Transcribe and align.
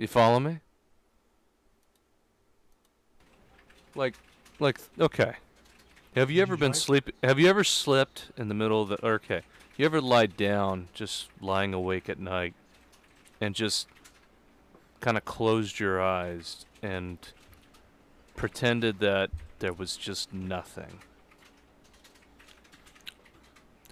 You 0.00 0.06
follow 0.06 0.40
me? 0.40 0.60
Like, 3.94 4.14
like, 4.58 4.78
okay. 4.98 5.34
Have 6.16 6.30
you 6.30 6.40
ever 6.40 6.56
been 6.56 6.72
sleep? 6.72 7.10
Have 7.22 7.38
you 7.38 7.48
ever 7.48 7.62
slept 7.64 8.30
in 8.38 8.48
the 8.48 8.54
middle 8.54 8.80
of 8.80 8.88
the? 8.88 9.06
Okay. 9.06 9.42
You 9.76 9.84
ever 9.84 10.00
lied 10.00 10.38
down, 10.38 10.88
just 10.94 11.28
lying 11.42 11.74
awake 11.74 12.08
at 12.08 12.18
night, 12.18 12.54
and 13.42 13.54
just 13.54 13.88
kind 15.00 15.18
of 15.18 15.26
closed 15.26 15.78
your 15.78 16.00
eyes 16.00 16.64
and 16.82 17.18
pretended 18.36 19.00
that 19.00 19.28
there 19.58 19.74
was 19.74 19.98
just 19.98 20.32
nothing? 20.32 21.00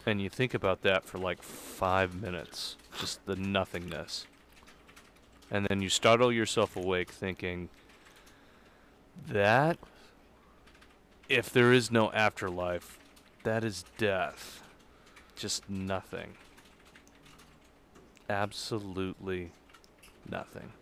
And 0.06 0.22
you 0.22 0.30
think 0.30 0.54
about 0.54 0.80
that 0.84 1.04
for 1.04 1.18
like 1.18 1.42
five 1.42 2.14
minutes, 2.18 2.76
just 2.98 3.26
the 3.26 3.36
nothingness. 3.36 4.26
And 5.50 5.66
then 5.66 5.80
you 5.80 5.88
startle 5.88 6.32
yourself 6.32 6.76
awake 6.76 7.10
thinking, 7.10 7.68
that, 9.26 9.78
if 11.28 11.50
there 11.50 11.72
is 11.72 11.90
no 11.90 12.12
afterlife, 12.12 12.98
that 13.44 13.64
is 13.64 13.84
death. 13.96 14.62
Just 15.36 15.68
nothing. 15.68 16.34
Absolutely 18.28 19.52
nothing. 20.28 20.72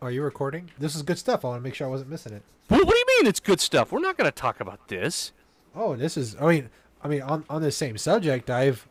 Are 0.00 0.10
you 0.10 0.22
recording? 0.22 0.70
This 0.78 0.94
is 0.94 1.02
good 1.02 1.18
stuff. 1.18 1.44
I 1.44 1.48
want 1.48 1.60
to 1.60 1.64
make 1.64 1.74
sure 1.74 1.86
I 1.86 1.90
wasn't 1.90 2.10
missing 2.10 2.32
it. 2.32 2.42
What, 2.68 2.84
what 2.84 2.92
do 2.92 2.98
you 2.98 3.06
mean 3.18 3.26
it's 3.26 3.40
good 3.40 3.60
stuff? 3.60 3.92
We're 3.92 4.00
not 4.00 4.16
going 4.16 4.28
to 4.28 4.32
talk 4.32 4.60
about 4.60 4.88
this. 4.88 5.32
Oh, 5.74 5.96
this 5.96 6.16
is. 6.16 6.36
I 6.40 6.46
mean, 6.46 6.70
I 7.02 7.08
mean, 7.08 7.22
on 7.22 7.44
on 7.50 7.60
the 7.62 7.70
same 7.72 7.98
subject, 7.98 8.48
I've. 8.48 8.86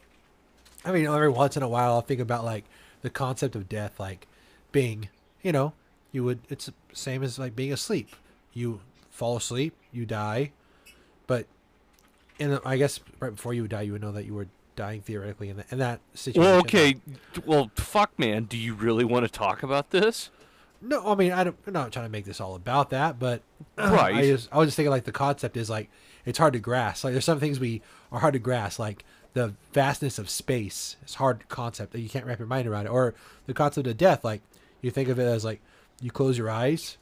I 0.86 0.92
mean, 0.92 1.06
every 1.06 1.30
once 1.30 1.56
in 1.56 1.64
a 1.64 1.68
while, 1.68 1.94
I'll 1.94 2.02
think 2.02 2.20
about 2.20 2.44
like 2.44 2.66
the 3.02 3.10
concept 3.10 3.56
of 3.56 3.70
death, 3.70 4.00
like 4.00 4.28
being, 4.72 5.10
you 5.44 5.52
know, 5.52 5.74
you 6.12 6.24
would. 6.24 6.40
It's 6.50 6.66
the 6.66 6.74
same 6.94 7.22
as 7.22 7.38
like 7.38 7.56
being 7.56 7.74
asleep. 7.74 8.16
You 8.54 8.80
fall 9.12 9.38
asleep, 9.38 9.76
you 9.92 10.06
die, 10.06 10.52
but 11.28 11.46
and 12.40 12.60
I 12.66 12.78
guess 12.78 13.00
right 13.20 13.36
before 13.36 13.54
you 13.54 13.64
would 13.64 13.72
die, 13.72 13.82
you 13.82 13.92
would 13.94 14.02
know 14.02 14.12
that 14.12 14.26
you 14.26 14.34
were 14.34 14.48
dying 14.76 15.02
theoretically 15.02 15.50
in, 15.50 15.58
the, 15.58 15.66
in 15.70 15.78
that 15.78 16.00
situation. 16.16 16.42
Well, 16.42 16.60
okay. 16.62 16.96
Well, 17.46 17.70
fuck, 17.76 18.18
man. 18.18 18.46
Do 18.46 18.58
you 18.58 18.74
really 18.74 19.04
want 19.04 19.26
to 19.26 19.32
talk 19.32 19.62
about 19.62 19.92
this? 19.92 20.32
No, 20.82 21.08
I 21.08 21.16
mean 21.16 21.32
I 21.32 21.46
don't, 21.46 21.56
I'm 21.66 21.74
not 21.74 21.92
trying 21.94 22.06
to 22.06 22.12
make 22.12 22.26
this 22.26 22.42
all 22.42 22.56
about 22.56 22.90
that, 22.90 23.18
but 23.18 23.42
Right. 23.78 24.16
I 24.16 24.22
just 24.24 24.50
I 24.52 24.58
was 24.58 24.68
just 24.68 24.76
thinking 24.76 24.92
like 24.92 25.06
the 25.06 25.12
concept 25.12 25.56
is 25.56 25.70
like 25.70 25.90
it's 26.26 26.38
hard 26.38 26.54
to 26.54 26.60
grasp. 26.60 27.04
Like 27.04 27.14
there's 27.14 27.26
some 27.26 27.40
things 27.40 27.60
we 27.60 27.82
are 28.12 28.20
hard 28.20 28.34
to 28.34 28.40
grasp, 28.40 28.80
like 28.80 29.06
the 29.34 29.54
vastness 29.72 30.20
of 30.20 30.30
space. 30.30 30.98
It's 31.02 31.16
a 31.16 31.20
hard 31.20 31.48
concept 31.48 31.94
that 31.94 32.02
you 32.02 32.10
can't 32.10 32.26
wrap 32.26 32.40
your 32.40 32.48
mind 32.48 32.68
around 32.68 32.88
it. 32.88 32.90
Or 32.90 33.14
the 33.46 33.54
concept 33.54 33.88
of 33.88 33.98
death, 33.98 34.24
like 34.24 34.42
you 34.84 34.92
think 34.92 35.10
of 35.10 35.18
it 35.18 35.24
as 35.24 35.44
like 35.44 35.62
you 36.02 36.12
close 36.12 36.38
your 36.38 36.50
eyes 36.52 36.98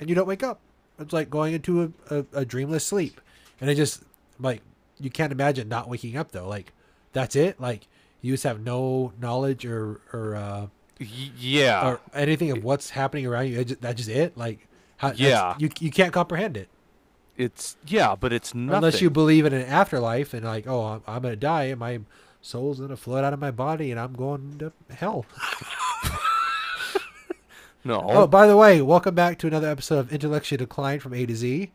and 0.00 0.08
you 0.08 0.14
don't 0.16 0.26
wake 0.26 0.42
up. 0.42 0.58
It's 0.98 1.12
like 1.12 1.30
going 1.30 1.54
into 1.54 1.92
a, 2.10 2.16
a, 2.18 2.24
a 2.32 2.44
dreamless 2.44 2.84
sleep, 2.84 3.20
and 3.60 3.70
it 3.70 3.76
just 3.76 4.02
like 4.40 4.62
you 4.98 5.10
can't 5.10 5.30
imagine 5.32 5.68
not 5.68 5.88
waking 5.88 6.16
up 6.16 6.32
though. 6.32 6.48
Like 6.48 6.72
that's 7.12 7.36
it. 7.36 7.60
Like 7.60 7.86
you 8.20 8.32
just 8.34 8.44
have 8.44 8.60
no 8.60 9.12
knowledge 9.20 9.64
or 9.64 10.00
or 10.12 10.34
uh, 10.34 10.66
yeah. 11.38 11.86
or 11.86 12.00
anything 12.12 12.50
of 12.50 12.64
what's 12.64 12.90
happening 12.90 13.26
around 13.26 13.46
you. 13.48 13.60
It 13.60 13.68
ju- 13.68 13.76
That's 13.80 13.96
just 13.96 14.10
it. 14.10 14.36
Like, 14.36 14.66
how, 14.98 15.12
Yeah. 15.12 15.54
you 15.58 15.70
you 15.78 15.90
can't 15.90 16.12
comprehend 16.12 16.56
it 16.56 16.68
it's 17.40 17.78
yeah, 17.86 18.14
but 18.14 18.34
it's 18.34 18.54
nothing. 18.54 18.76
unless 18.76 19.00
you 19.00 19.08
believe 19.08 19.46
in 19.46 19.54
an 19.54 19.64
afterlife 19.64 20.34
and 20.34 20.44
like, 20.44 20.66
oh, 20.66 20.84
I'm, 20.84 21.02
I'm 21.06 21.22
gonna 21.22 21.36
die 21.36 21.64
and 21.64 21.80
my 21.80 22.00
soul's 22.42 22.80
gonna 22.80 22.98
float 22.98 23.24
out 23.24 23.32
of 23.32 23.40
my 23.40 23.50
body 23.50 23.90
and 23.90 23.98
I'm 23.98 24.12
going 24.12 24.58
to 24.58 24.72
hell. 24.94 25.24
no. 27.84 28.02
Oh, 28.08 28.26
by 28.26 28.46
the 28.46 28.56
way, 28.56 28.80
welcome 28.82 29.14
back 29.14 29.38
to 29.38 29.46
another 29.46 29.68
episode 29.68 29.98
of 29.98 30.12
Intellectually 30.12 30.58
Declined 30.58 31.02
from 31.02 31.14
A 31.14 31.24
to 31.26 31.34
Z. 31.34 31.70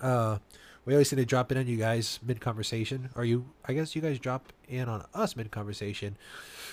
Uh, 0.00 0.38
we 0.84 0.94
always 0.94 1.08
seem 1.08 1.18
to 1.18 1.24
drop 1.24 1.50
in 1.52 1.58
on 1.58 1.66
you 1.66 1.76
guys 1.76 2.18
mid 2.22 2.40
conversation, 2.40 3.10
or 3.14 3.24
you, 3.24 3.46
I 3.64 3.72
guess 3.72 3.94
you 3.94 4.02
guys 4.02 4.18
drop 4.18 4.52
in 4.68 4.88
on 4.88 5.04
us 5.14 5.36
mid 5.36 5.50
conversation. 5.50 6.16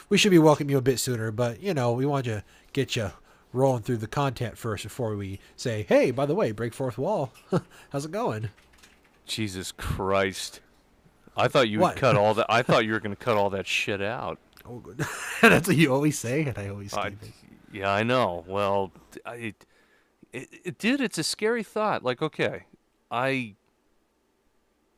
We 0.09 0.18
should 0.18 0.31
be 0.31 0.40
welcoming 0.40 0.72
you 0.72 0.78
a 0.78 0.81
bit 0.81 1.00
sooner, 1.00 1.31
but 1.31 1.62
you 1.62 1.74
know, 1.74 1.92
we 1.92 2.06
want 2.06 2.26
to 2.26 2.44
get 2.74 2.96
you 2.96 3.12
rolling 3.54 3.81
through 3.84 3.98
the 3.98 4.08
content 4.08 4.58
first 4.58 4.84
before 4.84 5.16
we 5.16 5.40
say, 5.56 5.86
hey, 5.88 6.12
by 6.12 6.25
the 6.25 6.36
way, 6.36 6.52
break 6.52 6.74
fourth 6.74 6.98
wall. 6.98 7.31
How's 7.92 8.06
it 8.06 8.12
going? 8.12 8.50
Jesus 9.25 9.72
Christ. 9.72 10.59
I 11.38 11.48
thought 11.48 11.70
you 11.70 11.80
What? 11.80 11.96
would 11.96 12.02
cut 12.02 12.16
all 12.16 12.34
that. 12.36 12.48
I 12.50 12.62
thought 12.64 12.86
you 12.86 12.92
were 12.94 13.00
going 13.00 13.16
to 13.16 13.24
cut 13.24 13.38
all 13.38 13.50
that 13.52 13.66
shit 13.68 14.02
out. 14.02 14.38
Oh, 14.68 14.78
good. 14.80 15.04
That's 15.42 15.68
what 15.68 15.78
you 15.78 15.94
always 15.94 16.18
say, 16.18 16.44
and 16.44 16.58
I 16.58 16.70
always 16.70 16.94
I, 16.94 17.08
it. 17.08 17.14
Yeah, 17.72 17.91
I 17.91 18.03
know. 18.03 18.44
Well, 18.47 18.91
it, 19.25 19.66
it, 20.31 20.78
dude, 20.78 21.02
it's 21.02 21.18
a 21.18 21.24
scary 21.24 21.63
thought. 21.63 22.03
Like, 22.03 22.22
okay, 22.22 22.63
I, 23.09 23.56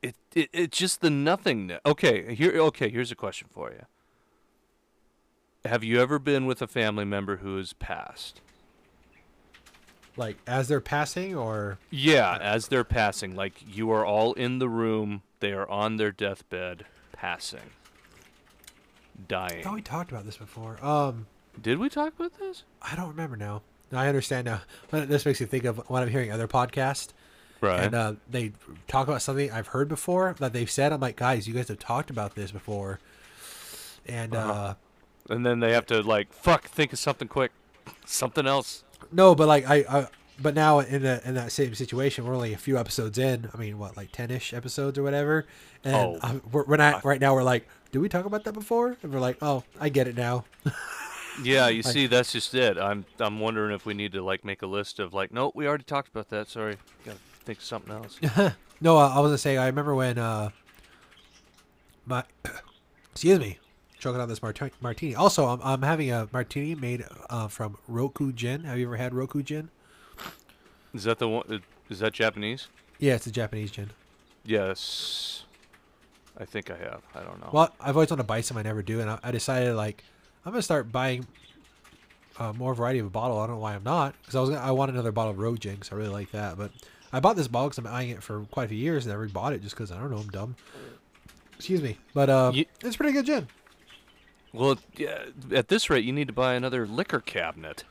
it, 0.02 0.16
it, 0.34 0.50
it's 0.52 0.78
just 0.78 1.02
the 1.02 1.10
nothingness. 1.10 1.80
Okay, 1.86 2.36
here, 2.36 2.52
okay, 2.58 2.90
here's 2.90 3.12
a 3.12 3.16
question 3.16 3.48
for 3.52 3.72
you. 3.72 3.86
Have 5.64 5.84
you 5.84 6.02
ever 6.02 6.18
been 6.18 6.46
with 6.46 6.62
a 6.62 6.68
family 6.68 7.06
member 7.06 7.38
who 7.38 7.58
has 7.58 7.74
passed? 7.74 8.42
Like 10.18 10.38
as 10.46 10.68
they're 10.68 10.82
passing, 10.82 11.36
or 11.36 11.78
Yeah, 11.90 12.38
as 12.42 12.68
they're 12.68 12.84
passing, 12.84 13.36
like 13.36 13.54
you 13.66 13.92
are 13.92 14.06
all 14.06 14.34
in 14.34 14.60
the 14.60 14.68
room, 14.68 15.22
they 15.40 15.54
are 15.54 15.70
on 15.70 15.98
their 15.98 16.12
deathbed, 16.12 16.86
passing, 17.14 17.72
dying. 19.28 19.60
I 19.60 19.64
thought 19.64 19.74
we 19.74 19.82
talked 19.82 20.12
about 20.12 20.26
this 20.26 20.38
before. 20.38 20.84
Um, 20.84 21.28
Did 21.62 21.78
we 21.80 21.90
talk 21.90 22.14
about 22.20 22.38
this? 22.40 22.64
I 22.82 22.96
don't 22.96 23.10
remember 23.10 23.38
now. 23.38 23.62
No, 23.92 24.00
I 24.00 24.08
understand 24.08 24.46
now. 24.46 24.62
But 24.90 25.10
This 25.10 25.26
makes 25.26 25.40
me 25.42 25.48
think 25.48 25.66
of 25.66 25.78
when 25.90 26.02
I'm 26.02 26.10
hearing 26.10 26.32
other 26.32 26.48
podcasts 26.48 27.10
Right. 27.60 27.82
and 27.82 27.94
uh, 27.94 28.14
they 28.30 28.54
talk 28.88 29.08
about 29.08 29.22
something 29.22 29.52
I've 29.52 29.68
heard 29.68 29.88
before 29.88 30.36
that 30.40 30.52
they've 30.54 30.70
said. 30.72 30.92
I'm 30.92 31.00
like, 31.00 31.16
guys, 31.18 31.48
you 31.48 31.54
guys 31.54 31.68
have 31.68 31.78
talked 31.78 32.10
about 32.10 32.34
this 32.34 32.52
before, 32.52 33.00
and 34.08 34.34
uh 34.36 34.40
Uh-huh. 34.40 34.74
and 35.30 35.46
then 35.46 35.60
they 35.60 35.72
have 35.74 35.86
to 35.88 36.02
like, 36.02 36.34
fuck, 36.34 36.64
think 36.64 36.92
of 36.92 36.98
something 36.98 37.28
quick, 37.28 37.52
something 38.06 38.48
else. 38.48 38.84
no, 39.12 39.36
but 39.36 39.48
like 39.48 39.70
I, 39.70 39.86
I 39.88 40.08
but 40.42 40.56
now 40.56 40.80
in 40.80 41.04
the, 41.04 41.22
in 41.24 41.36
that 41.36 41.52
same 41.52 41.76
situation, 41.76 42.26
we're 42.26 42.34
only 42.34 42.54
a 42.54 42.58
few 42.58 42.80
episodes 42.80 43.20
in. 43.20 43.48
I 43.54 43.58
mean, 43.58 43.78
what 43.78 43.96
like 43.96 44.12
ten 44.12 44.32
ish 44.32 44.56
episodes 44.56 44.98
or 44.98 45.04
whatever, 45.04 45.46
and 45.84 45.96
Oh. 45.96 46.20
uh, 46.24 46.40
we're, 46.52 46.64
we're 46.64 46.78
not 46.78 47.06
right 47.06 47.22
now. 47.22 47.36
We're 47.36 47.44
like, 47.44 47.68
did 47.92 48.00
we 48.00 48.10
talk 48.10 48.26
about 48.26 48.44
that 48.46 48.54
before? 48.54 48.98
And 49.04 49.14
we're 49.14 49.20
like, 49.20 49.38
oh, 49.44 49.64
I 49.80 49.90
get 49.90 50.08
it 50.08 50.16
now. 50.18 50.46
Yeah, 51.44 51.68
you 51.70 51.84
see, 51.84 52.08
that's 52.08 52.32
just 52.32 52.54
it. 52.54 52.78
I'm 52.78 53.06
I'm 53.20 53.40
wondering 53.40 53.74
if 53.74 53.86
we 53.86 53.94
need 53.94 54.12
to 54.14 54.22
like 54.24 54.44
make 54.44 54.62
a 54.62 54.68
list 54.68 55.00
of 55.00 55.14
like, 55.14 55.32
nope, 55.32 55.56
we 55.56 55.68
already 55.68 55.84
talked 55.84 56.10
about 56.10 56.30
that. 56.30 56.48
Sorry, 56.48 56.78
gotta 57.06 57.18
think 57.46 57.60
of 57.60 57.64
something 57.66 57.94
else. 57.94 58.20
No, 58.84 58.98
uh, 58.98 59.10
I 59.10 59.20
was 59.20 59.30
gonna 59.30 59.38
say 59.38 59.58
I 59.58 59.68
remember 59.68 59.94
when 59.94 60.18
uh 60.18 60.50
my 62.08 62.24
excuse 63.12 63.40
me, 63.40 63.60
choking 64.00 64.20
on 64.20 64.28
this 64.28 64.42
mart- 64.42 64.60
martini. 64.82 65.14
Also, 65.14 65.46
I'm 65.46 65.62
I'm 65.64 65.84
having 65.84 66.12
a 66.12 66.28
martini 66.34 66.74
made 66.74 67.06
uh, 67.30 67.48
from 67.48 67.78
Roku 67.88 68.32
gin. 68.34 68.64
Have 68.64 68.80
you 68.80 68.88
ever 68.88 68.98
had 68.98 69.14
Roku 69.14 69.44
gin? 69.44 69.70
Is 70.96 71.04
that 71.04 71.20
the 71.20 71.30
one? 71.30 71.62
Is 71.90 72.00
that 72.00 72.14
Japanese? 72.14 72.70
Yeah, 72.98 73.14
it's 73.16 73.28
a 73.28 73.32
Japanese 73.32 73.70
gin. 73.70 73.92
Yes, 74.44 75.44
I 76.38 76.46
think 76.46 76.72
I 76.72 76.78
have. 76.78 77.04
I 77.14 77.22
don't 77.22 77.40
know. 77.40 77.50
Well, 77.54 77.74
I've 77.80 77.96
always 77.96 78.10
wanted 78.10 78.24
to 78.24 78.28
buy 78.28 78.42
some. 78.42 78.58
I 78.58 78.64
never 78.64 78.82
do, 78.82 79.00
and 79.00 79.12
I, 79.12 79.20
I 79.24 79.30
decided 79.32 79.76
like 79.76 80.04
I'm 80.46 80.52
gonna 80.52 80.62
start 80.62 80.92
buying 80.92 81.26
uh, 82.40 82.54
more 82.54 82.74
variety 82.74 83.00
of 83.00 83.06
a 83.06 83.10
bottle. 83.10 83.40
I 83.40 83.48
don't 83.48 83.58
know 83.58 83.62
why 83.62 83.76
I'm 83.76 83.84
not, 83.84 84.16
because 84.22 84.36
I 84.36 84.42
was 84.42 84.50
gonna, 84.50 84.62
I 84.62 84.72
want 84.72 84.92
another 84.92 85.12
bottle 85.12 85.40
of 85.50 85.60
gin 85.60 85.76
because 85.76 85.92
I 85.92 85.96
really 85.96 86.10
like 86.10 86.32
that. 86.32 86.58
But 86.58 86.72
I 87.14 87.20
bought 87.20 87.36
this 87.36 87.48
bottle 87.48 87.70
because 87.70 87.78
I'm 87.80 87.88
eyeing 87.88 88.10
it 88.10 88.24
for 88.24 88.42
quite 88.52 88.66
a 88.66 88.68
few 88.70 88.78
years, 88.78 89.06
and 89.06 89.14
never 89.14 89.28
bought 89.28 89.54
it 89.54 89.62
just 89.62 89.76
because 89.76 89.92
I 89.92 90.00
don't 90.00 90.10
know 90.12 90.18
I'm 90.18 90.30
dumb. 90.30 90.56
Excuse 91.58 91.82
me, 91.82 91.98
but 92.14 92.30
uh, 92.30 92.52
Ye- 92.56 92.68
it's 92.84 92.96
pretty 92.96 93.14
good 93.14 93.26
gin. 93.26 93.48
Well, 94.54 94.78
yeah, 94.98 95.26
at 95.52 95.68
this 95.68 95.90
rate, 95.90 96.04
you 96.04 96.12
need 96.12 96.28
to 96.28 96.34
buy 96.34 96.56
another 96.56 96.86
liquor 96.88 97.20
cabinet. 97.20 97.84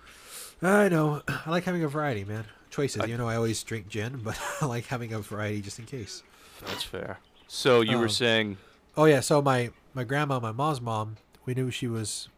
I 0.60 0.89
know. 0.89 1.22
I 1.28 1.49
like 1.50 1.65
having 1.65 1.83
a 1.84 1.89
variety, 1.89 2.24
man. 2.24 2.45
Choices. 2.71 3.03
I- 3.03 3.07
you 3.07 3.16
know, 3.16 3.28
I 3.28 3.36
always 3.36 3.63
drink 3.63 3.89
gin, 3.89 4.21
but 4.22 4.39
I 4.60 4.66
like 4.66 4.86
having 4.86 5.13
a 5.13 5.21
variety 5.21 5.60
just 5.63 5.78
in 5.78 5.86
case. 5.86 6.22
That's 6.66 6.83
fair. 6.83 7.19
So 7.47 7.80
you 7.80 7.97
were 7.98 8.04
Um, 8.04 8.10
saying, 8.10 8.57
Oh 8.97 9.04
yeah, 9.04 9.21
so 9.21 9.41
my 9.41 9.71
my 9.95 10.04
grandma, 10.04 10.41
my 10.41 10.53
mom's 10.53 10.80
mom, 10.80 11.16
we 11.47 11.54
knew 11.54 11.71
she 11.71 11.86
was 11.86 12.28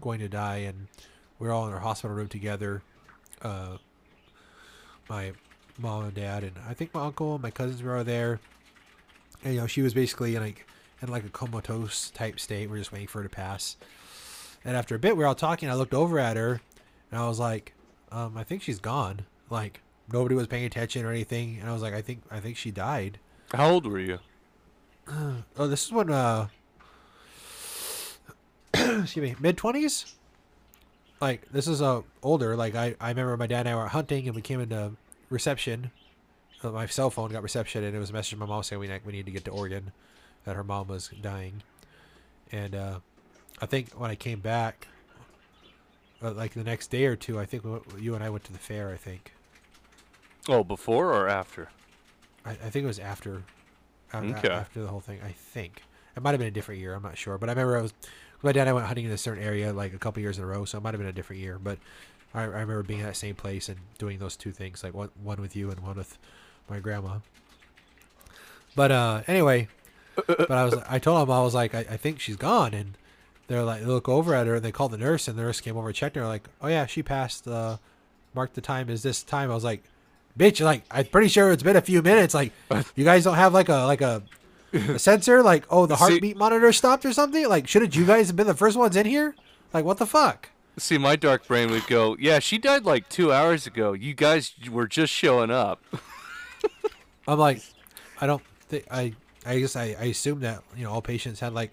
going 0.00 0.20
to 0.20 0.28
die, 0.28 0.58
and 0.58 0.88
we 1.38 1.48
are 1.48 1.52
all 1.52 1.66
in 1.66 1.72
our 1.72 1.80
hospital 1.80 2.16
room 2.16 2.28
together. 2.28 2.82
Uh, 3.42 3.78
my 5.08 5.32
mom 5.78 6.04
and 6.04 6.14
dad, 6.14 6.44
and 6.44 6.52
I 6.68 6.74
think 6.74 6.94
my 6.94 7.04
uncle 7.04 7.34
and 7.34 7.42
my 7.42 7.50
cousins 7.50 7.82
were 7.82 7.96
all 7.96 8.04
there. 8.04 8.40
And 9.42 9.54
you 9.54 9.60
know, 9.60 9.66
she 9.66 9.82
was 9.82 9.94
basically 9.94 10.36
in 10.36 10.42
like 10.42 10.66
in 11.02 11.08
like 11.08 11.24
a 11.24 11.30
comatose 11.30 12.10
type 12.10 12.38
state. 12.38 12.70
We're 12.70 12.78
just 12.78 12.92
waiting 12.92 13.08
for 13.08 13.18
her 13.18 13.28
to 13.28 13.34
pass. 13.34 13.76
And 14.64 14.76
after 14.76 14.94
a 14.94 14.98
bit, 14.98 15.16
we 15.16 15.24
are 15.24 15.26
all 15.26 15.34
talking. 15.34 15.70
I 15.70 15.74
looked 15.74 15.94
over 15.94 16.18
at 16.18 16.36
her, 16.36 16.60
and 17.10 17.20
I 17.20 17.26
was 17.26 17.38
like, 17.38 17.74
um, 18.12 18.36
"I 18.36 18.44
think 18.44 18.62
she's 18.62 18.78
gone." 18.80 19.26
Like 19.48 19.80
nobody 20.12 20.34
was 20.34 20.46
paying 20.46 20.64
attention 20.64 21.04
or 21.04 21.10
anything, 21.10 21.58
and 21.60 21.68
I 21.68 21.72
was 21.72 21.82
like, 21.82 21.94
"I 21.94 22.02
think 22.02 22.22
I 22.30 22.40
think 22.40 22.56
she 22.56 22.70
died." 22.70 23.18
how 23.52 23.68
old 23.68 23.86
were 23.86 23.98
you? 23.98 24.18
Oh, 25.58 25.66
this 25.66 25.84
is 25.86 25.92
when 25.92 26.10
uh 26.10 26.48
excuse 29.04 29.22
me, 29.30 29.36
mid 29.40 29.56
twenties? 29.56 30.14
like 31.20 31.46
this 31.52 31.68
is 31.68 31.82
a 31.82 32.02
older. 32.22 32.56
Like 32.56 32.74
I, 32.74 32.94
I 32.98 33.10
remember 33.10 33.36
my 33.36 33.46
dad 33.46 33.66
and 33.66 33.68
I 33.68 33.74
were 33.76 33.88
hunting 33.88 34.26
and 34.26 34.34
we 34.34 34.40
came 34.40 34.58
into 34.60 34.92
reception. 35.28 35.90
Uh, 36.62 36.70
my 36.70 36.86
cell 36.86 37.10
phone 37.10 37.30
got 37.30 37.42
reception 37.42 37.84
and 37.84 37.94
it 37.94 37.98
was 37.98 38.08
a 38.08 38.12
message 38.14 38.30
from 38.30 38.38
my 38.40 38.46
mom 38.46 38.62
saying 38.62 38.80
we 38.80 38.88
ne- 38.88 39.00
we 39.04 39.12
need 39.12 39.26
to 39.26 39.30
get 39.32 39.44
to 39.44 39.50
Oregon, 39.50 39.92
that 40.44 40.56
her 40.56 40.64
mom 40.64 40.88
was 40.88 41.10
dying, 41.20 41.62
and 42.52 42.74
uh, 42.74 42.98
I 43.60 43.66
think 43.66 43.90
when 43.92 44.10
I 44.10 44.14
came 44.14 44.40
back, 44.40 44.88
uh, 46.22 46.32
like 46.32 46.52
the 46.54 46.64
next 46.64 46.90
day 46.90 47.04
or 47.04 47.16
two, 47.16 47.38
I 47.38 47.44
think 47.44 47.64
we 47.64 48.00
you 48.00 48.14
and 48.14 48.24
I 48.24 48.30
went 48.30 48.44
to 48.44 48.52
the 48.52 48.58
fair. 48.58 48.90
I 48.90 48.96
think 48.96 49.32
Oh, 50.48 50.64
before 50.64 51.12
or 51.12 51.28
after? 51.28 51.68
I, 52.46 52.52
I 52.52 52.70
think 52.70 52.84
it 52.84 52.86
was 52.86 52.98
after, 52.98 53.42
after, 54.10 54.36
Okay. 54.38 54.48
after 54.48 54.80
the 54.80 54.88
whole 54.88 55.00
thing. 55.00 55.20
I 55.22 55.32
think 55.32 55.82
it 56.16 56.22
might 56.22 56.30
have 56.30 56.38
been 56.38 56.48
a 56.48 56.50
different 56.50 56.80
year. 56.80 56.94
I'm 56.94 57.02
not 57.02 57.18
sure, 57.18 57.36
but 57.36 57.50
I 57.50 57.52
remember 57.52 57.76
I 57.76 57.82
was 57.82 57.92
my 58.42 58.52
dad 58.52 58.62
and 58.62 58.70
I 58.70 58.72
went 58.72 58.86
hunting 58.86 59.06
in 59.06 59.10
a 59.10 59.18
certain 59.18 59.42
area 59.42 59.72
like 59.72 59.92
a 59.94 59.98
couple 59.98 60.22
years 60.22 60.38
in 60.38 60.44
a 60.44 60.46
row, 60.46 60.64
so 60.64 60.78
it 60.78 60.82
might 60.82 60.94
have 60.94 61.00
been 61.00 61.08
a 61.08 61.12
different 61.12 61.42
year. 61.42 61.58
But 61.58 61.78
I, 62.34 62.42
I 62.42 62.44
remember 62.44 62.82
being 62.82 63.00
at 63.00 63.06
that 63.06 63.16
same 63.16 63.34
place 63.34 63.68
and 63.68 63.78
doing 63.98 64.18
those 64.18 64.36
two 64.36 64.52
things, 64.52 64.82
like 64.82 64.94
one 64.94 65.10
one 65.22 65.40
with 65.40 65.56
you 65.56 65.70
and 65.70 65.80
one 65.80 65.96
with 65.96 66.18
my 66.68 66.80
grandma. 66.80 67.18
But 68.74 68.92
uh, 68.92 69.22
anyway, 69.26 69.68
but 70.26 70.50
I 70.50 70.64
was 70.64 70.74
I 70.88 70.98
told 70.98 71.22
him 71.22 71.32
I 71.32 71.42
was 71.42 71.54
like 71.54 71.74
I, 71.74 71.80
I 71.80 71.96
think 71.96 72.20
she's 72.20 72.36
gone, 72.36 72.74
and 72.74 72.96
they're 73.46 73.64
like 73.64 73.80
they 73.80 73.86
look 73.86 74.08
over 74.08 74.34
at 74.34 74.46
her 74.46 74.56
and 74.56 74.64
they 74.64 74.72
call 74.72 74.88
the 74.88 74.98
nurse, 74.98 75.28
and 75.28 75.36
the 75.38 75.42
nurse 75.42 75.60
came 75.60 75.76
over 75.76 75.88
and 75.88 75.96
checked 75.96 76.16
her 76.16 76.26
like, 76.26 76.48
oh 76.62 76.68
yeah, 76.68 76.86
she 76.86 77.02
passed. 77.02 77.46
Uh, 77.46 77.78
mark 78.34 78.52
the 78.54 78.60
time 78.60 78.88
is 78.88 79.02
this 79.02 79.22
time. 79.22 79.50
I 79.50 79.54
was 79.54 79.64
like, 79.64 79.82
bitch, 80.38 80.64
like 80.64 80.84
I'm 80.90 81.06
pretty 81.06 81.28
sure 81.28 81.52
it's 81.52 81.62
been 81.62 81.76
a 81.76 81.82
few 81.82 82.02
minutes. 82.02 82.34
Like 82.34 82.52
you 82.94 83.04
guys 83.04 83.24
don't 83.24 83.34
have 83.34 83.52
like 83.52 83.68
a 83.68 83.84
like 83.86 84.00
a, 84.00 84.22
a 84.72 84.98
sensor, 84.98 85.42
like 85.42 85.64
oh 85.70 85.86
the 85.86 85.96
See- 85.98 85.98
heartbeat 85.98 86.36
monitor 86.36 86.72
stopped 86.72 87.04
or 87.04 87.12
something. 87.12 87.48
Like 87.48 87.66
shouldn't 87.68 87.96
you 87.96 88.04
guys 88.04 88.28
have 88.28 88.36
been 88.36 88.46
the 88.46 88.54
first 88.54 88.76
ones 88.76 88.96
in 88.96 89.06
here? 89.06 89.34
Like 89.72 89.84
what 89.84 89.98
the 89.98 90.06
fuck? 90.06 90.50
See, 90.78 90.96
my 90.98 91.16
dark 91.16 91.46
brain 91.46 91.70
would 91.72 91.86
go, 91.88 92.16
yeah, 92.18 92.38
she 92.38 92.56
died 92.56 92.84
like 92.84 93.08
two 93.08 93.32
hours 93.32 93.66
ago. 93.66 93.92
You 93.92 94.14
guys 94.14 94.54
were 94.70 94.86
just 94.86 95.12
showing 95.12 95.50
up. 95.50 95.82
I'm 97.28 97.38
like, 97.38 97.60
I 98.20 98.26
don't 98.26 98.42
think 98.68 98.84
I. 98.90 99.14
I 99.46 99.58
guess 99.58 99.74
I, 99.74 99.96
I 99.98 100.04
assume 100.04 100.40
that 100.40 100.62
you 100.76 100.84
know 100.84 100.90
all 100.92 101.00
patients 101.00 101.40
had 101.40 101.54
like 101.54 101.70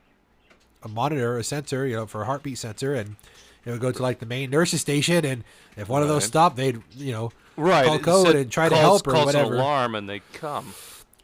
a 0.84 0.88
monitor, 0.88 1.38
a 1.38 1.44
sensor, 1.44 1.86
you 1.86 1.96
know, 1.98 2.06
for 2.06 2.22
a 2.22 2.26
heartbeat 2.26 2.58
sensor, 2.58 2.94
and 2.96 3.18
it 3.66 3.72
would 3.72 3.82
go 3.82 3.92
to 3.92 4.02
like 4.02 4.20
the 4.20 4.26
main 4.26 4.50
nurses 4.50 4.80
station, 4.80 5.26
and 5.26 5.44
if 5.76 5.90
one 5.90 6.02
of 6.02 6.08
those 6.08 6.24
stopped, 6.24 6.56
they'd 6.56 6.82
you 6.96 7.12
know 7.12 7.32
Right. 7.58 7.86
call 7.86 8.00
code 8.00 8.36
and 8.36 8.50
try 8.52 8.70
to 8.70 8.76
help 8.76 9.06
or 9.08 9.12
calls 9.12 9.26
whatever. 9.26 9.56
an 9.56 9.60
alarm 9.60 9.96
and 9.96 10.08
they 10.08 10.22
come. 10.34 10.74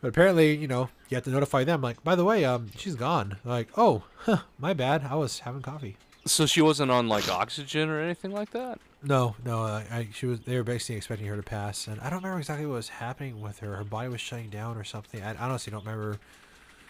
But 0.03 0.09
apparently, 0.09 0.53
you 0.53 0.67
know, 0.67 0.89
you 1.07 1.15
have 1.15 1.23
to 1.23 1.29
notify 1.29 1.63
them. 1.63 1.79
Like, 1.79 2.03
by 2.03 2.15
the 2.15 2.25
way, 2.25 2.43
um, 2.43 2.71
she's 2.75 2.95
gone. 2.95 3.37
Like, 3.45 3.69
oh, 3.77 4.03
huh, 4.17 4.39
my 4.59 4.73
bad. 4.73 5.07
I 5.09 5.15
was 5.15 5.39
having 5.39 5.61
coffee. 5.61 5.95
So 6.25 6.45
she 6.45 6.61
wasn't 6.61 6.91
on 6.91 7.07
like 7.07 7.29
oxygen 7.29 7.87
or 7.87 8.01
anything 8.01 8.31
like 8.31 8.49
that? 8.49 8.79
No, 9.01 9.37
no. 9.45 9.61
I, 9.61 9.85
I 9.89 10.07
she 10.11 10.25
was. 10.25 10.41
They 10.41 10.57
were 10.57 10.63
basically 10.65 10.97
expecting 10.97 11.27
her 11.27 11.37
to 11.37 11.41
pass, 11.41 11.87
and 11.87 12.01
I 12.01 12.09
don't 12.09 12.17
remember 12.17 12.39
exactly 12.39 12.65
what 12.65 12.75
was 12.75 12.89
happening 12.89 13.39
with 13.39 13.59
her. 13.59 13.77
Her 13.77 13.85
body 13.85 14.09
was 14.09 14.19
shutting 14.19 14.49
down 14.49 14.75
or 14.75 14.83
something. 14.83 15.23
I 15.23 15.35
honestly 15.35 15.71
don't 15.71 15.85
remember. 15.85 16.19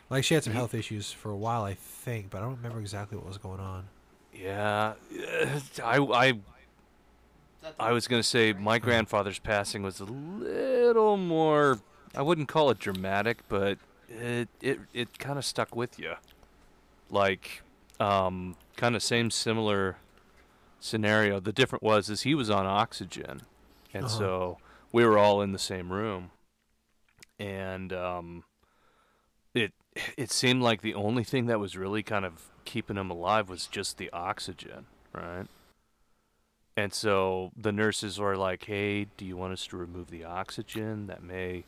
Like, 0.10 0.24
she 0.24 0.34
had 0.34 0.44
some 0.44 0.54
health 0.54 0.74
issues 0.74 1.12
for 1.12 1.30
a 1.30 1.38
while, 1.38 1.64
I 1.64 1.76
think, 1.76 2.32
but 2.32 2.40
I 2.40 2.42
don't 2.42 2.56
remember 2.56 2.80
exactly 2.80 3.16
what 3.16 3.28
was 3.28 3.38
going 3.38 3.60
on. 3.60 3.86
Yeah. 4.34 4.94
I, 5.84 5.98
I, 6.00 6.34
I 7.80 7.92
was 7.92 8.08
going 8.08 8.24
to 8.24 8.28
say 8.28 8.54
my 8.54 8.80
grandfather's 8.80 9.38
passing 9.38 9.84
was 9.84 10.00
a 10.00 10.06
little 10.06 11.18
more, 11.18 11.80
I 12.16 12.22
wouldn't 12.22 12.48
call 12.48 12.70
it 12.70 12.80
dramatic, 12.80 13.40
but 13.50 13.78
it, 14.10 14.50
it, 14.62 14.80
it 14.94 15.20
kind 15.20 15.38
of 15.38 15.46
stuck 15.46 15.76
with 15.76 15.98
you. 15.98 16.14
Like, 17.10 17.62
um, 18.00 18.56
kind 18.76 18.96
of 18.96 19.04
same 19.04 19.32
similar 19.32 19.98
scenario. 20.80 21.40
The 21.40 21.52
different 21.54 21.84
was 21.84 22.10
is 22.10 22.22
he 22.22 22.36
was 22.36 22.50
on 22.50 22.66
oxygen, 22.66 23.42
and 23.94 24.06
Uh-huh. 24.06 24.18
so 24.18 24.58
we 24.92 25.06
were 25.06 25.18
all 25.18 25.42
in 25.42 25.52
the 25.52 25.60
same 25.60 25.92
room, 25.92 26.32
and 27.40 27.92
um, 27.94 28.44
it 29.54 29.74
it 30.18 30.32
seemed 30.32 30.62
like 30.62 30.82
the 30.82 30.96
only 30.96 31.24
thing 31.24 31.46
that 31.48 31.60
was 31.60 31.78
really 31.78 32.04
kind 32.04 32.26
of 32.26 32.50
keeping 32.66 32.98
him 32.98 33.10
alive 33.12 33.50
was 33.50 33.68
just 33.68 33.98
the 33.98 34.10
oxygen, 34.12 34.86
right? 35.14 35.46
And 36.76 36.94
so 36.94 37.52
the 37.56 37.72
nurses 37.72 38.20
were 38.20 38.36
like, 38.36 38.66
"Hey, 38.66 39.06
do 39.18 39.26
you 39.26 39.38
want 39.38 39.54
us 39.54 39.68
to 39.68 39.78
remove 39.78 40.10
the 40.10 40.24
oxygen? 40.24 41.06
That 41.08 41.22
may, 41.24 41.66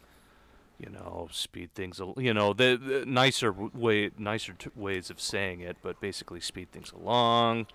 you 0.80 0.90
know, 0.90 1.28
speed 1.32 1.74
things. 1.74 2.00
al- 2.00 2.16
You 2.18 2.34
know, 2.34 2.54
the, 2.54 2.76
the 2.76 3.06
nicer 3.06 3.52
way, 3.52 4.12
nicer 4.18 4.54
t- 4.54 4.70
ways 4.76 5.10
of 5.10 5.20
saying 5.20 5.62
it, 5.62 5.78
but 5.82 6.00
basically 6.00 6.40
speed 6.40 6.72
things 6.72 6.92
along. 6.92 7.68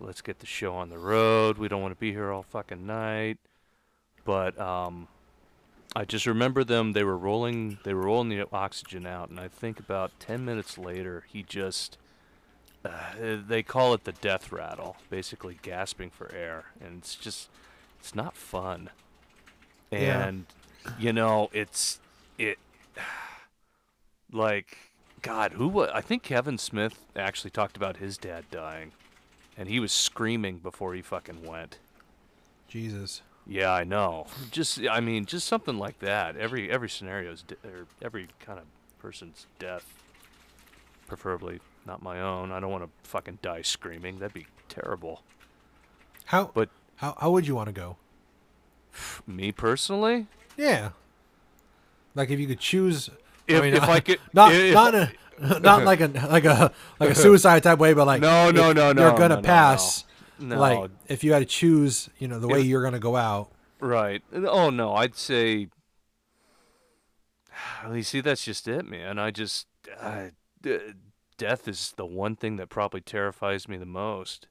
Let's 0.00 0.22
get 0.22 0.40
the 0.40 0.46
show 0.46 0.74
on 0.74 0.90
the 0.90 0.98
road. 0.98 1.58
We 1.58 1.68
don't 1.68 1.82
want 1.82 1.94
to 1.94 2.00
be 2.00 2.12
here 2.12 2.30
all 2.30 2.42
fucking 2.42 2.86
night." 2.86 3.38
But 4.24 4.58
um, 4.58 5.08
I 5.94 6.04
just 6.04 6.26
remember 6.26 6.64
them. 6.64 6.92
They 6.92 7.04
were 7.04 7.16
rolling. 7.16 7.78
They 7.84 7.94
were 7.94 8.02
rolling 8.02 8.28
the 8.28 8.46
oxygen 8.52 9.06
out, 9.06 9.30
and 9.30 9.38
I 9.38 9.48
think 9.48 9.78
about 9.78 10.12
ten 10.18 10.44
minutes 10.44 10.78
later, 10.78 11.24
he 11.28 11.42
just. 11.42 11.98
Uh, 12.86 13.38
they 13.48 13.62
call 13.62 13.94
it 13.94 14.04
the 14.04 14.12
death 14.12 14.52
rattle, 14.52 14.98
basically 15.08 15.58
gasping 15.62 16.10
for 16.10 16.30
air, 16.34 16.66
and 16.78 16.98
it's 16.98 17.14
just, 17.14 17.48
it's 17.98 18.14
not 18.14 18.36
fun. 18.36 18.90
Yeah. 19.90 20.26
And, 20.26 20.44
you 20.98 21.10
know, 21.10 21.48
it's 21.54 21.98
it. 22.38 22.58
Like, 24.32 24.78
God, 25.22 25.52
who 25.52 25.68
was? 25.68 25.90
I 25.94 26.00
think 26.00 26.24
Kevin 26.24 26.58
Smith 26.58 26.98
actually 27.14 27.50
talked 27.50 27.76
about 27.76 27.98
his 27.98 28.18
dad 28.18 28.44
dying, 28.50 28.90
and 29.56 29.68
he 29.68 29.78
was 29.78 29.92
screaming 29.92 30.58
before 30.58 30.92
he 30.94 31.02
fucking 31.02 31.44
went. 31.44 31.78
Jesus. 32.66 33.22
Yeah, 33.46 33.70
I 33.72 33.84
know. 33.84 34.26
Just, 34.50 34.80
I 34.90 34.98
mean, 35.00 35.24
just 35.26 35.46
something 35.46 35.78
like 35.78 36.00
that. 36.00 36.36
Every 36.36 36.68
every 36.70 36.88
scenario's 36.88 37.42
de- 37.42 37.54
or 37.64 37.86
every 38.02 38.26
kind 38.40 38.58
of 38.58 38.64
person's 38.98 39.46
death, 39.60 39.84
preferably 41.06 41.60
not 41.86 42.02
my 42.02 42.20
own. 42.20 42.50
I 42.50 42.58
don't 42.58 42.72
want 42.72 42.84
to 42.84 43.08
fucking 43.08 43.38
die 43.40 43.62
screaming. 43.62 44.18
That'd 44.18 44.34
be 44.34 44.46
terrible. 44.68 45.22
How? 46.24 46.50
But 46.52 46.70
how? 46.96 47.16
How 47.20 47.30
would 47.30 47.46
you 47.46 47.54
want 47.54 47.68
to 47.68 47.72
go? 47.72 47.98
me 49.28 49.52
personally, 49.52 50.26
Yeah. 50.56 50.90
Like 52.14 52.30
if 52.30 52.38
you 52.40 52.46
could 52.46 52.60
choose. 52.60 53.10
if 53.46 53.62
mean, 53.62 53.74
if 53.74 53.82
I 53.84 54.00
could, 54.00 54.18
not 54.32 54.52
if- 54.52 54.74
not 54.74 54.94
a, 54.94 55.12
not 55.60 55.84
like 55.90 56.00
a 56.00 56.08
like 56.30 56.44
a 56.44 56.72
like 57.00 57.10
a 57.10 57.14
suicide 57.14 57.62
type 57.62 57.78
way, 57.78 57.92
but 57.94 58.06
like 58.06 58.20
No, 58.20 58.50
no, 58.50 58.72
no, 58.72 58.92
no, 58.92 59.02
you're 59.02 59.12
gonna 59.18 59.28
no, 59.30 59.34
no, 59.36 59.42
pass. 59.42 60.04
no, 60.38 60.58
Like 60.58 60.90
if 61.08 61.24
you 61.24 61.32
had 61.32 61.40
to 61.40 61.44
choose, 61.46 62.08
you 62.18 62.28
know, 62.28 62.38
the 62.38 62.48
way 62.48 62.60
If- 62.60 62.66
you're 62.66 62.82
gonna 62.82 62.98
go 62.98 63.16
out. 63.16 63.50
Right. 63.80 64.22
Oh 64.32 64.70
no, 64.70 64.94
I'd 64.94 65.16
say. 65.16 65.68
You 67.92 68.02
see, 68.02 68.20
that's 68.20 68.44
just 68.44 68.66
it, 68.66 68.86
man. 68.86 69.18
I 69.18 69.30
just 69.30 69.66
uh, 70.00 70.28
death 71.36 71.68
is 71.68 71.92
the 71.96 72.06
one 72.06 72.34
thing 72.36 72.56
that 72.56 72.68
probably 72.68 73.00
terrifies 73.00 73.68
me 73.68 73.76
the 73.76 73.84
most, 73.86 74.48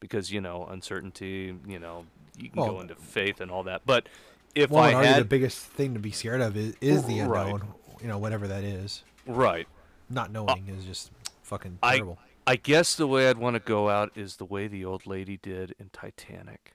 because 0.00 0.32
you 0.32 0.40
know 0.40 0.66
uncertainty. 0.66 1.54
You 1.66 1.78
know, 1.78 2.06
you 2.38 2.48
can 2.50 2.62
Well, 2.62 2.72
go 2.74 2.80
into 2.80 2.94
faith 2.94 3.40
and 3.40 3.50
all 3.50 3.62
that. 3.64 3.82
But 3.84 4.08
if 4.54 4.70
Well, 4.70 4.84
I 4.84 4.88
and 4.88 4.96
argue 4.96 5.14
the 5.14 5.24
biggest 5.28 5.58
thing 5.58 5.94
to 5.94 6.00
be 6.00 6.10
scared 6.10 6.40
of 6.40 6.56
is, 6.56 6.74
is 6.80 7.04
the 7.04 7.20
Right. 7.22 7.46
unknown. 7.46 7.74
You 8.00 8.08
know, 8.08 8.18
whatever 8.18 8.48
that 8.48 8.64
is. 8.64 9.02
right, 9.26 9.68
Not 10.10 10.28
uh, 10.28 10.32
knowing 10.32 10.68
is 10.68 10.84
just 10.84 11.10
fucking 11.42 11.78
terrible. 11.82 12.18
I 12.46 12.56
guess 12.56 12.96
the 12.96 13.06
way 13.06 13.28
I'd 13.30 13.38
want 13.38 13.54
to 13.54 13.60
go 13.60 13.88
out 13.88 14.10
is 14.16 14.36
the 14.36 14.44
way 14.44 14.66
the 14.66 14.84
old 14.84 15.06
lady 15.06 15.36
did 15.36 15.74
in 15.78 15.90
Titanic. 15.92 16.74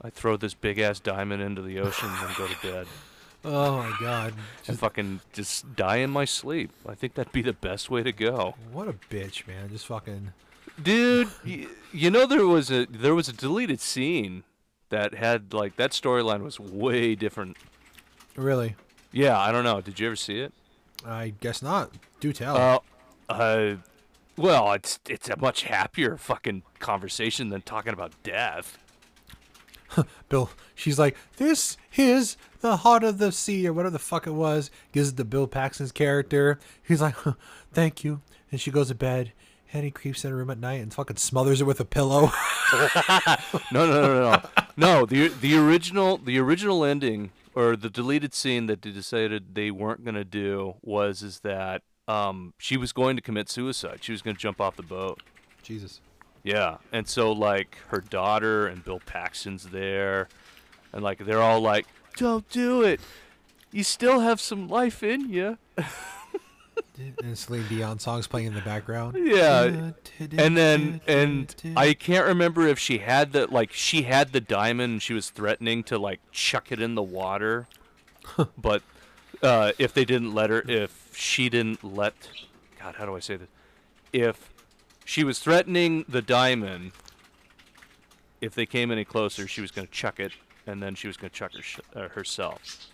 I 0.00 0.10
throw 0.10 0.36
this 0.36 0.54
big 0.54 0.78
ass 0.78 1.00
diamond 1.00 1.42
into 1.42 1.60
the 1.62 1.80
ocean 1.80 2.08
and 2.08 2.28
then 2.28 2.34
go 2.38 2.46
to 2.46 2.56
bed. 2.62 2.86
oh 3.44 3.78
my 3.78 3.96
god! 4.00 4.32
and 4.34 4.42
Just, 4.64 4.78
fucking 4.78 5.20
just 5.32 5.74
die 5.74 5.96
in 5.96 6.10
my 6.10 6.24
sleep. 6.24 6.70
I 6.88 6.94
think 6.94 7.14
that'd 7.14 7.32
be 7.32 7.42
the 7.42 7.52
best 7.52 7.90
way 7.90 8.04
to 8.04 8.12
go. 8.12 8.54
what 8.70 8.86
a 8.86 8.92
bitch, 8.92 9.46
man! 9.48 9.68
Just 9.70 9.86
fucking. 9.88 10.32
Dude, 10.80 11.26
y- 11.44 11.66
you 11.92 12.10
know 12.12 12.26
there 12.26 12.46
was 12.46 12.70
a 12.70 12.86
there 12.86 13.16
was 13.16 13.28
a 13.28 13.32
deleted 13.32 13.80
scene 13.80 14.44
that 14.90 15.14
had 15.14 15.52
like 15.52 15.76
that 15.76 15.92
storyline 15.92 16.42
was 16.42 16.58
way 16.58 17.14
different. 17.14 17.56
Really, 18.36 18.76
Yeah, 19.12 19.38
I 19.38 19.50
don't 19.52 19.64
know. 19.64 19.80
Did 19.80 19.98
you 19.98 20.06
ever 20.06 20.16
see 20.16 20.40
it? 20.40 20.52
I 21.04 21.34
guess 21.40 21.62
not. 21.62 21.92
Do 22.20 22.32
tell. 22.32 22.56
Uh, 22.56 22.78
uh, 23.32 23.74
well, 24.36 24.72
it's 24.72 25.00
it's 25.08 25.28
a 25.28 25.36
much 25.36 25.64
happier 25.64 26.16
fucking 26.16 26.62
conversation 26.78 27.48
than 27.48 27.62
talking 27.62 27.92
about 27.92 28.12
death. 28.22 28.78
Bill, 30.28 30.50
she's 30.74 30.98
like, 30.98 31.16
this 31.38 31.76
is 31.96 32.36
the 32.60 32.78
heart 32.78 33.02
of 33.02 33.18
the 33.18 33.32
sea, 33.32 33.66
or 33.66 33.72
whatever 33.72 33.92
the 33.92 33.98
fuck 33.98 34.26
it 34.26 34.32
was. 34.32 34.70
Gives 34.92 35.10
it 35.10 35.16
to 35.16 35.24
Bill 35.24 35.46
Paxton's 35.46 35.92
character. 35.92 36.58
He's 36.86 37.00
like, 37.00 37.16
thank 37.72 38.04
you. 38.04 38.20
And 38.52 38.60
she 38.60 38.70
goes 38.70 38.88
to 38.88 38.94
bed. 38.94 39.32
And 39.70 39.84
he 39.84 39.90
creeps 39.90 40.24
in 40.24 40.30
her 40.30 40.36
room 40.38 40.48
at 40.48 40.58
night 40.58 40.80
and 40.80 40.92
fucking 40.94 41.16
smothers 41.16 41.60
her 41.60 41.66
with 41.66 41.80
a 41.80 41.84
pillow. 41.84 42.30
No, 43.72 43.86
no, 43.86 43.86
no, 43.86 44.02
no, 44.02 44.30
no. 44.32 44.42
No, 44.78 45.04
the 45.04 45.28
the 45.28 45.56
original 45.56 46.18
the 46.18 46.38
original 46.38 46.84
ending 46.84 47.32
or 47.54 47.74
the 47.74 47.90
deleted 47.90 48.32
scene 48.32 48.66
that 48.66 48.82
they 48.82 48.92
decided 48.92 49.56
they 49.56 49.72
weren't 49.72 50.04
going 50.04 50.14
to 50.14 50.24
do 50.24 50.76
was 50.82 51.20
is 51.22 51.40
that 51.40 51.82
um 52.06 52.54
she 52.58 52.76
was 52.76 52.92
going 52.92 53.16
to 53.16 53.22
commit 53.22 53.48
suicide. 53.48 53.98
She 54.02 54.12
was 54.12 54.22
going 54.22 54.36
to 54.36 54.40
jump 54.40 54.60
off 54.60 54.76
the 54.76 54.84
boat. 54.84 55.20
Jesus. 55.64 56.00
Yeah, 56.44 56.76
and 56.92 57.08
so 57.08 57.32
like 57.32 57.76
her 57.88 58.00
daughter 58.00 58.68
and 58.68 58.84
Bill 58.84 59.00
Paxton's 59.04 59.64
there, 59.64 60.28
and 60.92 61.02
like 61.02 61.18
they're 61.18 61.42
all 61.42 61.60
like, 61.60 61.86
"Don't 62.16 62.48
do 62.48 62.82
it. 62.82 63.00
You 63.72 63.82
still 63.82 64.20
have 64.20 64.40
some 64.40 64.68
life 64.68 65.02
in 65.02 65.28
you." 65.28 65.58
and 67.22 67.36
Celine 67.36 67.66
Dion 67.68 67.98
songs 67.98 68.26
playing 68.26 68.48
in 68.48 68.54
the 68.54 68.60
background. 68.60 69.16
Yeah, 69.18 69.92
and 70.18 70.56
then 70.56 71.00
and 71.06 71.54
I 71.76 71.94
can't 71.94 72.26
remember 72.26 72.66
if 72.66 72.78
she 72.78 72.98
had 72.98 73.32
the 73.32 73.46
like 73.46 73.72
she 73.72 74.02
had 74.02 74.32
the 74.32 74.40
diamond 74.40 74.92
and 74.92 75.02
she 75.02 75.14
was 75.14 75.30
threatening 75.30 75.82
to 75.84 75.98
like 75.98 76.20
chuck 76.32 76.72
it 76.72 76.80
in 76.80 76.94
the 76.94 77.02
water, 77.02 77.66
but 78.56 78.82
uh, 79.42 79.72
if 79.78 79.92
they 79.92 80.04
didn't 80.04 80.34
let 80.34 80.50
her, 80.50 80.62
if 80.66 81.10
she 81.14 81.48
didn't 81.48 81.84
let, 81.84 82.14
God, 82.80 82.96
how 82.96 83.06
do 83.06 83.16
I 83.16 83.20
say 83.20 83.36
this? 83.36 83.48
If 84.12 84.50
she 85.04 85.24
was 85.24 85.38
threatening 85.38 86.04
the 86.08 86.22
diamond, 86.22 86.92
if 88.40 88.54
they 88.54 88.66
came 88.66 88.90
any 88.90 89.04
closer, 89.04 89.46
she 89.46 89.60
was 89.60 89.70
going 89.70 89.86
to 89.86 89.92
chuck 89.92 90.20
it, 90.20 90.32
and 90.66 90.82
then 90.82 90.94
she 90.94 91.06
was 91.06 91.16
going 91.16 91.30
to 91.30 91.36
chuck 91.36 91.54
her 91.54 91.62
sh- 91.62 91.80
uh, 91.94 92.08
herself. 92.08 92.88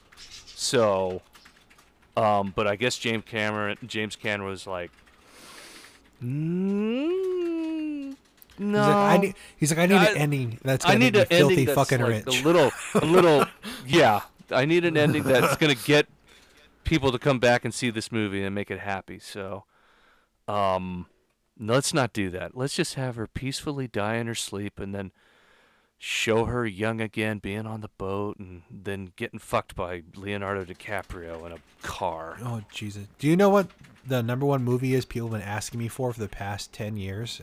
So, 0.47 1.23
um, 2.17 2.53
but 2.55 2.67
I 2.67 2.77
guess 2.77 2.97
James 2.99 3.25
Cameron, 3.27 3.79
James 3.87 4.17
Cameron 4.17 4.51
was 4.51 4.67
like, 4.67 4.91
mm, 6.23 8.15
no. 8.59 8.79
He's 8.79 8.87
like, 8.87 8.97
I 8.97 9.17
need. 9.19 9.35
He's 9.57 9.71
like, 9.71 9.79
I 9.79 9.87
need 9.87 9.97
I- 9.97 10.11
an 10.11 10.17
ending 10.17 10.59
that's 10.63 10.85
gonna 10.85 10.99
need 10.99 11.17
an 11.17 11.27
filthy 11.27 11.53
ending 11.53 11.67
that's 11.67 11.75
fucking 11.77 12.01
like 12.01 12.27
rich. 12.27 12.41
a 12.41 12.45
little, 12.45 12.71
a 12.95 13.05
little, 13.05 13.47
yeah. 13.87 14.21
I 14.51 14.65
need 14.67 14.85
an 14.85 14.97
ending 14.97 15.23
that's 15.23 15.57
gonna 15.61 15.75
get 15.75 16.07
people 16.85 17.11
to 17.13 17.19
come 17.19 17.39
back 17.39 17.65
and 17.65 17.73
see 17.73 17.91
this 17.91 18.13
movie 18.13 18.45
and 18.45 18.55
make 18.55 18.71
it 18.71 18.81
happy. 18.81 19.19
So, 19.19 19.65
um, 20.47 21.07
let's 21.59 21.95
not 21.95 22.13
do 22.13 22.31
that. 22.31 22.57
Let's 22.57 22.75
just 22.75 22.95
have 22.95 23.17
her 23.17 23.27
peacefully 23.27 23.89
die 23.89 24.17
in 24.17 24.27
her 24.27 24.35
sleep, 24.35 24.79
and 24.79 24.95
then 24.95 25.11
show 26.05 26.45
her 26.45 26.67
young 26.67 27.01
again, 27.01 27.39
being 27.39 27.67
on 27.67 27.81
the 27.81 27.89
boat, 27.97 28.39
and 28.39 28.61
then 28.71 29.11
getting 29.17 29.39
fucked 29.39 29.75
by 29.75 30.03
Leonardo 30.15 30.63
DiCaprio 30.65 31.47
in 31.47 31.53
a 31.53 31.57
car. 31.83 32.37
Oh 32.45 32.61
Jesus! 32.71 33.07
Do 33.19 33.27
you 33.27 33.37
know 33.37 33.49
what 33.49 33.69
the 34.07 34.23
number 34.23 34.45
one 34.45 34.63
movie 34.63 34.93
is? 34.93 35.07
People 35.07 35.31
have 35.31 35.41
been 35.41 35.49
asking 35.49 35.81
me 35.81 35.89
for 35.89 36.13
for 36.13 36.21
the 36.21 36.29
past 36.29 36.73
ten 36.75 36.99
years, 36.99 37.41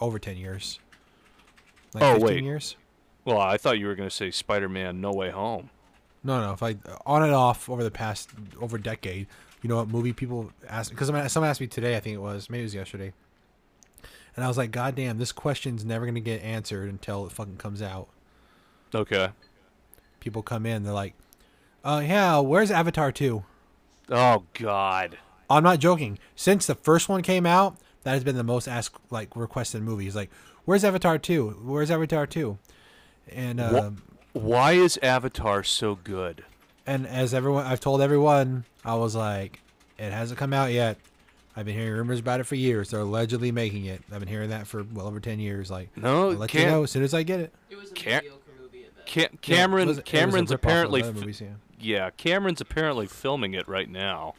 over 0.00 0.20
ten 0.20 0.36
years. 0.36 0.78
Like 1.94 2.04
Oh, 2.04 2.12
15 2.14 2.26
wait. 2.26 2.44
years? 2.44 2.76
Well, 3.24 3.38
I 3.40 3.56
thought 3.56 3.78
you 3.80 3.86
were 3.86 3.96
gonna 3.96 4.08
say 4.10 4.30
Spider-Man: 4.30 5.00
No 5.00 5.10
Way 5.12 5.30
Home. 5.30 5.70
No, 6.22 6.40
no. 6.40 6.52
If 6.52 6.62
I 6.62 6.76
on 7.04 7.24
and 7.24 7.32
off 7.32 7.68
over 7.68 7.82
the 7.82 7.90
past 7.90 8.30
over 8.60 8.76
a 8.76 8.80
decade, 8.82 9.26
you 9.62 9.68
know 9.68 9.76
what 9.76 9.88
movie 9.88 10.12
people 10.12 10.52
ask? 10.68 10.90
Because 10.90 11.08
someone 11.08 11.50
asked 11.50 11.60
me 11.60 11.66
today. 11.66 11.96
I 11.96 12.00
think 12.00 12.14
it 12.14 12.20
was 12.20 12.48
maybe 12.48 12.60
it 12.60 12.66
was 12.66 12.74
yesterday, 12.74 13.12
and 14.36 14.44
I 14.44 14.48
was 14.48 14.56
like, 14.58 14.70
God 14.70 14.94
damn, 14.94 15.18
this 15.18 15.32
question's 15.32 15.84
never 15.84 16.06
gonna 16.06 16.20
get 16.20 16.42
answered 16.42 16.88
until 16.88 17.26
it 17.26 17.32
fucking 17.32 17.56
comes 17.56 17.82
out. 17.82 18.08
Okay. 18.94 19.30
People 20.20 20.42
come 20.42 20.66
in, 20.66 20.82
they're 20.84 20.92
like, 20.92 21.14
"Uh, 21.84 22.02
yeah, 22.04 22.38
where's 22.40 22.70
Avatar 22.70 23.10
2? 23.12 23.44
Oh 24.10 24.44
God. 24.54 25.18
I'm 25.48 25.62
not 25.62 25.78
joking. 25.78 26.18
Since 26.34 26.66
the 26.66 26.74
first 26.74 27.08
one 27.08 27.22
came 27.22 27.46
out, 27.46 27.76
that 28.02 28.12
has 28.12 28.24
been 28.24 28.36
the 28.36 28.42
most 28.44 28.68
asked 28.68 28.96
like 29.10 29.34
requested 29.36 29.82
movie. 29.82 30.04
He's 30.04 30.16
like, 30.16 30.30
"Where's 30.64 30.84
Avatar 30.84 31.18
2? 31.18 31.60
Where's 31.64 31.90
Avatar 31.90 32.26
2?" 32.26 32.58
And 33.32 33.58
Wha- 33.58 33.78
um, 33.80 34.02
Why 34.32 34.72
is 34.72 34.98
Avatar 35.02 35.62
so 35.64 35.94
good? 35.96 36.44
and 36.86 37.04
as 37.06 37.34
everyone 37.34 37.66
I've 37.66 37.80
told 37.80 38.00
everyone, 38.00 38.64
I 38.84 38.94
was 38.94 39.14
like, 39.16 39.60
"It 39.98 40.12
hasn't 40.12 40.38
come 40.38 40.52
out 40.52 40.70
yet." 40.72 40.98
I've 41.56 41.64
been 41.64 41.74
hearing 41.74 41.92
rumors 41.94 42.20
about 42.20 42.40
it 42.40 42.44
for 42.44 42.54
years. 42.54 42.90
They're 42.90 43.00
allegedly 43.00 43.50
making 43.50 43.86
it. 43.86 44.02
I've 44.12 44.20
been 44.20 44.28
hearing 44.28 44.50
that 44.50 44.66
for 44.66 44.82
well 44.92 45.06
over 45.06 45.20
ten 45.20 45.38
years. 45.40 45.70
Like, 45.70 45.96
No, 45.96 46.30
I'll 46.30 46.36
let 46.36 46.52
you 46.52 46.66
know 46.66 46.82
as 46.82 46.90
soon 46.90 47.02
as 47.02 47.14
I 47.14 47.22
get 47.22 47.40
it. 47.40 47.54
It 47.70 47.76
was 47.76 47.90
a 47.90 47.94
Ca- 47.94 48.16
mediocre 48.20 48.40
movie 48.60 48.84
at 48.84 48.94
best. 48.96 49.08
Ca- 49.14 49.20
Yeah, 49.22 49.28
Cameron 49.40 49.84
it 49.84 49.86
was- 49.88 49.98
it 49.98 50.00
was 50.04 50.08
a 50.08 50.16
Cameron's 50.16 50.50
ripoff 50.50 50.54
apparently 50.54 51.02
f- 51.02 51.14
movies, 51.14 51.40
yeah. 51.40 51.48
yeah 51.80 52.10
Cameron's 52.10 52.60
apparently 52.60 53.06
filming 53.06 53.54
it 53.54 53.66
right 53.66 53.88
now. 53.90 54.34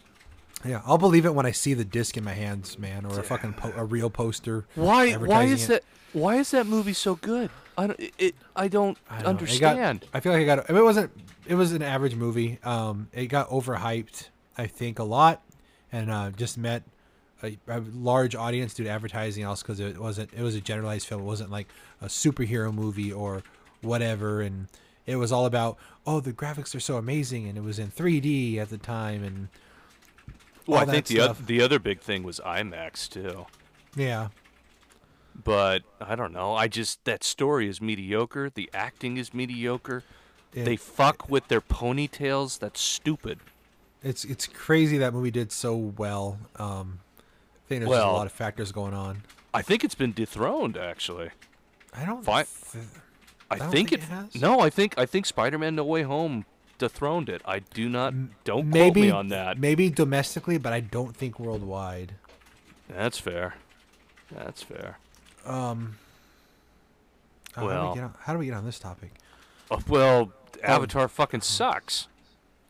Yeah, 0.66 0.82
I'll 0.86 0.98
believe 0.98 1.26
it 1.26 1.34
when 1.36 1.46
I 1.46 1.52
see 1.52 1.74
the 1.74 1.86
disc 1.86 2.18
in 2.18 2.24
my 2.24 2.34
hands, 2.34 2.78
man, 2.80 3.06
or 3.06 3.20
a 3.20 3.24
fucking 3.24 3.54
po- 3.54 3.74
a 3.76 3.84
real 3.86 4.10
poster. 4.10 4.66
Why 4.76 5.14
why 5.14 5.44
is 5.44 5.66
it. 5.66 5.68
that 5.68 5.84
why 6.14 6.36
is 6.38 6.52
that 6.52 6.66
movie 6.68 6.94
so 6.94 7.16
good? 7.16 7.50
I 7.78 7.88
don't 7.88 8.00
it, 8.18 8.36
I 8.56 8.68
don't 8.68 8.98
I 9.10 9.18
don't 9.22 9.28
understand. 9.28 10.02
got, 10.02 10.10
I 10.14 10.20
feel 10.20 10.32
like 10.34 10.42
it 10.42 10.46
got. 10.46 10.68
I 10.70 10.74
mean, 10.74 10.82
it 10.82 10.86
wasn't. 10.86 11.12
It 11.48 11.56
was 11.56 11.72
an 11.74 11.82
average 11.84 12.16
movie. 12.16 12.58
Um, 12.64 13.08
it 13.14 13.28
got 13.28 13.50
overhyped, 13.50 14.30
I 14.58 14.66
think, 14.68 14.98
a 15.00 15.04
lot, 15.04 15.44
and 15.92 16.10
uh, 16.12 16.32
just 16.32 16.58
met 16.58 16.82
a, 17.44 17.58
a 17.68 17.80
large 17.94 18.36
audience 18.36 18.74
due 18.74 18.84
to 18.86 18.90
advertising. 18.90 19.46
Also, 19.46 19.64
because 19.64 19.80
it 19.80 20.00
wasn't. 20.00 20.34
It 20.34 20.42
was 20.42 20.56
a 20.56 20.62
generalized 20.62 21.08
film. 21.08 21.22
It 21.22 21.26
wasn't 21.26 21.52
like 21.52 21.68
a 22.02 22.06
superhero 22.06 22.74
movie 22.74 23.12
or 23.12 23.44
whatever. 23.82 24.42
And 24.42 24.68
it 25.06 25.16
was 25.18 25.32
all 25.32 25.46
about, 25.46 25.78
oh, 26.06 26.20
the 26.20 26.34
graphics 26.34 26.76
are 26.76 26.80
so 26.80 26.98
amazing, 26.98 27.48
and 27.48 27.58
it 27.58 27.64
was 27.64 27.80
in 27.80 27.90
3D 27.92 28.58
at 28.58 28.70
the 28.70 28.78
time, 28.78 29.24
and 29.24 29.48
well, 30.66 30.82
I 30.82 30.86
think 30.86 31.06
the 31.06 31.22
oth- 31.22 31.46
the 31.48 31.62
other 31.62 31.80
big 31.80 32.02
thing 32.02 32.24
was 32.24 32.40
IMAX 32.46 33.08
too. 33.10 33.46
yeah. 33.96 34.28
But 35.44 35.84
I 36.02 36.16
don't 36.16 36.34
know. 36.34 36.56
I 36.56 36.68
just 36.68 37.06
that 37.06 37.24
story 37.24 37.70
is 37.70 37.80
mediocre. 37.80 38.50
The 38.50 38.70
acting 38.74 39.18
is 39.18 39.34
mediocre. 39.34 40.04
It- 40.54 40.66
they 40.66 40.76
fuck 40.76 41.30
with 41.30 41.48
their 41.48 41.62
ponytails. 41.62 42.58
That's 42.60 42.82
stupid. 42.82 43.40
It's 44.04 44.24
it's 44.26 44.48
crazy 44.48 44.98
that 44.98 45.14
movie 45.14 45.32
did 45.32 45.52
so 45.52 45.76
well. 45.76 46.40
Um, 46.58 47.00
I 47.68 47.70
think 47.70 47.82
there's 47.82 47.90
Well- 47.90 48.12
a 48.12 48.14
lot 48.14 48.26
of 48.26 48.32
factors 48.32 48.72
going 48.72 48.94
on. 48.94 49.24
I 49.54 49.62
think 49.62 49.84
it's 49.84 49.96
been 49.96 50.14
dethroned 50.14 50.78
actually. 50.78 51.32
I 51.94 52.06
don't. 52.06 52.24
Fi- 52.24 52.44
th- 52.72 52.86
I, 53.52 53.58
don't 53.58 53.72
think, 53.72 53.90
think 53.90 54.04
it, 54.04 54.08
has. 54.08 54.36
No, 54.36 54.60
I 54.62 54.70
think 54.70 54.94
I 54.98 55.06
think 55.06 55.26
Spider-Man: 55.26 55.76
No 55.76 55.84
Way 55.84 56.04
Home 56.04 56.46
dethroned 56.78 57.28
it. 57.28 57.42
I 57.44 57.60
do 57.60 57.90
not. 57.90 58.14
Don't 58.46 58.68
maybe 58.68 59.02
quote 59.02 59.06
me 59.06 59.12
on 59.12 59.28
that. 59.30 59.58
Maybe 59.60 59.90
domestically, 59.90 60.58
but 60.58 60.72
I 60.72 60.80
don't 60.80 61.16
think 61.16 61.40
worldwide. 61.40 62.14
That's 62.88 63.18
fair. 63.18 63.56
That's 64.32 64.64
fair. 64.64 65.00
Um. 65.46 65.98
oh, 67.58 67.62
how, 67.62 67.62
do 67.62 67.68
Well. 67.68 67.90
we 67.90 67.96
get 67.96 68.04
on, 68.04 68.14
how 68.22 68.34
do 68.34 68.40
we 68.40 68.46
get 68.46 68.54
on 68.54 68.66
this 68.66 68.80
topic? 68.80 69.12
Oh, 69.72 69.80
well, 69.90 70.32
Avatar 70.64 71.08
fucking 71.10 71.42
sucks. 71.42 72.08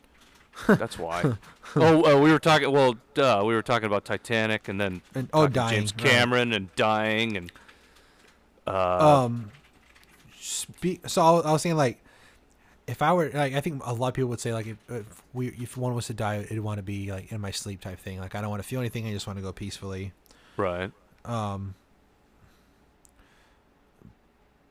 That's 0.68 0.98
why. 0.98 1.38
oh, 1.76 2.18
uh, 2.18 2.20
we 2.22 2.32
were 2.32 2.40
talking. 2.40 2.72
Well, 2.72 2.96
duh, 3.14 3.44
we 3.46 3.54
were 3.54 3.62
talking 3.62 3.86
about 3.86 4.06
Titanic, 4.06 4.68
and 4.68 4.80
then 4.80 5.02
And 5.16 5.30
oh, 5.34 5.48
dying. 5.48 5.80
James 5.80 5.94
right. 5.96 6.06
Cameron 6.12 6.54
and 6.54 6.74
dying, 6.76 7.38
and 7.38 7.52
uh, 8.66 9.24
Um. 9.26 9.52
Spe- 10.40 11.06
so 11.08 11.22
I 11.22 11.32
was, 11.32 11.46
I 11.46 11.52
was 11.52 11.62
saying 11.62 11.76
like, 11.76 12.04
if 12.88 13.02
I 13.02 13.12
were 13.14 13.30
like, 13.34 13.54
I 13.54 13.60
think 13.62 13.82
a 13.86 13.94
lot 13.94 14.10
of 14.10 14.14
people 14.14 14.30
would 14.30 14.40
say 14.40 14.54
like, 14.54 14.68
if, 14.68 14.78
if 14.90 15.24
we 15.34 15.50
if 15.50 15.76
one 15.76 15.94
was 15.94 16.08
to 16.08 16.14
die, 16.14 16.38
it'd 16.38 16.60
want 16.60 16.78
to 16.78 16.84
be 16.84 17.12
like 17.12 17.32
in 17.32 17.42
my 17.42 17.52
sleep 17.52 17.82
type 17.82 18.00
thing. 18.00 18.20
Like 18.20 18.34
I 18.34 18.42
don't 18.42 18.50
want 18.50 18.62
to 18.62 18.68
feel 18.68 18.80
anything. 18.80 19.08
I 19.08 19.12
just 19.12 19.28
want 19.28 19.38
to 19.38 19.44
go 19.44 19.52
peacefully. 19.52 20.14
right. 20.56 20.92
Um. 21.26 21.76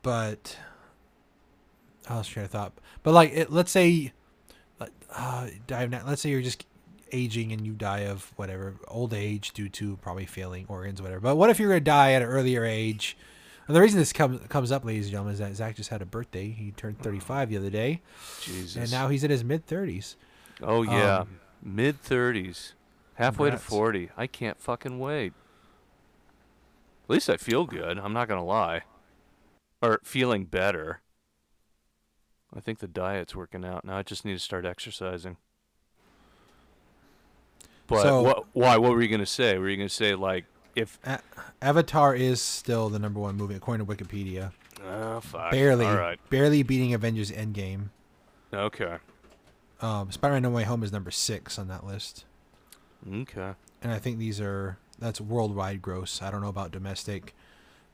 But 0.01 0.57
I 2.09 2.17
was 2.17 2.27
trying 2.27 2.45
to 2.45 2.51
thought. 2.51 2.73
But 3.03 3.13
like, 3.13 3.31
it, 3.33 3.51
let's 3.51 3.71
say, 3.71 4.13
uh, 4.79 5.47
na- 5.69 6.01
let's 6.07 6.21
say 6.21 6.29
you're 6.29 6.41
just 6.41 6.65
aging 7.11 7.51
and 7.51 7.65
you 7.65 7.73
die 7.73 7.99
of 8.01 8.31
whatever 8.35 8.75
old 8.87 9.13
age 9.13 9.51
due 9.51 9.69
to 9.69 9.97
probably 9.97 10.25
failing 10.25 10.65
organs, 10.67 11.01
whatever. 11.01 11.19
But 11.21 11.35
what 11.35 11.49
if 11.49 11.59
you're 11.59 11.69
gonna 11.69 11.79
die 11.81 12.13
at 12.13 12.21
an 12.21 12.27
earlier 12.27 12.65
age? 12.65 13.17
And 13.67 13.75
the 13.75 13.81
reason 13.81 13.99
this 13.99 14.13
comes 14.13 14.39
comes 14.47 14.71
up, 14.71 14.85
ladies 14.85 15.05
and 15.07 15.11
gentlemen, 15.11 15.33
is 15.33 15.39
that 15.39 15.55
Zach 15.55 15.75
just 15.75 15.89
had 15.89 16.01
a 16.01 16.05
birthday. 16.05 16.49
He 16.49 16.71
turned 16.71 16.99
35 16.99 17.49
the 17.49 17.57
other 17.57 17.69
day, 17.69 18.01
Jesus. 18.41 18.75
and 18.75 18.91
now 18.91 19.09
he's 19.09 19.23
in 19.23 19.31
his 19.31 19.43
mid 19.43 19.67
30s. 19.67 20.15
oh 20.61 20.83
yeah, 20.83 21.19
um, 21.19 21.39
mid 21.61 21.99
thirties, 22.01 22.73
halfway 23.15 23.49
congrats. 23.49 23.65
to 23.65 23.69
forty. 23.69 24.09
I 24.15 24.25
can't 24.27 24.59
fucking 24.59 24.99
wait. 24.99 25.33
At 27.05 27.09
least 27.09 27.29
I 27.29 27.37
feel 27.37 27.65
good. 27.65 27.97
I'm 27.99 28.13
not 28.13 28.27
gonna 28.27 28.43
lie. 28.45 28.81
Or 29.81 29.99
feeling 30.03 30.45
better. 30.45 31.01
I 32.55 32.59
think 32.61 32.79
the 32.79 32.87
diet's 32.87 33.35
working 33.35 33.63
out. 33.65 33.83
Now 33.85 33.97
I 33.97 34.03
just 34.03 34.23
need 34.25 34.33
to 34.33 34.39
start 34.39 34.65
exercising. 34.65 35.37
But 37.87 38.01
So- 38.03 38.21
what? 38.21 38.45
Why? 38.53 38.77
What 38.77 38.91
were 38.91 39.01
you 39.01 39.07
gonna 39.07 39.25
say? 39.25 39.57
Were 39.57 39.69
you 39.69 39.77
gonna 39.77 39.89
say 39.89 40.13
like 40.15 40.45
if? 40.75 40.99
A- 41.05 41.19
Avatar 41.61 42.13
is 42.15 42.41
still 42.41 42.89
the 42.89 42.99
number 42.99 43.19
one 43.19 43.35
movie 43.35 43.55
according 43.55 43.85
to 43.85 43.91
Wikipedia. 43.93 44.51
Oh 44.85 45.19
fuck. 45.21 45.51
barely, 45.51 45.85
All 45.85 45.97
right. 45.97 46.19
barely 46.29 46.61
beating 46.63 46.93
Avengers 46.93 47.31
Endgame. 47.31 47.89
Okay. 48.53 48.97
Um, 49.81 50.11
Spider-Man: 50.11 50.43
No 50.43 50.49
Way 50.51 50.63
Home 50.63 50.83
is 50.83 50.91
number 50.91 51.11
six 51.11 51.57
on 51.59 51.67
that 51.67 51.85
list, 51.85 52.25
Okay. 53.11 53.53
and 53.81 53.91
I 53.91 53.99
think 53.99 54.17
these 54.17 54.39
are 54.41 54.77
that's 54.99 55.19
worldwide 55.21 55.81
gross. 55.81 56.21
I 56.21 56.31
don't 56.31 56.41
know 56.41 56.47
about 56.47 56.71
domestic, 56.71 57.35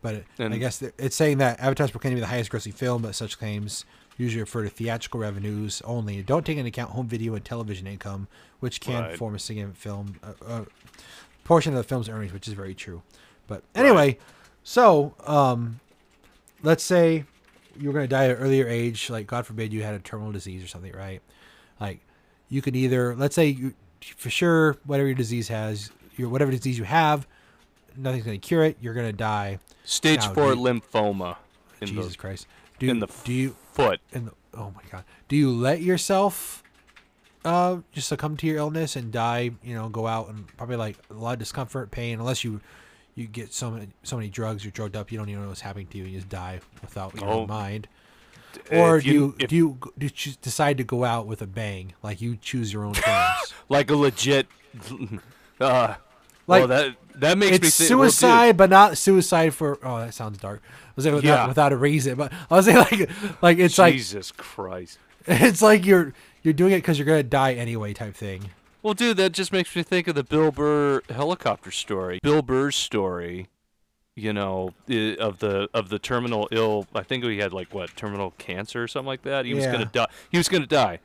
but 0.02 0.16
it, 0.16 0.26
I 0.40 0.58
guess 0.58 0.82
it's 0.82 1.16
saying 1.16 1.40
that 1.40 1.60
Avatar's 1.60 1.92
proclaimed 1.92 2.14
to 2.14 2.16
be 2.18 2.22
the 2.22 2.28
highest-grossing 2.28 2.74
film, 2.74 3.02
but 3.02 3.16
such 3.16 3.38
claims 3.38 3.86
usually 4.18 4.42
refer 4.42 4.64
to 4.64 4.70
theatrical 4.70 5.20
revenues 5.20 5.82
only. 5.86 6.22
Don't 6.22 6.46
take 6.46 6.58
into 6.58 6.68
account 6.70 6.92
home 6.92 7.08
video 7.08 7.34
and 7.36 7.44
television 7.44 7.88
income, 7.88 8.28
which 8.60 8.80
can 8.82 9.04
Right. 9.04 9.18
form 9.18 9.36
a 9.36 9.40
significant 9.40 9.78
film 9.78 10.16
uh, 10.24 10.34
uh, 10.46 10.66
portion 11.44 11.74
of 11.74 11.78
the 11.78 11.84
film's 11.84 12.08
earnings, 12.10 12.32
which 12.34 12.48
is 12.48 12.54
very 12.54 12.74
true. 12.76 13.02
But 13.48 13.64
anyway, 13.76 14.18
So, 14.66 15.14
um, 15.28 15.82
let's 16.62 16.84
say 16.84 17.26
you 17.78 17.88
were 17.90 17.94
going 17.94 18.06
to 18.06 18.08
die 18.08 18.26
at 18.26 18.32
an 18.32 18.38
earlier 18.38 18.66
age, 18.68 19.10
like 19.10 19.28
God 19.28 19.46
forbid 19.46 19.74
you 19.74 19.84
had 19.84 19.94
a 19.94 20.00
terminal 20.00 20.32
disease 20.32 20.64
or 20.64 20.68
something, 20.68 20.94
right? 20.94 21.22
Like 21.82 22.00
you 22.48 22.62
could 22.62 22.76
either, 22.76 23.14
let's 23.16 23.36
say 23.36 23.48
you, 23.48 23.74
for 24.00 24.30
sure, 24.30 24.78
whatever 24.86 25.08
your 25.08 25.16
disease 25.18 25.50
has, 25.50 25.92
your 26.16 26.30
whatever 26.30 26.50
disease 26.52 26.78
you 26.78 26.86
have, 26.86 27.28
nothing's 27.98 28.24
going 28.24 28.40
to 28.40 28.48
cure 28.48 28.64
it. 28.64 28.78
You're 28.80 28.94
going 28.94 29.08
to 29.08 29.12
die. 29.12 29.60
Stage 29.84 30.20
Now, 30.22 30.34
four 30.34 30.54
you- 30.54 30.62
lymphoma 30.62 31.36
in 31.82 31.88
Jesus 31.90 32.14
the 32.14 32.18
Christ. 32.18 32.48
Do 32.80 32.88
in 32.90 33.00
the 33.00 33.08
do 33.26 33.34
you 33.34 33.56
foot. 33.74 34.00
And 34.14 34.30
oh 34.54 34.72
my 34.76 34.82
god. 34.92 35.04
Do 35.28 35.36
you 35.36 35.52
let 35.52 35.82
yourself 35.82 36.64
uh 37.46 37.78
just 37.92 38.08
succumb 38.08 38.38
to 38.38 38.48
your 38.48 38.58
illness 38.58 38.96
and 38.96 39.12
die, 39.12 39.52
you 39.64 39.76
know, 39.76 39.90
go 39.90 40.08
out 40.08 40.30
and 40.30 40.48
probably 40.58 40.78
like 40.78 40.98
a 41.10 41.14
lot 41.14 41.34
of 41.34 41.40
discomfort, 41.40 41.92
pain, 41.92 42.20
unless 42.20 42.44
you 42.44 42.62
you 43.16 43.28
get 43.28 43.54
so 43.54 43.70
many 43.70 43.88
so 44.04 44.16
many 44.16 44.30
drugs, 44.30 44.64
you're 44.64 44.72
drugged 44.72 44.96
up, 44.96 45.12
you 45.12 45.18
don't 45.18 45.30
even 45.30 45.44
know 45.44 45.50
what's 45.50 45.62
happening 45.62 45.88
to 45.88 45.98
you, 45.98 46.04
and 46.06 46.14
you 46.14 46.20
just 46.20 46.30
die 46.30 46.60
without 46.82 47.14
your 47.16 47.30
Oh. 47.30 47.46
mind. 47.48 47.88
If 48.70 48.72
Or 48.80 49.00
do 49.02 49.10
you, 49.10 49.36
if- 49.40 49.50
do 49.50 49.56
you 49.56 49.78
do 49.98 50.06
you 50.08 50.34
decide 50.42 50.78
to 50.78 50.84
go 50.84 51.04
out 51.04 51.26
with 51.28 51.42
a 51.42 51.48
bang? 51.48 51.94
Like 52.04 52.22
you 52.22 52.38
choose 52.38 52.72
your 52.72 52.86
own 52.86 52.94
terms. 52.94 53.54
like 53.70 53.90
a 53.92 53.96
legit? 53.96 54.48
Uh, 55.60 55.96
Like, 56.48 56.60
well, 56.62 56.68
that 56.68 56.96
that 57.16 57.38
makes 57.38 57.52
me 57.52 57.68
it's 57.68 57.80
well, 57.80 57.88
suicide, 57.88 58.58
but 58.58 58.70
not 58.70 58.98
suicide 58.98 59.54
for. 59.54 59.78
Oh, 59.84 60.00
that 60.00 60.14
sounds 60.14 60.38
dark. 60.38 60.62
I 60.66 60.92
was 60.96 61.06
like 61.06 61.16
without, 61.16 61.28
Yeah. 61.28 61.48
without 61.48 61.74
a 61.74 61.78
reason, 61.78 62.16
but 62.16 62.32
I 62.50 62.56
was 62.56 62.66
saying 62.66 62.78
like 62.92 63.10
like 63.42 63.58
it's 63.58 63.78
like 63.78 63.94
Jesus 63.96 64.32
Christ. 64.32 65.00
it's 65.28 65.62
like 65.62 65.86
you're 65.86 66.14
you're 66.42 66.54
doing 66.54 66.74
it 66.74 66.78
because 66.78 66.98
you're 67.00 67.06
gonna 67.06 67.24
die 67.24 67.54
anyway, 67.54 67.94
type 67.94 68.16
thing. 68.16 68.50
Well, 68.82 68.94
dude, 68.94 69.18
that 69.18 69.32
just 69.32 69.54
makes 69.54 69.74
me 69.76 69.84
think 69.84 70.08
of 70.08 70.16
the 70.16 70.24
Bill 70.24 70.52
Burr 70.52 71.02
helicopter 71.10 71.72
story. 71.72 72.20
Bill 72.22 72.42
Burr's 72.42 72.76
story, 72.76 73.48
you 74.16 74.34
know, 74.34 74.74
of 75.20 75.40
the 75.40 75.70
of 75.74 75.90
the 75.90 76.00
terminal 76.00 76.50
ill. 76.52 76.88
I 76.94 77.04
think 77.04 77.24
he 77.24 77.38
had 77.38 77.54
like 77.54 77.74
what 77.74 77.96
terminal 77.96 78.32
cancer 78.38 78.84
or 78.84 78.88
something 78.88 79.08
like 79.08 79.22
that. 79.24 79.46
He 79.46 79.54
was 79.54 79.66
gonna 79.66 79.86
die. 79.86 80.08
He 80.30 80.38
was 80.38 80.50
gonna 80.50 80.68
die, 80.68 81.00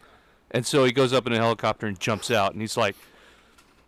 and 0.51 0.67
so 0.67 0.85
he 0.85 0.93
goes 0.93 1.13
up 1.13 1.27
in 1.27 1.33
a 1.33 1.37
helicopter 1.37 1.87
and 1.87 1.99
jumps 2.01 2.31
out, 2.31 2.53
and 2.53 2.61
he's 2.61 2.77
like 2.77 2.97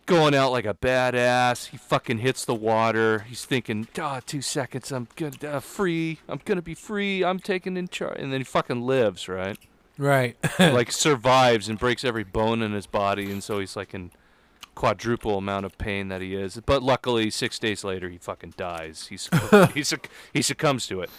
going 0.05 0.33
out 0.35 0.51
like 0.51 0.65
a 0.65 0.73
badass. 0.73 1.67
He 1.67 1.77
fucking 1.77 2.19
hits 2.19 2.45
the 2.45 2.55
water. 2.55 3.19
He's 3.27 3.45
thinking, 3.45 3.87
"Ah, 3.99 4.19
two 4.25 4.41
seconds, 4.41 4.91
I'm 4.91 5.07
gonna 5.15 5.33
uh, 5.47 5.59
free. 5.59 6.19
I'm 6.27 6.41
gonna 6.43 6.61
be 6.61 6.75
free. 6.75 7.23
I'm 7.23 7.39
taking 7.39 7.77
in 7.77 7.87
charge." 7.87 8.17
And 8.19 8.31
then 8.31 8.39
he 8.41 8.43
fucking 8.45 8.81
lives, 8.81 9.27
right? 9.27 9.57
Right. 9.97 10.35
like 10.59 10.91
survives 11.07 11.69
and 11.69 11.77
breaks 11.79 12.03
every 12.03 12.23
bone 12.23 12.61
in 12.61 12.73
his 12.73 12.87
body, 12.87 13.31
and 13.31 13.43
so 13.43 13.59
he's 13.59 13.75
like 13.75 13.93
in 13.93 14.11
quadruple 14.73 15.37
amount 15.37 15.65
of 15.65 15.77
pain 15.77 16.07
that 16.07 16.21
he 16.21 16.33
is. 16.35 16.59
But 16.65 16.81
luckily, 16.81 17.29
six 17.29 17.59
days 17.59 17.83
later, 17.83 18.09
he 18.09 18.17
fucking 18.17 18.53
dies. 18.57 19.07
He 19.07 19.15
succ- 19.15 19.71
he, 19.73 19.81
succ- 19.81 20.05
he 20.33 20.41
succumbs 20.41 20.87
to 20.87 21.01
it. 21.01 21.09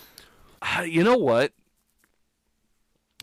Ah, 0.63 0.83
You 0.83 1.05
know 1.05 1.17
what? 1.19 1.53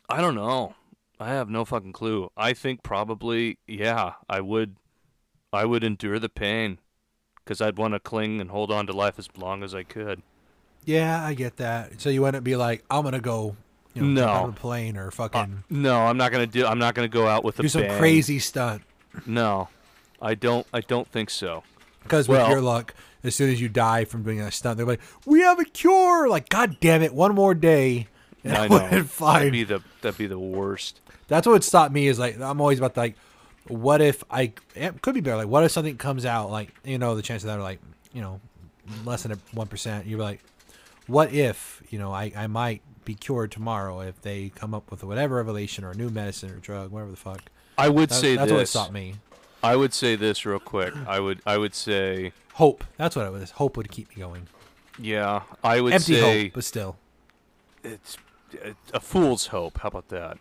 I 0.07 0.21
don't 0.21 0.35
know. 0.35 0.75
I 1.19 1.29
have 1.29 1.49
no 1.49 1.65
fucking 1.65 1.93
clue. 1.93 2.29
I 2.37 2.53
think 2.53 2.81
probably, 2.83 3.57
yeah, 3.67 4.13
I 4.29 4.39
would, 4.39 4.75
I 5.51 5.65
would 5.65 5.83
endure 5.83 6.19
the 6.19 6.29
pain, 6.29 6.79
because 7.43 7.61
I'd 7.61 7.77
want 7.77 7.93
to 7.93 7.99
cling 7.99 8.39
and 8.41 8.49
hold 8.51 8.71
on 8.71 8.85
to 8.87 8.93
life 8.93 9.17
as 9.17 9.27
long 9.37 9.63
as 9.63 9.73
I 9.73 9.83
could. 9.83 10.21
Yeah, 10.85 11.23
I 11.25 11.33
get 11.33 11.57
that. 11.57 11.99
So 12.01 12.09
you 12.09 12.21
wouldn't 12.21 12.43
be 12.43 12.55
like, 12.55 12.83
I'm 12.89 13.03
gonna 13.03 13.19
go, 13.19 13.55
you 13.93 14.01
know, 14.03 14.21
jump 14.21 14.29
out 14.29 14.35
of 14.43 14.47
No. 14.47 14.49
a 14.51 14.53
plane 14.53 14.97
or 14.97 15.07
Uh, 15.07 15.11
fucking 15.11 15.63
no, 15.69 16.01
I'm 16.01 16.17
not 16.17 16.31
gonna 16.31 16.47
do. 16.47 16.65
I'm 16.65 16.79
not 16.79 16.95
gonna 16.95 17.07
go 17.07 17.27
out 17.27 17.43
with 17.43 17.59
a 17.59 17.63
do 17.63 17.67
some 17.69 17.81
bang. 17.81 17.99
crazy 17.99 18.39
stunt. 18.39 18.81
No, 19.25 19.69
I 20.21 20.35
don't. 20.35 20.65
I 20.73 20.81
don't 20.81 21.07
think 21.07 21.29
so. 21.29 21.63
Because 22.03 22.27
with 22.29 22.47
your 22.47 22.61
luck, 22.61 22.93
as 23.23 23.35
soon 23.35 23.49
as 23.51 23.59
you 23.59 23.67
die 23.69 24.05
from 24.05 24.23
doing 24.23 24.39
a 24.39 24.51
stunt, 24.51 24.77
they're 24.77 24.85
like, 24.85 25.01
"We 25.25 25.41
have 25.41 25.59
a 25.59 25.65
cure!" 25.65 26.29
Like, 26.29 26.49
God 26.49 26.77
damn 26.79 27.01
it, 27.01 27.13
one 27.13 27.35
more 27.35 27.53
day, 27.53 28.07
and 28.43 28.55
I 28.55 28.67
know. 28.69 29.03
That'd 29.03 29.51
be 29.51 29.63
the 29.63 29.81
that'd 30.01 30.17
be 30.17 30.27
the 30.27 30.39
worst. 30.39 31.01
That's 31.27 31.45
what 31.45 31.53
would 31.53 31.63
stop 31.63 31.91
me. 31.91 32.07
Is 32.07 32.17
like, 32.19 32.39
I'm 32.39 32.61
always 32.61 32.79
about 32.79 32.93
to, 32.95 32.99
like, 33.01 33.15
what 33.69 34.01
if 34.01 34.23
I 34.29 34.51
it 34.75 35.01
could 35.01 35.13
be 35.15 35.21
better? 35.21 35.37
Like, 35.37 35.47
what 35.47 35.63
if 35.63 35.71
something 35.71 35.97
comes 35.97 36.25
out? 36.25 36.51
Like, 36.51 36.73
you 36.83 36.97
know, 36.97 37.15
the 37.15 37.21
chances 37.21 37.45
that 37.45 37.57
are 37.57 37.63
like, 37.63 37.79
you 38.13 38.21
know, 38.21 38.41
less 39.05 39.23
than 39.23 39.39
one 39.53 39.67
percent. 39.67 40.05
You're 40.05 40.19
like, 40.19 40.41
what 41.07 41.31
if 41.33 41.81
you 41.89 41.97
know 41.99 42.11
I 42.11 42.31
I 42.35 42.47
might 42.47 42.81
be 43.05 43.15
cured 43.15 43.51
tomorrow 43.51 44.01
if 44.01 44.21
they 44.21 44.49
come 44.49 44.73
up 44.73 44.91
with 44.91 45.03
whatever 45.03 45.37
revelation 45.37 45.83
or 45.83 45.91
a 45.91 45.95
new 45.95 46.09
medicine 46.09 46.51
or 46.51 46.57
drug, 46.57 46.91
whatever 46.91 47.11
the 47.11 47.17
fuck. 47.17 47.41
I 47.77 47.87
would 47.89 48.09
That- 48.09 48.15
say 48.15 48.35
that's 48.35 48.51
what 48.51 48.67
stopped 48.67 48.91
me. 48.93 49.15
I 49.63 49.75
would 49.75 49.93
say 49.93 50.15
this 50.15 50.45
real 50.45 50.59
quick. 50.59 50.93
I 51.07 51.19
would 51.19 51.41
I 51.45 51.57
would 51.57 51.73
say 51.75 52.33
Hope. 52.53 52.83
That's 52.97 53.15
what 53.15 53.25
it 53.25 53.31
was. 53.31 53.51
Hope 53.51 53.77
would 53.77 53.89
keep 53.91 54.09
me 54.09 54.15
going. 54.17 54.47
yeah. 54.97 55.43
I 55.63 55.79
would 55.81 55.93
Empty 55.93 56.15
say 56.15 56.43
hope, 56.45 56.53
but 56.53 56.63
still 56.63 56.97
it's 57.83 58.17
a 58.93 58.99
fool's 58.99 59.47
hope. 59.47 59.79
How 59.79 59.87
about 59.89 60.09
that? 60.09 60.37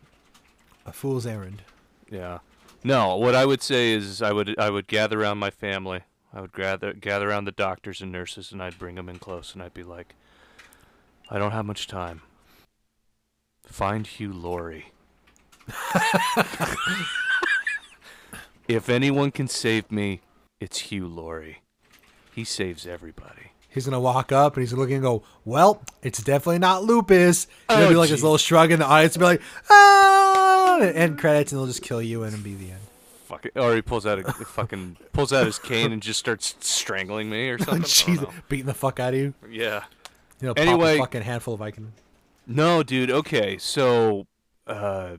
a 0.87 0.93
fool's 0.93 1.27
errand. 1.27 1.63
Yeah. 2.11 2.39
No, 2.85 3.17
what 3.17 3.35
I 3.35 3.45
would 3.45 3.63
say 3.63 3.93
is 3.93 4.23
I 4.23 4.33
would 4.33 4.59
I 4.59 4.71
would 4.71 4.87
gather 4.87 5.21
around 5.21 5.39
my 5.39 5.51
family. 5.51 6.03
I 6.33 6.41
would 6.41 6.53
gather 6.53 6.93
gather 6.93 7.29
around 7.29 7.45
the 7.45 7.53
doctors 7.53 8.01
and 8.01 8.13
nurses, 8.13 8.53
and 8.53 8.63
I'd 8.63 8.79
bring 8.79 8.95
them 8.95 9.09
in 9.09 9.19
close, 9.19 9.55
and 9.55 9.63
I'd 9.63 9.75
be 9.75 9.83
like, 9.83 10.15
I 11.31 11.39
don't 11.39 11.53
have 11.53 11.67
much 11.67 11.87
time. 11.87 12.23
Find 13.67 14.07
Hugh 14.07 14.33
Laurie. 14.33 14.93
if 18.69 18.89
anyone 18.89 19.31
can 19.31 19.49
save 19.49 19.93
me, 19.93 20.21
it's 20.61 20.79
Hugh 20.79 21.07
Laurie. 21.07 21.63
He 22.35 22.45
saves 22.45 22.87
everybody. 22.87 23.48
He's 23.79 23.85
gonna 23.87 24.01
walk 24.01 24.33
up 24.33 24.57
and 24.57 24.63
he's 24.63 24.73
looking 24.73 25.01
to 25.01 25.09
and 25.09 25.21
go, 25.21 25.23
"Well, 25.45 25.81
it's 26.03 26.23
definitely 26.23 26.59
not 26.59 26.85
lupus." 26.85 27.47
And 27.69 27.79
he'll 27.79 27.89
Oh, 27.89 27.93
do 27.93 27.99
like 27.99 28.11
this 28.11 28.23
little 28.23 28.39
shrug 28.39 28.71
in 28.73 28.79
the 28.81 28.87
audience 28.87 29.15
and 29.17 29.21
be 29.21 29.25
like, 29.27 29.43
"Ah!" 29.71 30.79
and 30.81 30.95
end 30.97 31.19
credits, 31.19 31.53
and 31.53 31.59
they'll 31.61 31.67
just 31.67 31.83
kill 31.83 32.03
you 32.03 32.23
and 32.25 32.33
it'll 32.35 32.45
be 32.45 32.55
the 32.55 32.71
end. 32.73 32.81
Fuck 33.27 33.47
it. 33.47 33.53
Or 33.57 33.75
he 33.75 33.83
pulls 33.83 34.07
out 34.07 34.19
a 34.19 34.23
fucking 34.33 34.97
pulls 35.13 35.33
out 35.33 35.47
his 35.47 35.59
cane 35.59 35.93
and 35.93 36.03
just 36.03 36.19
starts 36.19 36.55
strangling 36.61 37.31
me 37.31 37.49
or 37.51 37.59
something. 37.59 37.83
I 37.83 37.85
Jeez, 37.85 38.17
don't 38.17 38.23
know. 38.23 38.35
beating 38.49 38.67
the 38.67 38.75
fuck 38.75 38.99
out 39.01 39.15
of 39.15 39.21
you. 39.21 39.35
Yeah. 39.51 39.85
You 40.41 40.49
know, 40.49 40.55
pop 40.55 40.67
Anyway- 40.67 40.97
a 40.97 40.99
fucking 40.99 41.23
handful 41.23 41.55
of 41.55 41.61
Vicodin. 41.61 41.89
No, 42.47 42.83
dude. 42.83 43.11
Okay, 43.11 43.59
so 43.59 44.27
uh, 44.67 45.17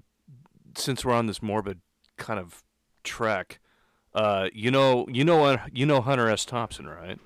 since 0.75 1.05
we're 1.05 1.13
on 1.13 1.27
this 1.27 1.43
morbid 1.43 1.79
kind 2.17 2.39
of 2.39 2.63
track, 3.03 3.59
uh, 4.15 4.49
you 4.53 4.71
know, 4.71 5.05
you 5.09 5.23
know, 5.23 5.43
uh, 5.45 5.57
you 5.71 5.85
know 5.85 6.01
Hunter 6.01 6.27
S. 6.29 6.43
Thompson, 6.45 6.87
right? 6.87 7.19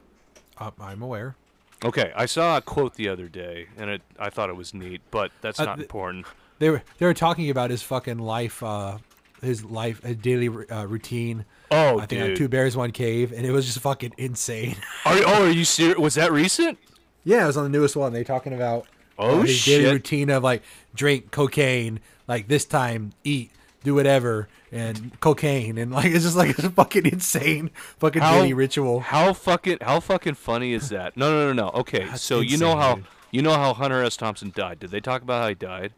Uh, 0.57 0.71
I'm 0.79 1.01
aware. 1.01 1.35
Okay, 1.83 2.11
I 2.15 2.25
saw 2.25 2.57
a 2.57 2.61
quote 2.61 2.95
the 2.95 3.09
other 3.09 3.27
day, 3.27 3.67
and 3.77 3.89
it 3.89 4.01
I 4.17 4.29
thought 4.29 4.49
it 4.49 4.55
was 4.55 4.73
neat, 4.73 5.01
but 5.11 5.31
that's 5.41 5.59
Uh, 5.59 5.65
not 5.65 5.75
th- 5.75 5.85
important. 5.85 6.25
They 6.59 6.69
were 6.69 6.81
they 6.97 7.05
were 7.05 7.13
talking 7.13 7.49
about 7.49 7.71
his 7.71 7.81
fucking 7.83 8.19
life, 8.19 8.63
uh, 8.63 8.99
his 9.41 9.65
life, 9.65 10.01
his 10.03 10.15
daily 10.17 10.47
uh, 10.47 10.85
routine. 10.85 11.45
Oh, 11.71 11.99
I 11.99 12.05
think 12.05 12.23
dude. 12.23 12.37
Two 12.37 12.47
Bears 12.47 12.77
One 12.77 12.91
Cave, 12.91 13.33
and 13.33 13.45
it 13.45 13.51
was 13.51 13.65
just 13.65 13.79
fucking 13.79 14.13
insane. 14.17 14.77
Are 15.05 15.17
you, 15.17 15.23
oh, 15.25 15.43
are 15.45 15.49
you 15.51 15.65
serious? 15.65 15.97
Was 15.97 16.13
that 16.15 16.31
recent? 16.31 16.77
yeah, 17.25 17.43
it 17.43 17.47
was 17.47 17.57
on 17.57 17.63
the 17.63 17.69
newest 17.69 17.95
one. 17.95 18.13
They 18.13 18.23
talking 18.23 18.53
about 18.53 18.85
Oh 19.17 19.39
uh, 19.39 19.43
his 19.43 19.65
daily 19.65 19.91
routine 19.91 20.29
of 20.29 20.43
like 20.43 20.61
drink 20.95 21.31
cocaine, 21.31 21.99
like 22.27 22.47
this 22.47 22.63
time 22.65 23.11
eat, 23.23 23.51
do 23.83 23.95
whatever, 23.95 24.47
and 24.71 25.19
cocaine, 25.19 25.77
and 25.77 25.91
like 25.91 26.05
it's 26.11 26.23
just 26.23 26.35
like 26.37 26.57
a 26.59 26.69
fucking 26.69 27.05
insane 27.05 27.69
fucking 27.97 28.21
How- 28.21 28.35
daily 28.35 28.53
ritual. 28.53 29.01
How 29.01 29.33
fucking 29.33 29.79
how 29.81 29.99
fucking 29.99 30.35
funny 30.35 30.73
is 30.73 30.89
that? 30.89 31.15
No, 31.17 31.29
no, 31.31 31.53
no, 31.53 31.63
no. 31.65 31.79
Okay, 31.79 32.05
That's 32.05 32.21
so 32.21 32.39
you 32.39 32.57
know 32.57 32.75
how 32.75 32.95
dude. 32.95 33.05
you 33.31 33.41
know 33.41 33.53
how 33.53 33.73
Hunter 33.73 34.01
S. 34.03 34.15
Thompson 34.17 34.51
died. 34.55 34.79
Did 34.79 34.91
they 34.91 34.99
talk 35.01 35.21
about 35.21 35.41
how 35.41 35.47
he 35.49 35.55
died? 35.55 35.93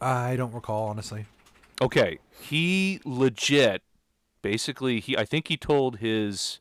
I 0.00 0.36
don't 0.36 0.52
recall 0.52 0.88
honestly. 0.88 1.26
Okay, 1.82 2.18
he 2.40 3.00
legit, 3.04 3.82
basically, 4.42 5.00
he 5.00 5.16
I 5.16 5.24
think 5.24 5.48
he 5.48 5.56
told 5.56 5.98
his, 5.98 6.60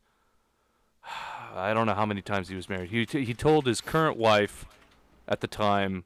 I 1.56 1.74
don't 1.74 1.86
know 1.86 1.94
how 1.94 2.06
many 2.06 2.22
times 2.22 2.50
he 2.50 2.56
was 2.56 2.68
married. 2.68 2.90
He 2.90 3.06
he 3.24 3.34
told 3.34 3.66
his 3.66 3.80
current 3.82 4.18
wife, 4.18 4.66
at 5.28 5.40
the 5.42 5.48
time, 5.48 6.04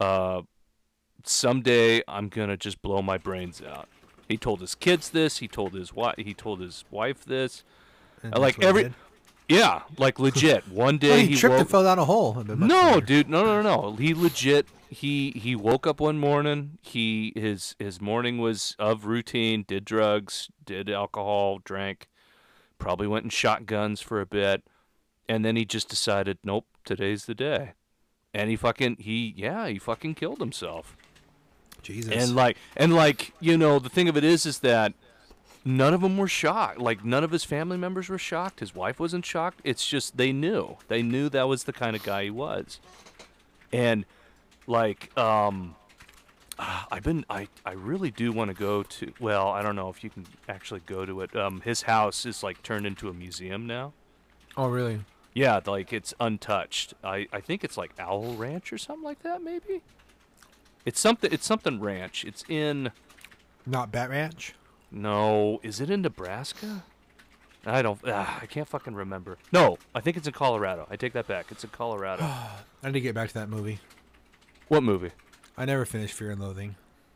uh, 0.00 0.42
someday 1.28 2.02
I'm 2.08 2.28
gonna 2.28 2.56
just 2.56 2.82
blow 2.82 3.02
my 3.02 3.18
brains 3.18 3.62
out. 3.62 3.88
He 4.28 4.36
told 4.36 4.60
his 4.60 4.74
kids 4.74 5.10
this. 5.10 5.38
He 5.38 5.48
told 5.48 5.74
his 5.74 5.92
wife. 5.94 6.14
He 6.16 6.32
told 6.34 6.60
his 6.60 6.84
wife 6.90 7.24
this. 7.24 7.64
And 8.22 8.38
like 8.38 8.56
that's 8.56 8.72
what 8.72 8.76
he 8.80 8.84
every- 8.86 8.94
Yeah, 9.48 9.82
like 9.98 10.18
legit. 10.18 10.66
One 10.72 10.98
day 10.98 11.08
Well, 11.10 11.18
he, 11.18 11.26
he 11.28 11.34
tripped 11.36 11.52
woke. 11.52 11.60
and 11.60 11.70
fell 11.70 11.82
down 11.84 11.98
a 11.98 12.04
hole. 12.04 12.32
It'd 12.36 12.46
been 12.46 12.60
much 12.60 12.68
No, 12.68 13.00
dude, 13.00 13.28
no, 13.28 13.44
no, 13.44 13.60
no, 13.60 13.82
no. 13.90 13.96
He 13.96 14.14
legit. 14.14 14.66
He 14.88 15.30
he 15.36 15.56
woke 15.56 15.86
up 15.86 16.00
one 16.00 16.18
morning. 16.18 16.78
He 16.82 17.32
his 17.34 17.74
his 17.78 18.00
morning 18.00 18.38
was 18.38 18.76
of 18.78 19.06
routine. 19.06 19.64
Did 19.66 19.84
drugs, 19.84 20.48
did 20.64 20.88
alcohol, 20.90 21.58
drank. 21.64 22.08
Probably 22.78 23.06
went 23.06 23.24
and 23.24 23.32
shot 23.32 23.64
guns 23.66 24.00
for 24.00 24.20
a 24.20 24.26
bit, 24.26 24.62
and 25.28 25.44
then 25.44 25.56
he 25.56 25.64
just 25.64 25.88
decided, 25.88 26.38
nope, 26.44 26.66
today's 26.84 27.24
the 27.26 27.34
day. 27.34 27.72
And 28.34 28.50
he 28.50 28.56
fucking 28.56 28.96
he 29.00 29.32
yeah 29.36 29.66
he 29.68 29.78
fucking 29.78 30.14
killed 30.14 30.40
himself. 30.40 30.96
Jesus. 31.82 32.12
And 32.12 32.36
like 32.36 32.56
and 32.76 32.94
like 32.94 33.32
you 33.40 33.56
know 33.56 33.78
the 33.78 33.88
thing 33.88 34.08
of 34.08 34.16
it 34.16 34.24
is 34.24 34.46
is 34.46 34.60
that 34.60 34.94
none 35.64 35.94
of 35.94 36.00
them 36.00 36.16
were 36.16 36.28
shocked. 36.28 36.78
Like 36.78 37.04
none 37.04 37.24
of 37.24 37.30
his 37.30 37.44
family 37.44 37.76
members 37.76 38.08
were 38.08 38.18
shocked. 38.18 38.60
His 38.60 38.74
wife 38.74 38.98
wasn't 38.98 39.24
shocked. 39.24 39.60
It's 39.64 39.86
just 39.86 40.16
they 40.16 40.32
knew. 40.32 40.76
They 40.88 41.02
knew 41.02 41.28
that 41.30 41.48
was 41.48 41.64
the 41.64 41.72
kind 41.72 41.96
of 41.96 42.02
guy 42.02 42.24
he 42.24 42.30
was. 42.30 42.80
And 43.72 44.04
like 44.66 45.16
um 45.18 45.74
ah, 46.58 46.86
I've 46.90 47.02
been 47.02 47.24
I 47.28 47.48
I 47.64 47.72
really 47.72 48.10
do 48.10 48.32
want 48.32 48.50
to 48.50 48.56
go 48.56 48.82
to 48.82 49.12
well, 49.20 49.48
I 49.48 49.62
don't 49.62 49.76
know 49.76 49.88
if 49.88 50.02
you 50.04 50.10
can 50.10 50.26
actually 50.48 50.80
go 50.86 51.04
to 51.04 51.20
it. 51.22 51.34
Um 51.36 51.60
his 51.62 51.82
house 51.82 52.26
is 52.26 52.42
like 52.42 52.62
turned 52.62 52.86
into 52.86 53.08
a 53.08 53.14
museum 53.14 53.66
now. 53.66 53.92
Oh, 54.56 54.68
really? 54.68 55.00
Yeah, 55.34 55.60
like 55.64 55.92
it's 55.92 56.12
untouched. 56.20 56.94
I 57.02 57.26
I 57.32 57.40
think 57.40 57.64
it's 57.64 57.76
like 57.78 57.92
Owl 57.98 58.34
Ranch 58.34 58.72
or 58.72 58.78
something 58.78 59.04
like 59.04 59.22
that 59.22 59.42
maybe. 59.42 59.82
It's 60.84 60.98
something 61.00 61.32
it's 61.32 61.46
something 61.46 61.80
ranch. 61.80 62.24
It's 62.24 62.44
in 62.48 62.90
Not 63.66 63.90
Bat 63.92 64.10
Ranch. 64.10 64.54
no, 64.90 65.60
is 65.62 65.80
it 65.80 65.90
in 65.90 66.02
Nebraska? 66.02 66.84
I 67.64 67.80
don't. 67.82 68.00
Ah, 68.06 68.40
I 68.42 68.46
can't 68.46 68.66
fucking 68.68 68.94
remember. 68.94 69.38
No, 69.52 69.78
I 69.94 70.00
think 70.00 70.16
it's 70.16 70.26
in 70.26 70.32
Colorado. 70.32 70.86
I 70.90 70.96
take 70.96 71.12
that 71.12 71.28
back. 71.28 71.46
It's 71.52 71.62
in 71.62 71.70
Colorado. 71.70 72.24
I 72.82 72.86
need 72.86 72.94
to 72.94 73.00
get 73.00 73.14
back 73.14 73.28
to 73.28 73.34
that 73.34 73.48
movie. 73.48 73.78
what 74.68 74.82
movie? 74.82 75.12
I 75.56 75.64
never 75.64 75.84
finished 75.84 76.14
Fear 76.14 76.32
and 76.32 76.40
Loathing. 76.40 76.74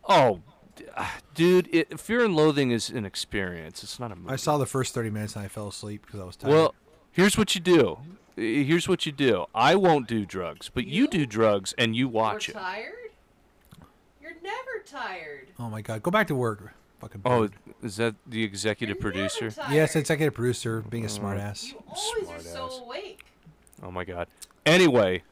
Oh, 0.08 0.40
d- 0.76 0.84
ah, 0.96 1.16
dude, 1.34 1.68
it, 1.74 1.98
Fear 1.98 2.26
and 2.26 2.36
Loathing 2.36 2.70
is 2.70 2.90
an 2.90 3.04
experience. 3.04 3.82
It's 3.82 3.98
not 3.98 4.12
a 4.12 4.14
movie. 4.14 4.30
I 4.32 4.36
saw 4.36 4.56
the 4.58 4.66
first 4.66 4.94
30 4.94 5.10
minutes 5.10 5.34
and 5.34 5.44
I 5.44 5.48
fell 5.48 5.66
asleep 5.68 6.06
because 6.06 6.20
I 6.20 6.24
was 6.24 6.36
tired. 6.36 6.52
Well, 6.52 6.74
here's 7.10 7.36
what 7.36 7.54
you 7.56 7.60
do. 7.60 7.98
Here's 8.36 8.86
what 8.86 9.04
you 9.06 9.10
do. 9.10 9.46
I 9.54 9.74
won't 9.74 10.06
do 10.06 10.24
drugs, 10.26 10.70
but 10.72 10.86
you, 10.86 11.04
You? 11.04 11.08
do 11.08 11.26
drugs 11.26 11.74
and 11.78 11.96
you 11.96 12.06
watch 12.06 12.46
You're 12.48 12.56
it. 12.58 12.60
tired? 12.60 12.92
You're 14.26 14.42
never 14.42 14.84
tired. 14.84 15.48
oh 15.58 15.70
my 15.70 15.80
god, 15.82 16.02
go 16.02 16.10
back 16.10 16.26
to 16.28 16.34
work. 16.34 16.74
Fucking. 17.00 17.20
Oh, 17.24 17.42
bird. 17.42 17.52
is 17.82 17.96
that 17.98 18.14
the 18.26 18.42
executive 18.42 18.96
You're 18.96 19.12
never 19.12 19.28
producer? 19.28 19.50
tired. 19.50 19.72
yes, 19.74 19.94
executive 19.96 20.34
producer, 20.34 20.80
being 20.88 21.04
a 21.04 21.06
Oh. 21.06 21.10
smartass. 21.10 21.68
You 21.72 21.82
always 21.88 22.22
are 22.22 22.40
Smart 22.40 22.42
so 22.42 22.66
ass. 22.66 22.78
awake. 22.80 23.24
Oh 23.82 23.90
my 23.90 24.04
god. 24.04 24.28
Anyway, 24.64 25.22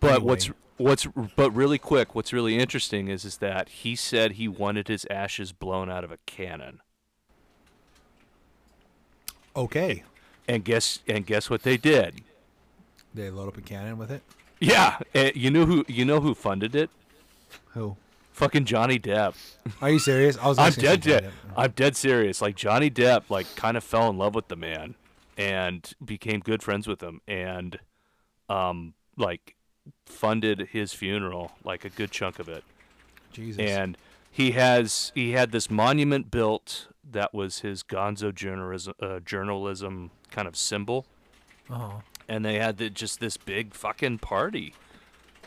but 0.00 0.22
what's 0.22 0.46
Anyway. 0.46 0.58
what's 0.78 1.06
but 1.36 1.50
really 1.52 1.78
quick, 1.78 2.14
what's 2.14 2.32
really 2.32 2.58
interesting 2.58 3.08
is 3.08 3.24
is 3.24 3.36
that 3.38 3.68
he 3.68 3.94
said 3.94 4.32
he 4.32 4.48
wanted 4.48 4.88
his 4.88 5.06
ashes 5.10 5.52
blown 5.52 5.88
out 5.90 6.02
of 6.02 6.10
a 6.10 6.16
cannon. 6.26 6.80
Okay. 9.54 10.02
And 10.48 10.64
guess 10.64 11.00
and 11.06 11.24
guess 11.26 11.48
what 11.50 11.62
they 11.62 11.76
did? 11.76 12.22
They 13.14 13.30
load 13.30 13.48
up 13.48 13.56
a 13.58 13.60
cannon 13.60 13.98
with 13.98 14.10
it. 14.10 14.22
Yeah, 14.60 14.98
eh, 15.14 15.32
you 15.34 15.50
know 15.50 15.66
who 15.66 15.84
you 15.88 16.04
know 16.04 16.20
who 16.20 16.34
funded 16.34 16.74
it? 16.74 16.90
Who? 17.74 17.96
Fucking 18.32 18.64
Johnny 18.64 18.98
Depp. 18.98 19.34
Are 19.80 19.90
you 19.90 19.98
serious? 19.98 20.38
I 20.38 20.48
was. 20.48 20.58
I'm 20.58 20.72
dead 20.72 21.02
dead. 21.02 21.30
I'm 21.56 21.70
dead 21.72 21.96
serious. 21.96 22.40
Like 22.40 22.56
Johnny 22.56 22.90
Depp 22.90 23.30
like 23.30 23.54
kind 23.56 23.76
of 23.76 23.84
fell 23.84 24.08
in 24.08 24.18
love 24.18 24.34
with 24.34 24.48
the 24.48 24.56
man 24.56 24.94
and 25.36 25.92
became 26.04 26.40
good 26.40 26.62
friends 26.62 26.86
with 26.86 27.02
him 27.02 27.20
and 27.26 27.78
um 28.48 28.94
like 29.16 29.54
funded 30.06 30.68
his 30.72 30.92
funeral 30.92 31.52
like 31.64 31.84
a 31.84 31.88
good 31.88 32.10
chunk 32.10 32.38
of 32.38 32.48
it. 32.48 32.64
Jesus. 33.32 33.60
and 33.60 33.96
he 34.30 34.52
has 34.52 35.10
he 35.14 35.32
had 35.32 35.52
this 35.52 35.70
monument 35.70 36.30
built 36.30 36.88
that 37.08 37.32
was 37.32 37.60
his 37.60 37.82
gonzo 37.82 38.34
journalism 38.34 38.94
uh, 39.00 39.20
journalism 39.20 40.10
kind 40.30 40.46
of 40.46 40.54
symbol 40.56 41.06
oh, 41.70 42.02
and 42.28 42.44
they 42.44 42.58
had 42.58 42.76
the, 42.76 42.90
just 42.90 43.20
this 43.20 43.36
big 43.36 43.74
fucking 43.74 44.18
party 44.18 44.74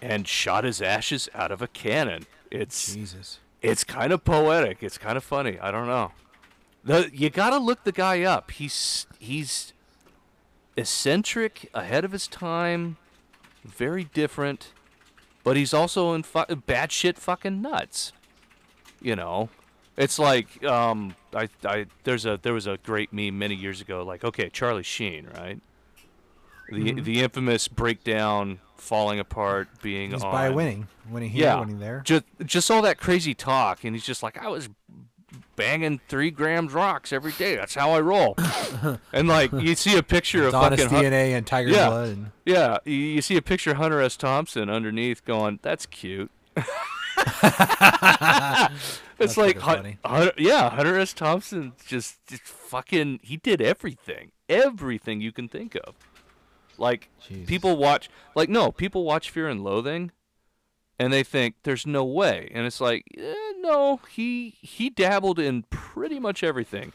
and 0.02 0.28
shot 0.28 0.64
his 0.64 0.82
ashes 0.82 1.30
out 1.34 1.52
of 1.52 1.62
a 1.62 1.68
cannon 1.68 2.26
it's 2.56 2.94
Jesus. 2.94 3.40
it's 3.62 3.84
kind 3.84 4.12
of 4.12 4.24
poetic. 4.24 4.82
It's 4.82 4.98
kind 4.98 5.18
of 5.18 5.24
funny. 5.24 5.60
I 5.60 5.72
don't 5.72 5.88
know. 5.88 6.12
The, 6.84 7.10
you 7.14 7.30
gotta 7.30 7.58
look 7.58 7.84
the 7.84 7.92
guy 7.92 8.22
up. 8.24 8.52
He's 8.52 9.08
he's 9.20 9.74
eccentric 10.78 11.70
ahead 11.74 12.04
of 12.04 12.12
his 12.12 12.28
time 12.28 12.98
very 13.64 14.04
different 14.04 14.74
but 15.44 15.56
he's 15.56 15.74
also 15.74 16.14
in 16.14 16.22
fu- 16.24 16.56
bad 16.68 16.92
shit 16.92 17.18
fucking 17.18 17.62
nuts 17.62 18.12
you 19.02 19.16
know? 19.16 19.50
It's 19.98 20.20
like 20.20 20.64
um 20.66 21.16
I, 21.34 21.48
I 21.64 21.86
there's 22.04 22.26
a 22.26 22.38
there 22.42 22.54
was 22.54 22.68
a 22.68 22.78
great 22.84 23.14
meme 23.14 23.40
many 23.40 23.56
years 23.56 23.80
ago 23.80 24.04
like 24.04 24.26
okay 24.26 24.50
charlie 24.50 24.84
sheen 24.84 25.28
right 25.38 25.60
the 26.70 26.94
Mhm. 26.94 27.04
the 27.04 27.22
infamous 27.22 27.68
breakdown 27.68 28.60
falling 28.78 29.20
apart 29.20 29.68
being 29.82 30.12
He's 30.12 30.24
on 30.24 30.32
by 30.32 30.50
winning, 30.50 30.88
winning 31.10 31.30
here, 31.32 31.44
Yeah. 31.46 31.60
winning 31.60 31.80
there. 31.80 32.02
just 32.06 32.24
just 32.46 32.70
all 32.70 32.82
that 32.84 32.98
crazy 32.98 33.34
talk 33.34 33.84
and 33.84 33.96
he's 33.96 34.06
just 34.06 34.22
like 34.22 34.38
i 34.38 34.48
was 34.48 34.70
banging 35.56 36.00
three 36.10 36.30
grams 36.32 36.74
rocks 36.74 37.12
every 37.14 37.32
day 37.32 37.56
that's 37.56 37.74
how 37.76 37.92
i 37.92 38.00
roll 38.00 38.36
and 39.14 39.28
like 39.28 39.52
you 39.54 39.74
see 39.76 39.98
a 39.98 40.04
picture 40.04 40.44
of 40.44 40.50
Adonis 40.50 40.82
fucking 40.82 40.94
Hun- 40.96 41.06
DNA 41.06 41.34
and 41.38 41.48
Tiger 41.48 41.70
Yeah. 41.70 41.88
Blood. 41.90 42.10
And, 42.10 42.32
yeah 42.46 42.78
you, 42.86 43.22
see 43.22 43.38
a 43.38 43.42
picture 43.42 43.72
of 43.72 43.78
hunter 43.78 44.02
s 44.02 44.18
thompson 44.18 44.70
underneath 44.70 45.24
going 45.26 45.60
that's 45.62 45.86
cute 45.86 46.30
it's 46.58 46.70
That's 49.18 49.38
like 49.38 49.60
Hun- 49.60 49.98
Hunter, 50.06 50.34
yeah 50.38 50.70
hunter 50.70 50.98
s 51.00 51.14
thompson 51.14 51.74
just, 51.88 52.26
just 52.28 52.44
fucking 52.44 53.20
he 53.24 53.38
did 53.38 53.62
everything 53.62 54.32
everything 54.50 55.22
you 55.22 55.32
can 55.32 55.48
think 55.48 55.76
of 55.86 55.96
like 56.78 57.10
Jesus. 57.28 57.46
people 57.48 57.78
watch 57.78 58.10
like 58.36 58.50
no 58.50 58.72
people 58.72 59.04
watch 59.04 59.30
fear 59.30 59.48
and 59.48 59.64
loathing 59.64 60.12
and 61.00 61.12
they 61.12 61.24
think 61.24 61.56
there's 61.64 61.86
no 61.86 62.04
way 62.04 62.50
and 62.54 62.66
it's 62.66 62.82
like 62.82 63.06
eh, 63.18 63.34
no 63.60 64.00
he 64.12 64.56
he 64.62 64.90
dabbled 64.90 65.40
in 65.40 65.64
pretty 65.70 66.20
much 66.20 66.44
everything 66.44 66.94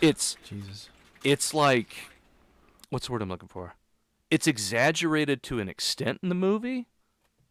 it's 0.00 0.36
Jesus. 0.44 0.88
it's 1.22 1.54
like 1.54 1.94
what's 2.90 3.06
the 3.06 3.12
word 3.12 3.22
i'm 3.22 3.28
looking 3.28 3.48
for 3.48 3.74
it's 4.30 4.46
exaggerated 4.46 5.42
to 5.42 5.58
an 5.58 5.68
extent 5.68 6.18
in 6.22 6.28
the 6.28 6.34
movie 6.34 6.86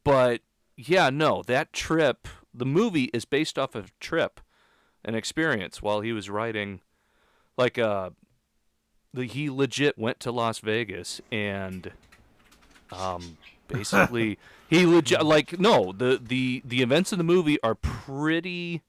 but 0.04 0.42
yeah 0.76 1.10
no 1.10 1.44
that 1.48 1.74
trip 1.74 2.28
the 2.54 2.66
movie 2.66 3.10
is 3.14 3.26
based 3.26 3.58
off 3.58 3.76
of 3.76 3.86
a 3.86 3.92
trip 4.00 4.42
an 5.06 5.16
experience 5.16 5.82
while 5.82 6.02
he 6.02 6.14
was 6.14 6.30
writing 6.30 6.82
like 7.58 7.78
uh 7.78 8.10
the, 8.10 8.23
he 9.15 9.49
legit 9.49 9.97
went 9.97 10.19
to 10.21 10.32
las 10.32 10.60
vegas 10.60 11.21
and 11.32 11.91
um 12.91 13.38
basically 13.67 14.38
he 14.69 14.86
legit 14.86 15.23
like 15.23 15.60
no 15.60 15.91
the 15.91 16.19
the 16.21 16.62
the 16.65 16.82
events 16.82 17.12
in 17.12 17.17
the 17.17 17.23
movie 17.23 17.62
are 17.62 17.76
pretty 17.76 18.82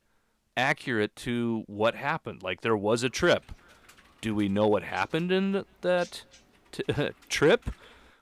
accurate 0.56 1.16
to 1.16 1.64
what 1.66 1.94
happened. 1.96 2.42
Like 2.42 2.60
there 2.60 2.76
was 2.76 3.02
a 3.02 3.08
trip. 3.10 3.50
Do 4.20 4.34
we 4.34 4.48
know 4.48 4.66
what 4.68 4.84
happened 4.84 5.32
in 5.32 5.64
that 5.80 6.22
t- 6.72 6.84
trip? 7.28 7.70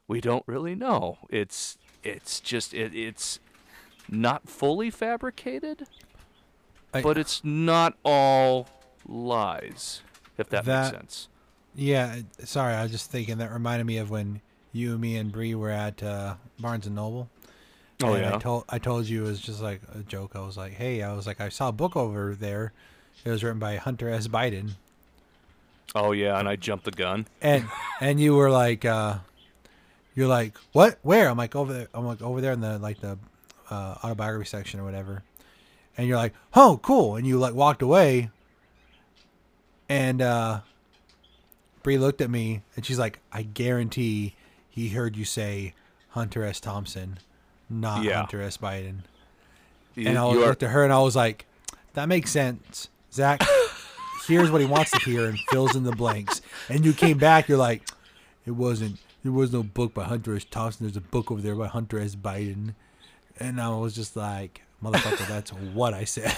We 0.08 0.20
don't 0.20 0.42
really 0.46 0.74
know. 0.74 1.18
It's 1.30 1.76
it's 2.02 2.40
just 2.40 2.74
it, 2.74 2.94
it's 2.94 3.38
not 4.08 4.48
fully 4.48 4.90
fabricated 4.90 5.86
I- 6.92 7.02
but 7.02 7.16
it's 7.18 7.42
not 7.44 7.96
all 8.04 8.66
lies 9.06 10.02
if 10.38 10.48
that, 10.48 10.64
That- 10.64 10.92
makes 10.92 10.96
sense 10.96 11.28
Yeah, 11.74 12.16
sorry, 12.44 12.74
I 12.74 12.82
was 12.82 12.92
just 12.92 13.10
thinking 13.10 13.38
that 13.38 13.50
reminded 13.50 13.84
me 13.84 13.98
of 13.98 14.10
when 14.10 14.40
you, 14.72 14.98
me, 14.98 15.16
and 15.16 15.32
Bree 15.32 15.54
were 15.54 15.70
at 15.70 16.02
uh, 16.02 16.34
Barnes 16.58 16.86
and 16.86 16.96
Noble. 16.96 17.28
oh 18.02 18.12
and 18.12 18.22
yeah 18.22 18.36
I 18.36 18.38
told 18.38 18.64
I 18.68 18.78
told 18.78 19.06
you 19.08 19.24
it 19.24 19.28
was 19.28 19.40
just 19.40 19.62
like 19.62 19.80
a 19.94 20.00
joke. 20.00 20.32
I 20.34 20.40
was 20.40 20.56
like, 20.56 20.72
hey, 20.72 21.02
I 21.02 21.14
was 21.14 21.26
like, 21.26 21.40
I 21.40 21.48
saw 21.48 21.68
a 21.68 21.72
book 21.72 21.96
over 21.96 22.34
there. 22.34 22.72
It 23.24 23.30
was 23.30 23.42
written 23.42 23.58
by 23.58 23.76
Hunter 23.76 24.08
S. 24.08 24.28
Biden, 24.28 24.72
oh 25.94 26.12
yeah 26.12 26.38
and 26.38 26.48
i 26.48 26.56
jumped 26.56 26.86
the 26.86 26.90
gun 26.90 27.26
and 27.42 27.66
and 28.00 28.18
you 28.20 28.34
were 28.34 28.50
like, 28.50 28.84
uh, 28.84 29.18
you're 30.14 30.28
like, 30.28 30.54
what? 30.72 30.98
Where? 31.02 31.28
I'm 31.28 31.38
like 31.38 31.56
over 31.56 31.72
there. 31.72 31.88
I'm 31.94 32.04
like 32.06 32.20
over 32.20 32.40
there 32.40 32.52
in 32.52 32.60
the 32.60 32.78
like 32.78 33.00
the 33.00 33.18
uh, 33.70 33.96
autobiography 34.04 34.46
section 34.46 34.80
or 34.80 34.84
whatever. 34.84 35.22
And 35.96 36.06
you're 36.06 36.16
like, 36.16 36.34
oh, 36.54 36.80
cool. 36.82 37.16
And 37.16 37.26
you 37.26 37.38
like 37.38 37.54
walked 37.54 37.82
away. 37.82 38.30
And 39.88 40.22
uh, 40.22 40.60
Bree 41.82 41.98
looked 41.98 42.20
at 42.20 42.30
me 42.30 42.62
and 42.76 42.84
she's 42.86 42.98
like, 42.98 43.20
I 43.32 43.42
guarantee 43.42 44.34
he 44.68 44.88
heard 44.90 45.16
you 45.16 45.24
say 45.24 45.74
Hunter 46.10 46.44
S. 46.44 46.60
Thompson, 46.60 47.18
not 47.68 48.04
Yeah. 48.04 48.18
Hunter 48.20 48.42
S. 48.42 48.56
Biden. 48.56 48.98
You- 49.94 50.08
And 50.08 50.18
I 50.18 50.22
are- 50.22 50.34
looked 50.34 50.62
at 50.62 50.70
her 50.70 50.84
and 50.84 50.92
I 50.92 51.00
was 51.00 51.16
like, 51.16 51.46
that 51.94 52.08
makes 52.08 52.30
sense. 52.30 52.88
Zach 53.12 53.42
hears 54.26 54.50
what 54.50 54.60
he 54.60 54.66
wants 54.66 54.90
to 54.92 54.98
hear 55.00 55.26
and 55.26 55.38
fills 55.50 55.76
in 55.76 55.82
the 55.84 55.92
blanks. 55.92 56.40
And 56.68 56.84
you 56.84 56.92
came 56.92 57.18
back, 57.18 57.48
you're 57.48 57.58
like, 57.58 57.82
it 58.46 58.52
wasn't, 58.52 58.98
there 59.22 59.32
was 59.32 59.52
no 59.52 59.62
book 59.62 59.92
by 59.94 60.04
Hunter 60.04 60.34
S. 60.34 60.44
Thompson. 60.44 60.86
There's 60.86 60.96
a 60.96 61.00
book 61.00 61.30
over 61.30 61.40
there 61.42 61.54
by 61.54 61.66
Hunter 61.68 61.98
S. 62.00 62.14
Biden. 62.14 62.74
And 63.38 63.60
I 63.60 63.68
was 63.70 63.94
just 63.94 64.16
like, 64.16 64.62
motherfucker, 64.82 65.26
that's 65.28 65.50
what 65.74 65.92
I 65.94 66.04
said. 66.04 66.34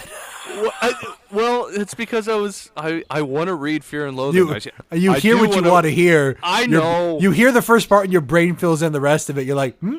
Well, 0.55 0.71
I, 0.81 1.15
well, 1.31 1.67
it's 1.69 1.93
because 1.93 2.27
I 2.27 2.35
was 2.35 2.71
I, 2.75 3.03
I 3.09 3.21
want 3.21 3.47
to 3.47 3.55
read 3.55 3.83
Fear 3.83 4.07
and 4.07 4.17
Loathing. 4.17 4.47
You, 4.47 4.71
I, 4.91 4.95
you 4.95 5.13
hear 5.13 5.37
what 5.37 5.55
you 5.55 5.63
want 5.63 5.85
to 5.85 5.91
hear. 5.91 6.37
I 6.41 6.65
know. 6.65 7.19
You 7.19 7.31
hear 7.31 7.51
the 7.51 7.61
first 7.61 7.89
part 7.89 8.05
and 8.05 8.11
your 8.13 8.21
brain 8.21 8.55
fills 8.55 8.81
in 8.81 8.91
the 8.93 9.01
rest 9.01 9.29
of 9.29 9.37
it. 9.37 9.45
You're 9.45 9.55
like, 9.55 9.77
hmm? 9.79 9.97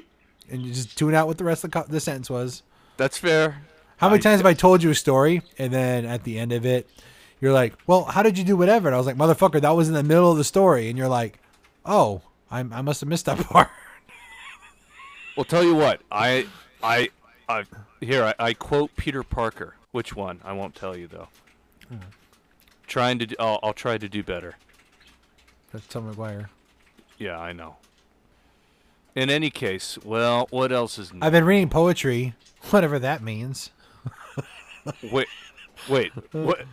And 0.51 0.63
you 0.63 0.73
just 0.73 0.97
tune 0.97 1.15
out 1.15 1.27
what 1.27 1.39
the 1.39 1.45
rest 1.45 1.65
of 1.65 1.71
the, 1.71 1.81
co- 1.83 1.89
the 1.89 2.01
sentence 2.01 2.31
was. 2.31 2.63
That's 2.97 3.19
fair. 3.19 3.63
How 3.99 4.09
many 4.09 4.19
I- 4.19 4.23
times 4.23 4.41
have 4.41 4.47
I 4.47 4.55
told 4.55 4.83
you 4.83 4.91
a 4.91 4.95
story 4.95 5.43
and 5.59 5.73
then 5.73 6.05
at 6.05 6.25
the 6.25 6.39
end 6.39 6.53
of 6.53 6.65
it, 6.65 6.89
you're 7.41 7.53
like, 7.53 7.75
well, 7.87 8.05
how 8.05 8.23
did 8.23 8.39
you 8.39 8.45
do 8.45 8.57
whatever? 8.57 8.89
And 8.89 8.95
I 8.95 8.99
was 8.99 9.07
like, 9.07 9.17
motherfucker, 9.17 9.61
that 9.61 9.71
was 9.71 9.89
in 9.89 9.95
the 9.95 10.03
middle 10.03 10.31
of 10.31 10.39
the 10.39 10.45
story. 10.45 10.89
And 10.89 10.97
you're 10.97 11.09
like, 11.09 11.39
oh, 11.85 12.23
I, 12.51 12.61
I 12.61 12.83
must 12.83 13.01
have 13.01 13.09
missed 13.09 13.27
that 13.27 13.39
part. 13.47 13.69
Well, 15.37 15.45
tell 15.45 15.63
you 15.65 15.75
what, 15.75 16.01
I, 16.11 16.47
I, 16.83 17.11
I 17.49 17.65
here 18.01 18.25
I, 18.25 18.35
I 18.39 18.55
quote 18.55 18.95
Peter 18.97 19.23
Parker. 19.23 19.75
Which 19.97 20.15
one? 20.15 20.43
I 20.45 20.53
won't 20.53 20.75
tell 20.75 20.95
you 20.95 21.07
though. 21.07 21.29
Trying 22.87 23.19
to, 23.21 23.27
do, 23.29 23.35
I'll, 23.39 23.59
I'll 23.63 23.73
try 23.73 23.97
to 23.97 24.11
do 24.11 24.23
better. 24.23 24.57
That's 25.73 25.87
Tom 25.87 26.07
Maguire. 26.07 26.51
Yeah, 27.17 27.39
I 27.39 27.55
know. 27.55 27.77
In 29.15 29.31
any 29.31 29.49
case, 29.49 29.97
well, 30.05 30.49
what 30.51 30.71
else 30.71 30.99
is 30.99 31.15
new? 31.15 31.21
I've 31.23 31.33
been 31.33 31.47
reading 31.47 31.71
poetry, 31.71 32.35
whatever 32.71 32.99
that 32.99 33.23
means. 33.23 33.71
wait, 35.11 35.29
wait, 35.89 36.13
what? 36.31 36.67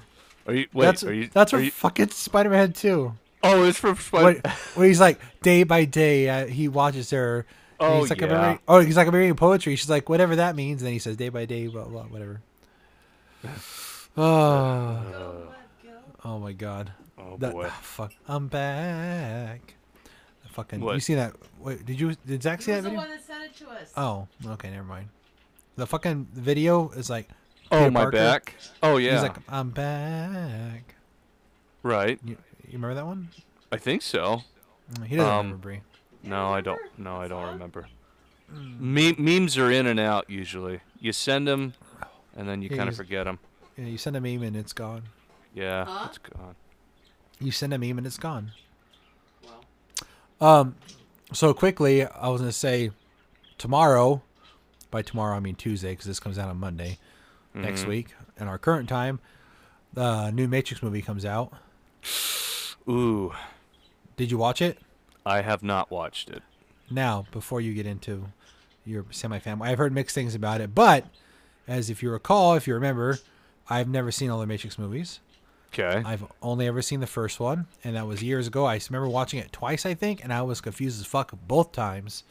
Are 0.46 0.54
you? 0.54 0.68
Wait, 0.74 0.86
that's 0.86 1.06
are 1.06 1.14
you? 1.14 1.30
that's 1.32 1.54
are 1.54 1.58
from 1.60 1.64
you, 1.64 1.72
fucking 1.72 2.10
Spider-Man 2.10 2.74
2. 2.74 3.14
Oh, 3.42 3.64
it's 3.64 3.80
from 3.80 3.96
Spider. 3.96 4.42
Where 4.76 4.86
he's 4.86 5.00
like 5.00 5.22
day 5.42 5.64
by 5.64 5.86
day, 5.86 6.28
uh, 6.28 6.48
he 6.48 6.68
watches 6.68 7.12
her. 7.12 7.46
Oh 7.80 8.02
he's 8.02 8.10
like, 8.10 8.20
yeah. 8.20 8.48
reading- 8.48 8.60
oh, 8.68 8.82
he's 8.82 8.98
like, 8.98 9.08
I'm 9.08 9.16
reading 9.16 9.34
poetry. 9.38 9.78
She's 9.78 9.90
like, 9.90 10.10
whatever 10.10 10.36
that 10.36 10.58
means. 10.58 10.82
And 10.82 10.88
then 10.88 10.94
he 10.94 11.00
says, 11.00 11.16
day 11.16 11.30
by 11.30 11.46
day, 11.46 11.68
blah 11.68 11.86
blah, 11.86 12.04
whatever. 12.04 12.42
Oh, 14.16 15.02
Go, 15.12 15.48
let 15.50 15.84
go. 15.84 16.00
oh 16.24 16.40
my 16.40 16.54
god. 16.54 16.92
Oh 17.18 17.38
That, 17.38 17.52
boy. 17.54 17.66
ah, 17.68 17.80
fuck, 17.82 18.12
I'm 18.28 18.48
back. 18.48 19.76
Fucking, 20.52 20.84
you 20.84 21.00
see 21.00 21.16
that? 21.16 21.34
Wait, 21.60 21.84
did 21.84 22.00
you? 22.00 22.14
Did 22.28 22.44
Zach 22.44 22.60
He 22.60 22.66
see 22.66 22.72
was 22.74 22.78
that 22.78 22.84
the 22.84 22.90
video? 22.90 23.00
one 23.00 23.10
that 23.10 23.24
sent 23.26 23.44
it 23.44 23.56
to 23.58 23.70
us. 23.72 23.92
Oh, 23.98 24.28
okay, 24.54 24.70
never 24.70 24.84
mind. 24.84 25.08
The 25.78 25.88
fucking 25.88 26.28
video 26.32 26.90
is 26.90 27.10
like, 27.10 27.28
Oh, 27.72 27.90
my 27.90 28.02
Parker. 28.02 28.18
back. 28.18 28.56
Oh 28.84 28.98
yeah. 28.98 29.14
he's 29.14 29.24
like, 29.24 29.38
I'm 29.50 29.72
back. 29.72 30.94
right. 31.82 32.20
You, 32.24 32.38
you 32.68 32.74
remember 32.74 32.94
that 32.94 33.06
one? 33.08 33.30
I 33.72 33.78
think 33.78 34.04
so. 34.04 34.44
Mm, 34.94 35.06
He 35.08 35.16
doesn't 35.16 35.32
Um, 35.32 35.38
remember. 35.48 35.58
Bree. 35.58 35.82
No, 36.22 36.50
I 36.54 36.62
don't. 36.62 36.80
No, 37.00 37.16
I 37.18 37.28
don't 37.28 37.48
remember. 37.54 37.88
Mm. 38.54 38.80
Me- 38.80 39.16
memes 39.18 39.58
are 39.58 39.72
in 39.72 39.88
and 39.88 40.00
out 40.00 40.30
usually. 40.30 40.82
You 41.00 41.14
send 41.14 41.48
them, 41.48 41.74
and 42.36 42.48
then 42.48 42.62
you 42.62 42.70
Yeah, 42.70 42.78
kind 42.78 42.90
of 42.90 42.96
forget 42.96 43.26
them. 43.26 43.40
Yeah, 43.78 43.86
you 43.86 43.98
send 43.98 44.16
a 44.16 44.22
meme 44.22 44.44
and 44.44 44.56
it's 44.56 44.74
gone. 44.74 45.04
Yeah, 45.54 45.86
Huh? 45.86 46.06
it's 46.10 46.18
gone. 46.18 46.56
You 47.40 47.52
send 47.52 47.74
a 47.74 47.78
meme 47.78 47.98
and 47.98 48.08
it's 48.08 48.18
gone. 48.18 48.52
Well, 49.44 49.66
Um, 50.42 50.76
so 51.32 51.54
quickly, 51.54 52.06
I 52.06 52.28
was 52.30 52.42
gonna 52.42 52.52
say 52.52 52.92
tomorrow. 53.58 54.22
By 54.92 55.02
tomorrow, 55.02 55.36
I 55.36 55.40
mean 55.40 55.56
Tuesday, 55.56 55.92
because 55.94 56.06
this 56.06 56.20
comes 56.20 56.38
out 56.38 56.50
on 56.50 56.58
Monday 56.60 57.00
next 57.56 57.84
Mhm. 57.84 57.88
week. 57.88 58.16
In 58.38 58.48
our 58.48 58.60
current 58.60 58.88
time, 58.88 59.20
the 59.92 60.30
new 60.30 60.48
Matrix 60.48 60.84
movie 60.84 61.02
comes 61.02 61.26
out. 61.26 61.52
Ooh, 62.88 63.34
Did 64.16 64.30
you 64.30 64.38
watch 64.38 64.62
it? 64.62 64.78
I 65.26 65.42
have 65.42 65.64
not 65.64 65.90
watched 65.90 66.30
it. 66.30 66.44
Now, 66.92 67.26
before 67.32 67.60
you 67.62 67.74
get 67.74 67.88
into 67.88 68.28
your 68.86 69.06
semi-family, 69.10 69.68
I've 69.68 69.80
heard 69.80 69.92
mixed 69.94 70.14
things 70.14 70.36
about 70.36 70.62
it. 70.62 70.76
But 70.76 71.06
as 71.68 71.90
if 71.90 72.02
you 72.04 72.12
recall, 72.12 72.56
if 72.56 72.68
you 72.68 72.74
remember, 72.74 73.20
I've 73.70 73.88
never 73.88 74.12
seen 74.12 74.30
all 74.30 74.40
the 74.40 74.46
Matrix 74.48 74.78
movies. 74.78 75.20
Okay. 75.74 76.04
I've 76.06 76.24
only 76.42 76.68
ever 76.68 76.82
seen 76.84 77.00
the 77.00 77.08
first 77.08 77.40
one, 77.40 77.66
and 77.84 77.96
that 77.96 78.06
was 78.06 78.22
years 78.22 78.46
ago. 78.48 78.66
I 78.66 78.80
remember 78.90 79.10
watching 79.10 79.40
it 79.40 79.52
twice, 79.52 79.86
I 79.86 79.96
think, 79.96 80.24
and 80.24 80.32
I 80.32 80.44
was 80.44 80.62
confused 80.62 81.00
as 81.02 81.08
fuck 81.08 81.34
both 81.48 81.72
times. 81.72 82.24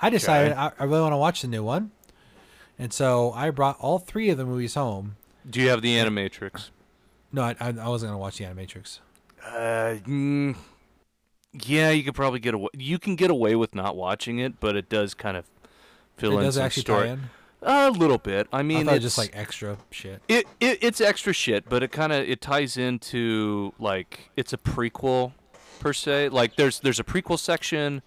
I 0.00 0.08
decided 0.08 0.52
Okay. 0.52 0.60
I, 0.60 0.72
I 0.78 0.84
really 0.84 1.02
want 1.02 1.12
to 1.12 1.18
watch 1.18 1.42
the 1.42 1.48
new 1.48 1.62
one, 1.62 1.90
and 2.78 2.90
so 2.92 3.32
I 3.32 3.50
brought 3.50 3.78
all 3.80 3.98
three 3.98 4.30
of 4.30 4.38
the 4.38 4.46
movies 4.46 4.74
home. 4.74 5.16
Do 5.48 5.60
you 5.60 5.68
have 5.68 5.82
the 5.82 5.96
Animatrix? 5.96 6.70
No, 7.32 7.42
I, 7.42 7.56
I, 7.60 7.68
I 7.68 7.88
wasn't 7.88 8.10
gonna 8.10 8.18
watch 8.18 8.38
the 8.38 8.44
Animatrix. 8.44 9.00
Uh, 9.46 9.96
mm, 10.06 10.56
yeah, 11.52 11.90
you 11.90 12.02
could 12.02 12.14
probably 12.14 12.40
get 12.40 12.54
away. 12.54 12.68
You 12.74 12.98
can 12.98 13.14
get 13.14 13.30
away 13.30 13.56
with 13.56 13.74
not 13.74 13.94
watching 13.96 14.38
it, 14.38 14.58
but 14.58 14.74
it 14.76 14.88
does 14.88 15.12
kind 15.12 15.36
of 15.36 15.44
fill 16.16 16.32
It 16.32 16.36
in 16.38 16.42
does 16.44 16.54
some 16.54 16.64
actually 16.64 16.82
story. 16.82 17.06
tie 17.08 17.12
in. 17.12 17.20
A 17.62 17.90
little 17.90 18.18
bit. 18.18 18.46
I 18.52 18.60
I 18.60 18.62
mean, 18.62 18.86
thought 18.86 18.94
it 18.94 18.96
it's 18.96 19.04
just 19.04 19.18
like 19.18 19.32
extra 19.34 19.76
shit. 19.90 20.22
it, 20.28 20.46
it 20.60 20.78
it's 20.82 21.00
extra 21.00 21.32
shit, 21.32 21.68
but 21.68 21.82
it 21.82 21.92
kind 21.92 22.12
of 22.12 22.26
it 22.28 22.40
ties 22.40 22.76
into 22.78 23.74
like 23.78 24.30
it's 24.36 24.52
a 24.52 24.58
prequel 24.58 25.32
per 25.78 25.92
se. 25.92 26.30
Like 26.30 26.56
there's 26.56 26.80
there's 26.80 26.98
a 26.98 27.04
prequel 27.04 27.38
section, 27.38 28.00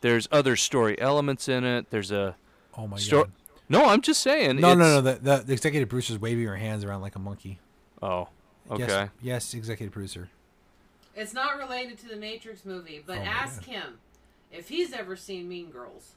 there's 0.00 0.28
other 0.30 0.54
story 0.56 1.00
elements 1.00 1.48
in 1.48 1.64
it. 1.64 1.90
There's 1.90 2.12
a 2.12 2.36
Oh 2.76 2.86
my 2.86 2.96
Stor- 2.98 3.24
god! 3.24 3.32
no, 3.68 3.84
I'm 3.86 4.00
just 4.00 4.20
saying. 4.22 4.60
No, 4.60 4.74
no, 4.74 4.98
it's- 4.98 5.04
no. 5.04 5.12
The, 5.12 5.18
the, 5.38 5.44
the 5.46 5.52
executive 5.54 5.88
producer's 5.88 6.20
waving 6.20 6.46
her 6.46 6.56
hands 6.56 6.84
around 6.84 7.02
like 7.02 7.16
a 7.16 7.20
monkey. 7.20 7.58
Oh, 8.02 8.28
okay. 8.70 8.86
Yes, 8.86 9.08
yes, 9.22 9.54
executive 9.54 9.92
producer. 9.92 10.28
it's 11.16 11.32
not 11.34 11.56
related 11.58 11.98
to 11.98 12.08
the 12.08 12.16
Matrix 12.16 12.64
movie, 12.64 13.02
but 13.04 13.18
Oh 13.18 13.20
my 13.20 13.26
ask 13.26 13.64
him 13.64 13.98
if 14.52 14.68
he's 14.68 14.92
ever 14.92 15.16
seen 15.16 15.48
Mean 15.48 15.70
Girls. 15.70 16.12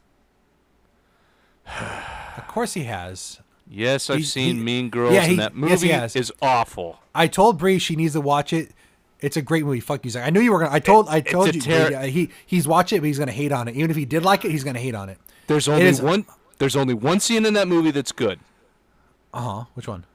Of 2.38 2.48
course 2.48 2.74
he 2.74 2.84
has. 2.84 3.40
Yes, 3.70 4.10
I've 4.10 4.18
He's- 4.18 4.32
seen 4.32 4.58
he- 4.58 4.62
Mean 4.64 4.90
Girls, 4.90 5.14
yeah, 5.14 5.24
he- 5.26 5.32
and 5.32 5.40
that 5.40 5.56
movie 5.56 5.72
yes, 5.72 5.82
he 5.82 5.90
has. 5.90 6.16
is 6.16 6.32
awful. 6.42 7.00
I 7.14 7.28
told 7.28 7.58
Bree 7.58 7.80
she 7.80 7.96
needs 7.96 8.14
to 8.14 8.22
watch 8.22 8.54
it. 8.54 8.72
It's 9.20 9.36
a 9.36 9.42
great 9.42 9.66
movie. 9.66 9.80
Fuck 9.80 10.06
you, 10.06 10.12
Zach. 10.12 10.26
I 10.26 10.30
knew 10.30 10.40
you 10.40 10.52
were 10.54 10.60
gonna. 10.60 10.72
I 10.74 10.80
told. 10.80 11.10
I 11.10 11.20
told 11.22 11.50
a 11.50 11.54
you. 11.56 11.62
ter- 11.62 11.88
Bree, 11.88 11.96
uh, 11.96 12.02
he 12.04 12.30
he's 12.46 12.68
watched 12.68 12.94
it, 12.94 13.00
but 13.00 13.08
he's 13.08 13.18
gonna 13.20 13.32
hate 13.32 13.52
on 13.52 13.68
it. 13.68 13.76
Even 13.76 13.90
if 13.90 13.98
he 13.98 14.06
did 14.06 14.24
like 14.24 14.46
it, 14.46 14.52
he's 14.52 14.64
gonna 14.64 14.80
hate 14.80 14.94
on 14.96 15.10
it. 15.10 15.18
There's 15.48 15.68
only 15.68 15.86
is- 15.86 16.02
one. 16.02 16.26
There's 16.60 16.76
only 16.76 16.94
one 16.94 17.20
scene 17.20 17.46
in 17.46 17.54
that 17.56 17.68
movie 17.68 17.92
that's 17.92 18.12
good. 18.12 18.40
Uh 19.34 19.42
huh. 19.42 19.64
Which 19.74 19.88
one? 19.88 20.06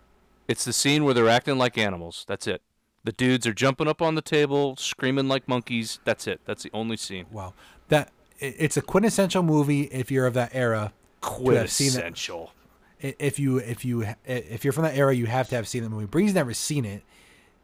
It's 0.49 0.65
the 0.65 0.73
scene 0.73 1.05
where 1.05 1.15
they're 1.15 1.29
acting 1.29 1.59
like 1.59 1.77
animals. 1.79 2.25
That's 2.29 2.47
it. 2.47 2.63
The 3.05 3.13
dudes 3.13 3.47
are 3.47 3.53
jumping 3.53 3.89
up 3.89 4.01
on 4.01 4.15
the 4.15 4.23
table, 4.23 4.77
screaming 4.77 5.29
like 5.29 5.47
monkeys. 5.49 5.99
That's 6.05 6.27
it. 6.27 6.41
That's 6.45 6.63
the 6.63 6.71
only 6.73 6.97
scene. 6.97 7.27
Wow. 7.31 7.55
That 7.89 8.11
it, 8.39 8.55
it's 8.59 8.77
a 8.77 8.83
quintessential 8.83 9.43
movie 9.43 9.83
if 9.83 10.11
you're 10.11 10.27
of 10.27 10.35
that 10.35 10.51
era. 10.55 10.93
Have 11.23 11.71
seen 11.71 11.89
that. 11.93 12.01
Quintessential. 12.03 12.53
If 13.01 13.39
you 13.41 13.59
if 13.59 13.85
you 13.85 14.07
if 14.25 14.63
you're 14.65 14.73
from 14.73 14.85
that 14.85 14.97
era, 14.97 15.13
you 15.15 15.27
have 15.27 15.49
to 15.49 15.57
have 15.57 15.67
seen 15.67 15.83
the 15.83 15.89
movie. 15.91 16.07
Bree's 16.07 16.35
never 16.35 16.55
seen 16.55 16.85
it, 16.85 17.03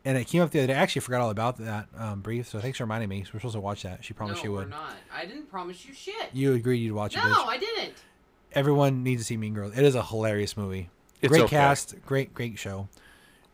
and 0.05 0.19
it 0.19 0.25
came 0.27 0.43
up 0.43 0.51
the 0.51 0.59
other 0.59 0.67
day. 0.69 0.75
I 0.75 0.79
actually 0.79 1.01
forgot 1.03 1.21
all 1.21 1.31
about 1.31 1.59
that, 1.59 1.87
um, 1.97 2.21
Bree. 2.23 2.43
So 2.43 2.59
thanks 2.59 2.79
for 2.79 2.85
reminding 2.85 3.09
me. 3.09 3.25
We're 3.33 3.39
supposed 3.39 3.55
to 3.55 3.61
watch 3.61 3.83
that. 3.85 4.05
She 4.05 4.15
promised 4.15 4.39
no, 4.39 4.43
she 4.43 4.49
we're 4.49 4.59
would. 4.61 4.71
not. 4.71 4.95
I 5.15 5.27
didn't 5.27 5.49
promise 5.49 5.85
you 5.87 5.95
shit. 5.95 6.31
You 6.33 6.55
agreed 6.55 6.79
you'd 6.79 6.93
watch 6.95 7.15
it. 7.15 7.19
no, 7.19 7.25
bitch. 7.33 7.47
I 7.47 7.57
didn't. 7.59 7.95
Everyone 8.53 9.05
needs 9.05 9.23
to 9.23 9.27
see 9.27 9.37
Mean 9.37 9.55
Girls. 9.55 9.77
It 9.79 9.85
is 9.85 9.95
a 9.95 10.03
hilarious 10.03 10.57
movie. 10.57 10.91
It's 11.23 11.31
great 11.31 11.43
okay. 11.43 11.57
cast, 11.57 11.95
great 12.05 12.35
great 12.35 12.59
show. 12.59 12.89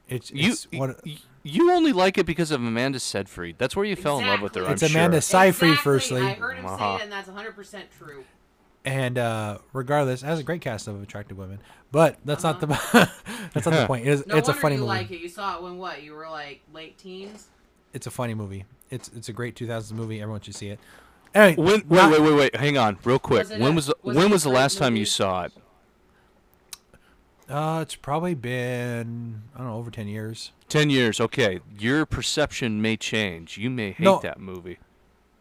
It's, 0.09 0.31
You 0.31 0.53
it's 0.53 0.67
one. 0.73 0.95
y- 1.05 1.17
you 1.43 1.71
only 1.73 1.93
like 1.93 2.17
it 2.17 2.25
because 2.25 2.51
of 2.51 2.63
Amanda 2.63 2.99
Seyfried. 3.01 3.57
That's 3.59 3.75
where 3.77 3.85
you 3.85 3.97
fell 3.97 4.19
in 4.21 4.27
love 4.27 4.41
with 4.41 4.55
her. 4.55 4.65
I'm 4.65 4.73
It's 4.73 4.81
sure. 4.87 4.91
Amanda 4.99 5.21
Seyfried, 5.21 5.73
exactly. 5.73 5.93
firstly. 5.93 6.21
I 6.23 6.33
heard 6.35 6.57
him 6.57 6.65
Uh-huh. 6.67 6.97
say 6.99 7.03
it, 7.03 7.03
and 7.05 7.13
that's 7.13 7.29
100% 7.29 7.85
true. 7.99 8.25
And 8.85 9.19
uh, 9.19 9.59
regardless, 9.73 10.23
it 10.23 10.27
has 10.27 10.39
a 10.39 10.43
great 10.43 10.61
cast 10.61 10.89
of 10.89 11.03
attractive 11.03 11.39
women. 11.39 11.59
But 11.93 12.17
that's 12.25 12.43
not 12.43 12.61
the 12.61 12.67
that's 13.53 13.67
not 13.67 13.75
the 13.75 13.87
point. 13.87 14.07
It 14.07 14.11
is, 14.11 14.27
No 14.27 14.37
it's 14.37 14.49
a 14.49 14.55
funny 14.55 14.75
you 14.75 14.81
movie. 14.81 14.89
like 14.89 15.11
it. 15.11 15.21
You 15.21 15.29
saw 15.29 15.57
it 15.57 15.63
when 15.63 15.79
what? 15.79 16.03
You 16.03 16.15
were 16.15 16.29
like 16.29 16.61
late 16.73 16.99
teens. 16.99 17.49
It's 17.93 18.07
a 18.07 18.11
funny 18.11 18.35
movie. 18.35 18.65
It's 18.91 19.09
it's 19.17 19.29
a 19.29 19.33
great 19.33 19.55
2000s 19.55 19.93
movie. 19.93 20.21
Everyone 20.21 20.41
should 20.41 20.55
see 20.57 20.69
it. 20.69 20.81
Anyway, 21.35 21.57
When, 21.57 21.89
wait, 21.89 21.91
not- 21.91 22.11
wait, 22.13 22.21
wait, 22.23 22.35
wait. 22.35 22.57
Hang 22.57 22.79
on, 22.79 22.97
real 23.05 23.19
quick. 23.19 23.49
Was 23.49 23.51
when 23.59 23.63
a- 23.63 23.75
was 23.75 23.87
the, 23.87 23.97
was 24.03 24.17
when 24.17 24.31
was 24.31 24.43
the 24.45 24.51
great 24.51 24.59
last 24.61 24.79
time 24.79 24.97
you 24.97 25.05
saw 25.05 25.45
it? 25.45 25.53
Uh, 27.49 27.81
it's 27.83 27.95
probably 27.95 28.35
been 28.35 29.43
I 29.55 29.59
don't 29.59 29.67
know 29.67 29.75
over 29.77 29.91
10 29.91 30.09
years. 30.09 30.53
Ten 30.69 30.89
years. 30.91 31.21
Okay, 31.21 31.61
your 31.79 32.07
perception 32.07 32.81
may 32.81 32.97
change. 32.97 33.59
You 33.59 33.69
may 33.71 33.91
hate 33.93 34.01
No. 34.05 34.19
that 34.23 34.41
movie. 34.41 34.79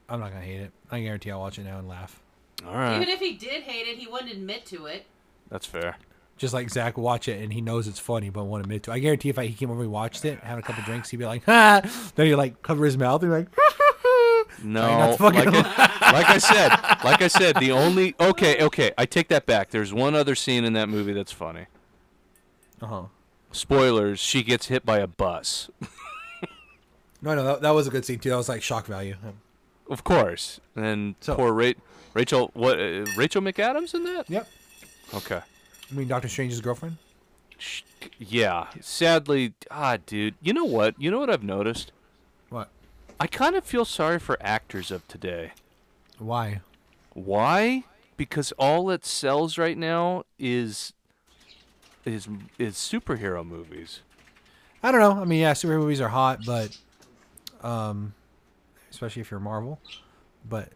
I'm 0.09 0.19
not 0.19 0.31
gonna 0.33 0.43
hate 0.43 0.59
it. 0.59 0.71
I 0.91 0.99
guarantee 1.01 1.31
I'll 1.31 1.39
watch 1.39 1.57
it 1.57 1.63
now 1.63 1.79
and 1.79 1.87
laugh. 1.87 2.21
All 2.65 2.73
right, 2.73 2.95
Even 2.95 3.09
if 3.09 3.19
he 3.19 3.33
did 3.33 3.63
hate 3.63 3.87
it, 3.87 3.97
he 3.97 4.07
wouldn't 4.07 4.31
admit 4.31 4.65
to 4.67 4.85
it. 4.85 5.05
that's 5.49 5.65
fair. 5.65 5.97
Just 6.37 6.53
like 6.53 6.69
Zach 6.69 6.97
watch 6.97 7.27
it 7.27 7.41
and 7.41 7.53
he 7.53 7.61
knows 7.61 7.87
it's 7.87 7.99
funny 7.99 8.29
but 8.29 8.45
won't 8.45 8.63
admit 8.63 8.83
to. 8.83 8.91
it. 8.91 8.95
I 8.95 8.99
guarantee 8.99 9.29
if 9.29 9.37
I, 9.37 9.45
he 9.45 9.53
came 9.53 9.69
over 9.69 9.83
and 9.83 9.91
watched 9.91 10.25
it, 10.25 10.39
had 10.39 10.57
a 10.57 10.61
couple 10.61 10.83
drinks, 10.83 11.09
he'd 11.09 11.17
be 11.17 11.25
like, 11.25 11.43
"Ha!" 11.47 11.81
Then 12.15 12.25
he'd 12.25 12.35
like 12.35 12.61
cover 12.63 12.85
his 12.85 12.97
mouth 12.97 13.21
and 13.21 13.31
be 13.31 13.37
like, 13.37 13.47
No, 14.63 14.81
not 15.17 15.19
like, 15.19 15.47
I, 15.47 16.11
like 16.13 16.29
I 16.29 16.37
said, 16.37 16.69
like 17.03 17.21
I 17.21 17.27
said, 17.27 17.55
the 17.57 17.71
only 17.71 18.15
okay, 18.19 18.63
okay, 18.63 18.91
I 18.97 19.05
take 19.05 19.27
that 19.29 19.45
back. 19.45 19.69
There's 19.71 19.93
one 19.93 20.15
other 20.15 20.35
scene 20.35 20.63
in 20.63 20.73
that 20.73 20.89
movie 20.89 21.11
that's 21.13 21.31
funny. 21.31 21.65
"Uh 22.81 22.85
huh." 22.87 23.03
Spoilers: 23.51 24.19
She 24.19 24.41
gets 24.43 24.67
hit 24.67 24.85
by 24.85 24.99
a 24.99 25.07
bus. 25.07 25.69
No, 27.21 27.35
no, 27.35 27.43
that, 27.43 27.61
that 27.61 27.71
was 27.71 27.87
a 27.87 27.89
good 27.89 28.03
scene 28.05 28.19
too. 28.19 28.29
That 28.29 28.35
was 28.37 28.49
like 28.49 28.61
shock 28.61 28.85
value. 28.85 29.15
Of 29.89 30.03
course. 30.03 30.59
And 30.75 31.15
So- 31.21 31.35
poor 31.35 31.53
Ra- 31.53 31.71
Rachel. 32.13 32.51
What? 32.53 32.79
Uh, 32.79 33.05
Rachel 33.17 33.41
McAdams 33.41 33.93
in 33.93 34.03
that? 34.03 34.29
Yep. 34.29 34.47
Okay. 35.15 35.41
I 35.91 35.93
mean, 35.93 36.07
Doctor 36.07 36.27
Strange's 36.27 36.61
girlfriend. 36.61 36.97
Sh- 37.57 37.81
Yeah. 38.19 38.67
Sadly, 38.81 39.53
ah, 39.71 39.97
dude. 40.05 40.35
You 40.41 40.53
know 40.53 40.65
what? 40.65 40.99
You 40.99 41.11
know 41.11 41.19
what 41.19 41.29
I've 41.29 41.43
noticed? 41.43 41.91
What? 42.49 42.69
I 43.19 43.27
kind 43.27 43.55
of 43.55 43.63
feel 43.63 43.85
sorry 43.85 44.19
for 44.19 44.37
actors 44.41 44.91
of 44.91 45.07
today. 45.07 45.51
Why? 46.19 46.61
Why? 47.13 47.83
Because 48.17 48.51
all 48.53 48.89
it 48.89 49.05
sells 49.05 49.57
right 49.57 49.77
now 49.77 50.23
is 50.37 50.93
is 52.05 52.27
is 52.59 52.75
superhero 52.75 53.45
movies. 53.45 54.01
I 54.81 54.91
don't 54.91 54.99
know. 54.99 55.21
I 55.21 55.25
mean, 55.25 55.39
yeah, 55.39 55.53
superhero 55.53 55.79
movies 55.79 56.01
are 56.01 56.09
hot, 56.09 56.41
but 56.45 56.77
um, 57.61 58.13
especially 58.91 59.21
if 59.21 59.31
you're 59.31 59.39
Marvel, 59.39 59.79
but 60.47 60.69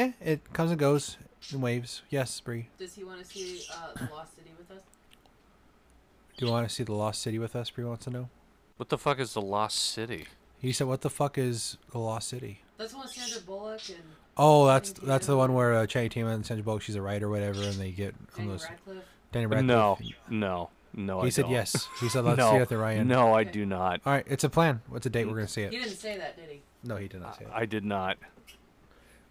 eh, 0.00 0.12
it 0.20 0.52
comes 0.52 0.70
and 0.70 0.80
goes 0.80 1.16
in 1.52 1.60
waves. 1.60 2.02
Yes, 2.10 2.38
Bree. 2.40 2.68
Does 2.78 2.94
he 2.94 3.04
want 3.04 3.20
to 3.20 3.24
see 3.26 3.62
uh, 3.72 3.92
the 3.94 4.12
Lost 4.14 4.36
City 4.36 4.50
with 4.56 4.70
us? 4.70 4.82
Do 6.36 6.46
you 6.46 6.52
want 6.52 6.68
to 6.68 6.74
see 6.74 6.84
the 6.84 6.94
Lost 6.94 7.20
City 7.22 7.38
with 7.38 7.54
us? 7.54 7.70
Bree 7.70 7.84
wants 7.84 8.04
to 8.04 8.10
know. 8.10 8.28
What 8.76 8.88
the 8.88 8.98
fuck 8.98 9.18
is 9.20 9.34
the 9.34 9.42
Lost 9.42 9.78
City? 9.78 10.26
He 10.58 10.72
said, 10.72 10.86
"What 10.86 11.02
the 11.02 11.10
fuck 11.10 11.36
is 11.38 11.76
the 11.92 11.98
Lost 11.98 12.28
City?" 12.28 12.62
That's 12.78 12.94
one 12.94 13.02
with 13.04 13.12
Sandra 13.12 13.40
Bullock 13.42 13.80
and 13.90 13.98
Oh, 14.36 14.66
that's 14.66 14.92
Channing 14.92 15.08
that's 15.08 15.26
the 15.26 15.36
one 15.36 15.52
where 15.54 15.74
uh, 15.74 15.86
Channing 15.86 16.08
Tatum 16.10 16.28
and 16.28 16.46
Sandra 16.46 16.64
Bullock, 16.64 16.82
she's 16.82 16.94
a 16.96 17.02
writer 17.02 17.26
or 17.26 17.30
whatever, 17.30 17.62
and 17.62 17.74
they 17.74 17.90
get 17.90 18.14
on 18.14 18.26
Daniel 18.36 18.52
those. 18.54 18.64
Radcliffe. 18.68 19.04
Danny 19.32 19.46
Radcliffe. 19.46 19.66
No, 19.66 19.98
no, 20.30 20.70
no. 20.94 21.20
He 21.20 21.26
I 21.26 21.30
said 21.30 21.42
don't. 21.42 21.50
yes. 21.52 21.88
He 22.00 22.08
said, 22.08 22.24
"Let's 22.24 22.38
no, 22.38 22.50
see 22.52 22.56
it 22.56 22.72
at 22.72 22.78
Ryan." 22.78 23.06
No, 23.08 23.34
I 23.34 23.44
do 23.44 23.66
not. 23.66 24.00
All 24.06 24.12
right, 24.14 24.24
it's 24.26 24.44
a 24.44 24.48
plan. 24.48 24.80
What's 24.88 25.04
the 25.04 25.10
date 25.10 25.26
we're 25.26 25.34
gonna 25.34 25.48
see 25.48 25.62
it? 25.62 25.72
He 25.72 25.78
it? 25.78 25.84
didn't 25.84 25.98
say 25.98 26.16
that, 26.16 26.36
did 26.36 26.48
he? 26.48 26.62
No, 26.84 26.96
he 26.96 27.06
did 27.08 27.20
not 27.20 27.36
say 27.36 27.44
it. 27.44 27.50
I 27.52 27.66
did 27.66 27.84
not. 27.84 28.16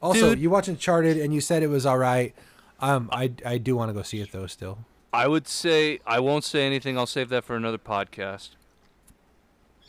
Also, 0.02 0.30
Dude. 0.30 0.40
you 0.40 0.50
watched 0.50 0.68
Uncharted 0.70 1.18
and 1.18 1.34
you 1.34 1.42
said 1.42 1.62
it 1.64 1.68
was 1.68 1.86
all 1.86 1.98
right. 1.98 2.34
Um, 2.80 3.10
I 3.12 3.32
I 3.46 3.58
do 3.58 3.76
want 3.76 3.90
to 3.90 3.94
go 3.94 4.02
see 4.02 4.22
it 4.22 4.32
though. 4.32 4.48
Still, 4.48 4.80
I 5.12 5.28
would 5.28 5.48
say 5.48 6.00
I 6.08 6.20
won't 6.22 6.44
say 6.46 6.66
anything. 6.66 6.98
I'll 6.98 7.06
save 7.06 7.30
that 7.30 7.44
for 7.44 7.56
another 7.56 7.78
podcast. 7.78 8.52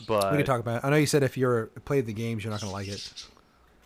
But 0.08 0.32
we 0.32 0.38
can 0.38 0.46
talk 0.46 0.60
about 0.60 0.78
it. 0.82 0.86
I 0.86 0.90
know 0.90 0.96
you 0.96 1.06
said 1.06 1.22
if 1.22 1.36
you're 1.36 1.66
played 1.84 2.06
the 2.06 2.12
games, 2.12 2.42
you're 2.42 2.50
not 2.50 2.60
gonna 2.60 2.72
like 2.72 2.88
it. 2.88 3.12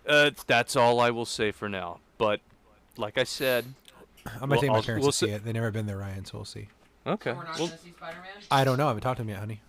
Uh, 0.09 0.31
that's 0.47 0.77
all 0.77 1.01
I 1.01 1.11
will 1.11 1.27
say 1.27 1.51
for 1.51 1.69
now. 1.69 1.99
But 2.19 2.41
like 2.97 3.19
I 3.19 3.25
said, 3.25 3.65
I'm 4.27 4.39
gonna 4.41 4.53
Well, 4.53 4.61
take 4.61 4.71
my 4.71 4.77
I'll- 4.77 4.83
parents 4.83 5.05
we'll 5.05 5.13
to 5.13 5.19
see 5.19 5.27
say- 5.27 5.33
it. 5.33 5.45
They've 5.45 5.53
never 5.55 5.71
been 5.71 5.87
there, 5.87 5.99
Ryan, 5.99 6.25
so 6.25 6.39
we'll 6.39 6.45
see. 6.47 6.69
okay. 7.07 7.33
We're 7.33 7.45
not 7.45 7.49
Well, 7.59 7.67
going 7.67 7.71
to 7.71 7.79
see 7.79 7.91
Spider-Man. 7.91 8.29
I 8.51 8.65
don't 8.65 8.79
know. 8.79 8.85
I 8.85 8.89
haven't 8.89 9.03
talked 9.03 9.17
to 9.19 9.23
him 9.23 9.29
yet, 9.29 9.41
honey. 9.41 9.61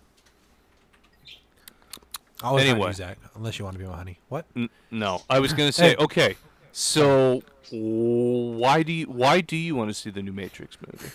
I 2.42 2.48
always 2.48 2.62
Anyway. 2.64 2.74
anyway. 2.76 2.88
use 2.90 2.96
that 2.98 3.18
unless 3.34 3.58
you 3.58 3.64
want 3.64 3.74
to 3.76 3.82
be 3.82 3.88
my 3.88 3.96
honey. 3.96 4.18
What? 4.28 4.46
n- 4.54 4.68
no, 4.90 5.22
I 5.28 5.40
was 5.40 5.52
gonna 5.52 5.72
say 5.72 5.90
Hey. 5.90 5.96
okay. 5.96 6.36
So 6.78 7.40
why 7.70 8.82
do 8.82 8.92
you 8.92 9.06
why 9.06 9.40
do 9.40 9.56
you 9.56 9.74
want 9.74 9.88
to 9.88 9.94
see 9.94 10.10
the 10.10 10.20
new 10.22 10.32
Matrix 10.32 10.76
movie? 10.86 11.08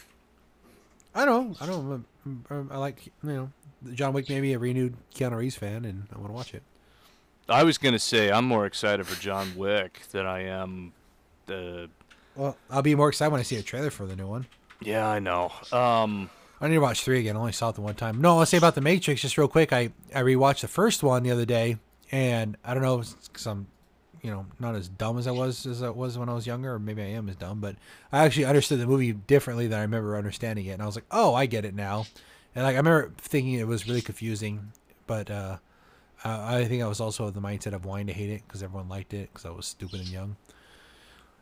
I 1.14 1.24
don't. 1.24 1.62
I 1.62 1.68
don't. 1.68 1.92
I'm- 1.92 2.46
I'm- 2.50 2.70
like 2.80 3.06
you 3.06 3.30
know 3.30 3.52
John 3.94 4.12
Wick. 4.14 4.28
Maybe 4.28 4.54
a 4.54 4.60
renewed 4.60 4.98
Keanu 5.14 5.38
Reeves 5.38 5.56
fan, 5.56 5.86
and 5.86 6.08
I 6.12 6.18
want 6.18 6.30
to 6.30 6.34
watch 6.34 6.56
it. 6.56 6.64
I 7.48 7.64
was 7.64 7.78
gonna 7.78 8.00
say 8.00 8.32
I'm 8.32 8.46
more 8.46 8.66
excited 8.66 9.06
for 9.06 9.22
John 9.22 9.56
Wick 9.56 10.02
than 10.12 10.26
I 10.26 10.46
am 10.46 10.94
the. 11.46 11.92
Well, 12.36 12.58
I'll 12.72 12.82
be 12.82 12.96
more 12.96 13.10
excited 13.10 13.30
when 13.32 13.40
I 13.40 13.44
see 13.44 13.58
a 13.58 13.62
trailer 13.62 13.92
for 13.92 14.08
the 14.08 14.16
new 14.16 14.26
one. 14.26 14.48
Yeah, 14.82 15.08
I 15.08 15.20
know. 15.20 15.52
Um, 15.72 16.32
I 16.60 16.70
need 16.70 16.76
to 16.76 16.80
watch 16.82 17.04
three 17.04 17.20
again. 17.20 17.36
I 17.38 17.40
only 17.40 17.52
saw 17.52 17.70
it 17.70 17.76
the 17.76 17.82
one 17.82 17.94
time. 17.94 18.20
No, 18.20 18.40
I'll 18.40 18.46
say 18.48 18.58
about 18.58 18.74
the 18.74 18.82
Matrix 18.82 19.22
just 19.22 19.38
real 19.38 19.48
quick. 19.48 19.72
I 19.72 19.92
I 20.16 20.22
rewatched 20.22 20.62
the 20.62 20.68
first 20.68 21.04
one 21.04 21.22
the 21.22 21.30
other 21.30 21.46
day, 21.46 21.78
and 22.12 22.58
I 22.66 22.74
don't 22.74 22.82
know 22.82 22.98
because 22.98 23.46
I'm, 23.46 23.68
you 24.22 24.30
know, 24.32 24.46
not 24.60 24.76
as 24.76 24.88
dumb 24.88 25.18
as 25.18 25.28
I 25.28 25.32
was 25.32 25.66
as 25.66 25.82
I 25.84 25.90
was 25.90 26.18
when 26.18 26.30
I 26.30 26.34
was 26.34 26.46
younger, 26.48 26.74
or 26.76 26.80
maybe 26.80 27.02
I 27.02 27.08
am 27.08 27.30
as 27.30 27.36
dumb, 27.36 27.60
but 27.62 27.76
I 28.12 28.24
actually 28.26 28.46
understood 28.46 28.80
the 28.80 28.88
movie 28.88 29.14
differently 29.14 29.68
than 29.68 29.80
I 29.80 29.82
remember 29.84 30.18
understanding 30.18 30.66
it, 30.66 30.72
and 30.72 30.82
I 30.82 30.86
was 30.86 30.96
like, 30.96 31.06
oh, 31.12 31.34
I 31.34 31.46
get 31.48 31.66
it 31.66 31.74
now. 31.76 32.08
And 32.56 32.64
like 32.66 32.76
I 32.76 32.78
remember 32.78 33.12
thinking 33.18 33.54
it 33.54 33.68
was 33.68 33.88
really 33.88 34.02
confusing, 34.02 34.74
but 35.08 35.32
uh, 35.32 35.58
I 36.24 36.60
I 36.60 36.66
think 36.66 36.84
I 36.84 36.88
was 36.88 37.02
also 37.02 37.30
the 37.32 37.42
mindset 37.42 37.74
of 37.74 37.86
wanting 37.86 38.08
to 38.08 38.14
hate 38.14 38.30
it 38.30 38.44
because 38.48 38.64
everyone 38.64 38.90
liked 38.90 39.14
it 39.14 39.30
because 39.34 39.46
I 39.46 39.52
was 39.52 39.66
stupid 39.68 40.02
and 40.02 40.12
young. 40.12 40.38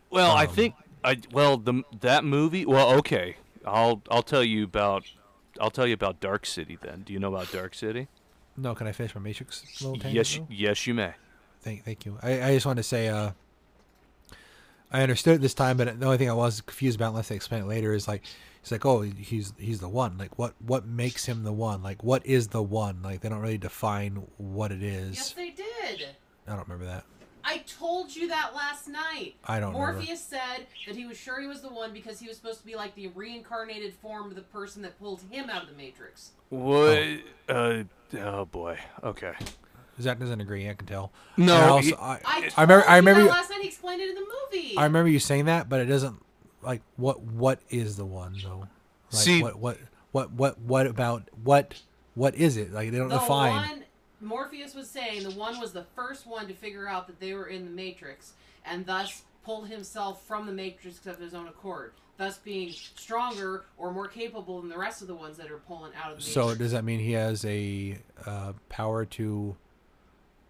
well, 0.10 0.32
I 0.32 0.46
Um, 0.46 0.48
think 0.48 0.76
I 1.04 1.18
well 1.32 1.58
the 1.58 1.84
that 2.02 2.24
movie. 2.24 2.66
Well, 2.66 2.92
okay. 3.00 3.38
I'll 3.66 4.02
I'll 4.10 4.24
tell 4.24 4.44
you 4.44 4.64
about 4.64 5.06
I'll 5.60 5.72
tell 5.72 5.88
you 5.88 5.94
about 5.94 6.20
Dark 6.20 6.46
City 6.46 6.78
then. 6.82 7.04
Do 7.04 7.14
you 7.14 7.20
know 7.20 7.34
about 7.34 7.52
Dark 7.52 7.76
City? 7.76 8.08
No, 8.56 8.76
can 8.76 8.88
I 8.88 8.92
finish 8.92 9.16
my 9.16 9.22
Matrix 9.22 9.66
little 9.80 9.98
tangent? 9.98 10.16
Yes, 10.16 10.36
though? 10.36 10.50
yes, 10.50 10.88
you 10.88 10.94
may. 10.94 11.14
Thank, 11.62 11.84
thank 11.84 12.06
you. 12.06 12.18
I, 12.22 12.42
I 12.42 12.54
just 12.54 12.66
wanted 12.66 12.82
to 12.82 12.88
say, 12.88 13.10
uh, 13.10 13.32
I 14.92 15.02
understood 15.02 15.36
it 15.36 15.42
this 15.42 15.54
time, 15.54 15.78
but 15.78 16.00
the 16.00 16.06
only 16.06 16.18
thing 16.18 16.30
I 16.30 16.34
was 16.34 16.62
confused 16.62 16.98
about, 16.98 17.10
unless 17.10 17.28
they 17.28 17.36
explain 17.36 17.64
it 17.64 17.68
later, 17.68 17.94
is 17.94 18.08
like, 18.08 18.24
it's 18.62 18.72
like, 18.72 18.86
oh, 18.86 19.02
he's 19.02 19.54
he's 19.58 19.80
the 19.80 19.88
one. 19.88 20.18
Like, 20.18 20.38
what 20.38 20.54
what 20.60 20.86
makes 20.86 21.26
him 21.26 21.44
the 21.44 21.54
one? 21.54 21.82
Like, 21.82 22.04
what 22.04 22.26
is 22.26 22.50
the 22.50 22.62
one? 22.62 23.02
Like, 23.02 23.22
they 23.22 23.30
don't 23.30 23.40
really 23.40 23.58
define 23.58 24.28
what 24.38 24.72
it 24.72 24.84
is. 24.84 25.16
Yes, 25.16 25.32
they 25.32 25.52
did. 25.52 26.08
I 26.48 26.56
don't 26.56 26.68
remember 26.68 26.86
that. 26.86 27.06
I 27.44 27.60
told 27.60 28.14
you 28.14 28.28
that 28.28 28.54
last 28.54 28.88
night. 28.88 29.36
I 29.46 29.60
don't 29.60 29.74
remember. 29.74 29.94
Morpheus 29.94 30.24
said 30.24 30.68
that 30.86 30.96
he 30.96 31.06
was 31.06 31.18
sure 31.18 31.40
he 31.40 31.48
was 31.48 31.62
the 31.62 31.70
one 31.70 31.94
because 31.94 32.20
he 32.20 32.28
was 32.28 32.36
supposed 32.36 32.60
to 32.60 32.66
be 32.66 32.76
like 32.76 32.96
the 32.96 33.08
reincarnated 33.08 33.94
form 33.94 34.30
of 34.30 34.36
the 34.36 34.42
person 34.42 34.82
that 34.82 35.00
pulled 35.00 35.22
him 35.32 35.50
out 35.50 35.64
of 35.64 35.70
the 35.70 35.76
Matrix. 35.76 36.32
What? 36.50 37.08
Uh, 37.48 37.84
oh 38.20 38.46
boy. 38.46 38.78
Okay. 39.04 39.34
Zach 40.02 40.20
doesn't 40.20 40.40
agree. 40.42 40.70
I 40.70 40.74
can 40.74 40.88
tell. 40.88 41.12
No, 41.38 41.54
And 41.56 41.64
I, 41.64 41.68
also, 41.70 41.88
he- 41.88 41.94
I, 41.96 42.20
I, 42.26 42.42
told 42.42 42.54
I 42.58 42.62
remember. 42.62 42.86
I 42.88 42.92
you 42.94 43.00
remember. 43.00 43.22
that 43.22 43.26
You, 43.28 43.32
last 43.32 43.50
night. 43.50 43.62
He 43.62 43.68
explained 43.68 44.02
it 44.02 44.10
in 44.10 44.16
the 44.16 44.26
movie. 44.52 44.78
I 44.78 44.84
remember 44.84 45.10
you 45.10 45.20
saying 45.20 45.46
that, 45.46 45.70
but 45.70 45.80
it 45.82 45.86
doesn't 45.86 46.24
like 46.62 46.82
what 46.98 47.22
what 47.22 47.60
is 47.70 47.96
the 47.98 48.06
one 48.06 48.38
though. 48.44 48.68
Like, 49.12 49.22
See- 49.22 49.42
what 49.44 49.58
what 49.60 49.78
what 50.12 50.32
what 50.32 50.60
what 50.60 50.88
about 50.88 51.24
what 51.44 51.82
what 52.16 52.36
is 52.36 52.58
it? 52.58 52.72
Like 52.74 52.92
they 52.92 52.98
don't 52.98 53.10
the 53.10 53.18
define. 53.20 53.54
one 53.56 53.84
Morpheus 54.22 54.76
was 54.76 54.90
saying 54.90 55.24
the 55.24 55.32
one 55.32 55.60
was 55.60 55.72
the 55.72 55.86
first 55.96 56.28
one 56.28 56.48
to 56.48 56.54
figure 56.54 56.88
out 56.88 57.08
that 57.08 57.20
they 57.20 57.34
were 57.34 57.48
in 57.48 57.64
the 57.66 57.72
Matrix 57.72 58.34
and 58.66 58.86
thus 58.86 59.22
pulled 59.46 59.68
himself 59.70 60.26
from 60.26 60.46
the 60.46 60.52
Matrix 60.52 61.06
of 61.08 61.18
his 61.20 61.34
own 61.34 61.48
accord, 61.48 61.94
thus 62.18 62.38
being 62.38 62.70
stronger 62.72 63.64
or 63.78 63.94
more 63.94 64.10
capable 64.10 64.60
than 64.60 64.70
the 64.70 64.78
rest 64.78 65.02
of 65.02 65.08
the 65.08 65.16
ones 65.16 65.38
that 65.38 65.50
are 65.50 65.60
pulling 65.60 65.94
out 65.96 66.12
of 66.12 66.18
the 66.18 66.24
So 66.24 66.42
Matrix. 66.42 66.60
does 66.60 66.72
that 66.74 66.84
mean 66.84 67.00
he 67.00 67.14
has 67.14 67.46
a 67.46 67.98
uh, 68.26 68.52
power 68.68 69.06
to 69.06 69.56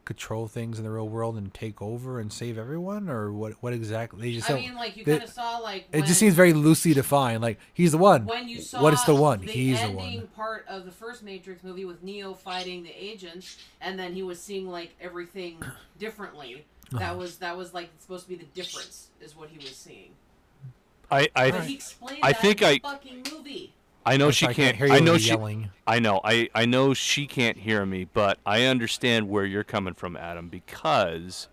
control 0.10 0.48
things 0.48 0.80
in 0.80 0.84
the 0.84 0.89
real 0.89 1.08
world 1.08 1.38
and 1.38 1.54
take 1.54 1.84
over 1.84 2.19
and 2.19 2.34
save 2.34 2.58
everyone, 2.58 3.08
or 3.10 3.32
what? 3.32 3.54
What 3.62 3.74
exactly? 3.74 4.19
They 4.19 4.34
just 4.34 4.50
I 4.50 4.56
mean, 4.56 4.74
like 4.74 4.98
you 4.98 5.06
they- 5.06 5.19
kind 5.19 5.24
of 5.24 5.30
saw, 5.30 5.60
like 5.60 5.86
it 5.93 6.06
just 6.06 6.19
seems 6.19 6.34
very 6.34 6.52
loosely 6.52 6.95
defined. 6.95 7.43
Like 7.43 7.60
he's 7.76 7.91
the 7.91 8.00
one. 8.00 8.26
when 8.26 8.48
you 8.50 8.60
saw 8.60 8.82
what 8.82 8.91
is 8.93 9.06
the 9.06 9.13
one? 9.13 9.41
The 9.41 9.52
he's 9.52 9.78
the 9.78 9.84
ending 9.84 10.17
one. 10.22 10.28
part 10.30 10.65
of 10.67 10.86
the 10.86 10.91
first 10.91 11.22
Matrix 11.22 11.63
movie 11.63 11.86
with 11.86 12.02
Neo 12.02 12.34
fighting 12.34 12.82
the 12.82 12.89
agents, 12.89 13.58
and 13.82 14.00
then 14.00 14.13
he 14.13 14.24
was 14.24 14.41
seeing 14.41 14.67
like 14.67 14.95
everything 15.00 15.62
differently. 16.00 16.65
That 16.91 17.02
Uh-huh. 17.04 17.17
was 17.19 17.38
that 17.38 17.56
was 17.56 17.72
like 17.72 17.91
supposed 18.00 18.24
to 18.24 18.30
be 18.30 18.36
the 18.36 18.45
difference, 18.56 19.10
is 19.22 19.38
what 19.38 19.50
he 19.50 19.58
was 19.60 19.76
seeing. 19.76 20.10
I 21.12 21.30
I, 21.36 21.52
he 21.62 21.76
explained 21.76 22.22
I 22.24 22.32
that 22.32 22.41
think 22.41 22.62
in 22.63 22.67
the 22.67 22.74
I- 22.74 22.91
fucking 22.91 23.24
movie. 23.32 23.74
I 24.10 24.17
know 24.17 24.32
she 24.32 24.48
I 24.48 24.54
can't. 24.54 24.76
hear 24.76 24.88
you 24.88 24.93
I 24.93 25.00
know 25.00 25.17
she. 25.17 25.30
yelling. 25.30 25.69
I 25.86 26.00
know. 26.00 26.19
I 26.24 26.50
I 26.56 26.65
know 26.65 26.93
she 26.93 27.28
can't 27.28 27.58
hear 27.58 27.86
me, 27.86 28.06
but 28.06 28.39
I 28.45 28.63
understand 28.63 29.30
where 29.30 29.45
you're 29.45 29.63
coming 29.63 29.93
from, 29.93 30.17
Adam. 30.17 30.50
Because 30.50 31.48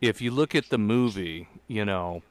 if 0.00 0.20
you 0.20 0.30
look 0.30 0.54
at 0.54 0.70
the 0.70 0.78
movie, 0.78 1.48
you 1.68 1.84
know, 1.84 2.22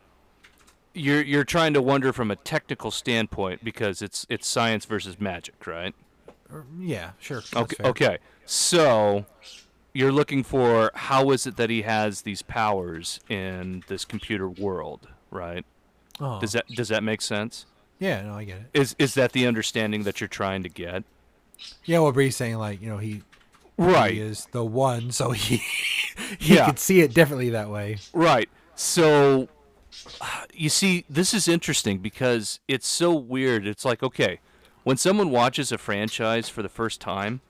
you're 0.94 1.22
you're 1.22 1.46
trying 1.46 1.74
to 1.74 1.82
wonder 1.82 2.12
from 2.12 2.30
a 2.30 2.36
technical 2.36 2.92
standpoint 2.92 3.64
because 3.64 4.02
it's 4.02 4.26
it's 4.30 4.48
science 4.48 4.86
versus 4.86 5.20
magic, 5.20 5.66
right? 5.66 5.96
Er, 6.52 6.66
yeah, 6.80 7.12
sure. 7.20 7.42
Okay. 7.56 7.76
fair. 7.76 7.86
Okay. 7.88 8.18
So 8.46 9.26
you're 9.94 10.12
looking 10.12 10.44
for 10.44 10.92
how 10.94 11.32
is 11.32 11.48
it 11.48 11.58
that 11.58 11.70
he 11.70 11.84
has 11.84 12.22
these 12.22 12.42
powers 12.42 13.20
in 13.30 13.84
this 13.88 14.06
computer 14.06 14.50
world, 14.50 15.08
right? 15.30 15.66
Oh. 16.20 16.40
Does 16.40 16.52
that 16.52 16.68
does 16.68 16.90
that 16.90 17.04
make 17.04 17.22
sense? 17.22 17.66
Yeah, 18.02 18.22
no, 18.24 18.34
I 18.34 18.44
get 18.44 18.58
it. 18.58 18.64
Is 18.74 18.96
is 19.00 19.14
that 19.14 19.32
the 19.32 19.48
understanding 19.48 20.04
that 20.04 20.20
you're 20.20 20.28
trying 20.28 20.64
to 20.64 20.70
get? 20.70 21.04
Yeah, 21.86 22.00
well, 22.00 22.12
Bree's 22.12 22.36
saying 22.36 22.58
like 22.58 22.82
you 22.82 22.90
know 22.90 22.98
he 22.98 23.22
Right. 23.78 24.14
he 24.16 24.20
is 24.20 24.48
the 24.52 24.66
one, 24.66 25.12
so 25.12 25.32
he 25.32 25.58
he 26.40 26.56
Yeah. 26.56 26.66
could 26.66 26.80
see 26.80 27.00
it 27.02 27.14
differently 27.14 27.52
that 27.52 27.70
way. 27.70 28.00
Right. 28.14 28.50
So 28.76 29.48
you 30.54 30.70
see, 30.70 31.06
this 31.10 31.34
is 31.34 31.48
interesting 31.48 32.00
because 32.00 32.60
it's 32.68 32.88
so 32.88 33.14
weird. 33.14 33.66
It's 33.68 33.86
like, 33.86 34.02
okay, 34.04 34.40
when 34.84 34.98
someone 34.98 35.30
watches 35.30 35.72
a 35.72 35.78
franchise 35.78 36.50
for 36.50 36.62
the 36.64 36.70
first 36.70 37.00
time, 37.00 37.42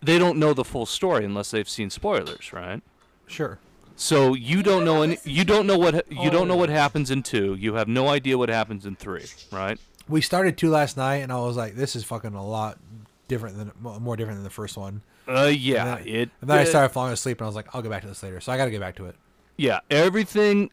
they 0.00 0.18
don't 0.18 0.38
know 0.38 0.52
the 0.54 0.64
full 0.64 0.86
story 0.86 1.24
unless 1.24 1.50
they've 1.52 1.68
seen 1.68 1.90
spoilers, 1.90 2.52
right? 2.52 2.82
Sure. 3.26 3.58
So 3.96 4.34
you 4.34 4.62
don't 4.62 4.84
know 4.84 5.02
any, 5.02 5.18
you 5.24 5.44
don't 5.44 5.66
know 5.66 5.78
what 5.78 6.10
you 6.10 6.30
don't 6.30 6.48
know 6.48 6.54
Oh. 6.54 6.58
what 6.58 6.68
happens 6.68 7.10
in 7.10 7.22
2. 7.22 7.54
You 7.54 7.74
have 7.74 7.88
no 7.88 8.08
idea 8.08 8.36
what 8.38 8.48
happens 8.48 8.86
in 8.86 8.96
3, 8.96 9.24
right? 9.50 9.78
We 10.08 10.20
started 10.20 10.58
two 10.58 10.70
last 10.70 10.96
night, 10.96 11.16
and 11.16 11.30
I 11.32 11.36
was 11.36 11.56
like, 11.56 11.74
"This 11.76 11.94
is 11.94 12.04
fucking 12.04 12.34
a 12.34 12.44
lot 12.46 12.78
different 13.28 13.56
than 13.56 13.70
more 14.02 14.16
different 14.16 14.38
than 14.38 14.44
the 14.44 14.50
first 14.50 14.76
one." 14.76 15.02
Uh 15.28 15.50
yeah, 15.54 15.96
and 15.98 16.06
then, 16.06 16.14
it 16.14 16.30
and 16.40 16.50
then 16.50 16.58
I 16.58 16.62
uh, 16.62 16.66
started 16.66 16.88
falling 16.88 17.12
asleep, 17.12 17.38
and 17.38 17.44
I 17.44 17.48
was 17.48 17.54
like, 17.56 17.74
"I'll 17.74 17.82
get 17.82 17.90
back 17.90 18.02
to 18.02 18.08
this 18.08 18.22
later." 18.22 18.40
So 18.40 18.50
I 18.52 18.56
got 18.56 18.64
to 18.64 18.70
get 18.72 18.80
back 18.80 18.96
to 18.96 19.06
it. 19.06 19.14
Yeah, 19.56 19.80
everything. 19.90 20.70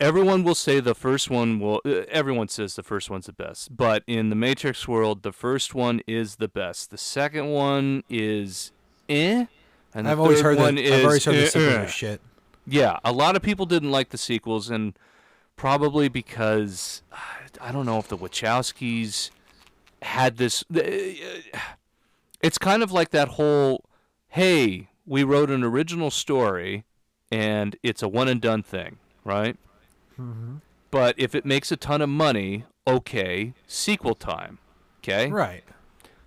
Everyone 0.00 0.42
will 0.42 0.54
say 0.54 0.80
the 0.80 0.94
first 0.94 1.28
one 1.28 1.60
will. 1.60 1.80
uh, 1.84 2.02
Everyone 2.08 2.48
says 2.48 2.74
the 2.76 2.82
first 2.82 3.10
one's 3.10 3.26
the 3.26 3.32
best, 3.32 3.76
but 3.76 4.02
in 4.06 4.30
the 4.30 4.36
Matrix 4.36 4.88
world, 4.88 5.22
the 5.22 5.32
first 5.32 5.74
one 5.74 6.00
is 6.06 6.36
the 6.36 6.48
best. 6.48 6.90
The 6.90 6.98
second 6.98 7.50
one 7.50 8.02
is 8.08 8.72
eh, 9.08 9.44
and 9.94 10.06
the 10.06 10.10
I've 10.10 10.18
always 10.20 10.40
heard 10.40 10.56
one 10.58 10.76
that. 10.76 10.82
is 10.82 10.92
I've 10.92 11.04
always 11.04 11.24
heard 11.24 11.34
eh, 11.34 11.40
the 11.42 11.46
sequels 11.48 11.74
eh. 11.76 11.86
shit. 11.88 12.20
Yeah, 12.66 12.98
a 13.04 13.12
lot 13.12 13.36
of 13.36 13.42
people 13.42 13.66
didn't 13.66 13.90
like 13.90 14.10
the 14.10 14.18
sequels, 14.18 14.70
and 14.70 14.96
probably 15.56 16.08
because 16.08 17.02
I 17.60 17.72
don't 17.72 17.86
know 17.86 17.98
if 17.98 18.08
the 18.08 18.16
Wachowskis 18.16 19.30
had 20.02 20.36
this. 20.36 20.64
uh, 20.74 20.80
it's 22.40 22.58
kind 22.58 22.82
of 22.82 22.90
like 22.90 23.10
that 23.10 23.28
whole 23.28 23.84
hey, 24.32 24.88
we 25.06 25.22
wrote 25.22 25.50
an 25.50 25.62
original 25.62 26.10
story 26.10 26.84
and 27.30 27.76
it's 27.82 28.02
a 28.02 28.08
one 28.08 28.28
and 28.28 28.40
done 28.40 28.62
thing, 28.62 28.96
right? 29.24 29.56
Mm-hmm. 30.18 30.56
But 30.90 31.14
if 31.18 31.34
it 31.34 31.44
makes 31.44 31.70
a 31.70 31.76
ton 31.76 32.00
of 32.00 32.08
money, 32.08 32.64
okay, 32.86 33.52
sequel 33.66 34.14
time. 34.14 34.58
Okay? 35.00 35.30
Right. 35.30 35.64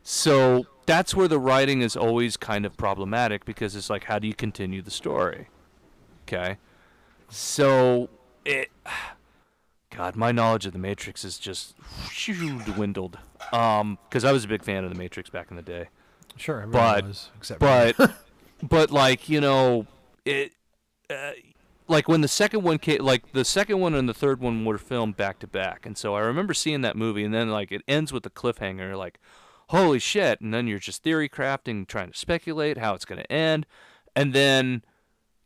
So 0.03 0.67
that's 0.85 1.15
where 1.15 1.27
the 1.27 1.39
writing 1.39 1.81
is 1.81 1.97
always 1.97 2.37
kind 2.37 2.63
of 2.63 2.77
problematic 2.77 3.43
because 3.43 3.75
it's 3.75 3.89
like 3.89 4.03
how 4.03 4.19
do 4.19 4.27
you 4.27 4.35
continue 4.35 4.83
the 4.83 4.91
story? 4.91 5.47
Okay? 6.27 6.57
So 7.29 8.09
it 8.43 8.69
God, 9.95 10.15
my 10.15 10.31
knowledge 10.31 10.65
of 10.65 10.73
the 10.73 10.79
Matrix 10.79 11.23
is 11.23 11.37
just 11.37 11.75
dwindled. 12.65 13.17
Um, 13.53 13.97
because 14.09 14.25
I 14.25 14.31
was 14.31 14.43
a 14.43 14.47
big 14.47 14.63
fan 14.63 14.83
of 14.83 14.89
the 14.91 14.97
Matrix 14.97 15.29
back 15.29 15.49
in 15.51 15.55
the 15.55 15.61
day. 15.61 15.87
Sure. 16.37 16.61
Everyone 16.61 16.71
But- 16.81 17.05
was, 17.05 17.29
except 17.37 17.59
but 17.59 17.95
but 18.63 18.91
like 18.91 19.29
you 19.29 19.39
know 19.39 19.85
it 20.25 20.51
uh, 21.09 21.31
like 21.87 22.07
when 22.07 22.21
the 22.21 22.27
second 22.27 22.63
one 22.63 22.77
came 22.79 23.01
like 23.03 23.31
the 23.31 23.45
second 23.45 23.79
one 23.79 23.93
and 23.93 24.09
the 24.09 24.13
third 24.13 24.39
one 24.41 24.65
were 24.65 24.77
filmed 24.77 25.15
back 25.15 25.39
to 25.39 25.47
back 25.47 25.85
and 25.85 25.97
so 25.97 26.15
i 26.15 26.19
remember 26.19 26.53
seeing 26.53 26.81
that 26.81 26.95
movie 26.95 27.23
and 27.23 27.33
then 27.33 27.49
like 27.51 27.71
it 27.71 27.81
ends 27.87 28.11
with 28.11 28.25
a 28.25 28.29
cliffhanger 28.29 28.97
like 28.97 29.19
holy 29.69 29.99
shit 29.99 30.41
and 30.41 30.53
then 30.53 30.67
you're 30.67 30.79
just 30.79 31.03
theory 31.03 31.29
crafting 31.29 31.85
trying 31.87 32.11
to 32.11 32.17
speculate 32.17 32.77
how 32.77 32.93
it's 32.95 33.05
going 33.05 33.21
to 33.21 33.31
end 33.31 33.65
and 34.15 34.33
then 34.33 34.81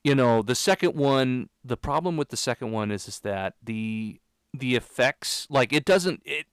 you 0.03 0.15
know 0.15 0.41
the 0.41 0.55
second 0.55 0.95
one 0.95 1.49
the 1.63 1.77
problem 1.77 2.17
with 2.17 2.29
the 2.29 2.37
second 2.37 2.71
one 2.71 2.91
is 2.91 3.07
is 3.07 3.19
that 3.19 3.55
the 3.63 4.19
the 4.53 4.75
effects 4.75 5.47
like 5.49 5.71
it 5.73 5.85
doesn't 5.85 6.21
it 6.25 6.45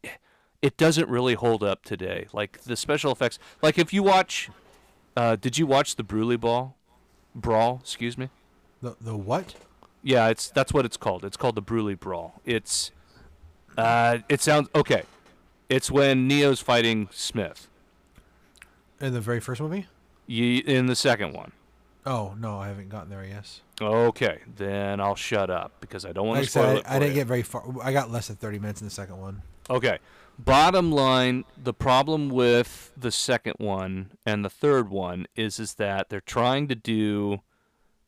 it 0.63 0.77
doesn't 0.77 1.09
really 1.09 1.35
hold 1.35 1.63
up 1.63 1.85
today 1.85 2.27
like 2.33 2.63
the 2.63 2.77
special 2.77 3.13
effects 3.13 3.39
like 3.63 3.79
if 3.79 3.93
you 3.93 4.03
watch 4.03 4.51
uh, 5.17 5.35
did 5.35 5.57
you 5.57 5.67
watch 5.67 5.97
the 5.97 6.03
Burly 6.03 6.37
Ball? 6.37 6.77
Brawl, 7.35 7.79
excuse 7.81 8.19
me. 8.19 8.29
the 8.83 8.97
the 9.01 9.17
what? 9.17 9.55
Yeah, 10.03 10.29
it's 10.29 10.51
that's 10.51 10.73
what 10.73 10.85
it's 10.85 10.97
called. 10.97 11.25
It's 11.25 11.37
called 11.37 11.55
the 11.55 11.63
Burly 11.63 11.95
Brawl. 11.95 12.41
It's 12.45 12.93
uh, 13.79 14.19
it 14.29 14.41
sounds 14.41 14.69
okay. 14.75 15.03
It's 15.69 15.91
when 15.91 16.29
Neo's 16.29 16.61
fighting 16.61 17.09
Smith. 17.11 17.69
In 19.01 19.13
the 19.13 19.21
very 19.21 19.41
first 19.41 19.61
movie? 19.61 19.87
Ye, 20.27 20.59
in 20.59 20.87
the 20.87 20.97
second 20.97 21.33
one. 21.33 21.53
Oh 22.07 22.35
no, 22.39 22.59
I 22.59 22.69
haven't 22.69 22.89
gotten 22.89 23.11
there. 23.11 23.25
Yes. 23.25 23.63
Okay, 23.83 24.39
then 24.57 25.01
I'll 25.01 25.17
shut 25.17 25.51
up 25.51 25.73
because 25.81 26.05
I 26.07 26.13
don't 26.13 26.29
want 26.29 26.39
Like 26.39 26.45
to 26.47 26.51
spoil 26.51 26.65
said, 26.69 26.77
it. 26.79 26.85
I, 26.87 26.97
I 26.97 26.99
didn't 27.01 27.15
you. 27.17 27.21
get 27.21 27.27
very 27.27 27.43
far. 27.43 27.65
I 27.83 27.93
got 27.93 28.11
less 28.11 28.29
than 28.29 28.37
thirty 28.37 28.59
minutes 28.59 28.81
in 28.81 28.87
the 28.87 28.91
second 28.93 29.21
one. 29.21 29.43
Okay. 29.69 29.99
Bottom 30.39 30.93
line, 30.93 31.45
the 31.63 31.73
problem 31.73 32.29
with 32.29 32.93
the 32.97 33.11
second 33.11 33.55
one 33.59 34.13
and 34.27 34.45
the 34.45 34.51
third 34.51 34.91
one 34.91 35.27
is 35.35 35.59
is 35.59 35.75
that 35.75 36.11
they're 36.11 36.21
trying 36.21 36.69
to 36.69 36.75
do 36.75 37.41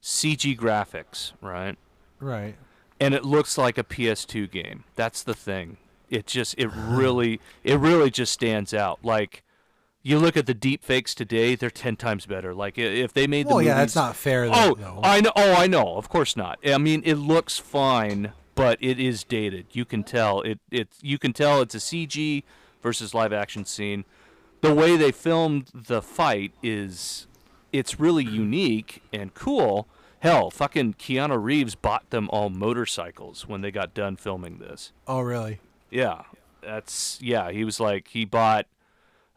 CG 0.03 0.57
graphics, 0.59 1.33
right? 1.41 1.77
Right. 2.21 2.57
and 3.01 3.15
it 3.15 3.25
looks 3.25 3.57
like 3.57 3.79
a 3.79 3.85
PS2 3.85 4.51
game. 4.51 4.85
That's 4.95 5.23
the 5.23 5.35
thing. 5.35 5.79
It 6.11 6.27
just 6.27 6.55
it 6.59 6.69
really 6.75 7.41
it 7.65 7.79
really 7.79 8.11
just 8.11 8.33
stands 8.33 8.73
out. 8.75 8.99
Like 9.03 9.43
you 10.09 10.19
look 10.19 10.37
at 10.37 10.47
the 10.47 10.55
deep 10.55 10.83
fakes 10.83 11.15
today, 11.15 11.55
they're 11.55 11.71
10 11.71 11.97
times 11.97 12.25
better. 12.25 12.55
Like 12.55 12.79
if 12.79 13.13
they 13.13 13.27
made 13.27 13.47
the 13.47 13.55
Well, 13.55 13.63
yeah, 13.63 13.75
that's 13.75 13.95
not 13.95 14.17
fair. 14.17 14.49
Oh, 14.51 14.75
though. 14.75 15.01
I 15.03 15.21
know. 15.21 15.33
Oh, 15.37 15.55
I 15.55 15.67
know. 15.67 15.97
Of 15.97 16.09
course 16.09 16.37
not. 16.37 16.59
I 16.67 16.79
mean, 16.79 17.03
it 17.05 17.17
looks 17.17 17.59
fine, 17.59 18.33
but 18.55 18.79
it 18.81 18.99
is 18.99 19.23
dated. 19.25 19.67
You 19.73 19.85
can 19.85 20.03
tell 20.03 20.41
it. 20.41 20.61
It. 20.71 20.89
You 21.03 21.19
can 21.19 21.33
tell 21.33 21.61
it's 21.61 21.75
a 21.75 21.79
CG 21.79 22.43
versus 22.83 23.13
live 23.13 23.33
action 23.33 23.65
scene. 23.65 24.05
The 24.61 24.75
way 24.75 24.97
they 24.97 25.13
filmed 25.13 25.71
the 25.75 26.03
fight 26.03 26.53
is, 26.63 27.27
it's 27.73 28.01
really 28.01 28.25
unique 28.25 29.03
and 29.13 29.33
cool. 29.35 29.87
Hell, 30.21 30.51
fucking 30.51 30.95
Keanu 30.95 31.41
Reeves 31.41 31.77
bought 31.77 32.11
them 32.11 32.29
all 32.33 32.51
motorcycles 32.51 33.47
when 33.47 33.61
they 33.61 33.71
got 33.71 33.95
done 33.95 34.17
filming 34.17 34.59
this. 34.59 34.93
Oh, 35.07 35.21
really? 35.21 35.61
Yeah, 35.91 36.23
that's 36.61 37.21
yeah. 37.23 37.51
He 37.53 37.65
was 37.65 37.79
like 37.79 38.09
he 38.09 38.25
bought. 38.25 38.67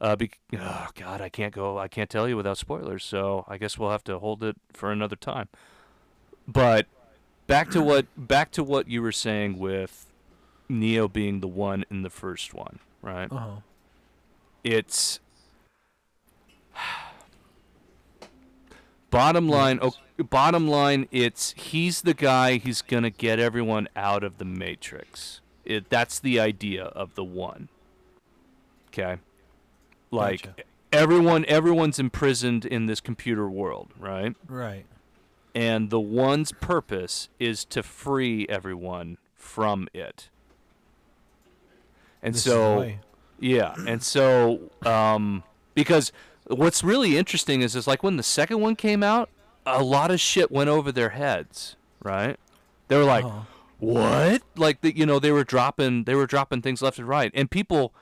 Uh, 0.01 0.15
bec 0.15 0.39
oh 0.57 0.87
God, 0.95 1.21
I 1.21 1.29
can't 1.29 1.53
go. 1.53 1.77
I 1.77 1.87
can't 1.87 2.09
tell 2.09 2.27
you 2.27 2.35
without 2.35 2.57
spoilers. 2.57 3.05
So 3.05 3.45
I 3.47 3.57
guess 3.59 3.77
we'll 3.77 3.91
have 3.91 4.03
to 4.05 4.17
hold 4.17 4.43
it 4.43 4.57
for 4.73 4.91
another 4.91 5.15
time. 5.15 5.47
But 6.47 6.87
back 7.45 7.69
to 7.71 7.81
what 7.83 8.07
back 8.17 8.51
to 8.53 8.63
what 8.63 8.87
you 8.87 9.03
were 9.03 9.11
saying 9.11 9.59
with 9.59 10.07
Neo 10.67 11.07
being 11.07 11.39
the 11.39 11.47
one 11.47 11.85
in 11.91 12.01
the 12.01 12.09
first 12.09 12.51
one, 12.51 12.79
right? 13.03 13.31
Uh 13.31 13.37
huh. 13.37 13.55
It's 14.63 15.19
bottom 19.11 19.47
line. 19.47 19.77
Oh, 19.83 19.93
bottom 20.17 20.67
line, 20.67 21.07
it's 21.11 21.53
he's 21.55 22.01
the 22.01 22.15
guy. 22.15 22.57
He's 22.57 22.81
gonna 22.81 23.11
get 23.11 23.37
everyone 23.37 23.87
out 23.95 24.23
of 24.23 24.39
the 24.39 24.45
matrix. 24.45 25.41
It, 25.63 25.91
that's 25.91 26.17
the 26.19 26.39
idea 26.39 26.85
of 26.85 27.13
the 27.13 27.23
one. 27.23 27.69
Okay, 28.87 29.19
like 30.11 30.43
Gotcha. 30.43 30.63
everyone, 30.91 31.45
everyone's 31.47 31.97
imprisoned 31.99 32.65
in 32.65 32.85
this 32.85 33.01
computer 33.01 33.49
world, 33.49 33.93
right? 33.97 34.35
Right. 34.47 34.85
And 35.55 35.89
the 35.89 35.99
one's 35.99 36.51
purpose 36.53 37.29
is 37.39 37.65
to 37.65 37.81
free 37.83 38.45
everyone 38.49 39.17
from 39.35 39.87
it. 39.93 40.29
And 42.21 42.35
This 42.35 42.43
so. 42.43 42.91
Yeah, 43.39 43.73
and 43.87 44.03
so 44.03 44.69
um, 44.85 45.43
because 45.73 46.11
what's 46.45 46.83
really 46.83 47.17
interesting 47.17 47.61
is 47.63 47.75
is 47.75 47.87
like 47.87 48.03
when 48.03 48.15
the 48.17 48.23
second 48.23 48.61
one 48.61 48.75
came 48.75 49.01
out, 49.01 49.29
a 49.65 49.83
lot 49.83 50.11
of 50.11 50.19
shit 50.19 50.51
went 50.51 50.69
over 50.69 50.91
their 50.91 51.09
heads, 51.09 51.75
right? 52.03 52.37
They 52.87 52.97
were 52.97 53.03
like, 53.03 53.25
Uh-huh. 53.25 53.41
"What?" 53.79 54.43
Like 54.55 54.81
the, 54.81 54.95
you 54.95 55.07
know, 55.07 55.17
they 55.17 55.31
were 55.31 55.43
dropping 55.43 56.03
they 56.03 56.13
were 56.13 56.27
dropping 56.27 56.61
things 56.61 56.83
left 56.83 56.99
and 56.99 57.07
right, 57.07 57.31
and 57.33 57.49
people 57.49 57.95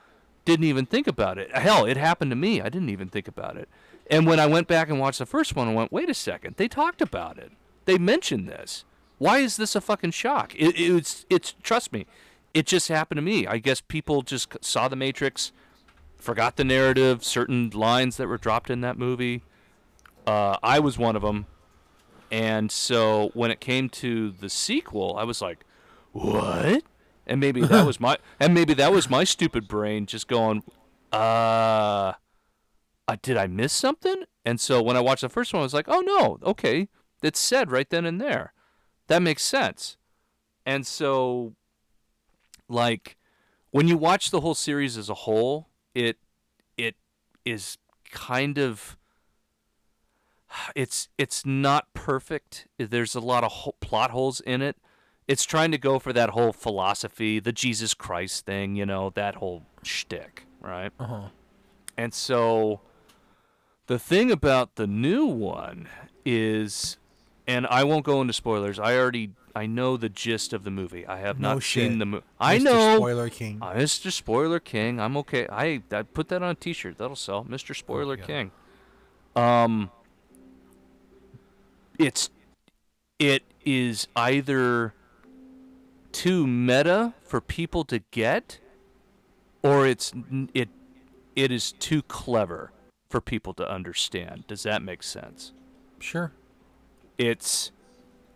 didn't 0.44 0.64
even 0.64 0.86
think 0.86 1.06
about 1.06 1.38
it. 1.38 1.54
Hell, 1.56 1.84
it 1.84 1.96
happened 1.96 2.30
to 2.30 2.36
me. 2.36 2.60
I 2.60 2.68
didn't 2.68 2.88
even 2.90 3.08
think 3.08 3.28
about 3.28 3.56
it. 3.56 3.68
And 4.10 4.26
when 4.26 4.40
I 4.40 4.46
went 4.46 4.66
back 4.66 4.88
and 4.88 4.98
watched 4.98 5.20
the 5.20 5.26
first 5.26 5.54
one, 5.54 5.68
I 5.68 5.74
went, 5.74 5.92
"Wait 5.92 6.10
a 6.10 6.14
second. 6.14 6.56
They 6.56 6.68
talked 6.68 7.00
about 7.00 7.38
it. 7.38 7.52
They 7.84 7.98
mentioned 7.98 8.48
this. 8.48 8.84
Why 9.18 9.38
is 9.38 9.56
this 9.56 9.76
a 9.76 9.80
fucking 9.80 10.10
shock?" 10.12 10.54
It, 10.56 10.78
it's 10.78 11.24
it's 11.30 11.54
trust 11.62 11.92
me, 11.92 12.06
it 12.54 12.66
just 12.66 12.88
happened 12.88 13.18
to 13.18 13.22
me. 13.22 13.46
I 13.46 13.58
guess 13.58 13.80
people 13.80 14.22
just 14.22 14.56
saw 14.64 14.88
the 14.88 14.96
Matrix, 14.96 15.52
forgot 16.18 16.56
the 16.56 16.64
narrative, 16.64 17.22
certain 17.24 17.70
lines 17.70 18.16
that 18.16 18.26
were 18.26 18.38
dropped 18.38 18.70
in 18.70 18.80
that 18.80 18.98
movie. 18.98 19.42
Uh, 20.26 20.56
I 20.62 20.80
was 20.80 20.98
one 20.98 21.16
of 21.16 21.22
them, 21.22 21.46
and 22.30 22.70
so 22.72 23.30
when 23.34 23.50
it 23.50 23.60
came 23.60 23.88
to 23.90 24.30
the 24.30 24.50
sequel, 24.50 25.16
I 25.16 25.24
was 25.24 25.40
like, 25.40 25.64
"What?" 26.12 26.82
And 27.30 27.40
maybe 27.40 27.62
that 27.62 27.86
was 27.86 28.00
my 28.00 28.18
and 28.40 28.52
maybe 28.52 28.74
that 28.74 28.92
was 28.92 29.08
my 29.08 29.24
stupid 29.24 29.68
brain 29.68 30.04
just 30.04 30.26
going, 30.26 30.64
"Uh, 31.12 32.14
uh 33.06 33.16
did 33.22 33.36
I 33.36 33.46
miss 33.46 33.72
something?" 33.72 34.24
And 34.44 34.60
so 34.60 34.82
when 34.82 34.96
I 34.96 35.00
watched 35.00 35.22
the 35.22 35.28
first 35.28 35.54
one, 35.54 35.60
I 35.60 35.62
was 35.62 35.72
like, 35.72 35.86
"Oh 35.88 36.00
no, 36.00 36.38
okay, 36.50 36.88
it's 37.22 37.38
said 37.38 37.70
right 37.70 37.88
then 37.88 38.04
and 38.04 38.20
there. 38.20 38.52
That 39.06 39.22
makes 39.22 39.44
sense." 39.44 39.96
And 40.66 40.84
so 40.86 41.54
like 42.68 43.16
when 43.70 43.86
you 43.86 43.96
watch 43.96 44.30
the 44.30 44.40
whole 44.40 44.54
series 44.54 44.98
as 44.98 45.08
a 45.08 45.14
whole, 45.14 45.68
it 45.94 46.18
it 46.76 46.96
is 47.44 47.78
kind 48.10 48.58
of 48.58 48.96
it's 50.74 51.08
it's 51.16 51.46
not 51.46 51.92
perfect. 51.94 52.66
There's 52.76 53.14
a 53.14 53.20
lot 53.20 53.44
of 53.44 53.52
ho- 53.52 53.76
plot 53.80 54.10
holes 54.10 54.40
in 54.40 54.62
it. 54.62 54.76
It's 55.30 55.44
trying 55.44 55.70
to 55.70 55.78
go 55.78 56.00
for 56.00 56.12
that 56.12 56.30
whole 56.30 56.52
philosophy, 56.52 57.38
the 57.38 57.52
Jesus 57.52 57.94
Christ 57.94 58.46
thing, 58.46 58.74
you 58.74 58.84
know, 58.84 59.10
that 59.10 59.36
whole 59.36 59.62
shtick, 59.84 60.44
right? 60.60 60.90
Uh 60.98 61.06
huh. 61.06 61.28
And 61.96 62.12
so 62.12 62.80
the 63.86 63.96
thing 63.96 64.32
about 64.32 64.74
the 64.74 64.88
new 64.88 65.26
one 65.26 65.88
is 66.24 66.96
and 67.46 67.64
I 67.68 67.84
won't 67.84 68.04
go 68.04 68.20
into 68.20 68.32
spoilers. 68.32 68.80
I 68.80 68.96
already 68.96 69.30
I 69.54 69.66
know 69.66 69.96
the 69.96 70.08
gist 70.08 70.52
of 70.52 70.64
the 70.64 70.70
movie. 70.72 71.06
I 71.06 71.18
have 71.18 71.38
No 71.38 71.54
not 71.54 71.62
seen 71.62 72.00
the 72.00 72.06
movie. 72.06 72.24
I 72.40 72.58
Mr. 72.58 72.64
know. 72.64 72.96
Spoiler 72.96 73.28
King. 73.28 73.58
Uh, 73.62 73.74
Mr. 73.74 74.10
Spoiler 74.10 74.58
King. 74.58 74.98
I'm 74.98 75.16
okay. 75.18 75.46
I 75.48 75.80
I 75.92 76.02
put 76.02 76.26
that 76.30 76.42
on 76.42 76.50
a 76.50 76.54
T-shirt. 76.56 76.98
That'll 76.98 77.14
sell. 77.14 77.44
Mr. 77.44 77.76
Spoiler 77.76 78.18
yeah. 78.18 78.24
King. 78.24 78.50
Um. 79.36 79.92
It's 82.00 82.30
it 83.20 83.44
is 83.64 84.08
either 84.16 84.92
too 86.12 86.46
meta 86.46 87.14
for 87.22 87.40
people 87.40 87.84
to 87.84 88.00
get, 88.10 88.58
or 89.62 89.86
it's 89.86 90.12
it 90.54 90.68
it 91.36 91.50
is 91.52 91.72
too 91.72 92.02
clever 92.02 92.72
for 93.08 93.20
people 93.20 93.54
to 93.54 93.70
understand. 93.70 94.46
Does 94.46 94.62
that 94.64 94.82
make 94.82 95.02
sense? 95.02 95.52
Sure. 96.00 96.32
it's 97.18 97.72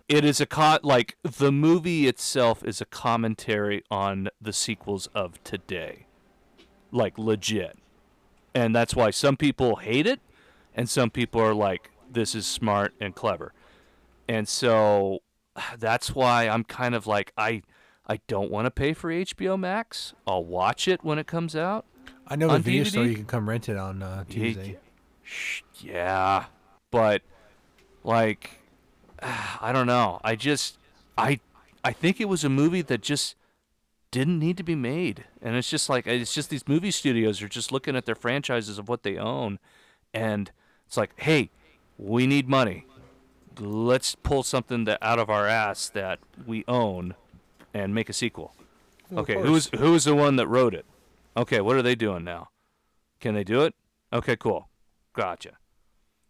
it 0.08 0.24
is 0.24 0.40
a 0.40 0.46
co- 0.46 0.78
like 0.82 1.16
the 1.22 1.50
movie 1.52 2.06
itself 2.06 2.62
is 2.64 2.80
a 2.80 2.84
commentary 2.84 3.82
on 3.90 4.28
the 4.40 4.52
sequels 4.52 5.08
of 5.14 5.42
today 5.44 6.06
like 6.92 7.16
legit 7.18 7.78
and 8.54 8.74
that's 8.74 8.94
why 8.94 9.10
some 9.10 9.36
people 9.36 9.76
hate 9.76 10.06
it, 10.06 10.20
and 10.74 10.88
some 10.88 11.10
people 11.10 11.40
are 11.40 11.54
like, 11.54 11.90
"This 12.10 12.34
is 12.36 12.46
smart 12.46 12.94
and 13.00 13.14
clever," 13.14 13.52
and 14.28 14.46
so 14.48 15.20
that's 15.78 16.14
why 16.14 16.48
I'm 16.48 16.64
kind 16.64 16.94
of 16.94 17.06
like 17.06 17.32
I 17.36 17.62
I 18.06 18.20
don't 18.26 18.50
want 18.50 18.66
to 18.66 18.70
pay 18.70 18.92
for 18.92 19.10
HBO 19.10 19.58
Max. 19.58 20.14
I'll 20.26 20.44
watch 20.44 20.88
it 20.88 21.02
when 21.04 21.18
it 21.18 21.26
comes 21.26 21.56
out. 21.56 21.86
I 22.26 22.36
know 22.36 22.48
the 22.48 22.58
video 22.58 22.84
store 22.84 23.04
you 23.04 23.14
can 23.14 23.26
come 23.26 23.48
rent 23.48 23.68
it 23.68 23.76
on 23.76 24.02
uh, 24.02 24.24
Tuesday. 24.28 24.78
Yeah, 25.80 26.46
but 26.90 27.22
like 28.02 28.50
I 29.22 29.72
don't 29.72 29.86
know. 29.86 30.20
I 30.24 30.36
just 30.36 30.78
I 31.16 31.40
I 31.82 31.92
think 31.92 32.20
it 32.20 32.28
was 32.28 32.44
a 32.44 32.48
movie 32.48 32.82
that 32.82 33.00
just 33.00 33.36
didn't 34.10 34.38
need 34.38 34.56
to 34.56 34.62
be 34.62 34.74
made. 34.74 35.24
And 35.42 35.56
it's 35.56 35.68
just 35.68 35.88
like 35.88 36.06
it's 36.06 36.32
just 36.34 36.50
these 36.50 36.68
movie 36.68 36.90
studios 36.90 37.42
are 37.42 37.48
just 37.48 37.72
looking 37.72 37.96
at 37.96 38.06
their 38.06 38.14
franchises 38.14 38.78
of 38.78 38.88
what 38.88 39.02
they 39.02 39.16
own 39.16 39.58
and 40.12 40.50
it's 40.86 40.96
like, 40.96 41.10
"Hey, 41.16 41.50
we 41.98 42.26
need 42.26 42.48
money. 42.48 42.86
Let's 43.60 44.14
pull 44.14 44.42
something 44.42 44.84
that 44.84 44.98
out 45.02 45.18
of 45.18 45.30
our 45.30 45.46
ass 45.46 45.88
that 45.90 46.18
we 46.46 46.64
own 46.68 47.14
and 47.72 47.94
make 47.94 48.08
a 48.08 48.12
sequel." 48.12 48.54
Well, 49.10 49.22
okay, 49.22 49.40
who's 49.40 49.70
who's 49.76 50.04
the 50.04 50.14
one 50.14 50.36
that 50.36 50.46
wrote 50.48 50.74
it? 50.74 50.86
Okay, 51.36 51.60
what 51.60 51.76
are 51.76 51.82
they 51.82 51.94
doing 51.94 52.24
now? 52.24 52.48
Can 53.20 53.34
they 53.34 53.44
do 53.44 53.62
it? 53.62 53.74
Okay, 54.12 54.36
cool. 54.36 54.68
Gotcha. 55.12 55.52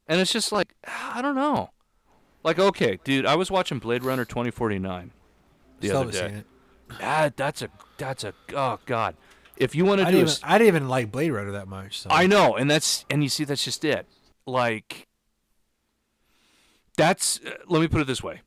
And 0.06 0.20
it's 0.20 0.32
just 0.32 0.52
like 0.52 0.74
I 0.86 1.22
don't 1.22 1.34
know. 1.34 1.70
Like 2.42 2.58
okay, 2.58 2.98
dude, 3.04 3.26
I 3.26 3.36
was 3.36 3.50
watching 3.50 3.78
Blade 3.78 4.04
Runner 4.04 4.24
2049 4.24 5.12
the 5.80 5.88
Still 5.88 6.00
other 6.00 6.12
day. 6.12 6.26
it. 6.26 6.46
That 6.98 7.36
that's 7.36 7.62
a 7.62 7.68
that's 7.98 8.24
a 8.24 8.34
oh 8.54 8.78
god. 8.86 9.16
If 9.56 9.74
you 9.74 9.84
want 9.84 10.00
to 10.00 10.06
I 10.06 10.10
do 10.10 10.18
didn't, 10.18 10.30
even, 10.30 10.42
I 10.42 10.58
didn't 10.58 10.68
even 10.68 10.88
like 10.88 11.12
Blade 11.12 11.30
Runner 11.30 11.52
that 11.52 11.68
much. 11.68 12.00
So. 12.00 12.10
I 12.10 12.26
know, 12.26 12.56
and 12.56 12.70
that's 12.70 13.04
and 13.08 13.22
you 13.22 13.28
see 13.28 13.44
that's 13.44 13.64
just 13.64 13.84
it. 13.84 14.06
Like 14.46 15.06
that's 16.96 17.40
uh, 17.46 17.50
let 17.68 17.80
me 17.80 17.88
put 17.88 18.00
it 18.00 18.06
this 18.06 18.22
way. 18.22 18.42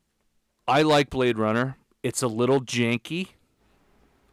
I 0.68 0.82
like 0.82 1.10
Blade 1.10 1.38
Runner. 1.38 1.78
It's 2.04 2.22
a 2.22 2.28
little 2.28 2.62
janky. 2.62 3.30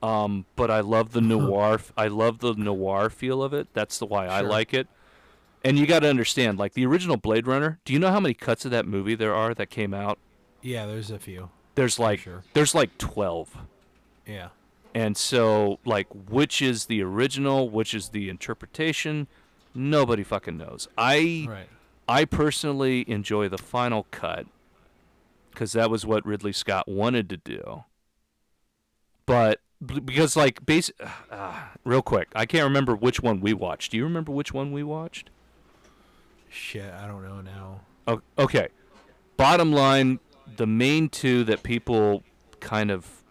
Um, 0.03 0.45
but 0.57 0.71
I 0.71 0.81
love 0.81 1.13
the 1.13 1.21
noir. 1.23 1.81
I 1.97 2.09
love 2.09 2.41
the 2.41 2.55
noir 2.55 3.11
feel 3.11 3.43
of 3.43 3.55
it. 3.55 3.69
That's 3.73 3.99
the 3.99 4.07
why 4.07 4.27
I 4.27 4.41
like 4.41 4.75
it. 4.75 4.89
And 5.65 5.79
you 5.79 5.87
got 5.87 6.01
to 6.01 6.09
understand, 6.11 6.59
like 6.59 6.75
the 6.75 6.85
original 6.85 7.17
Blade 7.17 7.47
Runner. 7.47 7.79
Do 7.87 7.95
you 7.95 7.99
know 7.99 8.11
how 8.11 8.21
many 8.21 8.35
cuts 8.35 8.67
of 8.67 8.71
that 8.73 8.87
movie 8.87 9.15
there 9.15 9.35
are 9.35 9.55
that 9.55 9.71
came 9.71 9.95
out? 9.95 10.19
Yeah, 10.61 10.85
there's 10.85 11.11
a 11.11 11.19
few. 11.19 11.51
There's 11.75 11.99
like 11.99 12.21
sure. 12.21 12.45
there's 12.53 12.75
like 12.75 12.99
twelve. 12.99 13.57
Yeah. 14.27 14.49
And 14.95 15.17
so, 15.17 15.81
like, 15.85 16.07
which 16.13 16.63
is 16.63 16.87
the 16.87 17.03
original? 17.03 17.69
Which 17.69 17.95
is 17.95 18.11
the 18.11 18.29
interpretation? 18.29 19.27
Nobody 19.75 20.23
fucking 20.23 20.57
knows. 20.57 20.87
I 20.97 21.47
Right. 21.49 21.69
I 22.09 22.25
personally 22.25 23.09
enjoy 23.09 23.49
the 23.49 23.59
final 23.59 24.07
cut 24.11 24.47
because 25.51 25.73
that 25.73 25.91
was 25.91 26.05
what 26.05 26.25
Ridley 26.27 26.53
Scott 26.53 26.89
wanted 26.89 27.29
to 27.31 27.37
do. 27.37 27.85
But 29.27 29.61
because, 29.87 30.37
like, 30.37 30.67
base, 30.67 30.91
uh, 31.31 31.63
real 31.85 32.03
quick, 32.03 32.29
I 32.35 32.47
can't 32.47 32.65
remember 32.65 32.95
which 32.95 33.21
one 33.21 33.41
we 33.41 33.55
watched. 33.55 33.93
Do 33.93 33.97
you 33.97 34.05
remember 34.05 34.33
which 34.33 34.53
one 34.53 34.73
we 34.73 34.83
watched? 34.83 35.31
Shit, 36.49 36.93
I 36.93 37.07
don't 37.07 37.25
know 37.25 37.41
now. 37.41 37.81
Oh, 38.07 38.21
okay. 38.39 38.69
Bottom 39.37 39.73
line, 39.73 40.21
the 40.57 40.67
main 40.67 41.09
two 41.09 41.45
that 41.45 41.63
people 41.63 42.23
kind 42.61 42.91
of 42.91 43.23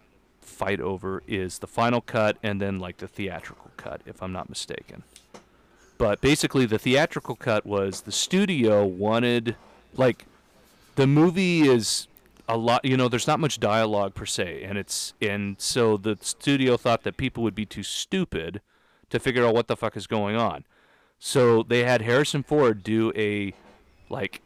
fight 0.41 0.79
over 0.79 1.23
is 1.27 1.59
the 1.59 1.67
final 1.67 2.01
cut 2.01 2.37
and 2.43 2.61
then 2.61 2.79
like 2.79 2.97
the 2.97 3.07
theatrical 3.07 3.71
cut, 3.77 4.01
if 4.05 4.21
I'm 4.21 4.31
not 4.31 4.49
mistaken. 4.49 5.03
But 5.97 6.21
basically, 6.21 6.65
the 6.65 6.79
theatrical 6.79 7.35
cut 7.35 7.65
was 7.65 8.01
the 8.01 8.11
studio 8.11 8.85
wanted, 8.85 9.55
like, 9.95 10.25
the 10.95 11.07
movie 11.07 11.61
is 11.67 12.07
a 12.47 12.57
lot. 12.57 12.83
You 12.83 12.97
know, 12.97 13.07
there's 13.07 13.27
not 13.27 13.39
much 13.39 13.59
dialogue 13.59 14.15
per 14.15 14.25
se, 14.25 14.63
and 14.63 14.77
it's 14.77 15.13
and 15.21 15.55
so 15.59 15.97
the 15.97 16.17
studio 16.21 16.77
thought 16.77 17.03
that 17.03 17.17
people 17.17 17.43
would 17.43 17.55
be 17.55 17.65
too 17.65 17.83
stupid 17.83 18.61
to 19.09 19.19
figure 19.19 19.45
out 19.45 19.53
what 19.53 19.67
the 19.67 19.77
fuck 19.77 19.95
is 19.95 20.07
going 20.07 20.35
on. 20.35 20.65
So 21.19 21.63
they 21.63 21.83
had 21.83 22.01
Harrison 22.01 22.43
Ford 22.43 22.83
do 22.83 23.13
a 23.15 23.53
like 24.09 24.41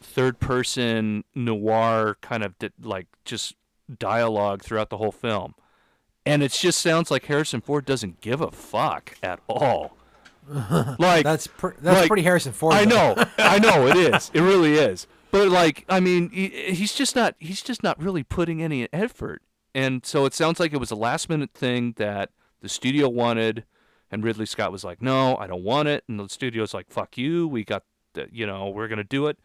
third 0.00 0.38
person 0.38 1.24
noir 1.34 2.16
kind 2.20 2.42
of 2.42 2.58
di- 2.58 2.70
like 2.80 3.06
just 3.24 3.54
dialogue 3.98 4.62
throughout 4.62 4.90
the 4.90 4.98
whole 4.98 5.12
film. 5.12 5.54
And 6.24 6.42
it 6.42 6.52
just 6.52 6.80
sounds 6.80 7.10
like 7.10 7.24
Harrison 7.26 7.60
Ford 7.60 7.84
doesn't 7.86 8.20
give 8.20 8.40
a 8.40 8.50
fuck 8.50 9.16
at 9.22 9.40
all. 9.48 9.96
like 10.98 11.24
That's 11.24 11.46
pr- 11.46 11.70
that's 11.80 12.00
like, 12.00 12.08
pretty 12.08 12.22
Harrison 12.22 12.52
Ford. 12.52 12.74
I 12.74 12.84
know, 12.84 13.14
I 13.38 13.58
know 13.58 13.86
it 13.86 13.96
is. 14.14 14.30
It 14.34 14.40
really 14.40 14.74
is. 14.74 15.06
But 15.30 15.48
like, 15.48 15.84
I 15.88 16.00
mean, 16.00 16.30
he, 16.30 16.48
he's 16.48 16.92
just 16.92 17.14
not. 17.14 17.36
He's 17.38 17.62
just 17.62 17.82
not 17.82 18.02
really 18.02 18.22
putting 18.22 18.62
any 18.62 18.88
effort. 18.92 19.42
And 19.74 20.04
so 20.04 20.24
it 20.24 20.34
sounds 20.34 20.58
like 20.58 20.72
it 20.72 20.78
was 20.78 20.90
a 20.90 20.96
last 20.96 21.28
minute 21.28 21.50
thing 21.54 21.94
that 21.96 22.30
the 22.60 22.68
studio 22.68 23.08
wanted, 23.08 23.64
and 24.10 24.24
Ridley 24.24 24.46
Scott 24.46 24.72
was 24.72 24.82
like, 24.82 25.00
"No, 25.00 25.36
I 25.36 25.46
don't 25.46 25.62
want 25.62 25.86
it." 25.86 26.02
And 26.08 26.18
the 26.18 26.28
studio's 26.28 26.74
like, 26.74 26.90
"Fuck 26.90 27.16
you. 27.16 27.46
We 27.46 27.64
got, 27.64 27.84
the, 28.14 28.28
you 28.32 28.44
know, 28.46 28.68
we're 28.70 28.88
gonna 28.88 29.04
do 29.04 29.28
it." 29.28 29.38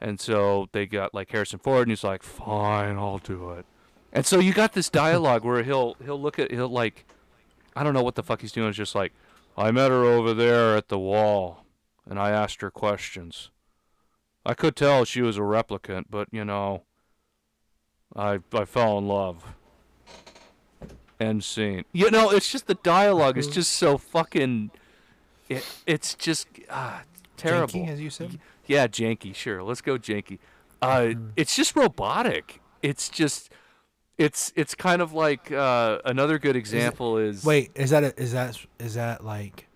And 0.00 0.20
so 0.20 0.68
they 0.72 0.86
got 0.86 1.12
like 1.12 1.30
Harrison 1.32 1.58
Ford, 1.58 1.82
and 1.82 1.90
he's 1.90 2.04
like, 2.04 2.22
"Fine, 2.22 2.96
I'll 2.96 3.18
do 3.18 3.50
it." 3.50 3.66
And 4.12 4.24
so 4.24 4.38
you 4.38 4.52
got 4.52 4.72
this 4.74 4.88
dialogue 4.88 5.44
where 5.44 5.64
he'll 5.64 5.94
he'll 6.04 6.20
look 6.20 6.38
at 6.38 6.52
he'll 6.52 6.68
like, 6.68 7.04
I 7.74 7.82
don't 7.82 7.94
know 7.94 8.02
what 8.02 8.14
the 8.14 8.22
fuck 8.22 8.40
he's 8.40 8.52
doing. 8.52 8.68
It's 8.68 8.76
just 8.76 8.94
like, 8.94 9.12
I 9.56 9.70
met 9.70 9.90
her 9.90 10.04
over 10.04 10.32
there 10.34 10.76
at 10.76 10.88
the 10.88 10.98
wall, 10.98 11.64
and 12.08 12.18
I 12.18 12.30
asked 12.30 12.60
her 12.60 12.70
questions. 12.70 13.50
I 14.44 14.54
could 14.54 14.74
tell 14.76 15.04
she 15.04 15.22
was 15.22 15.36
a 15.36 15.42
replicant, 15.42 16.04
but 16.08 16.28
you 16.32 16.44
know, 16.44 16.84
I 18.16 18.40
I 18.52 18.64
fell 18.64 18.98
in 18.98 19.06
love. 19.06 19.44
End 21.18 21.44
scene. 21.44 21.84
You 21.92 22.10
know, 22.10 22.30
it's 22.30 22.50
just 22.50 22.66
the 22.66 22.76
dialogue 22.76 23.36
is 23.36 23.46
just 23.46 23.72
so 23.72 23.98
fucking. 23.98 24.70
It 25.48 25.66
it's 25.86 26.14
just 26.14 26.48
ah, 26.70 27.02
terrible. 27.36 27.74
Janky, 27.74 27.88
as 27.88 28.00
you 28.00 28.10
said. 28.10 28.38
Yeah, 28.66 28.86
janky. 28.86 29.34
Sure, 29.34 29.62
let's 29.62 29.82
go 29.82 29.98
janky. 29.98 30.38
Uh, 30.80 31.12
it's 31.36 31.54
just 31.54 31.76
robotic. 31.76 32.60
It's 32.82 33.08
just, 33.08 33.52
it's 34.20 34.52
it's 34.54 34.74
kind 34.74 35.00
of 35.00 35.14
like 35.14 35.50
uh, 35.50 35.98
another 36.04 36.38
good 36.38 36.54
example 36.54 37.16
is, 37.16 37.42
Wait, 37.42 37.70
is 37.74 37.88
that 37.90 38.04
a, 38.04 38.20
is 38.20 38.32
that 38.32 38.58
is 38.78 38.94
that 38.94 39.24
like? 39.24 39.66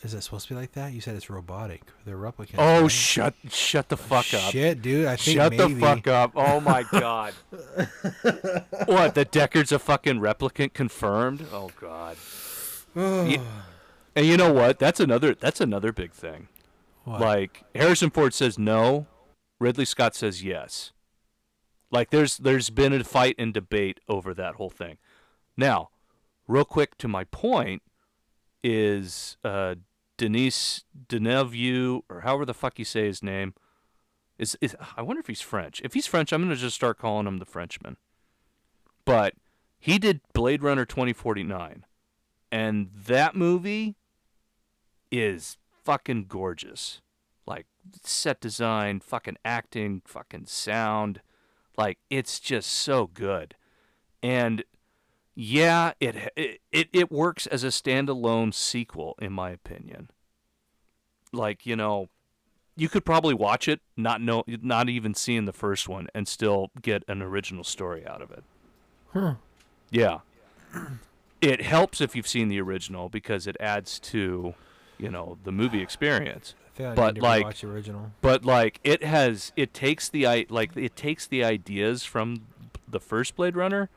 Is 0.00 0.12
that 0.12 0.22
supposed 0.22 0.46
to 0.46 0.54
be 0.54 0.60
like 0.60 0.72
that? 0.72 0.92
You 0.92 1.00
said 1.00 1.16
it's 1.16 1.28
robotic. 1.28 1.82
They're 2.06 2.16
replicants. 2.16 2.54
Oh, 2.56 2.82
right? 2.82 2.90
shut 2.90 3.34
shut 3.50 3.88
the 3.88 3.96
fuck 3.96 4.32
up. 4.32 4.52
Shit, 4.52 4.80
dude. 4.80 5.06
I 5.06 5.16
think 5.16 5.36
Shut 5.36 5.52
maybe. 5.52 5.74
the 5.74 5.80
fuck 5.80 6.06
up. 6.06 6.32
Oh 6.34 6.60
my 6.60 6.84
god. 6.92 7.34
what, 8.86 9.14
the 9.14 9.26
Deckard's 9.30 9.72
a 9.72 9.78
fucking 9.78 10.20
replicant 10.20 10.72
confirmed? 10.72 11.46
Oh 11.52 11.70
god. 11.78 12.16
And 14.16 14.26
you 14.26 14.36
know 14.36 14.52
what? 14.52 14.80
That's 14.80 14.98
another 14.98 15.32
that's 15.34 15.60
another 15.60 15.92
big 15.92 16.10
thing. 16.10 16.48
What? 17.04 17.20
Like 17.20 17.62
Harrison 17.72 18.10
Ford 18.10 18.34
says 18.34 18.58
no, 18.58 19.06
Ridley 19.60 19.84
Scott 19.84 20.16
says 20.16 20.42
yes. 20.42 20.90
Like 21.90 22.10
there's 22.10 22.36
there's 22.36 22.70
been 22.70 22.92
a 22.92 23.02
fight 23.04 23.34
and 23.38 23.52
debate 23.52 24.00
over 24.08 24.34
that 24.34 24.56
whole 24.56 24.70
thing. 24.70 24.98
Now, 25.56 25.90
real 26.46 26.64
quick 26.64 26.98
to 26.98 27.08
my 27.08 27.24
point 27.24 27.82
is 28.62 29.36
uh 29.44 29.76
Denis 30.16 30.84
Denevue 31.08 32.02
or 32.10 32.20
however 32.20 32.44
the 32.44 32.54
fuck 32.54 32.78
you 32.78 32.84
say 32.84 33.06
his 33.06 33.22
name 33.22 33.54
is 34.38 34.56
is 34.60 34.76
I 34.96 35.02
wonder 35.02 35.20
if 35.20 35.28
he's 35.28 35.40
French. 35.40 35.80
If 35.82 35.94
he's 35.94 36.06
French, 36.06 36.32
I'm 36.32 36.48
to 36.48 36.56
just 36.56 36.76
start 36.76 36.98
calling 36.98 37.26
him 37.26 37.38
the 37.38 37.46
Frenchman. 37.46 37.96
But 39.04 39.34
he 39.78 39.98
did 39.98 40.20
Blade 40.34 40.62
Runner 40.62 40.84
2049 40.84 41.84
and 42.50 42.90
that 42.94 43.34
movie 43.34 43.96
is 45.10 45.56
fucking 45.84 46.26
gorgeous. 46.28 47.00
Like 47.46 47.66
set 48.02 48.40
design, 48.40 49.00
fucking 49.00 49.38
acting, 49.44 50.02
fucking 50.04 50.46
sound. 50.46 51.22
Like 51.78 51.98
it's 52.10 52.40
just 52.40 52.70
so 52.70 53.06
good. 53.06 53.54
And 54.20 54.64
yeah, 55.36 55.92
it 56.00 56.32
it 56.72 56.88
it, 56.92 57.12
works 57.12 57.46
as 57.46 57.62
a 57.62 57.68
standalone 57.68 58.52
sequel 58.52 59.14
in 59.20 59.32
my 59.32 59.50
opinion. 59.50 60.10
Like, 61.32 61.64
you 61.64 61.76
know, 61.76 62.08
you 62.76 62.88
could 62.88 63.04
probably 63.04 63.34
watch 63.34 63.68
it 63.68 63.80
not 63.96 64.20
know 64.20 64.42
not 64.48 64.88
even 64.88 65.14
seeing 65.14 65.44
the 65.44 65.52
first 65.52 65.88
one 65.88 66.08
and 66.14 66.26
still 66.26 66.72
get 66.82 67.04
an 67.06 67.22
original 67.22 67.62
story 67.62 68.04
out 68.04 68.22
of 68.22 68.32
it. 68.32 68.42
Huh. 69.12 69.34
Yeah. 69.90 70.18
It 71.40 71.62
helps 71.62 72.00
if 72.00 72.16
you've 72.16 72.26
seen 72.26 72.48
the 72.48 72.60
original 72.60 73.08
because 73.08 73.46
it 73.46 73.56
adds 73.60 74.00
to, 74.00 74.54
you 74.98 75.10
know, 75.10 75.38
the 75.44 75.52
movie 75.52 75.80
experience. 75.80 76.56
I 76.80 76.94
but, 76.94 77.18
like- 77.18 77.44
watch 77.44 77.60
the 77.62 77.68
original. 77.68 78.12
But 78.20 78.44
like 78.44 78.80
it 78.84 79.02
has 79.02 79.52
it 79.56 79.74
takes 79.74 80.08
the 80.08 80.26
i 80.26 80.46
like 80.48 80.76
it 80.76 80.96
takes 80.96 81.26
the 81.26 81.44
ideas 81.44 82.04
from 82.04 82.46
the 82.86 83.00
first 83.00 83.36
Blade 83.36 83.56
Runner 83.56 83.90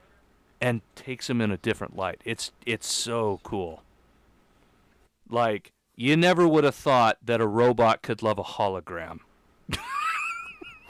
and 0.60 0.82
takes 0.96 1.28
them 1.28 1.42
in 1.42 1.52
a 1.52 1.58
different 1.58 1.96
light. 1.96 2.22
It's 2.26 2.52
it's 2.66 2.88
so 2.88 3.40
cool. 3.44 3.84
Like 5.30 5.72
you 5.96 6.18
never 6.18 6.48
would 6.48 6.64
have 6.64 6.76
thought 6.76 7.18
that 7.24 7.42
a 7.42 7.48
robot 7.48 8.02
could 8.02 8.22
love 8.24 8.40
a 8.40 8.44
hologram. 8.44 9.20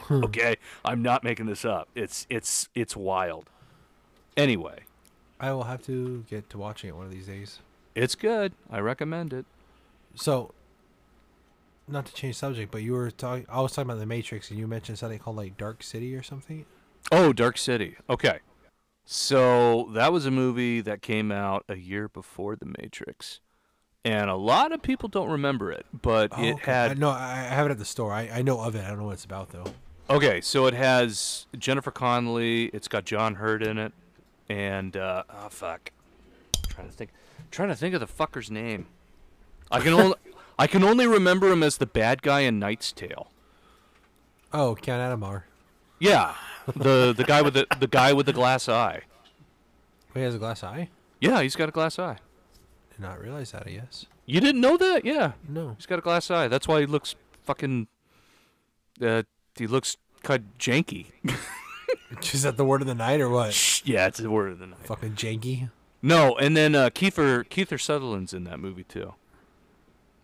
Hmm. 0.06 0.24
okay, 0.26 0.58
I'm 0.84 1.04
not 1.04 1.24
making 1.24 1.46
this 1.46 1.64
up. 1.64 1.88
It's 1.94 2.26
it's 2.30 2.68
it's 2.74 2.98
wild. 2.98 3.50
Anyway, 4.36 4.80
I 5.40 5.52
will 5.52 5.66
have 5.66 5.84
to 5.86 6.26
get 6.28 6.50
to 6.50 6.58
watching 6.58 6.90
it 6.90 6.96
one 6.96 7.06
of 7.06 7.12
these 7.12 7.28
days. 7.28 7.60
it's 7.94 8.16
good. 8.16 8.54
I 8.70 8.80
recommend 8.80 9.32
it. 9.32 9.46
So, 10.16 10.54
not 11.88 12.06
to 12.06 12.14
change 12.14 12.36
subject, 12.36 12.72
but 12.72 12.84
you 12.84 12.94
were 12.94 13.12
talking. 13.12 13.46
I 13.50 13.62
was 13.62 13.74
talking 13.74 13.90
about 13.90 14.00
the 14.00 14.06
Matrix, 14.06 14.50
and 14.50 14.60
you 14.60 14.68
mentioned 14.68 14.98
something 15.00 15.20
called 15.20 15.38
like 15.38 15.58
Dark 15.58 15.84
City 15.84 16.16
or 16.16 16.24
something. 16.24 16.66
Oh, 17.12 17.34
Dark 17.34 17.58
City. 17.58 17.96
Okay. 18.10 18.40
So 19.06 19.90
that 19.94 20.14
was 20.14 20.26
a 20.26 20.32
movie 20.32 20.80
that 20.82 21.02
came 21.02 21.32
out 21.32 21.66
a 21.68 21.76
year 21.76 22.08
before 22.08 22.56
The 22.56 22.74
Matrix. 22.80 23.40
And 24.04 24.30
a 24.30 24.36
lot 24.36 24.72
of 24.72 24.82
people 24.82 25.10
don't 25.10 25.30
remember 25.30 25.72
it, 25.72 25.86
but 26.02 26.32
Oh, 26.36 26.44
it 26.44 26.54
okay. 26.54 26.72
had 26.72 26.92
I, 26.92 26.94
no, 26.96 27.10
I, 27.10 27.36
have 27.36 27.68
it 27.68 27.72
at 27.72 27.78
the 27.78 27.86
store. 27.86 28.12
I, 28.12 28.30
I 28.34 28.42
know 28.42 28.60
of 28.60 28.76
it. 28.76 28.84
I 28.84 28.88
don't 28.90 29.00
know 29.00 29.06
what 29.06 29.14
it's 29.14 29.26
about 29.26 29.50
though. 29.50 29.66
Okay, 30.10 30.42
so 30.42 30.66
it 30.66 30.74
has 30.74 31.46
Jennifer 31.58 31.92
Connelly. 31.92 32.66
It's 32.74 32.88
got 32.88 33.06
John 33.06 33.36
Hurt 33.36 33.62
in 33.64 33.78
it, 33.78 33.94
and 34.50 34.98
uh, 34.98 35.24
oh 35.30 35.50
fuck, 35.50 35.92
trying 36.68 36.88
to 36.88 36.94
think, 36.94 37.12
trying 37.52 37.70
to 37.70 37.76
think 37.76 37.94
of 37.94 38.02
the 38.02 38.08
fucker's 38.08 38.50
name. 38.50 38.88
I 39.70 39.80
can 39.80 39.94
only 39.94 40.16
I 40.60 40.68
can 40.68 40.84
only 40.84 41.08
remember 41.08 41.52
him 41.52 41.64
as 41.64 41.78
the 41.78 41.86
bad 41.86 42.22
guy 42.22 42.42
in 42.42 42.60
Knight's 42.60 42.92
Tale. 42.92 43.32
Oh, 44.54 44.76
Ken 44.76 45.00
Adhemar. 45.00 45.44
Yeah, 46.00 46.36
the 46.76 47.14
the 47.16 47.24
guy 47.24 47.42
with 47.42 47.54
the 47.54 47.68
the 47.80 47.88
guy 47.88 48.12
with 48.14 48.26
the 48.26 48.34
glass 48.34 48.68
eye. 48.68 49.02
He 50.14 50.20
has 50.22 50.36
a 50.36 50.40
glass 50.40 50.64
eye. 50.64 50.90
Yeah, 51.20 51.42
he's 51.42 51.56
got 51.56 51.70
a 51.70 51.72
glass 51.72 51.98
eye. 52.00 52.18
Did 52.92 53.00
not 53.00 53.22
realize 53.22 53.52
that. 53.52 53.68
I 53.68 53.72
guess. 53.72 54.06
You 54.26 54.40
didn't 54.42 54.62
know 54.62 54.78
that? 54.78 55.06
Yeah, 55.06 55.34
No. 55.48 55.76
he's 55.78 55.86
got 55.86 56.00
a 56.00 56.02
glass 56.02 56.30
eye. 56.32 56.48
That's 56.48 56.68
why 56.68 56.80
he 56.82 56.86
looks 56.86 57.16
fucking. 57.44 57.88
Uh, 59.02 59.24
he 59.58 59.68
looks 59.68 59.98
kind 60.24 60.44
of 60.46 60.58
janky. 60.58 61.08
Is 62.34 62.44
that 62.44 62.58
the 62.58 62.66
word 62.66 62.82
of 62.82 62.88
the 62.88 62.96
night 62.96 63.20
or 63.22 63.30
what? 63.30 63.82
yeah, 63.86 64.08
it's 64.08 64.20
the 64.20 64.30
word 64.30 64.52
of 64.52 64.60
the 64.60 64.68
night. 64.68 64.80
Fucking 64.86 65.14
janky. 65.14 65.70
No, 66.02 66.36
and 66.38 66.56
then 66.58 66.76
uh, 66.76 66.90
Kiefer 66.90 67.46
Kiefer 67.48 67.80
Sutherland's 67.80 68.34
in 68.34 68.44
that 68.46 68.60
movie 68.60 68.84
too. 68.84 69.14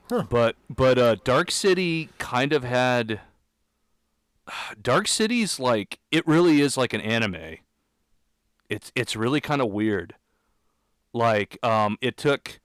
But 0.10 0.55
but 0.70 0.97
uh, 0.97 1.16
Dark 1.24 1.51
City 1.51 2.10
kind 2.18 2.53
of 2.53 2.64
had 2.64 3.20
Dark 4.82 5.08
City's 5.08 5.60
like 5.60 5.99
it 6.12 6.26
really 6.28 6.62
is 6.62 6.78
like 6.78 6.93
an 6.93 7.01
anime. 7.01 7.58
It's 8.70 8.91
it's 8.95 9.16
really 9.16 9.41
kind 9.41 9.62
of 9.62 9.70
weird. 9.70 10.16
Like 11.14 11.58
um 11.64 11.97
it 12.01 12.18
took 12.18 12.60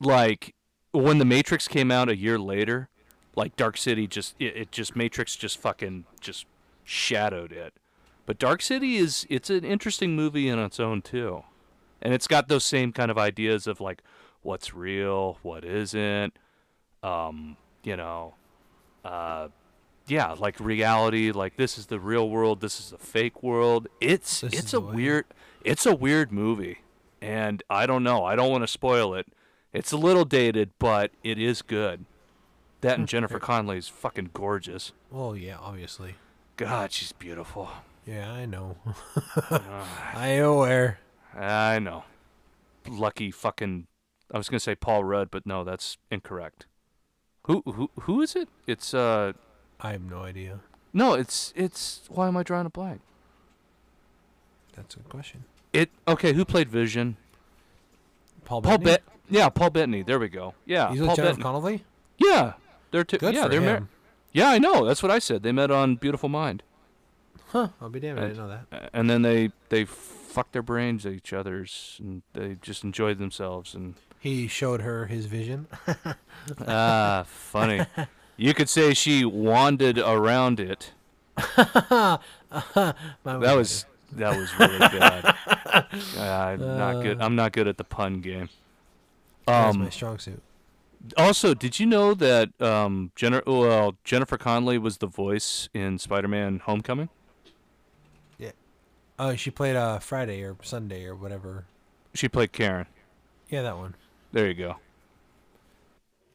like 0.00 0.54
when 0.92 1.18
the 1.18 1.24
Matrix 1.24 1.68
came 1.68 1.90
out 1.90 2.08
a 2.08 2.16
year 2.16 2.38
later, 2.38 2.88
like 3.36 3.56
Dark 3.56 3.76
City 3.76 4.06
just 4.06 4.34
it, 4.38 4.56
it 4.56 4.72
just 4.72 4.96
Matrix 4.96 5.36
just 5.36 5.58
fucking 5.58 6.04
just 6.20 6.46
shadowed 6.84 7.52
it. 7.52 7.74
But 8.26 8.38
Dark 8.38 8.60
City 8.62 8.96
is 8.96 9.26
it's 9.30 9.48
an 9.50 9.64
interesting 9.64 10.14
movie 10.14 10.48
in 10.48 10.58
its 10.58 10.78
own 10.78 11.02
too. 11.02 11.44
And 12.00 12.14
it's 12.14 12.28
got 12.28 12.48
those 12.48 12.64
same 12.64 12.92
kind 12.92 13.10
of 13.10 13.18
ideas 13.18 13.66
of 13.66 13.80
like 13.80 14.02
what's 14.42 14.72
real, 14.72 15.38
what 15.42 15.64
isn't, 15.64 16.34
um, 17.02 17.56
you 17.82 17.96
know, 17.96 18.34
uh 19.04 19.48
yeah, 20.06 20.32
like 20.32 20.58
reality, 20.58 21.30
like 21.32 21.56
this 21.56 21.76
is 21.78 21.86
the 21.86 22.00
real 22.00 22.28
world, 22.30 22.60
this 22.60 22.80
is 22.80 22.92
a 22.92 22.98
fake 22.98 23.42
world. 23.42 23.88
It's 24.00 24.40
This 24.40 24.54
it's 24.54 24.72
a 24.72 24.80
weird 24.80 25.26
it's 25.64 25.86
a 25.86 25.94
weird 25.94 26.32
movie. 26.32 26.78
And 27.20 27.62
I 27.68 27.86
don't 27.86 28.02
know, 28.02 28.24
I 28.24 28.36
don't 28.36 28.50
want 28.50 28.62
to 28.62 28.68
spoil 28.68 29.14
it. 29.14 29.26
It's 29.72 29.92
a 29.92 29.96
little 29.96 30.24
dated, 30.24 30.70
but 30.78 31.10
it 31.22 31.38
is 31.38 31.62
good. 31.62 32.04
That 32.80 32.98
and 32.98 33.08
Jennifer 33.08 33.38
Connelly 33.38 33.78
is 33.78 33.88
fucking 33.88 34.30
gorgeous. 34.32 34.92
Oh 35.12 35.34
yeah, 35.34 35.58
obviously. 35.60 36.14
God, 36.56 36.92
she's 36.92 37.12
beautiful. 37.12 37.68
Yeah, 38.06 38.32
I 38.32 38.46
know. 38.46 38.76
I 40.14 40.38
aware. 40.40 41.00
I 41.34 41.78
know. 41.78 42.04
Lucky 42.88 43.30
fucking. 43.30 43.86
I 44.32 44.38
was 44.38 44.48
gonna 44.48 44.60
say 44.60 44.74
Paul 44.74 45.04
Rudd, 45.04 45.30
but 45.30 45.44
no, 45.44 45.64
that's 45.64 45.98
incorrect. 46.10 46.66
Who 47.48 47.62
who 47.66 47.90
who 48.02 48.22
is 48.22 48.36
it? 48.36 48.48
It's 48.66 48.94
uh 48.94 49.32
I 49.80 49.92
have 49.92 50.02
no 50.02 50.22
idea. 50.22 50.60
no, 50.92 51.14
it's 51.14 51.52
it's. 51.56 52.02
Why 52.08 52.28
am 52.28 52.36
I 52.36 52.42
drawing 52.42 52.66
a 52.66 52.70
blank? 52.70 53.00
That's 54.76 54.94
a 54.94 54.98
good 54.98 55.08
question. 55.08 55.44
It 55.72 55.90
okay. 56.06 56.32
Who 56.34 56.44
played 56.44 56.68
Vision? 56.68 57.16
Paul. 58.44 58.62
Paul 58.62 58.78
Bettany? 58.78 58.84
Bet. 58.84 59.02
Yeah, 59.30 59.48
Paul 59.48 59.70
Bettany. 59.70 60.02
There 60.02 60.18
we 60.18 60.28
go. 60.28 60.54
Yeah, 60.64 60.90
He's 60.90 61.00
Paul 61.00 61.08
with 61.08 61.16
Jennifer 61.16 61.30
Bettany. 61.36 61.42
Connelly. 61.42 61.84
Yeah, 62.18 62.52
they're 62.90 63.04
two. 63.04 63.18
Good 63.18 63.34
yeah, 63.34 63.42
for 63.44 63.48
they're 63.50 63.60
mar- 63.60 63.76
him. 63.76 63.88
Yeah, 64.32 64.48
I 64.50 64.58
know. 64.58 64.84
That's 64.86 65.02
what 65.02 65.10
I 65.10 65.18
said. 65.18 65.42
They 65.42 65.52
met 65.52 65.70
on 65.70 65.96
Beautiful 65.96 66.28
Mind, 66.28 66.62
Huh? 67.48 67.68
I'll 67.80 67.88
be 67.88 67.98
damned. 68.00 68.20
I 68.20 68.28
didn't 68.28 68.36
know 68.38 68.48
that. 68.48 68.66
A- 68.72 68.90
and 68.96 69.08
then 69.08 69.22
they 69.22 69.52
they 69.70 69.84
fucked 69.84 70.52
their 70.52 70.62
brains 70.62 71.04
at 71.06 71.12
each 71.12 71.32
other's, 71.32 71.96
and 72.02 72.22
they 72.34 72.56
just 72.60 72.84
enjoyed 72.84 73.18
themselves 73.18 73.74
and. 73.74 73.94
He 74.20 74.48
showed 74.48 74.80
her 74.82 75.06
his 75.06 75.26
vision. 75.26 75.66
Ah, 76.66 77.24
funny. 77.26 77.84
You 78.38 78.54
could 78.54 78.70
say 78.70 78.94
she 78.94 79.22
wandered 79.24 79.98
around 79.98 80.60
it. 80.60 80.92
That 81.36 82.20
was 83.24 83.84
that 84.12 84.36
was 84.36 84.58
really 84.58 84.78
bad. 84.98 85.34
I'm 86.16 86.60
not 86.60 87.02
good. 87.02 87.20
Uh. 87.20 87.24
I'm 87.24 87.36
not 87.36 87.52
good 87.52 87.68
at 87.68 87.76
the 87.76 87.84
pun 87.84 88.20
game. 88.20 88.48
That's 89.46 89.74
Um, 89.76 89.82
my 89.82 89.90
strong 89.90 90.18
suit. 90.18 90.42
also, 91.16 91.52
did 91.54 91.78
you 91.78 91.86
know 91.86 92.14
that 92.14 92.48
um, 92.62 93.12
Jennifer, 93.14 93.44
well, 93.46 93.96
Jennifer 94.04 94.38
Connelly 94.38 94.78
was 94.78 94.98
the 94.98 95.06
voice 95.06 95.68
in 95.74 95.98
Spider-Man: 95.98 96.60
Homecoming? 96.64 97.08
Yeah. 98.38 98.52
Oh, 99.18 99.34
she 99.36 99.50
played 99.50 99.76
uh 99.76 99.98
Friday 99.98 100.42
or 100.42 100.56
Sunday 100.62 101.04
or 101.04 101.14
whatever. 101.14 101.64
She 102.14 102.28
played 102.28 102.52
Karen. 102.52 102.86
Yeah, 103.50 103.62
that 103.62 103.76
one. 103.76 103.94
There 104.32 104.46
you 104.46 104.54
go. 104.54 104.76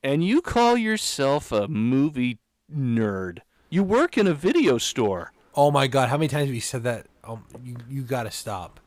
And 0.04 0.24
you 0.24 0.42
call 0.42 0.76
yourself 0.76 1.52
a 1.52 1.68
movie 1.68 2.40
nerd? 2.74 3.40
You 3.70 3.84
work 3.84 4.18
in 4.18 4.28
a 4.28 4.34
video 4.34 4.78
store. 4.78 5.32
Oh 5.56 5.72
my 5.72 5.88
God! 5.88 6.10
How 6.10 6.18
many 6.18 6.28
times 6.28 6.48
have 6.48 6.56
you 6.56 6.62
said 6.62 6.84
that? 6.84 7.06
Um, 7.24 7.46
you 7.64 7.76
you 7.90 8.02
gotta 8.02 8.32
stop. 8.32 8.80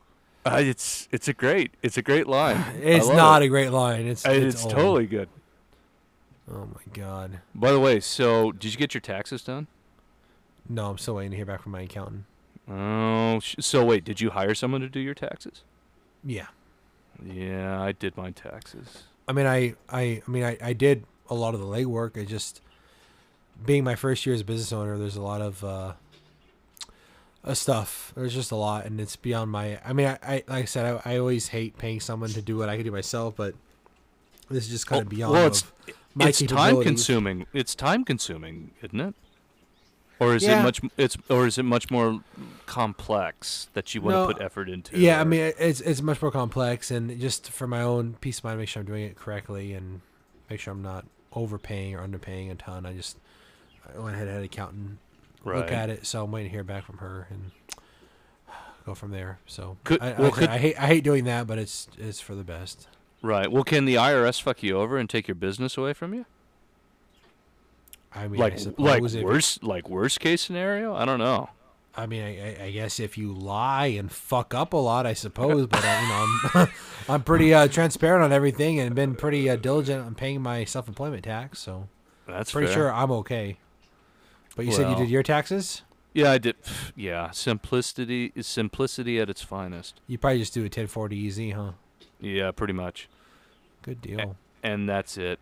Uh, 0.45 0.59
it's 0.61 1.07
it's 1.11 1.27
a 1.27 1.33
great 1.33 1.73
it's 1.81 1.97
a 1.97 2.01
great 2.01 2.27
line. 2.27 2.63
It's 2.81 3.07
not 3.07 3.41
it. 3.41 3.45
a 3.45 3.49
great 3.49 3.71
line. 3.71 4.05
It's 4.05 4.25
it's, 4.25 4.63
It's, 4.63 4.65
totally 4.65 5.07
good. 5.07 5.29
Oh 6.51 6.65
my 6.65 6.81
God! 6.93 7.39
By 7.55 7.71
the 7.71 7.79
way, 7.79 7.99
so 7.99 8.51
did 8.51 8.73
you 8.73 8.77
get 8.77 8.93
your 8.93 9.01
taxes 9.01 9.43
done? 9.43 9.67
No, 10.69 10.89
I'm 10.89 10.97
still 10.97 11.15
waiting 11.15 11.31
to 11.31 11.37
hear 11.37 11.45
back 11.45 11.61
from 11.61 11.71
my 11.71 11.81
accountant. 11.81 12.25
Oh, 12.69 13.39
so 13.41 13.83
wait, 13.85 14.03
did 14.03 14.19
you 14.19 14.31
hire 14.31 14.53
someone 14.53 14.81
to 14.81 14.89
do 14.89 14.99
your 14.99 15.13
taxes? 15.13 15.63
Yeah. 16.23 16.47
Yeah, 17.25 17.81
I 17.81 17.91
did 17.91 18.15
my 18.17 18.31
taxes. 18.31 19.03
I 19.27 19.33
mean, 19.33 19.45
I, 19.45 19.75
I, 19.89 20.21
I 20.25 20.31
mean, 20.31 20.43
I, 20.43 20.57
I 20.61 20.73
did 20.73 21.03
a 21.29 21.35
lot 21.35 21.53
of 21.53 21.59
the 21.59 21.65
legwork. 21.65 22.19
I 22.19 22.25
just, 22.25 22.61
being 23.65 23.83
my 23.83 23.95
first 23.95 24.25
year 24.25 24.35
as 24.35 24.41
a 24.41 24.45
business 24.45 24.71
owner, 24.71 24.97
there's 24.97 25.15
a 25.15 25.21
lot 25.21 25.41
of 25.41 25.63
uh, 25.63 25.93
uh, 27.43 27.53
stuff. 27.53 28.13
There's 28.15 28.33
just 28.33 28.51
a 28.51 28.55
lot, 28.55 28.85
and 28.85 28.99
it's 29.01 29.15
beyond 29.15 29.51
my. 29.51 29.79
I 29.85 29.93
mean, 29.93 30.07
I, 30.07 30.17
I 30.21 30.43
like 30.47 30.63
I 30.63 30.65
said, 30.65 31.01
I, 31.05 31.13
I 31.13 31.17
always 31.17 31.49
hate 31.49 31.77
paying 31.77 31.99
someone 31.99 32.29
to 32.29 32.41
do 32.41 32.57
what 32.57 32.69
I 32.69 32.75
can 32.75 32.85
do 32.85 32.91
myself, 32.91 33.35
but 33.35 33.55
this 34.49 34.65
is 34.65 34.69
just 34.69 34.87
kind 34.87 35.01
of 35.01 35.09
beyond. 35.09 35.33
well, 35.33 35.47
it's 35.47 35.63
it's 36.19 36.41
time 36.43 36.81
consuming. 36.81 37.45
It's 37.53 37.75
time 37.75 38.03
consuming, 38.05 38.71
isn't 38.81 38.99
it? 38.99 39.15
Or 40.19 40.33
is 40.35 40.43
Yeah. 40.43 40.59
it 40.59 40.63
much? 40.63 40.81
It's 40.97 41.15
or 41.29 41.45
is 41.45 41.57
it 41.57 41.63
much 41.63 41.91
more 41.91 42.21
complex 42.65 43.69
that 43.73 43.93
you 43.93 44.01
want 44.01 44.15
No, 44.15 44.27
to 44.27 44.33
put 44.33 44.41
effort 44.43 44.69
into? 44.69 44.97
Yeah, 44.97 45.19
I 45.21 45.23
mean, 45.23 45.53
it's 45.59 45.81
it's 45.81 46.01
much 46.01 46.21
more 46.21 46.31
complex, 46.31 46.89
and 46.91 47.19
just 47.19 47.49
for 47.51 47.67
my 47.67 47.81
own 47.81 48.15
peace 48.21 48.39
of 48.39 48.45
mind, 48.45 48.59
make 48.59 48.69
sure 48.69 48.81
I'm 48.81 48.87
doing 48.87 49.03
it 49.03 49.15
correctly, 49.15 49.73
and 49.73 50.01
make 50.49 50.59
sure 50.59 50.73
I'm 50.73 50.81
not 50.81 51.05
overpaying 51.33 51.95
or 51.95 52.07
underpaying 52.07 52.51
a 52.51 52.55
ton. 52.55 52.85
I 52.85 52.93
just 52.93 53.17
I 53.85 53.99
went 53.99 54.15
ahead 54.15 54.27
and 54.27 54.29
had 54.35 54.39
an 54.39 54.45
accountant 54.45 54.97
look 55.45 55.71
at 55.71 55.89
it, 55.89 56.05
so 56.05 56.23
I'm 56.23 56.31
waiting 56.31 56.49
to 56.49 56.53
hear 56.55 56.63
back 56.63 56.83
from 56.85 56.97
her 56.97 57.27
and 57.29 57.51
go 58.85 58.95
from 58.95 59.11
there. 59.11 59.39
So 59.45 59.77
Could- 59.83 60.01
I, 60.01 60.13
well, 60.13 60.27
I, 60.27 60.31
could- 60.31 60.49
I 60.49 60.57
hate 60.57 60.81
I 60.81 60.87
hate 60.87 61.03
doing 61.03 61.25
that, 61.25 61.47
but 61.47 61.57
it's 61.57 61.87
it's 61.97 62.19
for 62.19 62.35
the 62.35 62.43
best. 62.43 62.87
right. 63.21 63.51
Well, 63.51 63.63
can 63.63 63.85
the 63.85 63.95
IRS 63.95 64.41
fuck 64.41 64.63
you 64.63 64.77
over 64.77 64.97
and 64.97 65.09
take 65.09 65.27
your 65.27 65.35
business 65.35 65.77
away 65.77 65.93
from 65.93 66.13
you? 66.13 66.25
I 68.13 68.27
mean, 68.27 68.41
I 68.41 68.45
like 68.45 68.59
suppose 68.59 69.15
like 69.15 69.23
worst 69.23 69.63
like 69.63 69.89
worst 69.89 70.19
case 70.19 70.41
scenario? 70.41 70.95
I 70.95 71.05
don't 71.05 71.19
know. 71.19 71.49
I 71.95 72.05
mean, 72.05 72.21
I, 72.23 72.27
I- 72.61 72.63
I 72.65 72.71
guess 72.71 72.99
if 72.99 73.17
you 73.17 73.33
lie 73.33 73.87
and 73.87 74.11
fuck 74.11 74.53
up 74.53 74.73
a 74.73 74.77
lot, 74.77 75.05
I 75.07 75.13
suppose. 75.13 75.65
But 75.67 75.83
uh, 75.83 75.99
you 76.01 76.07
know, 76.07 76.27
I'm 76.61 76.67
I'm 77.15 77.23
pretty 77.23 77.53
uh, 77.53 77.67
transparent 77.67 78.23
on 78.23 78.31
everything 78.31 78.79
and 78.79 78.93
been 78.95 79.15
pretty 79.15 79.49
uh, 79.49 79.55
diligent 79.55 80.05
on 80.05 80.15
paying 80.15 80.41
my 80.41 80.63
self 80.63 80.87
employment 80.87 81.23
tax. 81.23 81.59
So 81.59 81.87
That's 82.27 82.51
pretty 82.51 82.67
fair. 82.67 82.75
sure 82.75 82.93
I'm 82.93 83.11
okay. 83.11 83.57
But 84.55 84.65
you 84.65 84.71
said 84.71 84.89
you 84.89 84.95
did 84.95 85.09
your 85.09 85.23
taxes. 85.23 85.83
Yeah, 86.13 86.31
I 86.31 86.37
did. 86.39 86.55
Yeah, 86.95 87.29
simplicity 87.31 88.31
is 88.35 88.47
simplicity 88.47 89.19
at 89.19 89.29
its 89.29 89.41
finest. 89.43 90.01
You 90.07 90.17
probably 90.17 90.39
just 90.39 90.53
do 90.53 90.61
a 90.61 90.63
1040 90.63 91.15
easy, 91.15 91.51
huh? 91.51 91.73
Yeah, 92.19 92.49
pretty 92.51 92.73
much. 92.73 93.07
Good 93.83 94.01
deal. 94.01 94.35
And 94.63 94.89
that's 94.89 95.15
it. 95.17 95.39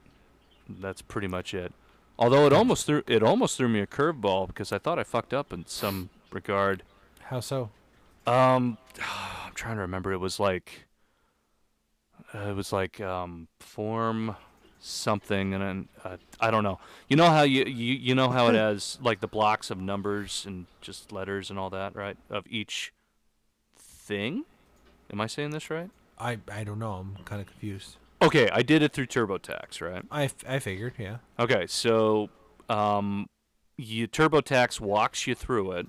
that's 0.67 1.01
pretty 1.01 1.27
much 1.27 1.53
it. 1.53 1.71
Although 2.17 2.45
it 2.45 2.53
almost 2.53 2.85
threw 2.85 3.03
it 3.07 3.23
almost 3.23 3.57
threw 3.57 3.67
me 3.67 3.81
a 3.81 3.87
curveball 3.87 4.47
because 4.47 4.71
I 4.71 4.77
thought 4.77 4.99
I 4.99 5.03
fucked 5.03 5.33
up 5.33 5.51
in 5.51 5.65
some 5.65 6.09
regard. 6.31 6.83
How 7.23 7.39
so? 7.39 7.69
Um, 8.25 8.77
I'm 9.45 9.53
trying 9.53 9.75
to 9.75 9.81
remember. 9.81 10.13
It 10.13 10.19
was 10.19 10.39
like 10.39 10.85
uh, 12.33 12.49
it 12.49 12.55
was 12.55 12.71
like 12.71 13.01
um 13.01 13.47
form 13.59 14.35
something 14.79 15.53
and 15.53 15.63
then 15.63 15.87
uh, 16.03 16.17
I 16.39 16.51
don't 16.51 16.63
know. 16.63 16.79
You 17.09 17.17
know 17.17 17.29
how 17.29 17.41
you, 17.41 17.65
you 17.65 17.93
you 17.95 18.15
know 18.15 18.29
how 18.29 18.47
it 18.47 18.55
has 18.55 18.97
like 19.01 19.19
the 19.19 19.27
blocks 19.27 19.69
of 19.69 19.79
numbers 19.79 20.45
and 20.47 20.67
just 20.81 21.11
letters 21.11 21.49
and 21.49 21.59
all 21.59 21.69
that, 21.71 21.95
right? 21.95 22.17
Of 22.29 22.45
each 22.47 22.93
thing. 23.77 24.45
Am 25.11 25.19
I 25.19 25.27
saying 25.27 25.51
this 25.51 25.69
right? 25.69 25.89
I 26.17 26.37
I 26.49 26.63
don't 26.63 26.79
know. 26.79 26.93
I'm 26.93 27.17
kind 27.25 27.41
of 27.41 27.47
confused. 27.47 27.97
Okay, 28.21 28.49
I 28.51 28.61
did 28.61 28.81
it 28.81 28.93
through 28.93 29.07
TurboTax, 29.07 29.81
right? 29.81 30.03
I, 30.09 30.23
f- 30.25 30.35
I 30.47 30.59
figured, 30.59 30.93
yeah. 30.97 31.17
Okay, 31.37 31.67
so 31.67 32.29
um, 32.69 33.27
you 33.77 34.07
TurboTax 34.07 34.79
walks 34.79 35.27
you 35.27 35.35
through 35.35 35.73
it, 35.73 35.87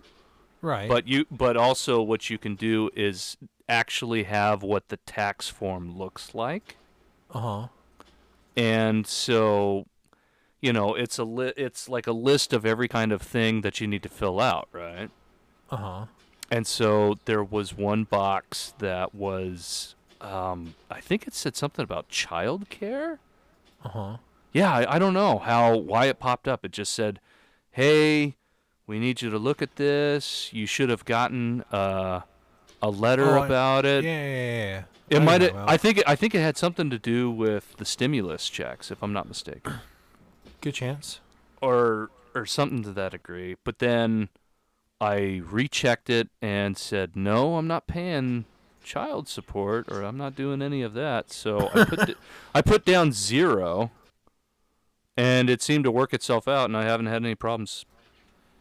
Right. 0.61 0.89
but 0.89 1.07
you 1.07 1.27
but 1.31 1.57
also 1.57 2.03
what 2.03 2.29
you 2.29 2.37
can 2.39 2.55
do 2.57 2.91
is 2.97 3.37
actually 3.69 4.25
have 4.25 4.63
what 4.63 4.89
the 4.89 4.97
tax 4.99 5.49
form 5.49 5.97
looks 5.97 6.35
like, 6.35 6.77
uh 7.33 7.41
huh. 7.41 7.67
and 8.57 9.07
so 9.07 9.87
you 10.61 10.73
know 10.73 10.95
it's 10.95 11.19
a 11.19 11.25
li- 11.25 11.53
it's 11.57 11.89
like 11.89 12.07
a 12.07 12.13
list 12.13 12.53
of 12.53 12.67
every 12.67 12.89
kind 12.89 13.13
of 13.13 13.23
thing 13.23 13.61
that 13.61 13.81
you 13.81 13.87
need 13.87 14.03
to 14.03 14.09
fill 14.09 14.41
out, 14.41 14.69
right? 14.73 15.11
Uh 15.71 15.77
huh. 15.77 16.05
And 16.51 16.67
so 16.67 17.17
there 17.25 17.43
was 17.45 17.75
one 17.77 18.05
box 18.05 18.73
that 18.79 19.15
was 19.15 19.96
um, 20.21 20.75
I 20.91 21.01
think 21.01 21.27
it 21.27 21.35
said 21.35 21.57
something 21.57 21.83
about 21.83 22.09
childcare. 22.09 23.19
Uh 23.85 23.89
huh. 23.89 24.17
Yeah, 24.53 24.73
I, 24.73 24.97
I 24.97 24.99
don't 24.99 25.15
know 25.15 25.39
how 25.39 25.77
why 25.77 26.07
it 26.07 26.19
popped 26.19 26.49
up. 26.49 26.65
It 26.65 26.73
just 26.73 26.93
said, 26.93 27.21
"Hey, 27.73 28.37
we 28.87 28.99
need 28.99 29.21
you 29.23 29.31
to 29.31 29.39
look 29.39 29.61
at 29.63 29.77
this. 29.77 30.53
You 30.53 30.67
should 30.67 30.89
have 30.89 31.05
gotten 31.05 31.63
uh, 31.73 32.21
a 32.83 32.91
letter 32.91 33.37
Oh, 33.37 33.43
I- 33.43 33.47
about 33.47 33.85
it." 33.85 34.05
yeah, 34.05 34.11
yeah. 34.27 34.67
yeah. 34.79 34.83
It 35.09 35.21
I 35.21 35.25
might. 35.25 35.41
have 35.43 35.55
I 35.57 35.77
think. 35.77 35.99
It, 35.99 36.05
I 36.09 36.17
think 36.17 36.35
it 36.35 36.41
had 36.41 36.57
something 36.57 36.91
to 36.91 36.99
do 36.99 37.31
with 37.31 37.77
the 37.77 37.85
stimulus 37.85 38.49
checks, 38.49 38.91
if 38.91 39.03
I'm 39.03 39.13
not 39.13 39.29
mistaken, 39.29 39.75
Good 40.61 40.75
chance. 40.75 41.21
or 41.61 42.11
or 42.35 42.45
something 42.47 42.83
to 42.83 42.93
that 42.93 43.13
degree. 43.13 43.55
But 43.63 43.79
then 43.79 44.31
I 45.01 45.43
rechecked 45.45 46.11
it 46.11 46.29
and 46.43 46.77
said, 46.77 47.15
"No, 47.15 47.57
I'm 47.57 47.69
not 47.69 47.87
paying 47.87 48.47
child 48.87 49.29
support, 49.29 49.87
or 49.91 50.03
I'm 50.03 50.17
not 50.17 50.35
doing 50.37 50.63
any 50.63 50.81
of 50.83 50.95
that." 50.95 51.31
So 51.33 51.69
I 51.75 51.85
put 51.85 52.07
d- 52.07 52.15
I 52.55 52.63
put 52.63 52.85
down 52.85 53.13
zero, 53.13 53.91
and 55.17 55.51
it 55.51 55.61
seemed 55.61 55.85
to 55.85 55.91
work 55.91 56.15
itself 56.15 56.47
out, 56.49 56.67
and 56.67 56.77
I 56.77 56.85
haven't 56.85 57.07
had 57.07 57.25
any 57.25 57.35
problems 57.35 57.85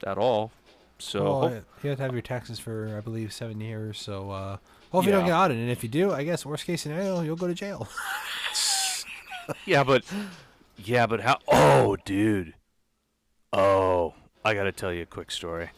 at 0.05 0.17
all. 0.17 0.51
So 0.97 1.23
well, 1.23 1.41
hope- 1.41 1.51
uh, 1.51 1.59
you 1.83 1.89
have 1.89 1.97
to 1.99 2.03
have 2.03 2.13
your 2.13 2.21
taxes 2.21 2.57
for, 2.59 2.95
I 2.97 3.01
believe, 3.01 3.31
seven 3.31 3.61
years. 3.61 3.99
So, 3.99 4.31
uh, 4.31 4.57
hopefully 4.91 5.07
you 5.13 5.19
don't 5.19 5.25
get 5.27 5.33
audited. 5.33 5.61
And 5.61 5.69
if 5.71 5.83
you 5.83 5.89
do, 5.89 6.11
I 6.11 6.23
guess 6.23 6.45
worst 6.45 6.65
case 6.65 6.81
scenario, 6.81 7.21
you'll 7.21 7.35
go 7.35 7.47
to 7.47 7.53
jail. 7.53 7.87
yeah, 9.65 9.83
but 9.83 10.03
yeah, 10.77 11.05
but 11.05 11.21
how? 11.21 11.37
Oh, 11.47 11.97
dude. 12.05 12.53
Oh, 13.53 14.13
I 14.43 14.53
gotta 14.53 14.71
tell 14.71 14.91
you 14.93 15.03
a 15.03 15.05
quick 15.05 15.31
story. 15.31 15.69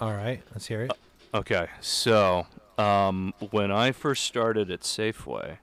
All 0.00 0.12
right, 0.12 0.42
let's 0.52 0.66
hear 0.66 0.82
it. 0.82 0.92
Okay, 1.32 1.68
so 1.80 2.46
um, 2.78 3.34
when 3.50 3.70
I 3.70 3.92
first 3.92 4.24
started 4.24 4.70
at 4.70 4.80
Safeway, 4.80 5.58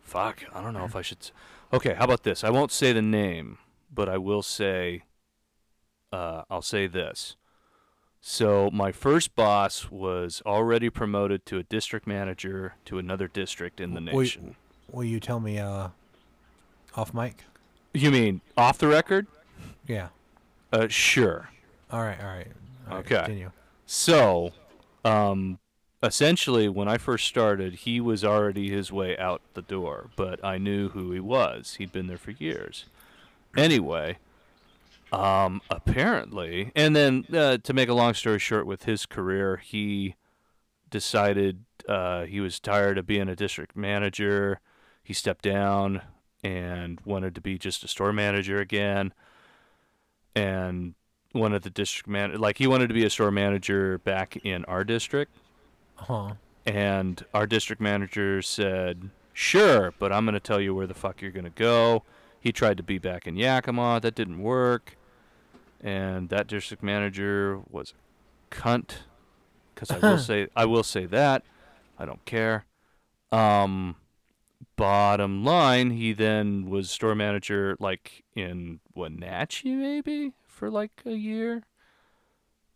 fuck, 0.00 0.44
I 0.54 0.62
don't 0.62 0.72
know 0.74 0.84
if 0.84 0.96
I 0.96 1.02
should. 1.02 1.18
s- 1.20 1.32
Okay, 1.72 1.94
how 1.94 2.04
about 2.04 2.22
this? 2.22 2.42
I 2.44 2.50
won't 2.50 2.72
say 2.72 2.92
the 2.92 3.02
name, 3.02 3.58
but 3.92 4.08
I 4.08 4.18
will 4.18 4.42
say. 4.42 5.02
Uh, 6.10 6.42
I'll 6.48 6.62
say 6.62 6.86
this. 6.86 7.36
So 8.22 8.70
my 8.72 8.90
first 8.92 9.36
boss 9.36 9.90
was 9.90 10.42
already 10.46 10.88
promoted 10.88 11.44
to 11.46 11.58
a 11.58 11.62
district 11.62 12.06
manager 12.06 12.74
to 12.86 12.98
another 12.98 13.28
district 13.28 13.78
in 13.80 13.92
the 13.92 14.00
Will 14.00 14.20
nation. 14.22 14.56
Will 14.90 15.04
you 15.04 15.20
tell 15.20 15.38
me 15.38 15.58
uh, 15.58 15.88
off 16.96 17.12
mic? 17.12 17.44
You 17.92 18.10
mean 18.10 18.40
off 18.56 18.78
the 18.78 18.88
record? 18.88 19.26
Yeah. 19.86 20.08
Uh, 20.72 20.88
sure. 20.88 21.50
All 21.92 22.00
right. 22.02 22.18
All 22.20 22.26
right. 22.26 22.48
All 22.90 22.96
right, 22.96 23.04
Okay. 23.04 23.16
Continue. 23.16 23.50
So, 23.86 24.52
um, 25.04 25.58
essentially, 26.02 26.68
when 26.68 26.88
I 26.88 26.98
first 26.98 27.26
started, 27.26 27.74
he 27.74 28.00
was 28.00 28.24
already 28.24 28.70
his 28.70 28.92
way 28.92 29.16
out 29.18 29.42
the 29.54 29.62
door, 29.62 30.10
but 30.16 30.44
I 30.44 30.58
knew 30.58 30.90
who 30.90 31.12
he 31.12 31.20
was. 31.20 31.74
He'd 31.76 31.92
been 31.92 32.06
there 32.06 32.18
for 32.18 32.30
years. 32.30 32.84
Anyway, 33.56 34.18
um, 35.12 35.60
apparently, 35.70 36.70
and 36.76 36.94
then 36.94 37.24
uh, 37.32 37.58
to 37.58 37.72
make 37.72 37.88
a 37.88 37.94
long 37.94 38.14
story 38.14 38.38
short, 38.38 38.66
with 38.66 38.84
his 38.84 39.06
career, 39.06 39.56
he 39.56 40.14
decided 40.90 41.64
uh, 41.88 42.24
he 42.24 42.40
was 42.40 42.60
tired 42.60 42.98
of 42.98 43.06
being 43.06 43.28
a 43.28 43.36
district 43.36 43.76
manager. 43.76 44.60
He 45.02 45.14
stepped 45.14 45.44
down 45.44 46.02
and 46.44 47.00
wanted 47.04 47.34
to 47.34 47.40
be 47.40 47.58
just 47.58 47.82
a 47.82 47.88
store 47.88 48.12
manager 48.12 48.58
again. 48.58 49.12
And 50.36 50.94
wanted 51.34 51.62
the 51.62 51.70
district 51.70 52.08
man 52.08 52.34
like 52.38 52.58
he 52.58 52.66
wanted 52.66 52.88
to 52.88 52.94
be 52.94 53.04
a 53.04 53.10
store 53.10 53.30
manager 53.30 53.98
back 53.98 54.36
in 54.36 54.64
our 54.66 54.84
district 54.84 55.32
Huh. 55.98 56.34
and 56.64 57.24
our 57.34 57.46
district 57.46 57.82
manager 57.82 58.40
said 58.40 59.10
sure 59.32 59.92
but 59.98 60.12
i'm 60.12 60.24
going 60.24 60.34
to 60.34 60.40
tell 60.40 60.60
you 60.60 60.74
where 60.74 60.86
the 60.86 60.94
fuck 60.94 61.20
you're 61.20 61.30
going 61.30 61.44
to 61.44 61.50
go. 61.50 62.02
He 62.40 62.52
tried 62.52 62.76
to 62.76 62.82
be 62.84 62.98
back 62.98 63.26
in 63.26 63.36
yakima. 63.36 63.98
That 64.00 64.14
didn't 64.14 64.38
work. 64.40 64.96
And 65.80 66.28
that 66.28 66.46
district 66.46 66.82
manager 66.84 67.60
was 67.68 67.92
a 68.50 68.54
cunt. 68.54 68.98
Because 69.74 69.90
i 69.90 69.98
will 69.98 70.18
say 70.30 70.46
i 70.54 70.64
will 70.64 70.84
say 70.84 71.04
that. 71.06 71.42
I 71.98 72.04
don't 72.04 72.24
care. 72.24 72.64
Um 73.32 73.96
bottom 74.76 75.44
line 75.44 75.90
he 75.90 76.12
then 76.12 76.70
was 76.70 76.88
store 76.90 77.16
manager 77.16 77.76
like 77.80 78.22
in 78.36 78.78
wenatchee 78.94 79.74
maybe 79.74 80.32
for 80.46 80.70
like 80.70 81.02
a 81.04 81.14
year 81.14 81.64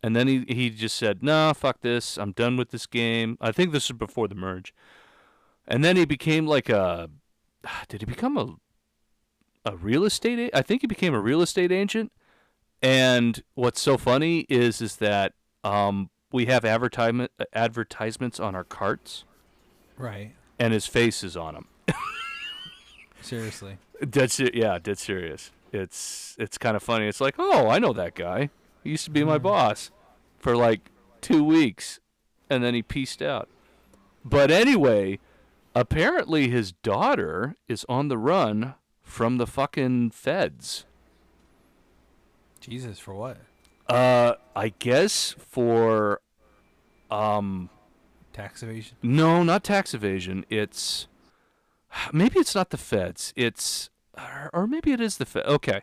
and 0.02 0.14
then 0.16 0.26
he 0.28 0.44
he 0.48 0.70
just 0.70 0.96
said, 0.96 1.22
"Nah, 1.22 1.52
fuck 1.52 1.80
this. 1.80 2.16
I'm 2.18 2.32
done 2.32 2.56
with 2.56 2.70
this 2.70 2.86
game." 2.86 3.36
I 3.40 3.52
think 3.52 3.72
this 3.72 3.88
was 3.88 3.98
before 3.98 4.28
the 4.28 4.34
merge. 4.34 4.74
And 5.66 5.84
then 5.84 5.96
he 5.96 6.04
became 6.04 6.46
like 6.46 6.68
a 6.68 7.08
did 7.88 8.00
he 8.02 8.06
become 8.06 8.36
a 8.36 8.54
a 9.64 9.76
real 9.76 10.04
estate 10.04 10.38
a- 10.38 10.56
I 10.58 10.62
think 10.62 10.80
he 10.80 10.86
became 10.86 11.14
a 11.14 11.20
real 11.20 11.40
estate 11.42 11.70
agent. 11.72 12.10
And 12.82 13.42
what's 13.54 13.80
so 13.80 13.96
funny 13.96 14.40
is 14.48 14.80
is 14.80 14.96
that 14.96 15.34
um 15.62 16.10
we 16.32 16.46
have 16.46 16.64
advertisement 16.64 17.30
advertisements 17.52 18.40
on 18.40 18.54
our 18.56 18.64
carts 18.64 19.24
Right. 19.96 20.32
and 20.58 20.72
his 20.72 20.86
face 20.86 21.22
is 21.22 21.36
on 21.36 21.54
them. 21.54 21.68
Seriously. 23.20 23.78
Dead 24.08 24.30
ser- 24.32 24.50
yeah, 24.52 24.78
dead 24.82 24.98
serious. 24.98 25.52
It's 25.72 26.34
it's 26.38 26.58
kind 26.58 26.76
of 26.76 26.82
funny. 26.82 27.06
It's 27.06 27.20
like, 27.20 27.36
"Oh, 27.38 27.68
I 27.68 27.78
know 27.78 27.92
that 27.92 28.14
guy. 28.14 28.50
He 28.82 28.90
used 28.90 29.04
to 29.04 29.10
be 29.10 29.24
my 29.24 29.38
boss 29.38 29.90
for 30.38 30.56
like 30.56 30.90
2 31.20 31.42
weeks 31.44 32.00
and 32.50 32.62
then 32.62 32.74
he 32.74 32.82
pieced 32.82 33.22
out." 33.22 33.48
But 34.24 34.50
anyway, 34.50 35.18
apparently 35.74 36.48
his 36.48 36.72
daughter 36.72 37.56
is 37.68 37.84
on 37.88 38.08
the 38.08 38.18
run 38.18 38.74
from 39.02 39.38
the 39.38 39.46
fucking 39.46 40.10
feds. 40.10 40.84
Jesus, 42.60 42.98
for 42.98 43.14
what? 43.14 43.38
Uh 43.88 44.34
I 44.54 44.68
guess 44.78 45.34
for 45.38 46.20
um 47.10 47.68
Tax 48.32 48.62
evasion. 48.62 48.96
No, 49.02 49.42
not 49.42 49.62
tax 49.64 49.92
evasion. 49.92 50.46
It's 50.48 51.06
maybe 52.12 52.38
it's 52.38 52.54
not 52.54 52.70
the 52.70 52.78
feds. 52.78 53.32
It's 53.36 53.90
or- 54.16 54.50
or 54.54 54.66
maybe 54.66 54.92
it 54.92 55.00
is 55.00 55.18
the 55.18 55.26
Fed. 55.26 55.44
Okay. 55.46 55.82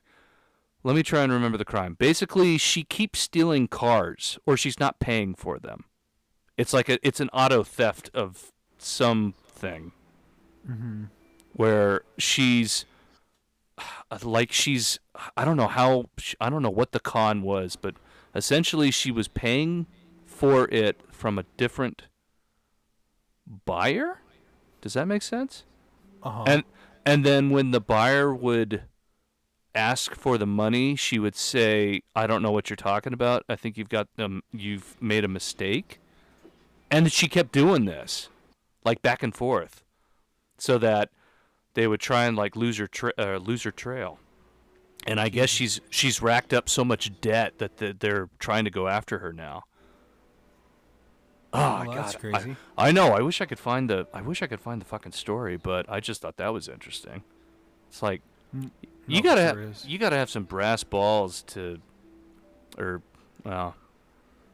Let 0.84 0.95
me 0.95 1.03
try 1.03 1.23
and 1.23 1.32
remember 1.34 1.57
the 1.57 1.65
crime. 1.65 1.95
Basically, 1.99 2.57
she 2.57 2.84
keeps 2.84 3.19
stealing 3.19 3.67
cars 3.67 4.39
or 4.45 4.55
she's 4.55 4.80
not 4.80 4.99
paying 4.99 5.36
for 5.36 5.59
them. 5.59 5.86
It's 6.57 6.73
like 6.73 6.89
a 6.89 7.05
it's 7.05 7.19
an 7.19 7.30
auto 7.30 7.63
theft 7.63 8.09
of 8.13 8.51
something 8.77 9.91
Mm-hmm. 10.69 11.05
where 11.53 12.01
she's 12.17 12.86
like 14.23 14.51
she's 14.51 14.99
I 15.36 15.45
don't 15.45 15.57
know 15.57 15.67
how 15.67 16.09
I 16.39 16.49
don't 16.49 16.61
know 16.61 16.69
what 16.69 16.91
the 16.91 16.99
con 16.99 17.41
was, 17.41 17.75
but 17.75 17.95
essentially 18.36 18.91
she 18.91 19.11
was 19.11 19.27
paying 19.27 19.88
for 20.25 20.69
it 20.69 21.01
from 21.11 21.39
a 21.39 21.43
different 21.57 22.03
buyer. 23.65 24.19
Does 24.82 24.93
that 24.93 25.07
make 25.07 25.21
sense? 25.23 25.63
Uh-huh. 26.23 26.43
And 26.47 26.63
and 27.05 27.25
then 27.25 27.49
when 27.49 27.71
the 27.71 27.82
buyer 27.82 28.34
would 28.34 28.84
ask 29.76 30.15
for 30.15 30.38
the 30.38 30.45
money, 30.47 30.95
she 30.95 31.20
would 31.20 31.36
say, 31.36 32.01
"I 32.15 32.28
don't 32.28 32.41
know 32.41 32.51
what 32.51 32.70
you're 32.70 32.78
talking 32.78 33.13
about. 33.13 33.43
I 33.49 33.55
think 33.55 33.78
you've 33.78 33.89
got 33.89 34.07
um, 34.17 34.41
you've 34.51 35.01
made 35.01 35.24
a 35.24 35.28
mistake." 35.28 35.99
And 36.91 37.11
she 37.11 37.28
kept 37.28 37.51
doing 37.51 37.86
this, 37.86 38.30
like 38.84 39.01
back 39.01 39.22
and 39.22 39.34
forth, 39.36 39.84
so 40.57 40.78
that 40.80 41.09
they 41.76 41.88
would 41.88 41.99
try 41.99 42.26
and 42.26 42.36
like 42.36 42.55
lose 42.55 42.78
her 42.78 42.88
tra- 42.88 43.13
uh, 43.17 43.38
lose 43.38 43.63
her 43.63 43.72
trail. 43.72 44.20
and 45.07 45.20
I 45.20 45.30
guess 45.30 45.49
she's 45.49 45.80
she's 45.89 46.22
racked 46.22 46.53
up 46.53 46.67
so 46.67 46.84
much 46.84 47.22
debt 47.22 47.59
that 47.59 47.78
the, 47.78 47.95
they're 47.97 48.30
trying 48.39 48.65
to 48.65 48.72
go 48.72 48.88
after 48.88 49.20
her 49.20 49.32
now. 49.32 49.63
Oh, 51.51 51.59
Well, 51.59 51.86
God, 51.86 51.97
that's 51.97 52.15
I- 52.15 52.20
crazy. 52.20 52.55
I, 52.78 52.91
know. 52.91 53.07
I 53.13 53.22
wish 53.22 53.41
I 53.41 53.45
could 53.45 53.59
find 53.59 53.89
the 53.89 54.07
I 54.13 54.22
wish 54.22 54.41
I 54.41 54.47
could 54.47 54.59
find 54.61 54.80
the 54.82 54.86
fucking 54.86 55.13
story, 55.13 55.57
but 55.57 55.86
I 55.89 55.99
just 55.99 56.22
thought 56.22 56.38
that 56.38 56.53
was 56.53 56.67
interesting. 56.67 57.24
It's 57.89 58.01
like 58.01 58.22
Mm, 58.55 58.72
you 59.10 59.22
gotta 59.22 59.41
sure 59.53 59.62
have, 59.62 59.84
you 59.86 59.97
gotta 59.97 60.16
have 60.18 60.30
some 60.30 60.43
brass 60.43 60.84
balls 60.84 61.43
to, 61.47 61.80
or 62.78 63.01
well, 63.43 63.76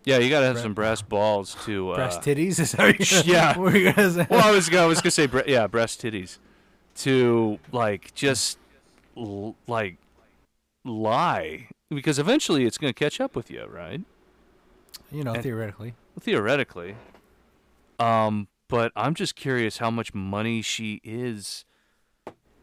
yeah, 0.04 0.18
you 0.20 0.30
gotta 0.30 0.46
have 0.46 0.56
Bra- 0.56 0.64
some 0.64 0.74
brass 0.74 1.02
balls 1.02 1.56
to. 1.66 1.92
Uh, 1.92 1.96
Breast 1.96 2.22
titties 2.22 2.60
is 2.60 2.72
that 2.74 3.26
yeah. 3.26 3.58
what 3.58 3.74
you're 3.74 3.94
gonna 3.94 4.12
say? 4.12 4.28
well, 4.30 4.46
I 4.46 4.52
was 4.52 4.70
gonna, 4.70 4.84
I 4.84 4.88
was 4.88 5.02
gonna 5.02 5.12
say 5.12 5.26
bre- 5.28 5.42
yeah, 5.48 5.68
breast 5.68 6.02
titties, 6.02 6.38
to 6.98 7.60
like 7.72 8.14
just 8.14 8.58
l- 9.18 9.56
like 9.68 9.98
lie 10.84 11.68
because 11.90 12.20
eventually 12.20 12.66
it's 12.66 12.78
gonna 12.78 12.94
catch 12.94 13.20
up 13.20 13.36
with 13.36 13.50
you, 13.52 13.66
right? 13.66 14.02
you 15.12 15.24
know, 15.24 15.34
and- 15.34 15.44
theoretically. 15.44 15.94
Theoretically. 16.20 16.96
Um, 18.00 18.48
but 18.68 18.92
I'm 18.96 19.14
just 19.16 19.36
curious 19.36 19.78
how 19.78 19.90
much 19.92 20.14
money 20.14 20.62
she 20.62 21.00
is. 21.04 21.66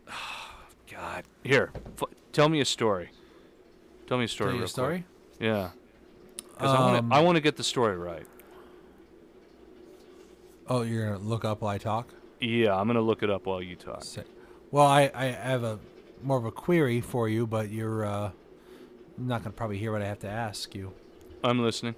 God, 1.03 1.24
here, 1.42 1.70
f- 2.00 2.09
tell 2.32 2.48
me 2.48 2.61
a 2.61 2.64
story. 2.64 3.11
Tell 4.07 4.18
me 4.18 4.24
a 4.24 4.28
story. 4.28 4.48
Tell 4.50 4.55
you 4.55 4.61
real 4.61 4.66
a 4.66 4.68
story. 4.68 5.05
Quick. 5.38 5.48
Yeah. 5.48 5.70
'Cause 6.59 6.70
I 6.74 6.80
want 6.80 6.96
Um, 6.98 7.11
to. 7.11 7.16
I 7.16 7.20
want 7.20 7.36
to 7.36 7.40
get 7.40 7.57
the 7.57 7.64
story 7.64 7.96
right. 7.96 8.26
Oh, 10.68 10.82
you're 10.82 11.07
gonna 11.12 11.18
look 11.28 11.44
up 11.44 11.61
while 11.61 11.74
I 11.74 11.78
talk. 11.78 12.14
Yeah, 12.40 12.76
I'm 12.78 12.86
gonna 12.86 13.00
look 13.00 13.22
it 13.22 13.30
up 13.30 13.46
while 13.46 13.61
you 13.62 13.74
talk. 13.76 14.05
Sick. 14.05 14.26
Well, 14.70 14.86
I, 14.86 15.11
I 15.14 15.24
have 15.26 15.64
a 15.64 15.78
more 16.22 16.38
of 16.38 16.44
a 16.44 16.53
query 16.53 17.00
for 17.00 17.28
you, 17.28 17.46
but 17.46 17.70
you're 17.70 18.05
uh, 18.05 18.30
not 19.18 19.42
gonna 19.42 19.53
probably 19.55 19.78
hear 19.78 19.90
what 19.92 20.03
I 20.03 20.07
have 20.07 20.20
to 20.20 20.28
ask 20.28 20.72
you. 20.74 20.92
I'm 21.42 21.61
listening. 21.61 21.96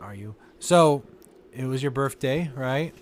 Are 0.00 0.14
you? 0.14 0.34
So, 0.58 1.02
it 1.52 1.64
was 1.64 1.82
your 1.82 1.90
birthday, 1.92 2.50
right? 2.54 2.94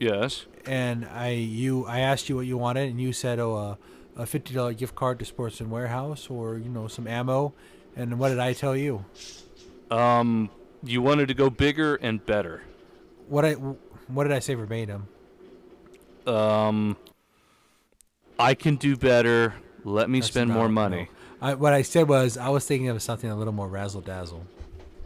Yes. 0.00 0.46
And 0.64 1.04
I 1.06 1.30
you 1.30 1.86
I 1.86 2.00
asked 2.00 2.28
you 2.28 2.34
what 2.36 2.46
you 2.46 2.58
wanted, 2.58 2.90
and 2.90 3.00
you 3.00 3.12
said, 3.12 3.38
"Oh, 3.38 3.54
uh, 3.54 3.74
a 4.16 4.26
fifty 4.26 4.54
dollar 4.54 4.72
gift 4.72 4.94
card 4.94 5.18
to 5.18 5.24
Sportsman's 5.24 5.70
Warehouse, 5.70 6.28
or 6.28 6.58
you 6.58 6.68
know, 6.68 6.88
some 6.88 7.06
ammo." 7.06 7.52
And 7.96 8.18
what 8.18 8.28
did 8.28 8.38
I 8.38 8.52
tell 8.52 8.76
you? 8.76 9.04
Um, 9.90 10.50
you 10.82 11.00
wanted 11.00 11.28
to 11.28 11.34
go 11.34 11.48
bigger 11.48 11.96
and 11.96 12.24
better. 12.24 12.62
What 13.28 13.44
I 13.44 13.52
what 13.52 14.24
did 14.24 14.32
I 14.32 14.38
say 14.38 14.54
verbatim? 14.54 15.08
Um, 16.26 16.96
I 18.38 18.54
can 18.54 18.76
do 18.76 18.96
better. 18.96 19.54
Let 19.84 20.10
me 20.10 20.20
That's 20.20 20.30
spend 20.30 20.50
more 20.50 20.68
money. 20.68 21.08
no. 21.40 21.48
I, 21.48 21.54
what 21.54 21.72
I 21.72 21.82
said 21.82 22.08
was 22.08 22.36
I 22.36 22.48
was 22.48 22.66
thinking 22.66 22.88
of 22.88 23.00
something 23.02 23.30
a 23.30 23.36
little 23.36 23.52
more 23.52 23.68
razzle 23.68 24.00
dazzle. 24.00 24.44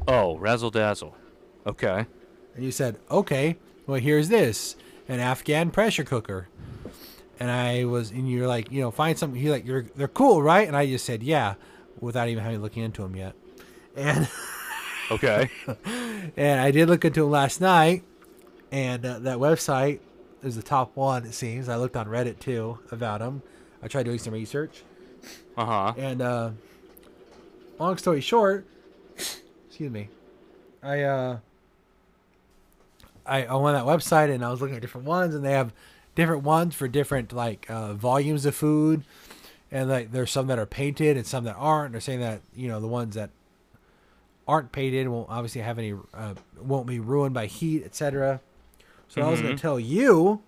Oh, 0.09 0.39
razzle 0.39 0.71
dazzle. 0.71 1.15
Okay. 1.67 2.07
And 2.55 2.65
you 2.65 2.71
said, 2.71 2.99
okay, 3.11 3.57
well, 3.87 4.01
here's 4.01 4.29
this 4.29 4.77
an 5.09 5.21
Afghan 5.21 5.71
pressure 5.71 6.05
cooker. 6.05 6.49
And 7.41 7.51
I 7.51 7.85
was, 7.85 8.11
and 8.11 8.31
you're 8.31 8.47
like, 8.47 8.71
you 8.71 8.81
know, 8.83 8.91
find 8.91 9.19
something. 9.19 9.41
You're 9.41 9.53
like, 9.53 9.67
you're, 9.67 9.87
they're 9.97 10.09
cool, 10.09 10.43
right? 10.43 10.69
And 10.69 10.77
I 10.77 10.87
just 10.87 11.07
said, 11.07 11.23
yeah, 11.23 11.55
without 11.99 12.29
even 12.29 12.45
having 12.45 12.61
looking 12.61 12.83
into 12.85 13.01
them 13.03 13.17
yet. 13.17 13.35
And 13.97 14.29
Okay. 15.11 15.51
and 16.37 16.61
I 16.61 16.71
did 16.71 16.89
look 16.89 17.05
into 17.05 17.23
them 17.23 17.31
last 17.31 17.61
night, 17.61 18.05
and 18.71 19.05
uh, 19.05 19.19
that 19.21 19.39
website 19.39 19.99
is 20.45 20.55
the 20.55 20.63
top 20.63 20.95
one. 20.97 21.25
It 21.25 21.33
seems. 21.35 21.69
I 21.69 21.77
looked 21.77 21.97
on 21.97 22.07
Reddit 22.07 22.39
too 22.39 22.79
about 22.93 23.19
them. 23.21 23.43
I 23.83 23.89
tried 23.89 24.05
doing 24.05 24.19
some 24.19 24.33
research, 24.35 24.83
Uh 25.57 25.65
huh. 25.65 25.95
and 25.97 26.23
uh, 26.23 26.51
long 27.81 27.97
story 27.97 28.21
short, 28.21 28.67
excuse 29.17 29.91
me, 29.91 30.11
I 30.83 31.03
uh, 31.03 31.39
I 33.27 33.45
I 33.47 33.55
went 33.57 33.77
on 33.77 33.85
that 33.87 33.99
website 33.99 34.33
and 34.33 34.45
I 34.45 34.51
was 34.51 34.61
looking 34.61 34.77
at 34.77 34.83
different 34.83 35.07
ones, 35.09 35.35
and 35.35 35.45
they 35.45 35.53
have 35.53 35.73
different 36.21 36.43
ones 36.43 36.75
for 36.75 36.87
different 36.87 37.33
like 37.33 37.69
uh, 37.71 37.95
volumes 37.95 38.45
of 38.45 38.55
food, 38.55 39.05
and 39.71 39.89
like 39.89 40.13
there's 40.13 40.31
some 40.31 40.49
that 40.49 40.59
are 40.59 40.67
painted 40.67 41.17
and 41.17 41.27
some 41.27 41.45
that 41.45 41.57
aren't. 41.57 41.87
And 41.87 41.95
they're 41.95 42.01
saying 42.01 42.21
that 42.21 42.43
you 42.55 42.69
know 42.69 42.79
the 42.79 42.87
ones 42.87 43.15
that 43.15 43.31
aren't 44.47 44.71
painted 44.71 45.09
won't 45.09 45.31
obviously 45.31 45.63
have 45.63 45.79
any 45.79 45.95
uh, 46.13 46.35
won't 46.61 46.87
be 46.87 47.01
ruined 47.01 47.33
by 47.33 47.47
heat, 47.47 47.85
etc. 47.85 48.41
So 49.09 49.23
I 49.23 49.31
was 49.31 49.41
going 49.41 49.57
to 49.57 49.61
tell 49.61 49.81
you, 49.81 50.43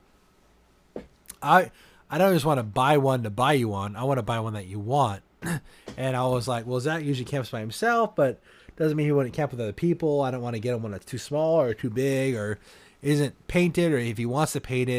I 1.42 1.70
I 2.10 2.18
don't 2.18 2.34
just 2.34 2.44
want 2.44 2.58
to 2.58 2.64
buy 2.64 2.98
one 2.98 3.22
to 3.22 3.30
buy 3.30 3.54
you 3.54 3.68
one. 3.68 3.96
I 3.96 4.04
want 4.04 4.18
to 4.18 4.22
buy 4.22 4.40
one 4.40 4.52
that 4.52 4.66
you 4.66 4.78
want. 4.78 5.22
and 5.96 6.16
I 6.16 6.26
was 6.26 6.46
like, 6.46 6.66
well, 6.66 6.80
Zach 6.80 7.02
usually 7.02 7.24
camps 7.24 7.48
by 7.48 7.60
himself, 7.60 8.14
but 8.14 8.40
doesn't 8.76 8.96
mean 8.96 9.06
he 9.06 9.12
wouldn't 9.12 9.34
camp 9.34 9.52
with 9.52 9.60
other 9.60 9.72
people. 9.72 10.20
I 10.20 10.30
don't 10.30 10.42
want 10.42 10.54
to 10.54 10.60
get 10.60 10.74
him 10.74 10.82
one 10.82 10.92
that's 10.92 11.06
too 11.06 11.18
small 11.18 11.60
or 11.60 11.72
too 11.72 11.90
big 11.90 12.34
or 12.34 12.58
isn't 13.00 13.48
painted, 13.48 13.92
or 13.92 13.98
if 13.98 14.18
he 14.18 14.26
wants 14.26 14.52
to 14.52 14.60
paint 14.60 14.90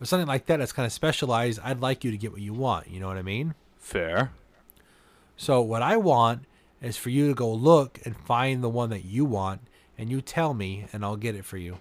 or 0.00 0.06
something 0.06 0.28
like 0.28 0.46
that 0.46 0.58
that's 0.58 0.72
kind 0.72 0.86
of 0.86 0.92
specialized. 0.92 1.60
I'd 1.62 1.80
like 1.80 2.04
you 2.04 2.10
to 2.10 2.16
get 2.16 2.32
what 2.32 2.40
you 2.40 2.52
want. 2.52 2.88
You 2.88 3.00
know 3.00 3.08
what 3.08 3.16
I 3.16 3.22
mean? 3.22 3.54
Fair. 3.78 4.32
So 5.36 5.60
what 5.60 5.82
I 5.82 5.96
want 5.96 6.44
is 6.80 6.96
for 6.96 7.10
you 7.10 7.28
to 7.28 7.34
go 7.34 7.52
look 7.52 8.00
and 8.04 8.16
find 8.16 8.62
the 8.62 8.68
one 8.68 8.90
that 8.90 9.04
you 9.04 9.24
want, 9.24 9.60
and 9.98 10.10
you 10.10 10.20
tell 10.20 10.54
me, 10.54 10.86
and 10.92 11.04
I'll 11.04 11.16
get 11.16 11.34
it 11.34 11.44
for 11.44 11.56
you. 11.56 11.78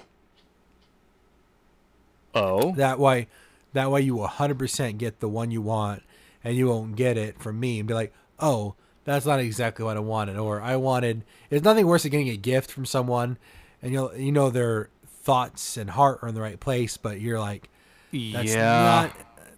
Oh. 2.34 2.74
That 2.74 3.00
way, 3.00 3.28
that 3.74 3.92
way 3.92 4.02
you 4.02 4.16
will 4.16 4.28
100% 4.28 4.98
get 4.98 5.20
the 5.20 5.30
one 5.30 5.52
you 5.52 5.62
want, 5.62 6.04
and 6.44 6.56
you 6.56 6.68
won't 6.68 6.96
get 6.96 7.18
it 7.18 7.40
from 7.40 7.60
me 7.60 7.80
and 7.80 7.88
be 7.88 7.94
like, 7.94 8.14
oh, 8.40 8.76
that's 9.06 9.26
not 9.26 9.40
exactly 9.40 9.86
what 9.86 9.98
I 9.98 10.02
wanted, 10.02 10.38
or 10.38 10.62
I 10.62 10.76
wanted. 10.76 11.24
There's 11.50 11.64
nothing 11.64 11.86
worse 11.86 12.04
than 12.04 12.12
getting 12.12 12.30
a 12.30 12.38
gift 12.38 12.72
from 12.72 12.86
someone, 12.86 13.38
and 13.82 13.94
you 13.94 14.12
you 14.16 14.32
know 14.32 14.50
their 14.50 14.90
thoughts 15.08 15.78
and 15.78 15.92
heart 15.92 16.20
are 16.22 16.28
in 16.28 16.36
the 16.36 16.42
right 16.42 16.60
place, 16.60 16.98
but 16.98 17.22
you're 17.22 17.40
like, 17.40 17.70
that's 18.34 18.54
yeah. 18.54 18.82
not. 18.84 19.12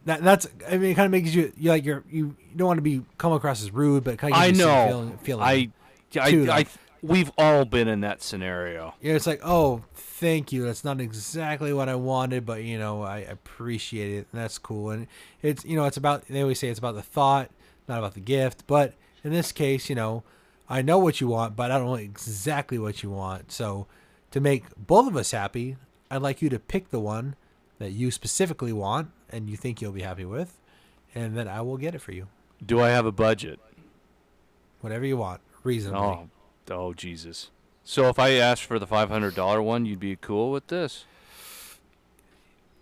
That, 0.06 0.24
that's. 0.24 0.48
I 0.68 0.78
mean, 0.78 0.92
it 0.92 0.96
kind 0.96 1.06
of 1.06 1.12
makes 1.12 1.34
you. 1.34 1.52
You 1.58 1.70
like 1.70 1.86
you're. 1.86 2.04
You, 2.10 2.36
you 2.50 2.58
don't 2.58 2.68
want 2.68 2.78
to 2.78 2.82
be 2.82 3.04
come 3.18 3.34
across 3.34 3.62
as 3.62 3.72
rude, 3.72 4.04
but 4.04 4.18
kind 4.18 4.34
of 4.34 4.40
I 4.40 4.52
know. 4.52 4.88
feeling. 4.88 5.18
feeling. 5.18 5.44
I. 5.44 5.72
I. 6.20 6.32
too, 6.32 6.52
I. 6.52 6.64
though. 6.64 6.70
We've 7.04 7.32
all 7.38 7.64
been 7.64 7.88
in 7.88 8.02
that 8.02 8.24
scenario. 8.24 8.96
Yeah, 9.02 9.14
it's 9.14 9.28
like, 9.28 9.42
oh, 9.44 9.84
thank 9.94 10.52
you. 10.52 10.66
That's 10.66 10.84
not 10.84 11.00
exactly 11.00 11.72
what 11.72 11.90
I 11.90 11.96
wanted, 11.96 12.46
but 12.46 12.64
you 12.64 12.80
know, 12.80 13.04
I 13.04 13.20
appreciate 13.20 14.12
it, 14.12 14.28
and 14.32 14.42
that's 14.42 14.58
cool. 14.58 14.90
And 14.90 15.08
it's 15.42 15.64
you 15.64 15.76
know, 15.76 15.86
it's 15.86 15.98
about 15.98 16.28
they 16.28 16.42
always 16.42 16.60
say 16.60 16.70
it's 16.70 16.80
about 16.80 16.96
the 16.96 17.04
thought, 17.04 17.52
not 17.88 18.00
about 18.00 18.16
the 18.16 18.20
gift. 18.20 18.66
But 18.66 18.94
in 19.24 19.32
this 19.32 19.52
case, 19.52 19.90
you 19.90 19.96
know, 19.96 20.24
I 20.70 20.82
know 20.82 20.98
what 20.98 21.22
you 21.22 21.28
want, 21.28 21.56
but 21.56 21.72
I 21.72 21.78
don't 21.78 21.88
know 21.88 21.96
exactly 21.96 22.80
what 22.80 23.04
you 23.04 23.12
want. 23.12 23.52
So 23.52 23.88
to 24.32 24.40
make 24.40 24.64
both 24.76 25.08
of 25.08 25.16
us 25.16 25.32
happy, 25.32 25.78
I'd 26.10 26.22
like 26.22 26.42
you 26.42 26.50
to 26.50 26.60
pick 26.60 26.90
the 26.90 27.00
one 27.00 27.36
that 27.80 27.92
you 27.92 28.12
specifically 28.12 28.74
want 28.74 29.10
and 29.30 29.50
you 29.50 29.56
think 29.58 29.82
you'll 29.82 29.92
be 29.92 30.02
happy 30.02 30.26
with, 30.26 30.58
and 31.14 31.38
then 31.38 31.48
I 31.48 31.62
will 31.62 31.78
get 31.78 31.94
it 31.96 32.00
for 32.02 32.12
you, 32.12 32.28
Do 32.66 32.80
I 32.82 32.90
have 32.90 33.06
a 33.06 33.12
budget? 33.12 33.60
whatever 34.82 35.06
you 35.06 35.18
want, 35.18 35.42
reasonably. 35.64 36.00
Oh. 36.08 36.30
Oh 36.70 36.94
Jesus. 36.94 37.50
So 37.84 38.10
if 38.10 38.20
I 38.20 38.32
asked 38.32 38.64
for 38.66 38.78
the 38.80 38.88
five 38.88 39.10
hundred 39.10 39.36
dollar 39.36 39.62
one, 39.62 39.86
you'd 39.86 40.00
be 40.00 40.16
cool 40.18 40.52
with 40.52 40.68
this? 40.68 41.06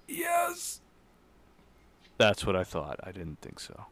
Yes. 0.07 0.81
That's 2.17 2.45
what 2.45 2.55
I 2.55 2.63
thought. 2.63 2.99
I 3.03 3.11
didn't 3.11 3.41
think 3.41 3.59
so. 3.59 3.85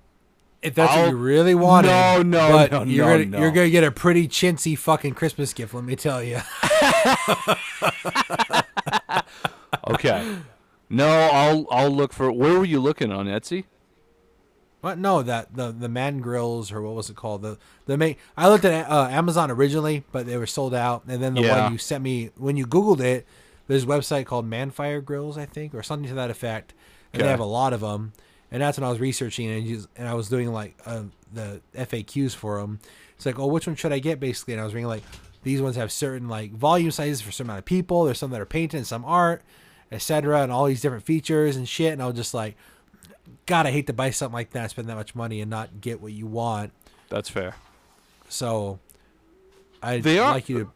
If 0.62 0.76
that's 0.76 0.92
what 0.96 1.00
I'll- 1.06 1.10
you 1.10 1.18
really 1.18 1.54
wanted, 1.56 1.90
No, 1.90 2.22
no, 2.24 2.50
but 2.52 2.72
no, 2.72 2.84
you're 2.84 3.06
no, 3.06 3.12
gonna 3.14 3.26
no. 3.26 3.40
you're 3.40 3.52
gonna 3.52 3.70
get 3.70 3.84
a 3.84 3.92
pretty 3.92 4.28
chintzy 4.28 4.78
fucking 4.78 5.14
Christmas 5.14 5.54
gift. 5.54 5.74
Let 5.74 5.84
me 5.84 5.96
tell 5.96 6.24
you. 6.24 6.40
Okay. 9.88 10.38
no, 10.94 11.08
I'll 11.08 11.66
I'll 11.72 11.92
look 11.92 12.14
for. 12.14 12.32
Where 12.32 12.58
were 12.60 12.66
you 12.66 12.80
looking 12.80 13.12
on 13.12 13.26
Etsy? 13.28 13.66
What? 14.82 14.98
No, 14.98 15.24
that 15.24 15.56
the 15.56 15.72
the 15.72 15.88
man 15.90 16.20
grills 16.20 16.72
or 16.72 16.82
what 16.82 16.94
was 16.94 17.10
it 17.10 17.16
called? 17.16 17.42
The 17.42 17.58
the 17.86 17.98
main. 17.98 18.18
I 18.36 18.50
looked 18.50 18.66
at 18.66 18.90
uh, 18.90 19.08
Amazon 19.10 19.50
originally, 19.50 20.04
but 20.12 20.26
they 20.26 20.38
were 20.38 20.46
sold 20.48 20.74
out. 20.74 21.04
And 21.08 21.24
then 21.24 21.36
the 21.36 21.42
Yeah. 21.42 21.66
one 21.66 21.72
you 21.72 21.78
sent 21.78 22.04
me 22.04 22.32
when 22.38 22.58
you 22.58 22.66
Googled 22.68 23.00
it, 23.00 23.26
there's 23.68 23.84
a 23.84 23.88
website 23.88 24.26
called 24.26 24.50
Manfire 24.50 25.04
Grills, 25.04 25.38
I 25.38 25.46
think, 25.46 25.74
or 25.74 25.84
something 25.84 26.10
to 26.10 26.16
that 26.16 26.30
effect. 26.30 26.74
And 27.14 27.22
Okay. 27.22 27.28
they 27.28 27.32
have 27.32 27.40
a 27.40 27.46
lot 27.46 27.72
of 27.74 27.80
them. 27.82 28.12
And 28.52 28.62
that's 28.62 28.78
when 28.78 28.86
I 28.86 28.90
was 28.90 29.00
researching 29.00 29.50
and 29.50 29.66
just, 29.66 29.88
and 29.96 30.08
I 30.08 30.14
was 30.14 30.30
doing 30.30 30.52
like 30.52 30.78
uh, 30.86 31.04
the 31.32 31.62
FAQs 31.76 32.36
for 32.36 32.60
them. 32.62 32.80
It's 33.16 33.26
like, 33.26 33.40
oh, 33.40 33.48
which 33.48 33.66
one 33.66 33.76
should 33.76 33.94
I 33.94 34.00
get 34.00 34.20
basically? 34.20 34.54
And 34.54 34.62
I 34.62 34.64
was 34.66 34.74
reading 34.76 34.88
like 34.90 35.04
these 35.44 35.62
ones 35.62 35.76
have 35.78 35.92
certain 35.92 36.28
like 36.28 36.52
volume 36.52 36.92
sizes 36.92 37.22
for 37.22 37.32
certain 37.32 37.50
amount 37.50 37.60
of 37.60 37.66
people. 37.66 38.04
There's 38.04 38.20
some 38.20 38.32
that 38.32 38.42
are 38.42 38.46
painted 38.46 38.78
and 38.78 38.86
some 38.88 39.06
aren't, 39.06 39.42
etc. 39.94 40.42
And 40.44 40.52
all 40.52 40.66
these 40.66 40.82
different 40.82 41.04
features 41.04 41.56
and 41.56 41.68
shit. 41.68 41.94
And 41.94 42.02
I 42.02 42.06
was 42.08 42.16
just 42.16 42.34
like, 42.34 42.56
God, 43.46 43.66
I 43.68 43.72
hate 43.72 43.88
to 43.88 43.94
buy 43.94 44.10
something 44.12 44.34
like 44.34 44.52
that, 44.52 44.70
spend 44.72 44.88
that 44.90 44.96
much 44.96 45.16
money, 45.16 45.42
and 45.42 45.50
not 45.50 45.82
get 45.82 46.02
what 46.02 46.12
you 46.14 46.26
want. 46.28 46.72
That's 47.10 47.30
fair. 47.30 47.56
So, 48.30 48.80
I'd 49.82 50.04
They 50.04 50.20
are- 50.20 50.32
like 50.34 50.50
you 50.50 50.60
to. 50.60 50.72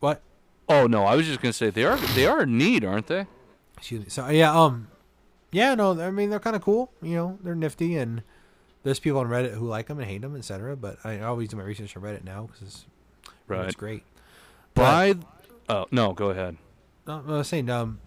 What? 0.00 0.22
Oh 0.68 0.86
no, 0.86 1.04
I 1.04 1.16
was 1.16 1.26
just 1.26 1.40
gonna 1.42 1.52
say 1.52 1.70
they 1.70 1.84
are 1.84 1.96
they 2.14 2.26
are 2.26 2.46
neat, 2.46 2.84
aren't 2.84 3.06
they? 3.08 3.26
Excuse 3.76 4.00
me. 4.04 4.08
So 4.08 4.28
yeah, 4.28 4.52
um, 4.58 4.88
yeah, 5.50 5.74
no, 5.74 6.00
I 6.00 6.10
mean 6.10 6.30
they're 6.30 6.38
kind 6.40 6.54
of 6.56 6.62
cool. 6.62 6.92
You 7.02 7.16
know, 7.16 7.38
they're 7.42 7.54
nifty, 7.54 7.96
and 7.96 8.22
There's 8.82 8.98
people 9.00 9.20
on 9.20 9.26
Reddit 9.26 9.52
who 9.54 9.66
like 9.66 9.88
them 9.88 9.98
and 9.98 10.08
hate 10.08 10.22
them, 10.22 10.34
etc. 10.36 10.74
But 10.76 10.98
I 11.04 11.20
always 11.20 11.48
do 11.48 11.56
my 11.58 11.64
research 11.64 11.94
on 11.96 12.02
Reddit 12.02 12.24
now 12.24 12.46
because 12.46 12.62
it's, 12.62 12.86
Right. 13.46 13.66
it's 13.66 13.74
great. 13.74 14.04
By. 14.74 15.16
Oh 15.68 15.86
no, 15.90 16.12
go 16.14 16.30
ahead. 16.30 16.56
I 17.06 17.18
was 17.18 17.48
saying, 17.48 17.68
um, 17.70 18.00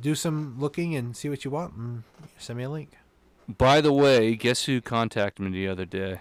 do 0.00 0.14
some 0.14 0.56
looking 0.58 0.94
and 0.94 1.16
see 1.16 1.28
what 1.28 1.44
you 1.44 1.50
want, 1.50 1.74
and 1.74 2.02
send 2.38 2.58
me 2.58 2.64
a 2.64 2.70
link. 2.70 2.90
By 3.48 3.80
the 3.80 3.92
way, 3.92 4.34
guess 4.34 4.64
who 4.64 4.80
contacted 4.80 5.44
me 5.44 5.50
the 5.50 5.68
other 5.68 5.84
day? 5.84 6.20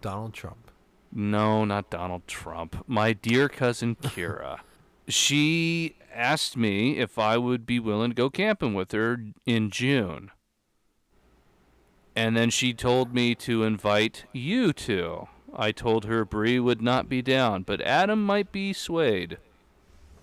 Donald 0.00 0.34
Trump. 0.34 0.70
No, 1.12 1.64
not 1.64 1.90
Donald 1.90 2.26
Trump. 2.26 2.84
My 2.86 3.12
dear 3.12 3.48
cousin 3.48 3.96
Kira. 4.02 4.60
she 5.08 5.96
asked 6.12 6.56
me 6.56 6.98
if 6.98 7.18
I 7.18 7.36
would 7.38 7.66
be 7.66 7.78
willing 7.78 8.10
to 8.10 8.14
go 8.14 8.30
camping 8.30 8.74
with 8.74 8.92
her 8.92 9.24
in 9.46 9.70
June. 9.70 10.30
And 12.14 12.36
then 12.36 12.50
she 12.50 12.74
told 12.74 13.14
me 13.14 13.34
to 13.36 13.62
invite 13.64 14.24
you 14.32 14.72
two. 14.72 15.28
I 15.54 15.72
told 15.72 16.04
her 16.04 16.24
Bree 16.24 16.58
would 16.58 16.82
not 16.82 17.08
be 17.08 17.22
down, 17.22 17.62
but 17.62 17.80
Adam 17.80 18.24
might 18.24 18.52
be 18.52 18.72
swayed. 18.72 19.38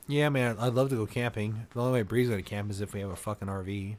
Yeah, 0.10 0.30
man, 0.30 0.58
I'd 0.60 0.74
love 0.74 0.90
to 0.90 0.96
go 0.96 1.06
camping. 1.06 1.68
The 1.72 1.80
only 1.80 1.94
way 2.00 2.02
Bree's 2.02 2.30
going 2.30 2.44
to 2.44 2.50
camp 2.50 2.72
is 2.72 2.82
if 2.82 2.94
we 2.96 3.00
have 3.02 3.12
a 3.12 3.16
fucking 3.16 3.48
RV. 3.48 3.96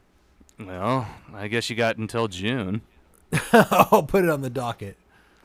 Well, 0.59 1.07
I 1.33 1.47
guess 1.47 1.71
you 1.71 1.77
got 1.77 1.99
until 1.99 2.27
June. 2.27 2.83
I'll 3.53 4.03
put 4.03 4.25
it 4.25 4.29
on 4.31 4.43
the 4.43 4.51
docket. 4.51 4.97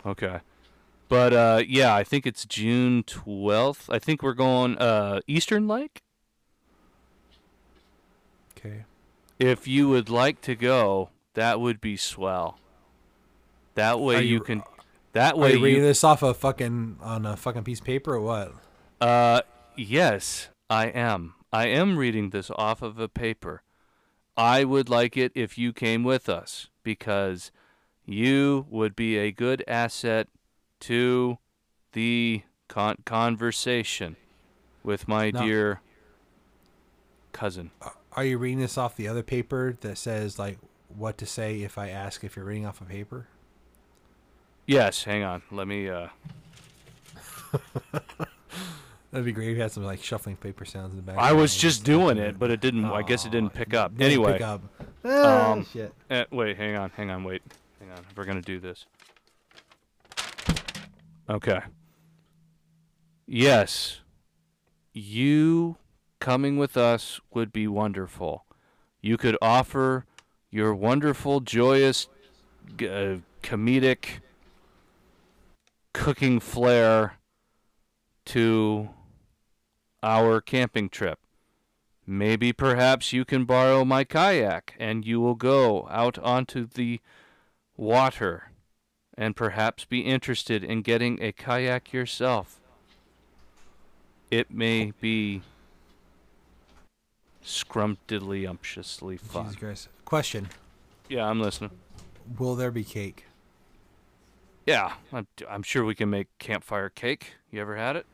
Okay. 0.04 0.40
But 1.08 1.34
uh 1.34 1.62
yeah, 1.68 1.94
I 1.96 2.04
think 2.04 2.26
it's 2.26 2.46
June 2.46 3.04
12th. 3.04 3.94
I 3.94 4.00
think 4.00 4.24
we're 4.24 4.34
going 4.34 4.76
uh 4.80 5.20
Eastern 5.28 5.68
Lake. 5.68 6.02
Okay. 8.58 8.86
If 9.38 9.68
you 9.68 9.88
would 9.90 10.10
like 10.10 10.42
to 10.42 10.56
go, 10.56 11.10
that 11.36 11.60
would 11.62 11.80
be 11.80 11.96
swell. 11.96 12.58
That 13.76 14.00
way 14.00 14.24
you, 14.24 14.36
you- 14.36 14.40
can 14.42 14.64
that 15.14 15.38
way 15.38 15.52
Are 15.54 15.56
you 15.58 15.64
reading 15.64 15.82
you 15.82 15.88
this 15.88 16.04
off 16.04 16.24
a 16.24 16.34
fucking 16.34 16.98
on 17.02 17.26
a 17.26 17.38
fucking 17.38 17.64
piece 17.64 17.80
of 17.80 17.86
paper 17.86 18.16
or 18.16 18.22
what? 18.22 18.54
uh 19.00 19.42
yes, 19.76 20.50
I 20.70 20.88
am. 20.88 21.36
I 21.54 21.68
am 21.68 21.98
reading 21.98 22.32
this 22.32 22.52
off 22.56 22.82
of 22.82 23.00
a 23.00 23.08
paper. 23.08 23.62
I 24.36 24.64
would 24.64 24.90
like 24.90 25.16
it 25.16 25.32
if 25.36 25.58
you 25.58 25.72
came 25.72 26.04
with 26.04 26.28
us 26.28 26.70
because 26.84 27.52
you 28.06 28.66
would 28.70 28.96
be 28.96 29.18
a 29.18 29.32
good 29.32 29.64
asset 29.68 30.28
to 30.82 31.38
the 31.94 32.42
con- 32.68 32.98
conversation 33.06 34.18
with 34.84 35.08
my 35.08 35.32
dear 35.32 35.82
cousin. 37.32 37.72
Are 38.14 38.26
you 38.26 38.38
reading 38.38 38.60
this 38.60 38.78
off 38.78 38.96
the 38.96 39.08
other 39.08 39.24
paper 39.24 39.78
that 39.82 39.98
says 39.98 40.38
like 40.38 40.58
what 40.90 41.18
to 41.20 41.26
say 41.26 41.62
if 41.62 41.78
I 41.78 41.90
ask 41.90 42.24
if 42.24 42.36
you're 42.36 42.46
reading 42.46 42.66
off 42.66 42.82
a 42.82 42.86
paper? 42.86 43.28
Yes, 44.66 45.04
hang 45.04 45.24
on. 45.24 45.44
Let 45.52 45.68
me 45.68 45.90
uh 45.90 46.08
That'd 49.16 49.24
be 49.24 49.32
great 49.32 49.48
if 49.48 49.56
you 49.56 49.62
had 49.62 49.72
some 49.72 49.86
like 49.86 50.04
shuffling 50.04 50.36
paper 50.36 50.66
sounds 50.66 50.92
in 50.92 50.98
the 50.98 51.02
background. 51.02 51.26
I 51.26 51.32
was 51.32 51.56
just 51.56 51.86
doing 51.86 52.18
it, 52.18 52.38
but 52.38 52.52
it 52.52 52.60
didn't 52.60 52.84
I 52.84 53.02
guess 53.02 53.26
it 53.26 53.32
didn't 53.32 53.54
pick 53.54 53.74
up. 53.74 53.94
Didn't 53.94 54.12
Anyway, 54.12 54.34
pick 54.34 54.42
up. 54.42 54.62
Ah, 55.06 55.54
um, 55.54 55.66
shit. 55.66 55.94
Eh, 56.10 56.26
wait, 56.32 56.58
hang 56.58 56.76
on, 56.76 56.90
hang 56.90 57.10
on, 57.10 57.24
wait. 57.24 57.42
Hang 57.80 57.92
on. 57.92 58.04
We're 58.18 58.26
going 58.26 58.42
to 58.42 58.46
do 58.46 58.60
this. 58.60 58.88
Okay. 61.30 61.62
Yes. 63.26 64.02
You 64.92 65.78
coming 66.20 66.58
with 66.58 66.76
us 66.76 67.22
would 67.34 67.54
be 67.54 67.70
wonderful. 67.70 68.44
You 69.00 69.16
could 69.16 69.38
offer 69.42 70.06
your 70.52 70.76
wonderful, 70.76 71.40
joyous, 71.40 72.10
uh, 72.82 73.20
comedic 73.42 74.20
cooking 75.94 76.42
flair 76.42 77.14
to 78.26 78.90
our 80.06 80.40
camping 80.40 80.88
trip. 80.88 81.20
Maybe 82.06 82.54
perhaps 82.54 83.12
you 83.12 83.26
can 83.26 83.46
borrow 83.46 83.84
my 83.84 84.04
kayak 84.04 84.76
and 84.80 85.04
you 85.04 85.20
will 85.20 85.34
go 85.34 85.88
out 85.90 86.20
onto 86.20 86.68
the 86.68 87.02
water 87.76 88.52
and 89.18 89.36
perhaps 89.36 89.86
be 89.86 90.02
interested 90.02 90.64
in 90.64 90.84
getting 90.84 91.22
a 91.22 91.32
kayak 91.32 91.92
yourself. 91.92 92.60
It 94.30 94.52
may 94.52 94.94
be 95.02 95.42
scrumptiddlyumptiously 97.44 99.20
fun. 99.20 99.46
Jesus 99.46 99.60
Christ. 99.60 99.90
Question: 100.04 100.50
Yeah, 101.10 101.28
I'm 101.28 101.40
listening. 101.40 101.72
Will 102.38 102.56
there 102.56 102.72
be 102.72 102.84
cake? 102.84 103.26
Yeah, 104.66 104.94
I'm, 105.14 105.28
I'm 105.50 105.64
sure 105.64 105.86
we 105.86 105.96
can 105.96 106.10
make 106.10 106.28
campfire 106.40 106.90
cake. 106.90 107.36
You 107.52 107.62
ever 107.62 107.76
had 107.76 107.96
it? 107.96 108.06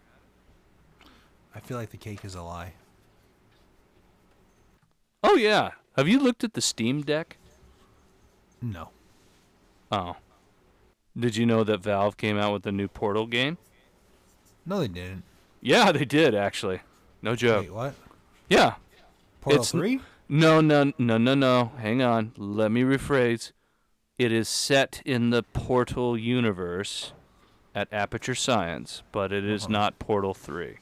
I 1.55 1.59
feel 1.59 1.77
like 1.77 1.89
the 1.91 1.97
cake 1.97 2.23
is 2.23 2.35
a 2.35 2.41
lie. 2.41 2.73
Oh, 5.23 5.35
yeah. 5.35 5.71
Have 5.97 6.07
you 6.07 6.19
looked 6.19 6.43
at 6.43 6.53
the 6.53 6.61
Steam 6.61 7.01
Deck? 7.01 7.37
No. 8.61 8.89
Oh. 9.91 10.15
Did 11.17 11.35
you 11.35 11.45
know 11.45 11.63
that 11.63 11.81
Valve 11.81 12.15
came 12.17 12.37
out 12.37 12.53
with 12.53 12.65
a 12.65 12.71
new 12.71 12.87
Portal 12.87 13.27
game? 13.27 13.57
No, 14.65 14.79
they 14.79 14.87
didn't. 14.87 15.23
Yeah, 15.61 15.91
they 15.91 16.05
did 16.05 16.33
actually. 16.33 16.81
No 17.21 17.35
joke. 17.35 17.61
Wait, 17.63 17.73
what? 17.73 17.93
Yeah. 18.49 18.75
Portal 19.41 19.61
It's 19.61 19.73
n- 19.75 19.79
three? 19.81 19.99
No, 20.29 20.61
no, 20.61 20.93
no, 20.97 21.17
no, 21.17 21.35
no. 21.35 21.71
Hang 21.79 22.01
on. 22.01 22.31
Let 22.37 22.71
me 22.71 22.81
rephrase. 22.83 23.51
It 24.17 24.31
is 24.31 24.47
set 24.47 25.01
in 25.05 25.29
the 25.31 25.43
Portal 25.43 26.17
universe 26.17 27.11
at 27.75 27.91
Aperture 27.91 28.35
Science, 28.35 29.03
but 29.11 29.33
it 29.33 29.43
is 29.43 29.63
Uh-huh. 29.63 29.71
not 29.73 29.99
Portal 29.99 30.33
3. 30.33 30.77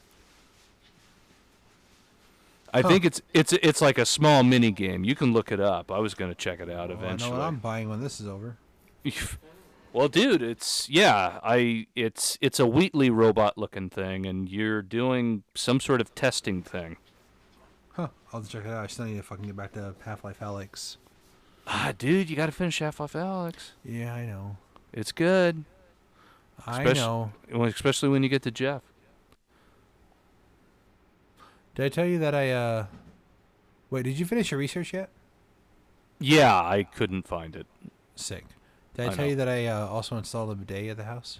I 2.74 2.82
Huh. 2.82 2.88
think 2.89 3.05
it's 3.05 3.22
it's 3.34 3.53
it's 3.53 3.82
like 3.82 3.97
a 3.97 4.05
small 4.05 4.43
mini 4.43 4.72
game. 4.72 5.03
You 5.03 5.15
can 5.15 5.34
look 5.34 5.51
it 5.51 5.59
up. 5.59 5.91
I 5.91 5.99
was 5.99 6.13
going 6.13 6.30
to 6.32 6.36
check 6.36 6.59
it 6.59 6.70
out 6.70 6.89
Well, 6.89 6.97
I 6.97 7.01
know 7.01 7.05
eventually. 7.07 7.32
what 7.32 7.41
I'm 7.41 7.57
buying 7.57 7.89
when 7.89 8.01
this 8.01 8.20
is 8.22 8.28
over. 8.28 8.57
well, 9.93 10.07
dude, 10.07 10.41
it's 10.41 10.89
yeah, 10.89 11.39
I 11.43 11.88
it's 11.95 12.38
it's 12.41 12.59
a 12.59 12.67
Wheatley 12.67 13.09
robot 13.09 13.57
looking 13.57 13.89
thing 13.89 14.26
and 14.26 14.47
you're 14.49 14.82
doing 14.82 15.43
some 15.55 15.80
sort 15.80 15.99
of 16.01 16.13
testing 16.15 16.61
thing. 16.61 16.97
Huh. 17.93 18.09
I'll 18.32 18.43
check 18.43 18.65
it 18.65 18.70
out. 18.72 18.84
I 18.84 18.88
still 18.88 19.05
need 19.05 19.17
to 19.17 19.24
fucking 19.24 19.45
get 19.45 19.55
back 19.55 19.74
to 19.74 19.95
Half 20.05 20.24
Life 20.24 20.39
Alyx. 20.39 20.97
Ah, 21.67 21.93
dude, 21.97 22.30
you 22.30 22.36
got 22.36 22.47
to 22.47 22.51
finish 22.51 22.80
Half-Life 22.80 23.13
Alyx. 23.13 23.72
Yeah, 23.86 24.11
I 24.13 24.26
know. 24.26 24.57
It's 24.91 25.11
good. 25.11 25.65
I 26.65 26.82
Especially- 26.82 27.01
know. 27.01 27.32
Especially 27.65 28.09
when 28.09 28.24
you 28.24 28.30
get 28.30 28.41
to 28.43 28.49
Jeff. 28.51 28.82
Did 31.76 31.86
I 31.86 31.89
tell 31.89 32.05
you 32.05 32.20
that 32.20 32.36
I 32.36 32.51
uh 32.51 32.86
Wait, 33.89 34.03
did 34.03 34.20
you 34.20 34.26
finish 34.26 34.51
your 34.51 34.59
research 34.59 34.93
yet? 34.93 35.09
Yeah, 36.20 36.55
I 36.55 36.84
couldn't 36.84 37.28
find 37.28 37.55
it. 37.55 37.65
Sick. 38.15 38.45
Did 38.93 39.05
I, 39.05 39.11
I 39.11 39.15
tell 39.15 39.26
know. 39.26 39.30
you 39.32 39.36
that 39.38 39.49
I 39.49 39.65
uh, 39.65 39.88
also 39.88 40.17
installed 40.17 40.51
a 40.51 40.55
bidet 40.55 40.89
at 40.89 40.97
the 40.97 41.05
house? 41.05 41.39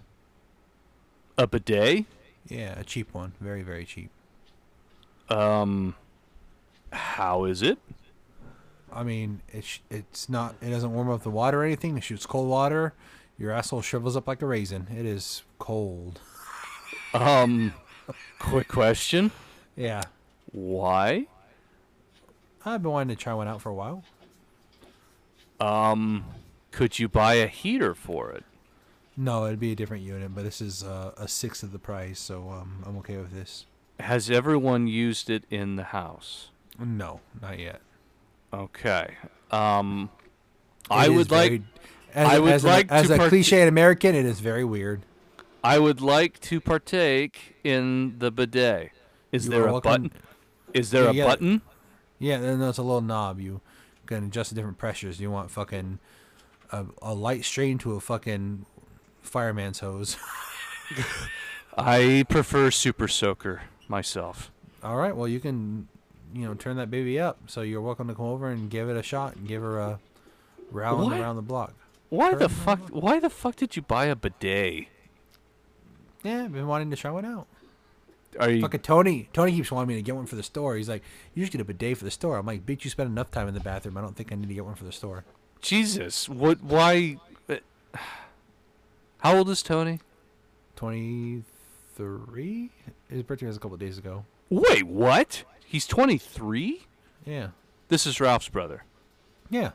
A 1.38 1.46
bidet? 1.46 2.06
Yeah, 2.48 2.80
a 2.80 2.84
cheap 2.84 3.14
one. 3.14 3.34
Very, 3.40 3.62
very 3.62 3.86
cheap. 3.86 4.10
Um, 5.30 5.96
how 6.92 7.44
is 7.46 7.62
it? 7.62 7.78
I 8.92 9.04
mean, 9.04 9.42
it's 9.50 9.80
it's 9.92 10.30
not. 10.30 10.56
It 10.62 10.72
doesn't 10.72 10.92
warm 10.92 11.10
up 11.12 11.22
the 11.22 11.30
water 11.30 11.62
or 11.62 11.66
anything. 11.66 11.96
It 11.98 12.04
shoots 12.04 12.26
cold 12.26 12.50
water. 12.50 12.94
Your 13.38 13.52
asshole 13.52 13.82
shrivels 13.84 14.18
up 14.18 14.28
like 14.28 14.42
a 14.42 14.48
raisin. 14.48 14.88
It 14.98 15.06
is 15.06 15.44
cold. 15.60 16.20
Um, 17.14 17.74
quick 18.40 18.68
question. 18.68 19.32
Yeah, 19.76 20.04
Why? 20.52 21.28
I've 22.66 22.82
been 22.84 22.92
wanting 22.92 23.16
to 23.16 23.22
try 23.22 23.34
one 23.34 23.48
out 23.48 23.62
for 23.62 23.70
a 23.70 23.74
while. 23.74 24.04
Um, 25.60 26.26
could 26.72 27.00
you 27.00 27.08
buy 27.08 27.36
a 27.36 27.48
heater 27.48 27.94
for 27.94 28.32
it? 28.32 28.44
No, 29.18 29.46
it'd 29.46 29.60
be 29.60 29.72
a 29.72 29.76
different 29.76 30.04
unit, 30.04 30.34
but 30.34 30.44
this 30.44 30.62
is 30.62 30.84
uh, 30.84 31.12
a 31.18 31.28
sixth 31.28 31.64
of 31.64 31.72
the 31.72 31.80
price, 31.80 32.20
so 32.20 32.50
um, 32.50 32.84
I'm 32.86 32.98
okay 32.98 33.18
with 33.18 33.32
this. 33.34 33.66
Has 34.00 34.30
everyone 34.30 34.88
used 34.88 35.30
it 35.30 35.44
in 35.50 35.76
the 35.76 35.84
house? 35.84 36.52
No, 36.80 37.20
not 37.42 37.60
yet. 37.60 37.82
Okay. 38.54 39.16
Um, 39.52 40.10
I 40.90 41.10
would 41.10 41.30
like 41.32 41.50
very- 41.52 41.64
As, 42.16 42.30
I 42.30 42.40
would 42.40 42.54
as 42.54 42.64
like 42.64 42.90
a, 42.90 42.94
as 42.94 43.08
to 43.08 43.16
a 43.16 43.18
part- 43.18 43.32
cliched 43.32 43.68
American, 43.68 44.16
it 44.16 44.26
is 44.26 44.40
very 44.40 44.64
weird. 44.64 45.02
I 45.64 45.78
would 45.80 46.00
like 46.00 46.40
to 46.42 46.62
partake 46.62 47.58
in 47.66 48.16
the 48.20 48.32
bidet. 48.32 48.92
Is 49.34 49.46
You 49.46 49.52
there 49.52 49.68
a 49.68 49.72
welcome- 49.74 50.04
button? 50.04 50.12
Is 50.74 50.92
there 50.92 51.04
Yeah, 51.06 51.10
a 51.10 51.14
yeah. 51.14 51.26
button? 51.26 51.62
Yeah, 52.20 52.38
then 52.40 52.60
there's 52.60 52.78
a 52.78 52.84
little 52.84 53.02
knob. 53.02 53.40
You 53.40 53.62
can 54.06 54.26
adjust 54.26 54.50
the 54.50 54.56
different 54.56 54.78
pressures. 54.78 55.20
You 55.20 55.32
want 55.32 55.52
fucking 55.52 56.00
a, 56.72 56.86
a 57.02 57.14
light 57.14 57.46
strain 57.46 57.78
to 57.80 57.94
a 57.94 58.00
fucking 58.00 58.66
fireman's 59.22 59.80
hose. 59.80 60.18
I 61.78 62.26
prefer 62.30 62.72
Super 62.72 63.08
Soaker 63.08 63.62
myself. 63.88 64.52
All 64.84 64.98
right, 64.98 65.16
well 65.16 65.28
you 65.28 65.40
can, 65.40 65.88
you 66.34 66.46
know, 66.46 66.54
turn 66.54 66.78
that 66.78 66.90
baby 66.92 67.20
up. 67.20 67.38
So 67.48 67.62
you're 67.62 67.82
welcome 67.82 68.08
to 68.08 68.16
come 68.16 68.26
over 68.26 68.50
and 68.50 68.70
give 68.70 68.90
it 68.90 68.98
a 68.98 69.04
shot 69.04 69.36
and 69.36 69.48
give 69.48 69.62
her 69.62 69.80
a 69.80 70.00
round 70.72 71.04
What? 71.04 71.20
around 71.20 71.36
the 71.38 71.42
block. 71.42 71.74
Why 72.10 72.34
the 72.34 72.50
fuck? 72.50 72.80
Why 72.90 73.20
the 73.20 73.30
fuck 73.30 73.56
did 73.56 73.76
you 73.76 73.82
buy 73.84 74.06
a 74.06 74.16
bidet? 74.16 74.88
Yeah, 76.24 76.46
I've 76.46 76.52
been 76.54 76.68
wanting 76.68 76.90
to 76.90 76.98
try 76.98 77.12
one 77.12 77.24
out. 77.26 77.46
Are 78.40 78.50
you? 78.50 78.62
Fucking 78.62 78.82
Tony. 78.82 79.30
Tony 79.34 79.52
keeps 79.54 79.72
wanting 79.72 79.88
me 79.88 79.96
to 79.96 80.02
get 80.02 80.16
one 80.16 80.26
for 80.26 80.36
the 80.36 80.44
store. 80.44 80.76
He's 80.76 80.90
like, 80.90 81.04
"You 81.34 81.44
just 81.44 81.52
get 81.52 81.62
a 81.62 81.66
bidet 81.66 81.98
for 81.98 82.04
the 82.06 82.12
store." 82.12 82.38
I'm 82.38 82.46
like, 82.46 82.66
"Bitch, 82.66 82.84
you 82.84 82.90
spend 82.90 83.10
enough 83.10 83.32
time 83.32 83.48
in 83.48 83.54
the 83.54 83.60
bathroom. 83.60 83.98
I 83.98 84.02
don't 84.02 84.16
think 84.16 84.32
I 84.32 84.36
need 84.36 84.50
to 84.50 84.54
get 84.54 84.66
one 84.66 84.76
for 84.76 84.84
the 84.86 84.92
store." 84.92 85.24
Jesus, 85.62 86.30
what? 86.30 86.62
Why? 86.62 87.18
uh, 87.50 87.56
How 89.20 89.38
old 89.38 89.50
is 89.50 89.62
Tony? 89.64 90.00
Twenty 90.76 91.44
three. 91.96 92.70
His 93.10 93.24
birthday 93.24 93.48
was 93.48 93.58
a 93.58 93.60
couple 93.60 93.74
of 93.76 93.80
days 93.80 93.98
ago. 93.98 94.26
Wait, 94.50 94.84
what? 94.84 95.44
He's 95.66 95.86
23? 95.86 96.88
Yeah. 97.26 97.50
This 97.90 98.08
is 98.08 98.20
Ralph's 98.20 98.50
brother. 98.50 98.84
Yeah. 99.50 99.72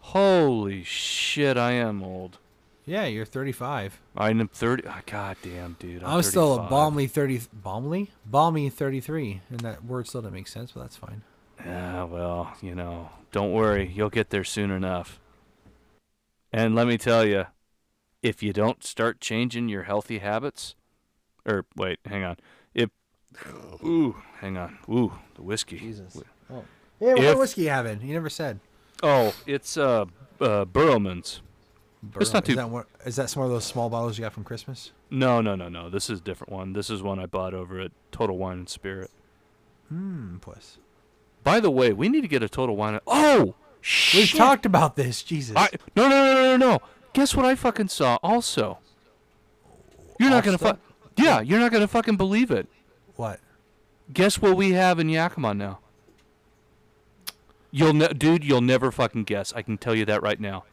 Holy 0.00 0.84
shit, 0.84 1.56
I 1.56 1.72
am 1.72 2.02
old. 2.02 2.38
Yeah. 2.84 3.06
You're 3.06 3.24
35. 3.24 4.00
I'm 4.16 4.48
30. 4.48 4.84
Oh, 4.86 4.94
God 5.06 5.36
damn, 5.42 5.76
dude. 5.78 6.02
I'm, 6.02 6.16
I'm, 6.16 6.22
still 6.22 6.54
a 6.54 6.68
balmy 6.68 7.06
30. 7.06 7.42
Balmy? 7.52 8.10
Balmy 8.26 8.70
33. 8.70 9.40
And 9.50 9.60
that 9.60 9.84
word 9.84 10.08
still 10.08 10.22
doesn't 10.22 10.34
make 10.34 10.48
sense, 10.48 10.72
but 10.72 10.80
that's 10.80 10.96
fine. 10.96 11.22
Yeah, 11.64 12.04
well, 12.04 12.54
you 12.60 12.74
know, 12.74 13.10
don't 13.30 13.52
worry. 13.52 13.90
You'll 13.94 14.10
get 14.10 14.30
there 14.30 14.44
soon 14.44 14.70
enough. 14.70 15.20
And 16.52 16.74
let 16.74 16.86
me 16.86 16.98
tell 16.98 17.24
you, 17.24 17.46
if 18.22 18.42
you 18.42 18.52
don't 18.52 18.84
start 18.84 19.20
changing 19.20 19.68
your 19.68 19.84
healthy 19.84 20.18
habits, 20.18 20.74
or 21.46 21.64
wait, 21.76 21.98
hang 22.04 22.24
on. 22.24 22.36
If, 22.74 22.90
ooh, 23.84 24.16
hang 24.40 24.56
on. 24.56 24.78
Ooh, 24.88 25.12
the 25.34 25.42
whiskey. 25.42 25.78
Jesus. 25.78 26.20
Oh. 26.50 26.64
Hey, 26.98 27.14
what 27.14 27.24
If- 27.24 27.38
whiskey 27.38 27.62
you 27.62 27.70
having? 27.70 28.00
You 28.02 28.12
never 28.14 28.30
said. 28.30 28.60
Oh, 29.02 29.34
it's 29.46 29.76
uh, 29.76 30.06
uh 30.40 30.64
Burrowman's. 30.64 31.40
It's 32.20 32.32
not 32.32 32.42
Is 32.42 32.48
too- 32.48 32.56
that, 32.56 32.68
one, 32.68 32.84
is 33.06 33.14
that 33.16 33.30
some 33.30 33.42
of 33.44 33.50
those 33.50 33.64
small 33.64 33.88
bottles 33.88 34.18
you 34.18 34.22
got 34.24 34.32
from 34.32 34.42
Christmas? 34.44 34.90
No, 35.10 35.40
no, 35.40 35.54
no, 35.54 35.68
no. 35.68 35.88
This 35.88 36.10
is 36.10 36.18
a 36.18 36.22
different 36.22 36.52
one. 36.52 36.72
This 36.72 36.90
is 36.90 37.00
one 37.02 37.20
I 37.20 37.26
bought 37.26 37.54
over 37.54 37.78
at 37.80 37.92
Total 38.10 38.36
Wine 38.36 38.58
and 38.58 38.68
Spirit. 38.68 39.10
Hmm, 39.88 40.38
puss. 40.38 40.78
By 41.44 41.60
the 41.60 41.70
way, 41.70 41.92
we 41.92 42.08
need 42.08 42.22
to 42.22 42.28
get 42.28 42.42
a 42.42 42.48
Total 42.48 42.74
Wine. 42.74 42.98
Oh, 43.06 43.54
shit! 43.80 44.20
We've 44.32 44.38
talked 44.38 44.66
about 44.66 44.96
this. 44.96 45.22
Jesus. 45.22 45.56
I, 45.56 45.68
no, 45.94 46.08
no, 46.08 46.24
no, 46.24 46.34
no, 46.34 46.56
no, 46.56 46.72
no. 46.72 46.78
Guess 47.12 47.36
what 47.36 47.44
I 47.44 47.54
fucking 47.54 47.88
saw? 47.88 48.18
Also, 48.22 48.78
you're 50.18 50.30
not 50.30 50.42
gonna 50.44 50.58
fuck. 50.58 50.78
Yeah, 51.16 51.40
you're 51.40 51.60
not 51.60 51.70
gonna 51.72 51.86
fucking 51.88 52.16
believe 52.16 52.50
it. 52.50 52.68
what? 53.16 53.38
Guess 54.12 54.40
what 54.42 54.56
we 54.56 54.72
have 54.72 54.98
in 54.98 55.08
Yakima 55.08 55.54
now? 55.54 55.78
You'll, 57.70 57.94
ne- 57.94 58.08
dude, 58.12 58.44
you'll 58.44 58.60
never 58.60 58.90
fucking 58.90 59.24
guess. 59.24 59.52
I 59.54 59.62
can 59.62 59.78
tell 59.78 59.94
you 59.94 60.04
that 60.06 60.22
right 60.22 60.38
now. 60.38 60.64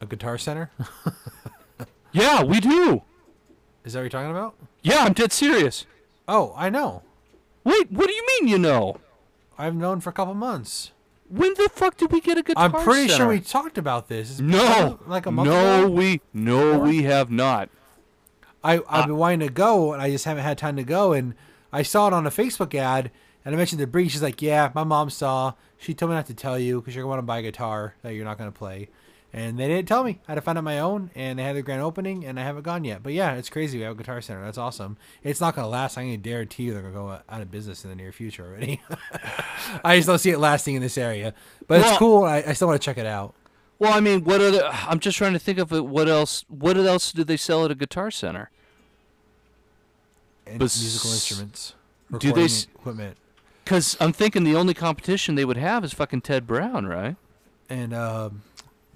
A 0.00 0.06
guitar 0.06 0.38
center? 0.38 0.70
Yeah, 2.12 2.44
we 2.44 2.60
do. 2.60 3.02
Is 3.84 3.92
that 3.92 3.98
what 3.98 4.02
you're 4.04 4.08
talking 4.08 4.30
about? 4.30 4.54
Yeah, 4.82 4.98
I'm 4.98 5.14
dead 5.14 5.32
serious. 5.32 5.84
Oh, 6.28 6.54
I 6.56 6.70
know. 6.70 7.02
Wait, 7.64 7.90
what 7.90 8.06
do 8.06 8.14
you 8.14 8.24
mean 8.38 8.46
you 8.46 8.56
know? 8.56 9.00
I've 9.58 9.74
known 9.74 9.98
for 10.00 10.10
a 10.10 10.12
couple 10.12 10.32
months. 10.34 10.92
When 11.28 11.54
the 11.54 11.68
fuck 11.72 11.96
did 11.96 12.12
we 12.12 12.20
get 12.20 12.38
a 12.38 12.44
guitar 12.44 12.66
I'm 12.66 12.70
pretty 12.72 13.08
center? 13.08 13.24
sure 13.24 13.28
we 13.30 13.40
talked 13.40 13.78
about 13.78 14.06
this. 14.08 14.30
It's 14.30 14.38
No, 14.40 15.00
like 15.08 15.26
a 15.26 15.32
month 15.32 15.48
no, 15.48 15.86
ago. 15.86 15.90
we 15.90 16.20
no, 16.32 16.76
More? 16.76 16.86
we 16.86 17.02
have 17.02 17.32
not. 17.32 17.68
I 18.62 18.74
I've 18.74 18.82
Uh, 18.88 19.06
been 19.06 19.16
wanting 19.16 19.40
to 19.40 19.48
go, 19.52 19.92
and 19.92 20.00
I 20.00 20.08
just 20.10 20.24
haven't 20.24 20.44
had 20.44 20.56
time 20.56 20.76
to 20.76 20.84
go. 20.84 21.12
And 21.14 21.34
I 21.72 21.82
saw 21.82 22.06
it 22.06 22.12
on 22.12 22.28
a 22.28 22.30
Facebook 22.30 22.76
ad, 22.76 23.10
and 23.44 23.52
I 23.54 23.58
mentioned 23.58 23.80
the 23.80 23.88
Bree. 23.88 24.08
She's 24.08 24.22
like, 24.22 24.40
"Yeah, 24.40 24.70
my 24.72 24.84
mom 24.84 25.10
saw. 25.10 25.54
She 25.78 25.94
told 25.94 26.10
me 26.10 26.14
not 26.16 26.26
to 26.26 26.34
tell 26.34 26.60
you 26.60 26.80
because 26.80 26.94
you're 26.94 27.02
going 27.02 27.08
to 27.10 27.16
want 27.16 27.22
to 27.22 27.26
buy 27.26 27.38
a 27.38 27.42
guitar 27.42 27.94
that 28.02 28.14
you're 28.14 28.24
not 28.24 28.38
going 28.38 28.52
to 28.52 28.56
play." 28.56 28.88
And 29.36 29.58
they 29.58 29.66
didn't 29.66 29.88
tell 29.88 30.04
me. 30.04 30.20
I 30.28 30.30
had 30.30 30.34
to 30.36 30.42
find 30.42 30.56
out 30.56 30.62
my 30.62 30.78
own, 30.78 31.10
and 31.16 31.40
they 31.40 31.42
had 31.42 31.56
the 31.56 31.62
grand 31.62 31.82
opening, 31.82 32.24
and 32.24 32.38
I 32.38 32.44
haven't 32.44 32.62
gone 32.62 32.84
yet. 32.84 33.02
But 33.02 33.14
yeah, 33.14 33.34
it's 33.34 33.50
crazy. 33.50 33.78
We 33.78 33.82
have 33.84 33.94
a 33.94 33.98
guitar 33.98 34.20
center. 34.20 34.44
That's 34.44 34.58
awesome. 34.58 34.96
It's 35.24 35.40
not 35.40 35.56
going 35.56 35.64
to 35.64 35.68
last. 35.68 35.98
I 35.98 36.02
can 36.02 36.20
guarantee 36.20 36.62
you 36.62 36.72
they're 36.72 36.82
going 36.82 36.94
to 36.94 36.98
go 37.00 37.08
out 37.28 37.42
of 37.42 37.50
business 37.50 37.82
in 37.82 37.90
the 37.90 37.96
near 37.96 38.12
future 38.12 38.44
already. 38.46 38.80
I 39.84 39.96
just 39.96 40.06
don't 40.06 40.20
see 40.20 40.30
it 40.30 40.38
lasting 40.38 40.76
in 40.76 40.82
this 40.82 40.96
area. 40.96 41.34
But 41.66 41.80
Well- 41.80 41.90
it's 41.90 41.98
cool. 41.98 42.22
I, 42.24 42.44
I 42.46 42.52
still 42.52 42.68
want 42.68 42.80
to 42.80 42.84
check 42.84 42.96
it 42.96 43.06
out. 43.06 43.34
Well, 43.80 43.92
I 43.92 43.98
mean, 43.98 44.22
what 44.22 44.40
other? 44.40 44.64
I'm 44.72 45.00
just 45.00 45.18
trying 45.18 45.32
to 45.32 45.40
think 45.40 45.58
of 45.58 45.72
it. 45.72 45.84
What 45.84 46.08
else? 46.08 46.44
What 46.46 46.76
else 46.76 47.10
do 47.10 47.24
they 47.24 47.36
sell 47.36 47.64
at 47.64 47.72
a 47.72 47.74
guitar 47.74 48.12
center? 48.12 48.52
And 50.46 50.60
Bes- 50.60 50.80
musical 50.80 51.10
instruments. 51.10 51.74
do 52.18 52.32
they 52.32 52.44
s- 52.44 52.66
equipment. 52.72 53.16
Because 53.64 53.96
I'm 53.98 54.12
thinking 54.12 54.44
the 54.44 54.54
only 54.54 54.74
competition 54.74 55.34
they 55.34 55.44
would 55.44 55.56
have 55.56 55.82
is 55.84 55.92
fucking 55.92 56.20
Ted 56.20 56.46
Brown, 56.46 56.86
right? 56.86 57.16
and 57.70 57.94
um, 57.94 58.42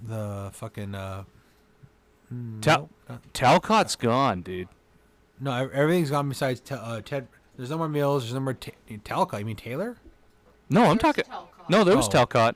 the 0.05 0.49
fucking 0.53 0.95
uh, 0.95 1.23
mm, 2.33 2.61
Tal- 2.61 2.89
no, 3.07 3.15
uh, 3.15 3.17
Talcott's 3.33 3.95
gone, 3.95 4.41
dude. 4.41 4.67
no, 5.39 5.69
everything's 5.73 6.09
gone 6.09 6.29
besides 6.29 6.59
te- 6.59 6.75
uh, 6.75 7.01
Ted. 7.01 7.27
There's 7.57 7.69
no 7.69 7.77
more 7.77 7.89
Mills. 7.89 8.23
There's 8.23 8.33
no 8.33 8.39
more 8.39 8.53
ta- 8.53 8.71
Talcott. 9.03 9.39
You 9.39 9.45
mean 9.45 9.55
Taylor? 9.57 9.97
No, 10.69 10.85
I'm 10.85 10.97
talking. 10.97 11.25
Talcott. 11.25 11.69
No, 11.69 11.83
there 11.83 11.97
was 11.97 12.07
Oh. 12.07 12.11
Talcott. 12.11 12.55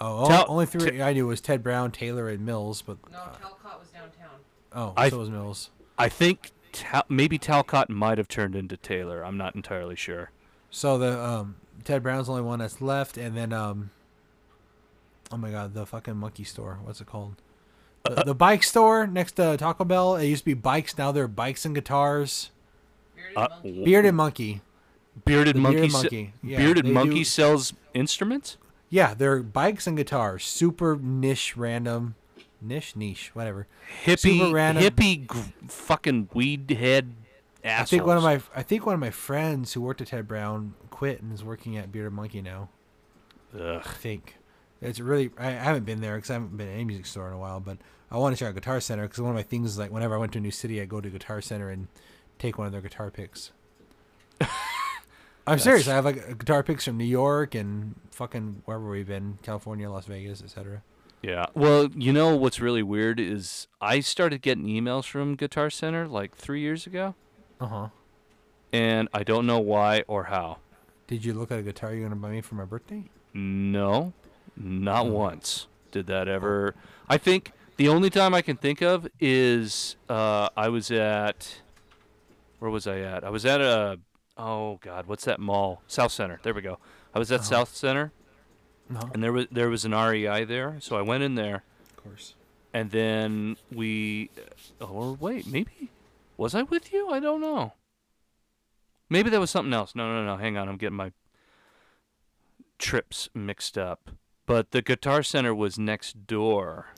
Oh, 0.00 0.28
Tal- 0.28 0.44
only 0.48 0.66
three 0.66 1.00
I 1.02 1.12
knew 1.12 1.26
was 1.26 1.40
Ted 1.40 1.62
Brown, 1.62 1.90
Taylor, 1.90 2.28
and 2.28 2.44
Mills. 2.44 2.82
But 2.82 2.98
No, 3.10 3.18
Talcott 3.40 3.80
was 3.80 3.88
downtown. 3.90 4.38
oh, 4.72 4.92
I- 4.96 5.10
so 5.10 5.18
was 5.18 5.30
Mills. 5.30 5.70
I 5.98 6.08
think 6.08 6.52
Tal- 6.72 7.04
maybe 7.08 7.38
Talcott 7.38 7.88
might 7.90 8.18
have 8.18 8.28
turned 8.28 8.54
into 8.56 8.76
Taylor. 8.76 9.24
I'm 9.24 9.36
not 9.36 9.54
entirely 9.54 9.96
sure. 9.96 10.30
So 10.70 10.98
the 10.98 11.20
um, 11.22 11.56
Ted 11.84 12.02
Brown's 12.02 12.26
the 12.26 12.32
only 12.32 12.44
one 12.44 12.58
that's 12.58 12.80
left, 12.80 13.16
and 13.16 13.36
then 13.36 13.52
um, 13.52 13.90
oh 15.34 15.36
my 15.36 15.50
god, 15.50 15.74
the 15.74 15.84
fucking 15.84 16.16
monkey 16.16 16.44
store. 16.44 16.78
What's 16.84 17.00
it 17.00 17.06
called? 17.06 17.36
The, 18.04 18.22
the 18.24 18.34
bike 18.34 18.62
store 18.62 19.06
next 19.06 19.32
to 19.32 19.56
Taco 19.56 19.84
Bell. 19.84 20.16
It 20.16 20.26
used 20.26 20.42
to 20.42 20.46
be 20.46 20.54
bikes. 20.54 20.96
Now 20.98 21.10
they're 21.10 21.26
bikes 21.28 21.64
and 21.64 21.74
guitars. 21.74 22.50
Bearded 23.16 23.36
Uh, 23.36 23.48
monkey. 23.52 23.82
Bearded 23.84 24.14
Monkey. 24.14 24.60
Bearded 25.24 25.56
The 25.56 25.60
monkey. 25.60 25.78
Bearded 25.88 26.10
se- 26.10 26.32
Yeah, 26.42 26.58
Bearded 26.58 26.86
monkey 26.86 27.14
do- 27.20 27.24
sells 27.24 27.72
instruments. 27.94 28.56
Yeah, 28.90 29.14
they're 29.14 29.42
bikes 29.42 29.86
and 29.86 29.96
guitars. 29.96 30.44
Super 30.44 30.96
niche, 30.96 31.56
random, 31.56 32.14
niche, 32.60 32.94
niche, 32.94 33.30
whatever. 33.34 33.66
Hippie, 34.04 34.38
Super 34.38 34.52
random. 34.52 34.84
hippie, 34.84 35.26
gr- 35.26 35.38
fucking 35.68 36.28
weed 36.34 36.70
head 36.70 37.14
assholes. 37.64 37.88
I 37.88 37.90
think 37.90 38.06
one 38.06 38.16
of 38.18 38.22
my 38.22 38.40
I 38.54 38.62
think 38.62 38.84
one 38.86 38.94
of 38.94 39.00
my 39.00 39.10
friends 39.10 39.72
who 39.72 39.80
worked 39.80 40.00
at 40.00 40.08
Ted 40.08 40.28
Brown 40.28 40.74
quit 40.90 41.22
and 41.22 41.32
is 41.32 41.42
working 41.42 41.76
at 41.76 41.90
Bearded 41.90 42.12
Monkey 42.12 42.42
now. 42.42 42.68
Ugh. 43.58 43.82
I 43.84 43.88
think 43.94 44.36
it's 44.84 45.00
really 45.00 45.30
I, 45.38 45.50
haven't 45.50 45.84
been 45.84 46.00
there 46.00 46.16
because 46.16 46.30
I 46.30 46.34
haven't 46.34 46.56
been 46.56 46.68
in 46.68 46.74
any 46.74 46.84
music 46.84 47.06
store 47.06 47.26
in 47.28 47.32
a 47.34 47.38
while. 47.38 47.60
But 47.60 47.78
I 48.10 48.18
want 48.18 48.36
to 48.36 48.38
try 48.38 48.50
a 48.50 48.52
Guitar 48.52 48.80
Center 48.80 49.02
because 49.02 49.20
one 49.20 49.30
of 49.30 49.36
my 49.36 49.42
things 49.42 49.70
is 49.70 49.78
like 49.78 49.90
whenever 49.90 50.14
I 50.14 50.18
went 50.18 50.32
to 50.32 50.38
a 50.38 50.42
new 50.42 50.50
city, 50.50 50.80
I 50.80 50.84
go 50.84 51.00
to 51.00 51.08
Guitar 51.10 51.40
Center 51.40 51.70
and 51.70 51.88
take 52.38 52.58
one 52.58 52.66
of 52.66 52.72
their 52.72 52.80
guitar 52.82 53.10
picks. 53.10 53.52
I'm 55.46 55.58
serious. 55.58 55.86
I 55.88 55.94
have 55.94 56.04
like 56.06 56.38
guitar 56.38 56.62
picks 56.62 56.84
from 56.86 56.96
New 56.96 57.04
York 57.04 57.54
and 57.54 57.94
fucking 58.10 58.62
wherever 58.64 58.88
we've 58.88 59.06
been, 59.06 59.38
California, 59.42 59.90
Las 59.90 60.06
Vegas, 60.06 60.42
etc. 60.42 60.82
Yeah. 61.22 61.46
Well, 61.54 61.88
you 61.94 62.12
know 62.12 62.34
what's 62.36 62.60
really 62.60 62.82
weird 62.82 63.20
is 63.20 63.66
I 63.80 64.00
started 64.00 64.40
getting 64.42 64.64
emails 64.64 65.04
from 65.04 65.34
Guitar 65.36 65.68
Center 65.70 66.08
like 66.08 66.34
three 66.34 66.60
years 66.60 66.86
ago, 66.86 67.14
Uh 67.60 67.66
huh. 67.66 67.88
and 68.72 69.08
I 69.12 69.22
don't 69.22 69.46
know 69.46 69.58
why 69.58 70.04
or 70.08 70.24
how. 70.24 70.58
Did 71.06 71.24
you 71.24 71.34
look 71.34 71.50
at 71.50 71.58
a 71.58 71.62
guitar 71.62 71.92
you're 71.94 72.08
gonna 72.08 72.16
buy 72.20 72.30
me 72.30 72.40
for 72.40 72.54
my 72.54 72.64
birthday? 72.64 73.04
No, 73.34 74.12
not 74.56 75.06
Oh. 75.06 75.10
once 75.12 75.66
did 75.90 76.06
that 76.06 76.28
ever. 76.28 76.74
I 77.08 77.18
think 77.18 77.52
the 77.76 77.88
only 77.88 78.10
time 78.10 78.34
I 78.34 78.42
can 78.42 78.56
think 78.56 78.80
of 78.82 79.06
is 79.20 79.96
uh, 80.08 80.48
I 80.56 80.68
was 80.68 80.90
at 80.90 81.60
where 82.58 82.70
was 82.70 82.86
I 82.86 83.00
at? 83.00 83.24
I 83.24 83.30
was 83.30 83.44
at 83.44 83.60
a 83.60 83.98
oh 84.36 84.78
god, 84.82 85.06
what's 85.06 85.24
that 85.24 85.38
mall? 85.40 85.82
Southcenter. 85.88 86.40
There 86.42 86.54
we 86.54 86.62
go. 86.62 86.78
I 87.14 87.18
was 87.18 87.30
at 87.30 87.40
Uh-huh. 87.40 87.64
Southcenter, 87.64 88.10
No, 88.88 89.10
and 89.12 89.22
there 89.22 89.32
was 89.32 89.46
there 89.50 89.68
was 89.68 89.84
an 89.84 89.92
REI 89.94 90.44
there, 90.44 90.76
so 90.80 90.96
I 90.96 91.02
went 91.02 91.22
in 91.22 91.34
there, 91.36 91.62
of 91.90 91.96
course. 91.96 92.34
and 92.72 92.90
then 92.90 93.56
we. 93.72 94.30
Or 94.80 95.14
wait, 95.14 95.46
maybe 95.46 95.90
was 96.36 96.54
I 96.54 96.62
with 96.62 96.92
you? 96.92 97.10
I 97.10 97.20
don't 97.20 97.40
know. 97.40 97.72
Maybe 99.10 99.30
that 99.30 99.38
was 99.38 99.50
something 99.50 99.72
else. 99.72 99.94
No, 99.94 100.08
no, 100.12 100.24
no. 100.24 100.36
Hang 100.38 100.56
on, 100.56 100.68
I'm 100.68 100.76
getting 100.78 100.96
my 100.96 101.12
trips 102.78 103.28
mixed 103.34 103.76
up. 103.78 104.10
But 104.46 104.72
the 104.72 104.82
Guitar 104.82 105.22
Center 105.22 105.54
was 105.54 105.78
next 105.78 106.26
door, 106.26 106.88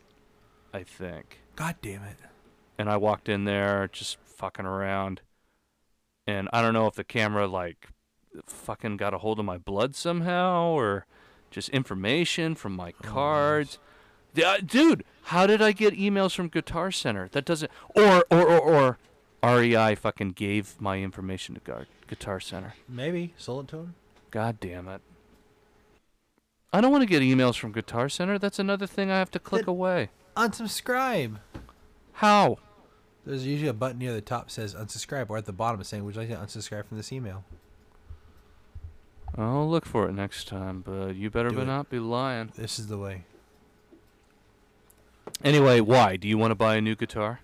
I 0.74 0.82
think. 0.82 1.40
God 1.54 1.76
damn 1.80 2.02
it! 2.02 2.16
And 2.78 2.90
I 2.90 2.96
walked 2.96 3.28
in 3.28 3.44
there 3.44 3.88
just 3.92 4.18
fucking 4.24 4.66
around. 4.66 5.20
And 6.26 6.48
I 6.52 6.60
don't 6.60 6.74
know 6.74 6.86
if 6.88 6.94
the 6.94 7.04
camera 7.04 7.46
like 7.46 7.88
fucking 8.46 8.96
got 8.96 9.14
a 9.14 9.18
hold 9.18 9.38
of 9.38 9.44
my 9.44 9.58
blood 9.58 9.94
somehow 9.94 10.70
or 10.72 11.06
just 11.50 11.68
information 11.68 12.54
from 12.56 12.74
my 12.74 12.92
Oh, 13.04 13.06
cards. 13.08 13.78
Yeah, 14.34 14.48
uh, 14.50 14.58
dude, 14.58 15.04
how 15.24 15.46
did 15.46 15.62
I 15.62 15.72
get 15.72 15.94
emails 15.94 16.34
from 16.34 16.48
Guitar 16.48 16.90
Center? 16.90 17.28
That 17.30 17.44
doesn't 17.44 17.70
or 17.94 18.24
or 18.30 18.42
or, 18.60 18.98
or 19.42 19.58
REI 19.60 19.94
fucking 19.94 20.30
gave 20.30 20.80
my 20.80 20.98
information 21.00 21.54
to 21.54 21.86
Guitar 22.08 22.40
Center. 22.40 22.74
Maybe 22.88 23.32
sold 23.38 23.66
it 23.66 23.68
to 23.70 23.76
him. 23.78 23.94
God 24.32 24.58
damn 24.60 24.88
it. 24.88 25.00
I 26.72 26.80
don't 26.80 26.90
want 26.90 27.02
to 27.02 27.06
get 27.06 27.22
emails 27.22 27.56
from 27.58 27.72
Guitar 27.72 28.08
Center. 28.08 28.38
That's 28.38 28.58
another 28.58 28.86
thing 28.86 29.10
I 29.10 29.18
have 29.18 29.30
to 29.32 29.38
click 29.38 29.62
Then- 29.66 29.70
away. 29.70 30.10
Unsubscribe. 30.36 31.38
How? 32.14 32.58
There's 33.24 33.46
usually 33.46 33.68
a 33.68 33.72
button 33.74 33.98
near 33.98 34.12
the 34.12 34.20
top 34.20 34.46
that 34.46 34.52
says 34.52 34.74
unsubscribe, 34.74 35.30
or 35.30 35.36
at 35.38 35.46
the 35.46 35.52
bottom 35.52 35.80
it's 35.80 35.88
saying, 35.88 36.04
"Would 36.04 36.14
you 36.14 36.20
like 36.22 36.30
to 36.30 36.36
unsubscribe 36.36 36.86
from 36.86 36.96
this 36.96 37.12
email?" 37.12 37.44
I'll 39.36 39.68
look 39.68 39.84
for 39.84 40.08
it 40.08 40.12
next 40.12 40.46
time, 40.48 40.82
but 40.82 41.16
you 41.16 41.30
better 41.30 41.50
Do 41.50 41.56
be 41.56 41.62
it. 41.62 41.66
not 41.66 41.90
be 41.90 41.98
lying. 41.98 42.52
This 42.54 42.78
is 42.78 42.86
the 42.86 42.96
way. 42.98 43.24
Anyway, 45.42 45.80
why? 45.80 46.16
Do 46.16 46.28
you 46.28 46.38
want 46.38 46.52
to 46.52 46.54
buy 46.54 46.76
a 46.76 46.80
new 46.80 46.94
guitar? 46.94 47.40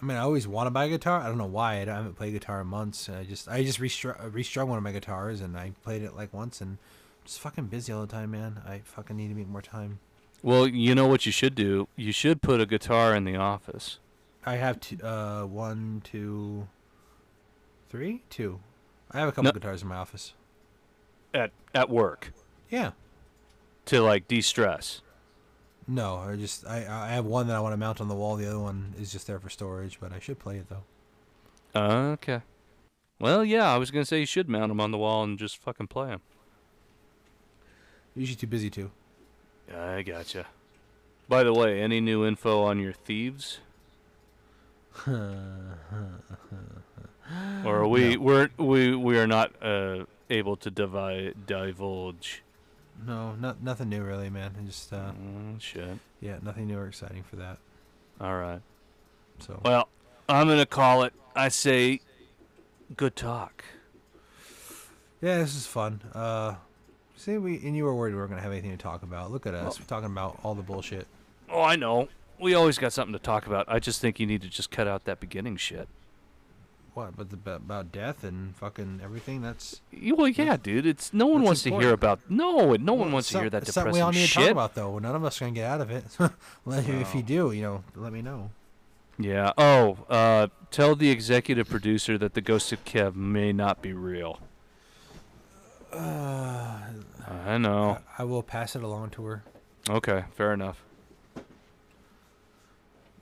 I 0.00 0.04
mean, 0.04 0.16
I 0.16 0.20
always 0.20 0.46
want 0.46 0.66
to 0.66 0.70
buy 0.70 0.84
a 0.84 0.88
guitar. 0.88 1.20
I 1.20 1.26
don't 1.26 1.38
know 1.38 1.46
why. 1.46 1.80
I 1.80 1.84
don't- 1.86 1.94
I 1.94 1.96
haven't 1.98 2.14
played 2.14 2.32
guitar 2.32 2.60
in 2.60 2.66
months. 2.68 3.08
I 3.08 3.24
just, 3.24 3.48
I 3.48 3.64
just 3.64 3.80
restru- 3.80 4.22
uh, 4.22 4.28
restrung 4.30 4.68
one 4.68 4.78
of 4.78 4.84
my 4.84 4.92
guitars, 4.92 5.40
and 5.40 5.56
I 5.58 5.72
played 5.82 6.02
it 6.02 6.14
like 6.14 6.32
once, 6.32 6.60
and 6.60 6.78
just 7.28 7.40
fucking 7.40 7.66
busy 7.66 7.92
all 7.92 8.00
the 8.00 8.06
time, 8.06 8.30
man. 8.30 8.62
I 8.66 8.80
fucking 8.82 9.14
need 9.14 9.28
to 9.28 9.34
make 9.34 9.48
more 9.48 9.60
time. 9.60 9.98
Well, 10.42 10.66
you 10.66 10.94
know 10.94 11.06
what 11.06 11.26
you 11.26 11.32
should 11.32 11.54
do? 11.54 11.86
You 11.94 12.10
should 12.10 12.40
put 12.40 12.58
a 12.58 12.64
guitar 12.64 13.14
in 13.14 13.24
the 13.24 13.36
office. 13.36 13.98
I 14.46 14.54
have 14.54 14.80
two, 14.80 14.98
uh, 15.02 15.42
one, 15.44 16.00
two, 16.04 16.68
three, 17.90 18.22
two. 18.30 18.60
I 19.10 19.18
have 19.20 19.28
a 19.28 19.32
couple 19.32 19.44
No- 19.44 19.52
guitars 19.52 19.82
in 19.82 19.88
my 19.88 19.96
office. 19.96 20.32
At 21.34 21.50
at 21.74 21.90
work 21.90 22.32
Yeah. 22.70 22.92
to 23.84 24.00
like 24.00 24.26
de-stress. 24.26 25.02
No, 25.86 26.16
I 26.16 26.36
just, 26.36 26.66
I, 26.66 26.86
I 26.88 27.08
have 27.08 27.26
one 27.26 27.46
that 27.48 27.56
I 27.56 27.60
want 27.60 27.74
to 27.74 27.76
mount 27.76 28.00
on 28.00 28.08
the 28.08 28.14
wall. 28.14 28.36
The 28.36 28.46
other 28.46 28.58
one 28.58 28.94
is 28.98 29.12
just 29.12 29.26
there 29.26 29.38
for 29.38 29.50
storage, 29.50 30.00
but 30.00 30.12
I 30.14 30.18
should 30.18 30.38
play 30.38 30.56
it 30.56 30.66
though. 30.70 30.84
Okay. 31.78 32.40
Well, 33.20 33.44
yeah, 33.44 33.70
I 33.70 33.76
was 33.76 33.90
gonna 33.90 34.06
say 34.06 34.20
you 34.20 34.26
should 34.26 34.48
mount 34.48 34.68
them 34.70 34.80
on 34.80 34.92
the 34.92 34.98
wall 34.98 35.24
and 35.24 35.38
just 35.38 35.58
fucking 35.58 35.88
play 35.88 36.06
them. 36.08 36.22
Usually 38.16 38.36
too 38.36 38.46
busy 38.46 38.70
to. 38.70 38.90
I 39.74 40.02
gotcha. 40.02 40.46
By 41.28 41.42
the 41.44 41.52
way, 41.52 41.80
any 41.82 42.00
new 42.00 42.24
info 42.26 42.62
on 42.62 42.78
your 42.80 42.92
thieves? 42.92 43.58
Or 47.64 47.80
are 47.80 47.88
we 47.88 48.16
No. 48.16 48.20
we're 48.22 48.48
we 48.56 48.96
we 48.96 49.18
are 49.18 49.26
not 49.26 49.52
uh, 49.62 50.06
able 50.30 50.56
to 50.56 50.70
divi- 50.70 51.34
divulge. 51.46 52.42
No, 53.06 53.34
not 53.34 53.62
nothing 53.62 53.90
new 53.90 54.02
really, 54.02 54.30
man. 54.30 54.54
Just, 54.66 54.92
uh, 54.94 55.12
Mm, 55.12 55.60
shit. 55.60 55.98
yeah, 56.20 56.38
nothing 56.42 56.66
new 56.66 56.78
or 56.78 56.86
exciting 56.86 57.22
for 57.22 57.36
that. 57.36 57.58
All 58.20 58.36
right. 58.38 58.62
So. 59.40 59.60
Well, 59.62 59.88
I'm 60.28 60.48
gonna 60.48 60.64
call 60.66 61.02
it. 61.02 61.12
I 61.36 61.48
say, 61.48 62.00
good 62.96 63.14
talk. 63.14 63.62
Yeah, 65.20 65.36
this 65.38 65.54
is 65.54 65.66
fun. 65.66 66.00
Uh, 66.14 66.54
see, 67.18 67.36
we 67.38 67.56
and 67.64 67.76
you 67.76 67.84
were 67.84 67.94
worried 67.94 68.12
we 68.14 68.18
weren't 68.18 68.30
gonna 68.30 68.42
have 68.42 68.52
anything 68.52 68.70
to 68.70 68.76
talk 68.76 69.02
about. 69.02 69.30
Look 69.30 69.46
at 69.46 69.54
us, 69.54 69.78
we're 69.78 69.86
talking 69.86 70.06
about 70.10 70.38
all 70.42 70.54
the 70.54 70.62
bullshit. 70.62 71.06
Oh, 71.50 71.62
I 71.62 71.76
know. 71.76 72.08
We 72.40 72.54
always 72.54 72.78
got 72.78 72.92
something 72.92 73.12
to 73.12 73.18
talk 73.18 73.46
about. 73.46 73.64
I 73.68 73.78
just 73.80 74.00
think 74.00 74.20
you 74.20 74.26
need 74.26 74.42
to 74.42 74.48
just 74.48 74.70
cut 74.70 74.86
out 74.86 75.04
that 75.06 75.18
beginning 75.20 75.56
shit. 75.56 75.88
What? 76.94 77.16
But 77.16 77.30
the, 77.30 77.54
about 77.54 77.92
death 77.92 78.24
and 78.24 78.56
fucking 78.56 79.00
everything. 79.02 79.42
That's 79.42 79.80
Y- 79.92 80.12
Well, 80.16 80.28
yeah, 80.28 80.56
dude. 80.56 80.86
It's 80.86 81.12
no 81.12 81.26
one 81.26 81.42
wants 81.42 81.62
to 81.62 81.70
hear 81.70 81.90
important. 81.92 82.22
about. 82.24 82.30
No, 82.30 82.74
no 82.74 82.94
one 82.94 83.12
wants 83.12 83.28
to 83.30 83.40
hear 83.40 83.50
that 83.50 83.62
it's 83.62 83.72
something 83.72 83.92
we 83.94 84.00
all 84.00 84.10
need 84.12 84.26
to 84.26 84.34
talk 84.34 84.48
about, 84.50 84.74
though. 84.74 84.98
None 84.98 85.14
of 85.14 85.24
us 85.24 85.40
are 85.40 85.44
gonna 85.46 85.54
get 85.54 85.66
out 85.66 85.80
of 85.80 85.90
it. 85.90 86.04
You- 86.18 87.00
If 87.00 87.14
you 87.14 87.22
do, 87.22 87.52
you 87.52 87.62
know, 87.62 87.84
let 87.96 88.12
me 88.12 88.22
know. 88.22 88.50
Yeah. 89.18 89.52
Oh, 89.58 89.98
uh, 90.08 90.46
tell 90.70 90.94
the 90.94 91.10
executive 91.10 91.68
producer 91.68 92.18
that 92.18 92.34
the 92.34 92.40
ghost 92.40 92.72
of 92.72 92.84
Kev 92.84 93.14
may 93.16 93.52
not 93.52 93.82
be 93.82 93.92
real. 93.92 94.38
Uh, 95.92 96.78
I 97.46 97.58
know. 97.58 97.98
I, 98.18 98.22
I 98.22 98.24
will 98.24 98.42
pass 98.42 98.76
it 98.76 98.82
along 98.82 99.10
to 99.10 99.24
her. 99.24 99.44
Okay, 99.88 100.24
fair 100.34 100.52
enough. 100.52 100.82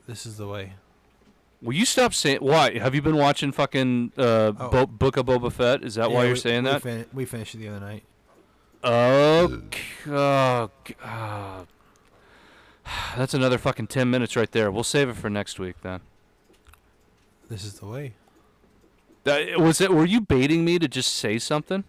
This 0.07 0.25
is 0.25 0.37
the 0.37 0.47
way. 0.47 0.73
Will 1.61 1.73
you 1.73 1.85
stop 1.85 2.13
saying 2.13 2.37
why? 2.41 2.77
Have 2.77 2.93
you 2.93 3.01
been 3.01 3.17
watching 3.17 3.51
fucking 3.51 4.11
uh, 4.17 4.53
Oh. 4.59 4.69
Bo- 4.69 4.85
Book 4.85 5.17
of 5.17 5.25
Boba 5.25 5.51
Fett? 5.51 5.83
Is 5.83 5.95
that 5.95 6.11
why 6.11 6.23
you're 6.25 6.33
we- 6.33 6.39
saying 6.39 6.63
we 6.63 6.69
that? 6.69 6.81
fin- 6.81 7.05
we 7.13 7.25
finished 7.25 7.55
it 7.55 7.59
the 7.59 7.69
other 7.69 7.79
night. 7.79 8.03
Okay. 8.83 9.81
Oh, 10.07 10.69
g- 10.85 10.95
ah. 11.03 11.63
that's 13.17 13.33
another 13.33 13.57
fucking 13.57 13.87
ten 13.87 14.09
minutes 14.09 14.35
right 14.35 14.51
there. 14.51 14.71
We'll 14.71 14.83
save 14.83 15.09
it 15.09 15.15
for 15.15 15.29
next 15.29 15.59
week 15.59 15.77
then. 15.81 16.01
This 17.49 17.63
is 17.65 17.79
the 17.79 17.85
way. 17.87 18.13
That, 19.23 19.59
was 19.59 19.81
it? 19.81 19.91
Were 19.91 20.05
you 20.05 20.21
baiting 20.21 20.63
me 20.63 20.79
to 20.79 20.87
just 20.87 21.13
say 21.13 21.39
something? 21.39 21.83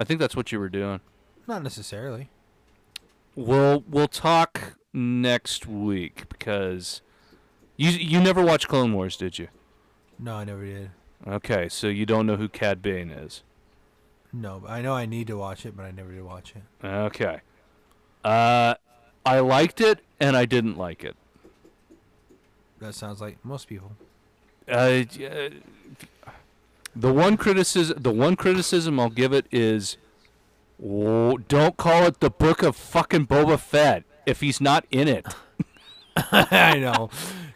I 0.00 0.04
think 0.04 0.18
that's 0.18 0.34
what 0.34 0.50
you 0.50 0.58
were 0.58 0.70
doing. 0.70 1.00
Not 1.46 1.62
necessarily. 1.62 2.30
We'll 3.36 3.84
we'll 3.88 4.08
talk 4.08 4.76
next 4.92 5.66
week 5.66 6.28
because 6.30 7.02
you 7.76 7.90
you 7.90 8.20
never 8.20 8.42
watched 8.42 8.66
Clone 8.66 8.94
Wars, 8.94 9.16
did 9.16 9.38
you? 9.38 9.48
No, 10.18 10.36
I 10.36 10.44
never 10.44 10.64
did. 10.64 10.90
Okay, 11.26 11.68
so 11.68 11.86
you 11.86 12.06
don't 12.06 12.26
know 12.26 12.36
who 12.36 12.48
Cad 12.48 12.80
Bane 12.80 13.10
is. 13.10 13.42
No, 14.32 14.62
I 14.66 14.80
know 14.80 14.94
I 14.94 15.06
need 15.06 15.26
to 15.26 15.36
watch 15.36 15.66
it, 15.66 15.76
but 15.76 15.84
I 15.84 15.90
never 15.90 16.12
did 16.12 16.22
watch 16.22 16.54
it. 16.56 16.86
Okay. 16.86 17.40
Uh, 18.24 18.74
I 19.26 19.40
liked 19.40 19.80
it 19.80 20.00
and 20.18 20.36
I 20.36 20.46
didn't 20.46 20.78
like 20.78 21.04
it. 21.04 21.16
That 22.78 22.94
sounds 22.94 23.20
like 23.20 23.44
most 23.44 23.68
people. 23.68 23.92
Uh, 24.68 25.02
uh, 25.22 25.50
the 26.94 27.12
one 27.12 27.36
criticism, 27.36 27.98
the 28.02 28.12
one 28.12 28.36
criticism 28.36 28.98
I'll 29.00 29.10
give 29.10 29.32
it 29.32 29.46
is, 29.50 29.96
w- 30.80 31.38
don't 31.48 31.76
call 31.76 32.04
it 32.04 32.20
the 32.20 32.30
Book 32.30 32.62
of 32.62 32.76
fucking 32.76 33.26
Boba 33.26 33.58
Fett 33.58 34.04
if 34.26 34.40
he's 34.40 34.60
not 34.60 34.84
in 34.90 35.08
it. 35.08 35.26
I 36.16 36.78
know. 36.78 37.08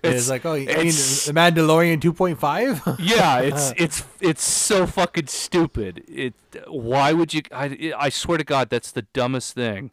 It's, 0.02 0.28
It's- 0.28 0.28
like, 0.28 0.46
oh, 0.46 0.54
you 0.54 0.66
mean 0.66 0.76
the 0.76 1.32
Mandalorian 1.34 1.98
2.5? 2.00 2.96
yeah, 3.00 3.40
it's 3.40 3.72
it's 3.76 4.04
it's 4.20 4.44
so 4.44 4.86
fucking 4.86 5.26
stupid. 5.26 6.04
It. 6.06 6.34
Why 6.68 7.12
would 7.12 7.34
you? 7.34 7.42
I 7.50 7.92
I 7.98 8.08
swear 8.10 8.38
to 8.38 8.44
God, 8.44 8.70
that's 8.70 8.92
the 8.92 9.02
dumbest 9.12 9.54
thing. 9.54 9.90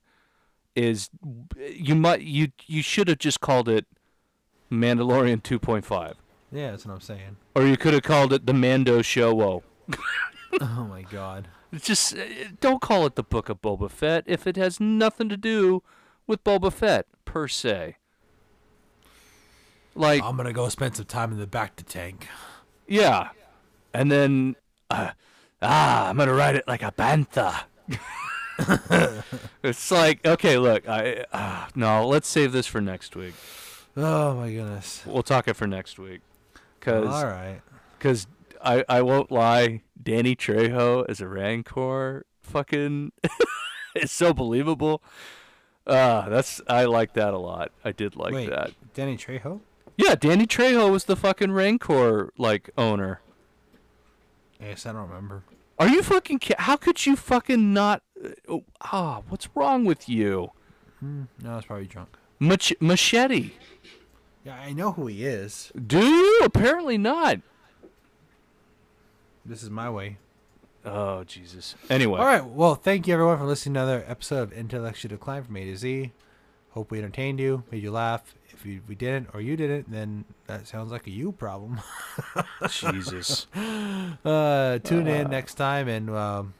Is 0.76 1.10
you 1.76 1.96
might 1.96 2.22
you 2.22 2.52
you 2.68 2.82
should 2.84 3.08
have 3.08 3.18
just 3.18 3.42
called 3.42 3.68
it 3.68 3.86
Mandalorian 4.72 5.42
2.5, 5.42 6.14
yeah, 6.52 6.72
that's 6.72 6.86
what 6.86 6.94
I'm 6.94 7.02
saying. 7.02 7.38
or 7.56 7.66
you 7.66 7.78
could 7.78 7.94
have 7.94 8.04
called 8.04 8.34
it 8.34 8.46
the 8.46 8.54
Mando 8.54 9.02
Show. 9.02 9.64
Oh 10.60 10.86
my 10.90 11.04
god. 11.04 11.48
It's 11.72 11.86
just 11.86 12.14
uh, 12.14 12.24
don't 12.60 12.82
call 12.82 13.06
it 13.06 13.16
the 13.16 13.24
Book 13.24 13.48
of 13.48 13.62
Boba 13.62 13.90
Fett 13.90 14.26
if 14.28 14.46
it 14.46 14.58
has 14.58 14.82
nothing 14.82 15.30
to 15.30 15.38
do 15.38 15.82
with 16.28 16.44
Boba 16.44 16.74
Fett 16.74 17.06
per 17.24 17.48
se. 17.48 17.96
Like 19.96 20.22
I'm 20.24 20.36
gonna 20.36 20.52
go 20.52 20.68
spend 20.68 20.98
some 20.98 21.06
time 21.06 21.32
in 21.32 21.40
the 21.40 21.48
bacta 21.48 21.86
tank. 21.86 22.28
yeah, 22.86 23.30
and 23.94 24.12
then 24.12 24.58
uh, 24.90 25.12
ah, 25.62 26.10
I'm 26.10 26.18
gonna 26.18 26.34
ride 26.34 26.58
it 26.58 26.68
like 26.68 26.84
a 26.84 26.92
bantha. 26.92 27.64
it's 29.64 29.90
like 29.90 30.26
okay, 30.26 30.58
look, 30.58 30.88
I 30.88 31.26
uh, 31.32 31.68
no, 31.76 32.06
let's 32.08 32.28
save 32.28 32.52
this 32.52 32.68
for 32.68 32.82
next 32.82 33.16
week. 33.16 33.36
Oh 33.98 34.36
my 34.36 34.52
goodness. 34.52 35.04
We'll 35.06 35.24
talk 35.24 35.48
it 35.48 35.56
for 35.56 35.68
next 35.68 36.00
week, 36.00 36.22
cause 36.82 37.08
All 37.08 37.26
right. 37.26 37.62
Because 37.98 38.28
I, 38.64 38.84
I 38.90 39.02
won't 39.02 39.32
lie, 39.32 39.82
Danny 40.02 40.36
Trejo 40.36 41.06
as 41.08 41.22
a 41.22 41.28
Rancor 41.28 42.26
fucking 42.42 43.12
is 43.96 44.12
so 44.12 44.34
believable. 44.34 45.02
Uh, 45.88 46.30
that's 46.30 46.62
I 46.68 46.86
like 46.86 47.14
that 47.14 47.34
a 47.34 47.38
lot. 47.38 47.72
I 47.84 47.92
did 47.92 48.16
like 48.16 48.34
Wait. 48.34 48.50
that. 48.50 48.72
Danny 48.94 49.18
Trejo? 49.18 49.62
Yeah, 49.98 50.16
Danny 50.16 50.46
Trejo 50.46 50.92
was 50.92 51.06
the 51.06 51.16
fucking 51.16 51.52
Rancor 51.52 52.32
like 52.38 52.70
owner. 52.78 53.22
Yes, 54.60 54.86
I 54.86 54.94
don't 54.94 55.08
remember. 55.08 55.44
Are 55.80 55.88
you 55.88 56.04
fucking 56.04 56.40
ki- 56.40 56.56
how 56.60 56.76
could 56.78 57.06
you 57.06 57.16
fucking 57.16 57.74
not 57.74 58.04
uh, 58.48 58.58
ah, 58.82 59.22
what's 59.30 59.50
wrong 59.56 59.86
with 59.86 60.08
you? 60.08 60.52
Hmm, 61.00 61.24
no, 61.42 61.54
I 61.54 61.56
was 61.56 61.66
probably 61.66 61.88
drunk. 61.88 62.10
Mach- 62.40 62.80
machete. 62.80 63.52
Yeah, 64.44 64.56
I 64.56 64.74
know 64.74 64.94
who 64.94 65.08
he 65.08 65.26
is. 65.26 65.72
Do 65.76 66.04
you? 66.04 66.40
Apparently 66.44 66.98
not. 66.98 67.40
This 69.46 69.62
is 69.62 69.70
my 69.70 69.90
way. 69.90 70.18
Oh, 70.84 71.24
Jesus. 71.24 71.76
Anyway. 71.90 72.20
All 72.20 72.26
right. 72.26 72.44
Well, 72.44 72.76
thank 72.76 73.08
you 73.08 73.14
everyone 73.14 73.38
for 73.38 73.46
listening 73.46 73.76
to 73.76 73.82
another 73.82 74.04
episode 74.08 74.42
of 74.42 74.54
Intellectual 74.54 75.10
Decline 75.10 75.44
from 75.44 75.58
A 75.58 75.66
to 75.66 75.78
Z. 75.78 76.12
Hope 76.72 76.90
we 76.90 77.00
entertained 77.00 77.40
you, 77.40 77.64
made 77.70 77.84
you 77.84 77.92
laugh. 77.92 78.34
If 78.50 78.66
you, 78.66 78.82
we 78.88 78.96
didn't 78.96 79.30
or 79.34 79.42
you 79.42 79.58
didn't, 79.58 79.92
then 79.92 80.26
that 80.48 80.68
sounds 80.68 80.92
like 80.92 81.06
a 81.06 81.12
you 81.12 81.34
problem. 81.34 81.82
Jesus. 82.70 83.48
Uh, 83.56 84.80
tune 84.84 85.08
in 85.08 85.30
next 85.30 85.56
time, 85.56 85.88
and 85.88 86.10
um, 86.10 86.54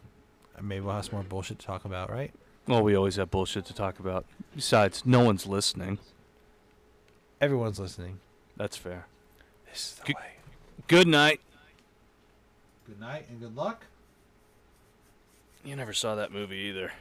maybe 0.62 0.82
we'll 0.82 0.96
have 0.96 1.06
some 1.06 1.16
more 1.16 1.24
bullshit 1.24 1.60
to 1.60 1.66
talk 1.66 1.86
about, 1.86 2.12
right? 2.12 2.34
Well, 2.68 2.84
we 2.84 2.96
always 2.96 3.16
have 3.16 3.32
bullshit 3.32 3.66
to 3.66 3.74
talk 3.74 4.00
about. 4.00 4.26
Besides, 4.56 5.04
no 5.06 5.24
one's 5.24 5.48
listening. 5.48 6.00
Everyone's 7.42 7.80
listening. 7.80 8.20
That's 8.56 8.78
fair. 8.78 9.08
This 9.70 9.80
is 9.94 9.96
the 9.96 10.04
Good- 10.06 10.16
way. 10.16 10.32
Good 10.88 11.08
night. 11.08 11.42
Good 12.86 13.00
night 13.00 13.26
and 13.30 13.40
good 13.40 13.56
luck. 13.56 13.86
You 15.64 15.76
never 15.76 15.94
saw 15.94 16.16
that 16.16 16.32
movie 16.32 16.58
either. 16.58 16.92